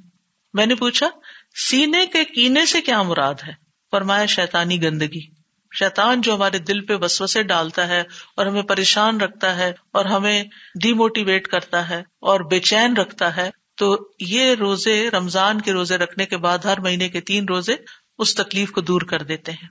میں 0.54 0.66
نے 0.66 0.74
پوچھا، 0.74 1.08
سینے 1.68 2.06
کے 2.06 2.24
کینے 2.24 2.66
سے 2.66 2.80
کیا 2.80 3.02
مراد 3.02 3.34
ہے؟ 3.46 3.52
فرمایا 3.90 4.26
شیتانی 4.26 4.82
گندگی۔ 4.82 5.38
شیتان 5.78 6.20
جو 6.20 6.34
ہمارے 6.34 6.58
دل 6.58 6.86
پہ 6.86 6.94
وسوسے 7.00 7.42
ڈالتا 7.42 7.88
ہے 7.88 8.00
اور 8.36 8.46
ہمیں 8.46 8.62
پریشان 8.62 9.20
رکھتا 9.20 9.56
ہے 9.56 9.72
اور 9.92 10.04
ہمیں 10.04 10.44
ڈی 10.82 10.92
موٹیویٹ 10.92 11.48
کرتا 11.48 11.88
ہے 11.88 12.02
اور 12.20 12.40
بے 12.40 12.60
چین 12.60 12.96
رکھتا 12.96 13.36
ہے، 13.36 13.50
تو 13.76 14.10
یہ 14.20 14.54
روزے 14.54 15.10
رمضان 15.10 15.60
کے 15.60 15.72
روزے 15.72 15.96
رکھنے 15.96 16.26
کے 16.26 16.36
بعد 16.36 16.58
ہر 16.58 16.80
مہینے 16.80 17.08
کے 17.08 17.20
تین 17.20 17.44
روزے 17.44 17.76
اس 18.18 18.34
تکلیف 18.34 18.70
کو 18.70 18.80
دور 18.80 19.00
کر 19.00 19.22
دیتے 19.22 19.52
ہیں۔ 19.52 19.68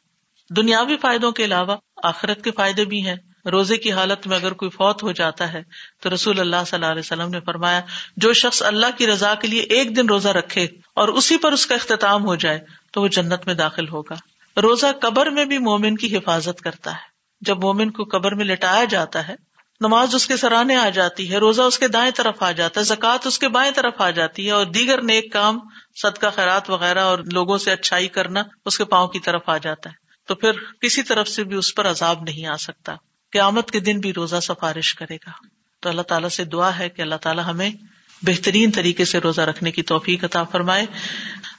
دنیاوی 0.56 0.98
فائدوں 1.02 1.32
کے 1.32 1.46
علاوہ 1.46 1.76
آخرت 2.04 2.44
کے 2.44 2.52
فائدے 2.52 2.86
بھی 2.86 3.08
ہیں۔ 3.08 3.16
روزے 3.52 3.78
کی 3.78 3.92
حالت 3.92 4.28
میں 4.28 4.38
اگر 4.38 4.54
کوئی 4.54 4.72
فوت 4.72 5.04
ہو 5.04 5.12
جاتا 5.12 5.54
ہے، 5.54 5.64
تو 6.02 6.14
رسول 6.14 6.40
اللہ 6.40 6.56
صلی 6.68 6.76
اللہ 6.76 6.86
علیہ 6.86 7.00
وسلم 7.00 7.30
نے 7.30 7.40
فرمایا، 7.40 7.82
جو 8.18 8.34
شخص 8.34 8.64
اللہ 8.64 8.98
کی 8.98 9.08
رضا 9.08 9.36
کے 9.36 9.48
لیے 9.48 9.62
ایک 9.62 9.96
دن 9.96 10.08
روزہ 10.08 10.30
رکھے 10.30 10.68
اور 10.96 11.08
اسی 11.08 11.38
پر 11.38 11.52
اس 11.52 11.66
کا 11.66 11.76
اختتام 11.76 12.26
ہو 12.26 12.36
جائے، 12.36 12.60
تو 12.92 13.02
وہ 13.02 13.08
جنت 13.08 13.46
میں 13.46 13.56
داخل 13.56 13.88
ہوگا۔ 13.90 14.16
روزہ 14.62 14.86
قبر 15.02 15.30
میں 15.30 15.46
بھی 15.46 15.58
مومن 15.58 15.96
کی 15.96 16.18
حفاظت 16.18 16.62
کرتا 16.62 16.92
ہے۔ 16.92 17.18
جب 17.42 17.58
مومن 17.58 17.92
کو 17.92 18.04
قبر 18.04 18.36
میں 18.36 18.46
لٹایا 18.46 18.84
جاتا 18.84 19.28
ہے، 19.28 19.36
نماز 19.82 20.16
اس 20.16 20.28
کے 20.28 20.38
سرانے 20.38 20.76
آ 20.76 20.90
جاتی 20.90 21.32
ہے، 21.32 21.38
روزہ 21.38 21.62
اس 21.62 21.80
کے 21.80 21.88
دائیں 21.88 22.12
طرف 22.12 22.44
آ 22.44 22.52
جاتا 22.52 22.80
ہے، 22.80 22.86
زکوٰۃ 22.86 23.18
اس 23.26 23.40
کے 23.40 23.48
بائیں 23.48 23.72
طرف 23.72 23.94
آ 23.98 24.10
جاتی 24.10 24.48
ہے 24.48 24.52
اور 24.52 24.66
دیگر 24.66 25.02
نیک 25.02 25.34
کام، 25.34 25.60
صدقہ، 26.02 26.28
خیرات 26.36 26.70
وغیرہ 26.70 27.00
اور 27.00 27.20
لوگوں 27.34 27.58
سے 27.58 27.72
اچھائی 27.72 28.08
کرنا 28.08 28.44
اس 28.66 28.78
کے 28.78 28.86
پاؤں 28.86 29.08
کی 29.08 29.20
طرف 29.20 29.42
آ 29.46 29.58
جاتا 29.58 29.90
ہے۔ 29.90 29.96
تو 30.28 30.36
پھر 30.36 30.52
کسی 30.82 31.04
طرف 31.04 31.28
سے 31.28 31.44
بھی 31.44 31.56
اس 31.56 31.76
پر 31.76 31.90
عذاب 31.90 32.24
نہیں 32.24 32.46
آ 32.46 32.58
سکتا۔ 32.58 32.96
قیامت 33.32 33.72
کے 33.72 33.80
دن 33.80 34.00
بھی 34.00 34.14
روزہ 34.14 34.36
سفارش 34.42 34.96
کرے 34.96 35.16
گا۔ 35.16 35.32
تو 35.80 35.90
اللہ 35.90 36.02
تعالیٰ 36.02 36.30
سے 36.30 36.44
دعا 36.44 36.80
ہے 36.80 36.90
کہ 36.90 37.02
اللہ 37.02 37.16
تعالیٰ 37.16 37.46
ہمیں 37.46 37.70
بہترین 38.22 38.72
طریقے 38.72 39.06
سے 39.06 39.18
روزہ 39.18 39.42
رکھنے 39.42 39.72
کی 39.72 39.82
توفیق 39.82 40.24
عطا 40.24 40.44
فرمائے۔ 40.44 40.86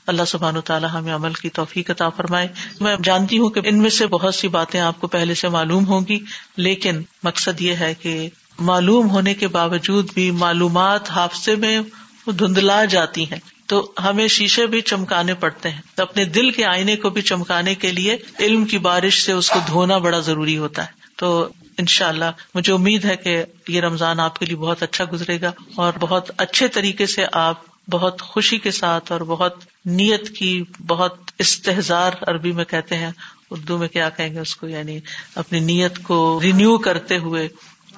اللہ 0.06 0.22
سبحان 0.26 0.56
و 0.56 0.60
تعالیٰ 0.60 0.88
ہمیں 0.92 1.14
عمل 1.14 1.32
کی 1.32 1.48
توفیق 1.48 1.90
عطا 1.90 2.08
فرمائے۔ 2.08 2.48
میں 2.80 2.96
جانتی 3.04 3.38
ہوں 3.38 3.50
کہ 3.50 3.60
ان 3.64 3.78
میں 3.78 3.90
سے 3.90 4.06
بہت 4.06 4.34
سی 4.34 4.48
باتیں 4.48 4.80
آپ 4.80 5.00
کو 5.00 5.06
پہلے 5.06 5.34
سے 5.34 5.48
معلوم 5.48 5.86
ہوگی 5.86 6.18
لیکن 6.56 7.02
مقصد 7.22 7.60
یہ 7.60 7.74
ہے 7.74 7.94
کہ 7.94 8.28
معلوم 8.58 9.10
ہونے 9.10 9.34
کے 9.34 9.48
باوجود 9.48 10.12
بھی 10.14 10.30
معلومات 10.30 11.10
حادثے 11.10 11.56
میں 11.56 11.80
دھندلا 12.26 12.84
جاتی 12.84 13.24
ہیں۔ 13.24 13.38
تو 13.66 13.92
ہمیں 14.04 14.28
شیشے 14.28 14.66
بھی 14.66 14.80
چمکانے 14.80 15.34
پڑتے 15.34 15.70
ہیں۔ 15.70 15.82
تو 15.94 16.02
اپنے 16.02 16.24
دل 16.24 16.50
کے 16.50 16.64
آئینے 16.64 16.96
کو 16.96 17.10
بھی 17.10 17.22
چمکانے 17.22 17.74
کے 17.74 17.92
لیے 17.92 18.16
علم 18.40 18.64
کی 18.64 18.78
بارش 18.78 19.22
سے 19.22 19.32
اس 19.32 19.50
کو 19.50 19.58
دھونا 19.66 19.98
بڑا 19.98 20.18
ضروری 20.18 20.58
ہوتا 20.58 20.86
ہے۔ 20.86 20.98
تو 21.16 21.48
ان 21.78 21.86
شاء 21.86 22.08
اللہ 22.08 22.30
مجھے 22.54 22.72
امید 22.72 23.04
ہے 23.04 23.16
کہ 23.16 23.44
یہ 23.68 23.80
رمضان 23.80 24.20
آپ 24.20 24.38
کے 24.38 24.46
لیے 24.46 24.56
بہت 24.56 24.82
اچھا 24.82 25.04
گزرے 25.12 25.40
گا 25.40 25.52
اور 25.74 25.92
بہت 26.00 26.30
اچھے 26.36 26.68
طریقے 26.68 27.06
سے 27.06 27.24
آپ 27.32 27.54
بہت 27.90 28.22
خوشی 28.22 28.58
کے 28.58 28.70
ساتھ 28.70 29.12
اور 29.12 29.20
بہت 29.20 29.54
نیت 29.84 30.36
کی 30.36 30.64
بہت 30.86 31.16
استحزار 31.38 32.12
عربی 32.22 32.52
میں 32.52 32.64
کہتے 32.64 32.96
ہیں، 32.96 33.10
اردو 33.50 33.78
میں 33.78 33.88
کیا 33.88 34.08
کہیں 34.08 34.34
گے 34.34 34.40
اس 34.40 34.56
کو؟ 34.56 34.68
یعنی 34.68 35.00
اپنی 35.34 35.60
نیت 35.60 35.98
کو 36.02 36.40
رینیو 36.42 36.78
کرتے 36.78 37.18
ہوئے 37.18 37.48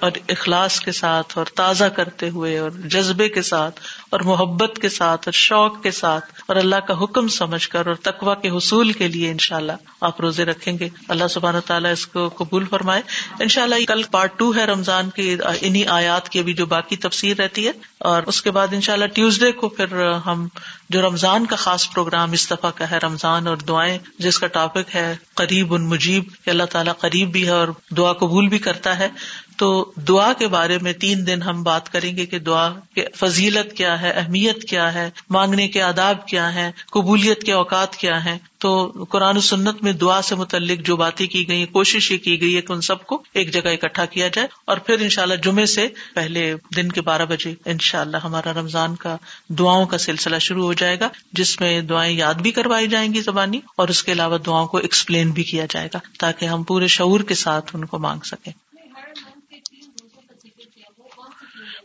اور 0.01 0.11
اخلاص 0.29 0.81
کے 0.81 0.93
ساتھ 0.93 1.39
اور 1.39 1.47
تازہ 1.47 1.85
کرتے 1.85 2.31
ہوئے 2.31 2.59
اور 2.59 2.71
جذبے 2.71 3.29
کے 3.29 3.43
ساتھ 3.43 3.81
اور 4.11 4.21
محبت 4.21 4.79
کے 4.79 4.89
ساتھ 4.89 5.21
اور 5.29 5.33
شوق 5.33 5.83
کے 5.83 5.91
ساتھ 5.91 6.25
اور 6.47 6.57
اللہ 6.57 6.77
کا 6.77 7.03
حکم 7.03 7.29
سمجھ 7.29 7.69
کر 7.69 7.87
اور 7.87 7.95
تقوا 7.95 8.35
کے 8.35 8.49
حصول 8.49 8.93
کے 8.93 9.09
لیے 9.09 9.31
ان 9.31 9.39
شاء 9.39 9.57
اللہ 9.57 9.73
آپ 10.01 10.21
روزے 10.21 10.45
رکھیں 10.45 10.79
گے۔ 10.79 10.89
اللہ 11.09 11.29
سبحان 11.29 11.55
تعالیٰ 11.67 11.93
اس 11.93 12.07
کو 12.07 12.29
قبول 12.29 12.65
فرمائے۔ 12.65 13.03
ان 13.41 13.49
شاء 13.49 13.63
اللہ 13.63 13.75
کل 13.89 14.03
پارٹ 14.11 14.39
ٹو 14.39 14.55
ہے 14.57 14.65
رمضان 14.65 15.11
کی 15.11 15.37
انہیں 15.61 15.87
آیات 15.87 16.29
کی 16.29 16.39
ابھی 16.39 16.55
جو 16.55 16.67
باقی 16.67 16.97
تفسیر 16.97 17.37
رہتی 17.37 17.67
ہے 17.67 17.73
اور 17.99 18.23
اس 18.27 18.43
کے 18.43 18.51
بعد 18.51 18.69
ان 18.73 18.81
شاء 18.81 18.93
اللہ 18.93 19.07
ٹیوزڈے 19.07 19.53
کو 19.53 19.69
پھر 19.69 20.11
ہم 20.27 20.49
جو 20.91 21.03
رمضان 21.03 21.47
کا 21.47 21.57
خاص 21.57 21.91
پروگرام 21.91 22.33
اس 22.33 22.51
دفعہ 22.51 22.71
کا 22.71 22.91
ہے، 22.91 22.99
رمضان 22.99 23.47
اور 23.47 23.57
دعائیں، 23.57 23.99
جس 24.19 24.39
کا 24.39 24.47
ٹاپک 24.47 24.95
ہے 24.95 25.17
قریب 25.35 25.75
ان 25.75 25.89
مجیب 25.89 26.25
کہ 26.45 26.51
اللہ 26.51 26.63
تعالیٰ 26.63 26.93
قریب 26.99 27.33
بھی 27.33 27.45
ہے 27.45 27.51
اور 27.51 27.69
دعا 27.97 28.13
قبول 28.13 28.49
بھی 28.49 28.59
کرتا 28.59 28.99
ہے۔ 28.99 29.09
تو 29.57 29.93
دعا 30.09 30.33
کے 30.33 30.49
بارے 30.49 30.79
میں 30.79 30.93
تین 30.93 31.27
دن 31.27 31.43
ہم 31.43 31.63
بات 31.63 31.93
کریں 31.93 32.17
گے 32.17 32.27
کہ 32.27 32.39
دعا 32.39 32.73
کے 32.95 33.07
فضیلت 33.17 33.77
کیا 33.77 34.01
ہے، 34.01 34.11
اہمیت 34.11 34.65
کیا 34.65 34.95
ہے، 34.95 35.11
مانگنے 35.31 35.69
کے 35.69 35.83
آداب 35.83 36.27
کیا 36.27 36.55
ہے 36.55 36.71
قبولیت 36.91 37.43
کے 37.43 37.53
اوقات 37.53 37.97
کیا 37.97 38.25
ہے 38.25 38.39
تو 38.59 38.93
قرآن 39.09 39.37
و 39.37 39.41
سنت 39.41 39.83
میں 39.83 39.93
دعا 39.93 40.23
سے 40.23 40.35
متعلق 40.35 40.87
جو 40.87 40.97
باتیں 40.97 41.27
کی 41.27 41.49
گئی 41.49 41.67
کوشش 41.67 42.13
یہ 42.13 42.19
کی 42.19 42.41
گئی 42.41 42.57
ہے 42.57 42.61
کہ 42.61 42.73
ان 42.73 42.81
سب 42.81 43.07
کو 43.07 43.23
ایک 43.33 43.53
جگہ 43.53 43.69
اکٹھا 43.69 44.05
کیا 44.05 44.29
جائے۔ 44.29 44.49
اور 44.65 44.77
پھر 44.77 45.01
ان 45.01 45.09
شاء 45.09 45.23
اللہ 45.23 45.35
جمعے 45.35 45.67
سے 45.67 45.89
پہلے 46.15 46.55
دن 46.77 46.93
کے 46.93 47.01
بارہ 47.01 47.25
بجے 47.25 47.55
ان 47.65 47.79
شاء 47.79 48.01
اللہ 48.01 48.17
ہمارا 48.17 48.53
رمضان 48.53 48.97
کا 48.97 49.17
دعاؤں 49.49 49.87
کا 49.87 49.99
سلسلہ 49.99 50.39
شروع 50.39 50.65
ہو 50.65 50.73
جائے 50.81 51.01
گا، 51.01 51.09
جس 51.33 51.61
میں 51.61 51.81
دعائیں 51.81 52.17
یاد 52.17 52.35
بھی 52.35 52.51
کروائی 52.51 52.89
جائیں 52.89 53.15
گی 53.15 53.21
زبانی، 53.21 53.61
اور 53.77 53.89
اس 53.89 54.03
کے 54.03 54.13
علاوہ 54.13 54.39
دعاؤں 54.39 54.67
کو 54.67 54.79
ایکسپلین 54.79 55.31
بھی 55.31 55.43
کیا 55.43 55.67
جائے 55.71 55.89
گا، 55.95 55.99
تاکہ 56.19 56.47
ہم 56.47 56.63
پورے 56.63 56.87
شعور 56.87 57.21
کے 57.21 57.35
ساتھ 57.35 57.77
ان 57.77 57.85
کو 57.85 57.99
مانگ 57.99 58.21
سکیں۔ 58.21 58.53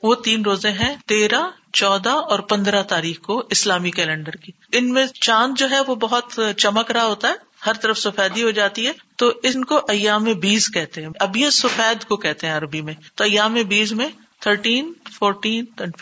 وہ 0.03 0.15
تین 0.15 0.41
روزے 0.41 0.71
ہیں، 0.71 0.95
تیرہ، 1.07 1.41
چودہ 1.73 2.09
اور 2.09 2.39
پندرہ 2.39 2.83
تاریخ 2.83 3.19
کو 3.19 3.43
اسلامی 3.49 3.91
کیلنڈر 3.91 4.31
کی۔ 4.31 4.51
ان 4.71 4.93
میں 4.93 5.05
چاند 5.07 5.53
جو 5.57 5.69
ہے 5.69 5.79
وہ 5.79 5.95
بہت 5.95 6.39
چمک 6.57 6.91
رہا 6.91 7.05
ہوتا 7.05 7.27
ہے، 7.27 7.33
ہر 7.65 7.73
طرف 7.73 7.97
سفیدی 7.97 8.43
ہو 8.43 8.51
جاتی 8.51 8.87
ہے۔ 8.87 8.91
تو 9.17 9.31
ان 9.43 9.65
کو 9.65 9.75
ایام 9.75 10.23
بیس 10.23 10.69
کہتے 10.73 11.01
ہیں۔ 11.01 11.09
اب 11.19 11.37
یہ 11.37 11.49
سفید 11.49 12.05
کو 12.05 12.17
کہتے 12.17 12.47
ہیں 12.47 12.53
عربی 12.53 12.81
میں۔ 12.81 12.93
تو 13.15 13.23
ایام 13.23 13.53
بیس 13.53 13.91
میں 13.91 14.07
تھرٹین، 14.39 14.93
فورٹین 15.11 15.65
اینڈ 15.79 15.93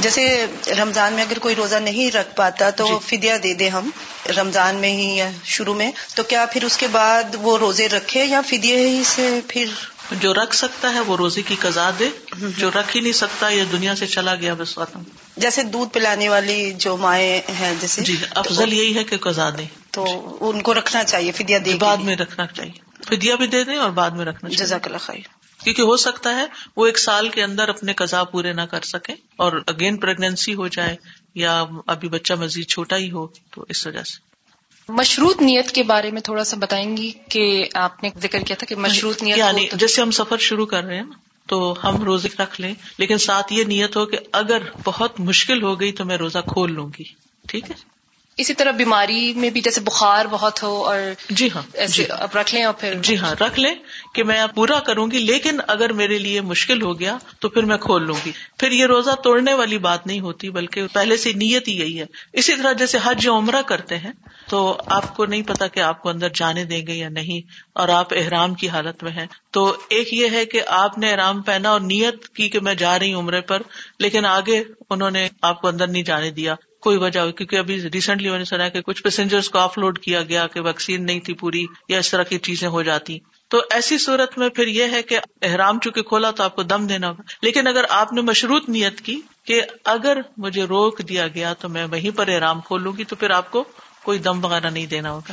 جیسے 0.00 0.46
رمضان 0.78 1.12
میں 1.12 1.22
اگر 1.22 1.38
کوئی 1.38 1.54
روزہ 1.54 1.76
نہیں 1.76 2.16
رکھ 2.16 2.36
پاتا 2.36 2.70
تو 2.70 2.86
جی۔ 2.86 3.16
فدیا 3.16 3.36
دے 3.42 3.54
دے 3.54 3.68
ہم 3.68 3.90
رمضان 4.36 4.74
میں 4.76 4.90
ہی 4.90 5.16
یا 5.16 5.30
شروع 5.44 5.74
میں۔ 5.74 5.92
تو 6.14 6.22
کیا 6.22 6.46
پھر 6.52 6.64
اس 6.64 6.76
کے 6.76 6.86
بعد 6.86 7.34
وہ 7.34 7.58
روزے 7.58 7.88
رکھے 7.88 8.24
یا 8.24 8.40
فدیے 8.40 8.88
ہی 8.88 9.02
سے 9.06 9.40
پھر 9.48 9.66
جو 10.10 10.34
رکھ 10.34 10.56
سکتا 10.56 10.94
ہے 10.94 11.00
وہ 11.00 11.16
روزے 11.16 11.42
کی 11.42 11.56
قزا 11.58 11.90
دے۔ 11.98 12.08
جو 12.56 12.70
رکھ 12.70 12.96
ہی 12.96 13.00
نہیں 13.00 13.12
سکتا 13.12 13.48
یہ 13.48 13.64
دنیا 13.64 13.96
سے 13.96 14.06
چلا 14.06 14.34
گیا 14.34 14.54
بس 14.54 14.74
ختم۔ 14.74 15.02
جیسے 15.36 15.62
دودھ 15.62 15.90
پلانے 15.92 16.28
والی 16.28 16.72
جو 16.78 16.96
مائیں 16.96 17.40
ہیں 17.52 17.74
جیسے 17.80 18.02
جی 18.02 18.16
افضل 18.30 18.72
یہی 18.72 18.96
ہے 18.96 19.04
کہ 19.04 19.16
قزا 19.16 19.50
دے 19.50 19.64
تو 19.90 20.36
ان 20.40 20.62
کو 20.62 20.74
رکھنا 20.74 21.04
چاہیے 21.04 21.32
فدیا 21.32 21.58
دے 21.64 21.74
بعد۔ 21.74 21.96
میں 21.96 22.16
رکھنا 22.16 22.46
چاہیے۔ 22.46 22.84
فدیا 23.06 23.34
بھی 23.34 23.46
دے 23.46 23.64
دیں 23.64 23.76
اور 23.76 23.90
بعد 23.90 24.10
میں 24.10 24.24
رکھنا 24.24 24.50
چاہیے۔ 24.50 24.66
جزاک 24.66 24.86
اللہ 24.86 24.98
خیر۔ 24.98 25.43
کیونکہ 25.64 25.82
ہو 25.82 25.96
سکتا 25.96 26.36
ہے 26.36 26.46
وہ 26.76 26.86
ایک 26.86 26.98
سال 26.98 27.28
کے 27.28 27.42
اندر 27.42 27.68
اپنے 27.68 27.92
قزا 27.92 28.24
پورے 28.24 28.52
نہ 28.52 28.62
کر 28.62 28.80
سکے 28.80 29.12
اور 29.36 29.52
اگین 29.66 29.96
پریگنینسی 29.96 30.54
ہو 30.54 30.68
جائے 30.68 30.96
یا 31.34 31.64
ابھی 31.86 32.08
بچہ 32.08 32.34
مزید 32.34 32.66
چھوٹا 32.66 32.96
ہی 32.96 33.10
ہو 33.10 33.26
تو 33.26 33.64
اس 33.68 33.86
وجہ 33.86 34.02
سے۔ 34.02 34.34
مشروط 34.88 35.42
نیت 35.42 35.72
کے 35.72 35.82
بارے 35.82 36.10
میں 36.10 36.20
تھوڑا 36.20 36.44
سا 36.44 36.56
بتائیں 36.60 36.96
گی 36.96 37.12
کہ 37.28 37.68
آپ 37.74 38.02
نے 38.02 38.10
ذکر 38.22 38.40
کیا 38.40 38.56
تھا 38.58 38.66
کہ 38.66 38.76
مشروط 38.76 39.22
نیت 39.22 39.38
یعنی 39.38 39.66
جیسے 39.72 40.02
ہم 40.02 40.10
سفر 40.10 40.38
شروع 40.38 40.66
کر 40.66 40.84
رہے 40.84 40.96
ہیں 40.96 41.04
نا 41.04 41.18
تو 41.48 41.74
ہم 41.84 42.02
روزے 42.02 42.28
رکھ 42.38 42.60
لیں 42.60 42.74
لیکن 42.98 43.18
ساتھ 43.18 43.52
یہ 43.52 43.64
نیت 43.64 43.96
ہو 43.96 44.06
کہ 44.06 44.18
اگر 44.32 44.58
بہت 44.84 45.20
مشکل 45.20 45.62
ہو 45.62 45.80
گئی 45.80 45.92
تو 45.92 46.04
میں 46.04 46.16
روزہ 46.16 46.38
کھول 46.38 46.72
لوں 46.72 46.88
گی۔ 46.98 47.04
ٹھیک 47.48 47.70
ہے؟ 47.70 47.93
اسی 48.36 48.54
طرح 48.54 48.70
بیماری 48.70 49.32
میں 49.34 49.50
بھی 49.50 49.60
جیسے 49.60 49.80
بخار 49.80 50.26
بہت 50.26 50.62
ہو 50.62 50.82
اور 50.84 51.00
جی 51.30 51.48
ہاں 51.54 51.62
ایسے 51.72 51.92
جی۔ 51.92 52.04
اب 52.10 52.36
رکھ 52.36 52.54
لیں 52.54 52.64
اور 52.64 52.74
پھر 52.74 52.94
جی 53.02 53.16
ہاں 53.16 53.34
رکھ 53.40 53.60
لیں 53.60 53.74
کہ 54.14 54.24
میں 54.24 54.46
پورا 54.54 54.78
کروں 54.80 55.10
گی 55.10 55.18
لیکن 55.18 55.60
اگر 55.66 55.92
میرے 55.92 56.18
لیے 56.18 56.40
مشکل 56.40 56.82
ہو 56.82 57.00
گیا 57.00 57.18
تو 57.38 57.48
پھر 57.48 57.62
میں 57.62 57.76
کھول 57.76 58.06
لوں 58.06 58.16
گی۔ 58.26 58.32
پھر 58.58 58.72
یہ 58.72 58.86
روزہ 58.86 59.10
توڑنے 59.10 59.54
والی 59.54 59.78
بات 59.78 60.06
نہیں 60.06 60.20
ہوتی 60.20 60.50
بلکہ 60.50 60.86
پہلے 60.92 61.16
سے 61.16 61.32
نیت 61.32 61.68
ہی 61.68 61.78
یہی 61.78 62.00
ہے۔ 62.00 62.06
اسی 62.32 62.56
طرح 62.56 62.72
جیسے 62.72 62.98
حج 63.04 63.26
یا 63.26 63.32
عمرہ 63.32 63.62
کرتے 63.62 63.98
ہیں 63.98 64.12
تو 64.48 64.78
آپ 64.86 65.16
کو 65.16 65.26
نہیں 65.26 65.42
پتا 65.42 65.66
کہ 65.66 65.80
آپ 65.80 66.02
کو 66.02 66.08
اندر 66.08 66.28
جانے 66.34 66.64
دیں 66.64 66.86
گے 66.86 66.94
یا 66.94 67.08
نہیں 67.08 67.48
اور 67.72 67.88
آپ 67.88 68.06
احرام 68.10 68.54
کی 68.54 68.68
حالت 68.68 69.02
میں 69.02 69.12
ہیں۔ 69.12 69.26
تو 69.50 69.76
ایک 69.88 70.14
یہ 70.14 70.28
ہے 70.32 70.46
کہ 70.46 70.60
آپ 70.66 70.98
نے 70.98 71.10
احرام 71.10 71.42
پہنا 71.42 71.70
اور 71.70 71.80
نیت 71.80 72.28
کی 72.28 72.48
کہ 72.48 72.60
میں 72.60 72.74
جا 72.74 72.98
رہی 72.98 73.12
ہوں 73.14 73.22
عمرے 73.22 73.40
پر 73.40 73.62
لیکن 73.98 74.26
آگے 74.26 74.62
انہوں 74.90 75.10
نے 75.10 75.28
آپ 75.42 75.60
کو 75.60 75.68
اندر 75.68 75.86
نہیں 75.86 76.02
جانے 76.02 76.30
دیا۔ 76.30 76.54
کوئی 76.84 76.96
وجہ 76.96 77.20
ہوئی، 77.20 77.32
کیونکہ 77.32 77.56
ابھی 77.56 77.82
ریسنٹلی 77.82 78.30
میں 78.30 78.38
نے 78.38 78.44
سنا 78.44 78.68
کہ 78.68 78.80
کچھ 78.80 79.02
پیسنجرس 79.02 79.48
کو 79.50 79.58
آف 79.58 79.78
لوڈ 79.78 79.98
کیا 79.98 80.22
گیا 80.22 80.46
کہ 80.46 80.60
ویکسین 80.60 81.06
نہیں 81.06 81.20
تھی 81.20 81.34
پوری 81.34 81.66
یا 81.88 81.98
اس 81.98 82.10
طرح 82.10 82.22
کی 82.22 82.38
چیزیں 82.38 82.68
ہو 82.68 82.82
جاتی۔ 82.82 83.18
تو 83.48 83.60
ایسی 83.70 83.98
صورت 83.98 84.38
میں 84.38 84.48
پھر 84.48 84.66
یہ 84.66 84.84
ہے 84.84 85.02
کہ 85.02 85.18
احرام 85.42 85.80
چونکہ 85.80 86.02
کھولا 86.02 86.30
تو 86.30 86.42
آپ 86.42 86.56
کو 86.56 86.62
دم 86.62 86.86
دینا 86.86 87.08
ہوگا۔ 87.08 87.22
لیکن 87.42 87.66
اگر 87.66 87.84
آپ 87.88 88.12
نے 88.12 88.20
مشروط 88.20 88.68
نیت 88.68 89.00
کی 89.00 89.20
کہ 89.44 89.62
اگر 89.84 90.18
مجھے 90.36 90.64
روک 90.64 90.98
دیا 91.08 91.28
گیا 91.28 91.52
تو 91.52 91.68
میں 91.68 91.84
وہیں 91.84 92.16
پر 92.16 92.28
احرام 92.28 92.60
کھولوں 92.60 92.92
گی 92.98 93.04
تو 93.04 93.16
پھر 93.16 93.30
آپ 93.30 93.50
کو 93.50 93.64
کوئی 94.02 94.18
دم 94.18 94.44
وغیرہ 94.44 94.70
نہیں 94.70 94.86
دینا 94.86 95.12
ہوگا۔ 95.12 95.32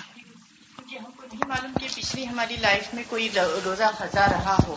نہیں 1.32 1.48
معلوم 1.48 1.72
کہ 1.80 1.88
پچھلی 1.96 2.28
ہماری 2.28 2.56
لائف 2.62 2.94
میں 2.94 3.04
کوئی 3.10 3.30
روزہ 3.66 3.92
خزاں 3.98 4.28
رہا 4.30 4.56
ہو، 4.68 4.76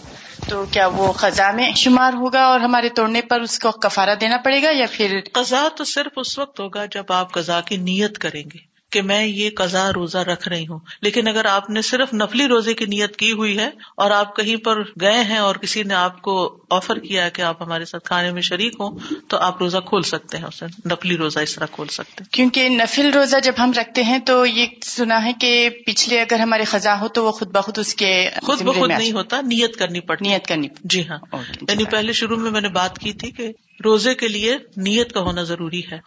تو 0.48 0.64
کیا 0.70 0.86
وہ 0.86 1.12
خزاں 1.12 1.52
میں 1.52 1.70
شمار 1.76 2.12
ہوگا 2.12 2.44
اور 2.44 2.60
ہمارے 2.60 2.88
توڑنے 2.88 3.22
پر 3.22 3.40
اس 3.40 3.58
کو 3.58 3.70
کفارہ 3.70 4.14
دینا 4.20 4.36
پڑے 4.36 4.62
گا 4.62 4.68
یا 4.70 4.86
پھر 4.92 5.20
قزا 5.32 5.68
تو 5.76 5.84
صرف 5.84 6.12
اس 6.16 6.38
وقت 6.38 6.60
ہوگا 6.60 6.84
جب 6.84 7.12
آپ 7.12 7.32
قزا 7.32 7.60
کی 7.60 7.76
نیت 7.76 8.18
کریں 8.18 8.42
گے؟ 8.54 8.73
کہ 8.94 9.02
میں 9.02 9.24
یہ 9.24 9.50
قزا 9.56 9.88
روزہ 9.92 10.18
رکھ 10.24 10.48
رہی 10.48 10.66
ہوں۔ 10.66 10.78
لیکن 11.02 11.28
اگر 11.28 11.44
آپ 11.46 11.70
نے 11.70 11.82
صرف 11.82 12.12
نفلی 12.14 12.46
روزے 12.48 12.74
کی 12.74 12.84
نیت 12.86 13.16
کی 13.16 13.32
ہوئی 13.32 13.56
ہے 13.58 13.68
اور 13.96 14.10
آپ 14.10 14.34
کہیں 14.36 14.56
پر 14.64 14.82
گئے 15.00 15.22
ہیں 15.24 15.38
اور 15.38 15.56
کسی 15.56 15.82
نے 15.82 15.94
آپ 15.94 16.20
کو 16.22 16.34
آفر 16.70 16.98
کیا 16.98 17.24
ہے 17.24 17.30
کہ 17.30 17.42
آپ 17.42 17.62
ہمارے 17.62 17.84
ساتھ 17.84 18.04
کھانے 18.04 18.30
میں 18.32 18.42
شریک 18.42 18.80
ہوں 18.80 18.98
تو 19.28 19.36
آپ 19.38 19.62
روزہ 19.62 19.78
کھول 19.86 20.02
سکتے 20.02 20.38
ہیں 20.38 20.44
اسے 20.44 20.66
نفلی 20.84 21.16
روزہ 21.16 21.38
اس 21.38 21.54
طرح 21.54 21.66
کھول 21.72 21.88
سکتے 21.88 22.24
ہیں۔ 22.24 22.32
کیونکہ 22.32 22.68
نفل 22.68 23.10
روزہ 23.14 23.36
جب 23.42 23.52
ہم 23.58 23.72
رکھتے 23.76 24.02
ہیں 24.02 24.18
تو 24.26 24.44
یہ 24.46 24.66
سنا 24.84 25.24
ہے 25.24 25.32
کہ 25.40 25.52
پچھلے 25.86 26.20
اگر 26.20 26.40
ہمارے 26.40 26.64
خزاں 26.64 26.96
ہو 27.00 27.08
تو 27.08 27.24
وہ 27.24 27.32
خود 27.32 27.50
بخود 27.50 27.78
اس 27.78 27.94
کے 27.94 28.12
خود 28.42 28.62
بخود 28.62 28.90
نہیں 28.90 29.12
ہوتا 29.12 29.40
نیت 29.40 29.76
کرنی 29.76 30.00
پڑتی 30.00 30.28
نیت 30.28 30.46
کرنی 30.46 30.68
جی 30.84 31.06
ہاں۔ 31.08 31.18
یعنی 31.60 31.84
پہلے 31.84 32.12
شروع 32.12 32.36
میں 32.36 32.50
میں 32.50 32.60
نے 32.60 32.68
بات 32.74 32.98
کی 32.98 33.12
تھی 33.12 33.30
کہ 33.30 33.50
روزے 33.84 34.14
کے 34.14 34.28
لیے 34.28 34.56
نیت 34.76 35.12
کا 35.12 35.20
ہونا 35.20 35.42
ضروری 35.42 35.82
ہے 35.92 35.98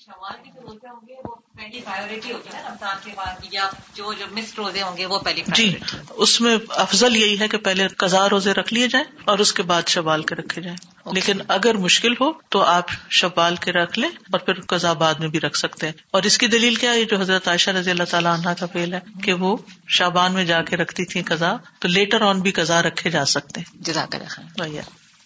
شوال 0.00 0.36
کے 0.44 0.50
جو 0.54 0.66
روزے 0.66 0.88
ہوں 0.88 1.59
پرائیورٹی 1.78 2.32
ہوتی 2.32 2.56
ہے 2.56 2.62
نا 2.62 2.68
رمضان 2.68 2.96
کے 3.04 3.10
بعد 3.16 3.34
یا 3.50 3.68
جو 3.94 4.12
جو 4.12 4.24
مسڈ 4.32 4.58
روزے 4.58 4.82
ہوں 4.82 4.96
گے 4.96 5.06
وہ 5.06 5.18
پہلی 5.18 5.42
جی۔ 5.46 5.76
اس 6.10 6.40
میں 6.40 6.58
افضل 6.68 7.16
یہی 7.16 7.40
ہے 7.40 7.48
کہ 7.48 7.58
پہلے 7.58 7.88
قزا 7.88 8.28
روزے 8.28 8.52
رکھ 8.52 8.74
لیے 8.74 8.88
جائیں 8.88 9.06
اور 9.24 9.38
اس 9.38 9.52
کے 9.52 9.62
بعد 9.62 9.82
شوال 9.86 10.22
کے 10.22 10.34
رکھے 10.34 10.62
جائیں۔ 10.62 10.76
لیکن 11.12 11.38
اگر 11.48 11.74
مشکل 11.74 12.12
ہو 12.12 12.32
تو 12.48 12.62
آپ 12.62 12.86
شوال 13.10 13.56
کے 13.56 13.72
رکھ 13.72 13.98
لیں 13.98 14.08
اور 14.08 14.40
پھر 14.40 14.60
قزا 14.60 14.92
بعد 14.92 15.14
میں 15.14 15.28
بھی 15.28 15.40
رکھ 15.40 15.56
سکتے 15.56 15.86
ہیں۔ 15.86 15.92
اور 16.10 16.22
اس 16.22 16.38
کی 16.38 16.46
دلیل 16.46 16.74
کیا 16.74 16.92
ہے؟ 16.92 17.04
جو 17.04 17.20
حضرت 17.20 17.48
عائشہ 17.48 17.70
رضی 17.70 17.90
اللہ 17.90 18.04
تعالیٰ 18.10 18.32
عنہ 18.32 18.50
کا 18.60 18.66
فیل 18.66 18.94
ہے 18.94 19.00
کہ 19.22 19.32
وہ 19.32 19.56
شابان 19.88 20.32
میں 20.32 20.44
جا 20.44 20.62
کے 20.62 20.76
رکھتی 20.76 21.04
تھی 21.04 21.22
قزا 21.22 21.56
تو 21.78 21.88
لیٹر 21.88 22.20
آن 22.20 22.40
بھی 22.40 22.50
قزا 22.50 22.82
رکھے 22.82 23.10
جا 23.10 23.24
سکتے 23.24 23.60
ہیں۔ 23.60 23.82
جزاک 23.82 24.14
اللہ 24.14 24.80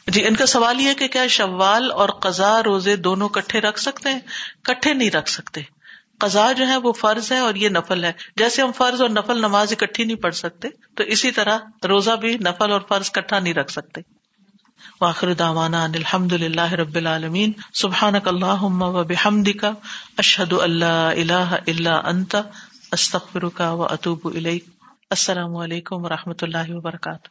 جی 0.06 0.26
ان 0.26 0.36
کا 0.36 0.46
سوال 0.46 0.80
یہ 0.80 0.94
کہ 0.94 1.08
کیا 1.08 1.26
شوال 1.26 1.90
اور 1.92 2.08
قزا 2.08 2.62
روزے 2.62 2.96
دونوں 2.96 3.28
کٹھے 3.28 3.60
رکھ 3.60 3.80
سکتے 3.80 4.08
ہیں؟ 4.10 4.20
کٹھے 4.62 4.94
نہیں 4.94 5.10
رکھ 5.10 5.30
سکتے۔ 5.30 5.60
قزا 6.18 6.52
جو 6.52 6.66
ہے 6.66 6.76
وہ 6.76 6.92
فرض 6.92 7.32
ہے 7.32 7.38
اور 7.38 7.54
یہ 7.54 7.68
نفل 7.68 8.04
ہے۔ 8.04 8.12
جیسے 8.36 8.62
ہم 8.62 8.72
فرض 8.72 9.02
اور 9.02 9.10
نفل 9.10 9.38
نماز 9.38 9.72
اکٹھی 9.72 10.04
نہیں 10.04 10.16
پڑھ 10.16 10.34
سکتے، 10.34 10.68
تو 10.96 11.02
اسی 11.02 11.30
طرح 11.30 11.58
روزہ 11.88 12.10
بھی 12.10 12.38
نفل 12.38 12.72
اور 12.72 12.80
فرض 12.88 13.10
کٹھا 13.10 13.38
نہیں 13.38 13.54
رکھ 13.54 13.72
سکتے۔ 13.72 14.00
واخر 15.00 15.32
دعوانا 15.32 15.84
ان 15.84 15.92
الحمد 15.94 16.32
للہ 16.32 16.72
رب 16.72 16.94
العالمین۔ 16.94 17.52
سبحانک 17.74 18.28
اللہم 18.28 18.82
و 18.82 19.04
بحمدک۔ 19.04 19.64
اشہد 20.18 20.52
اللہ 20.52 21.12
الہ 21.16 21.56
الا 21.66 22.00
انت۔ 22.04 22.36
استغفرک 22.92 23.60
و 23.60 23.84
اتوب 23.84 24.20
الیک۔ 24.24 24.64
السلام 25.10 25.56
علیکم 25.56 26.04
و 26.04 26.08
رحمۃ 26.08 26.42
اللہ 26.42 26.68
وبرکاتہ۔ 26.68 27.28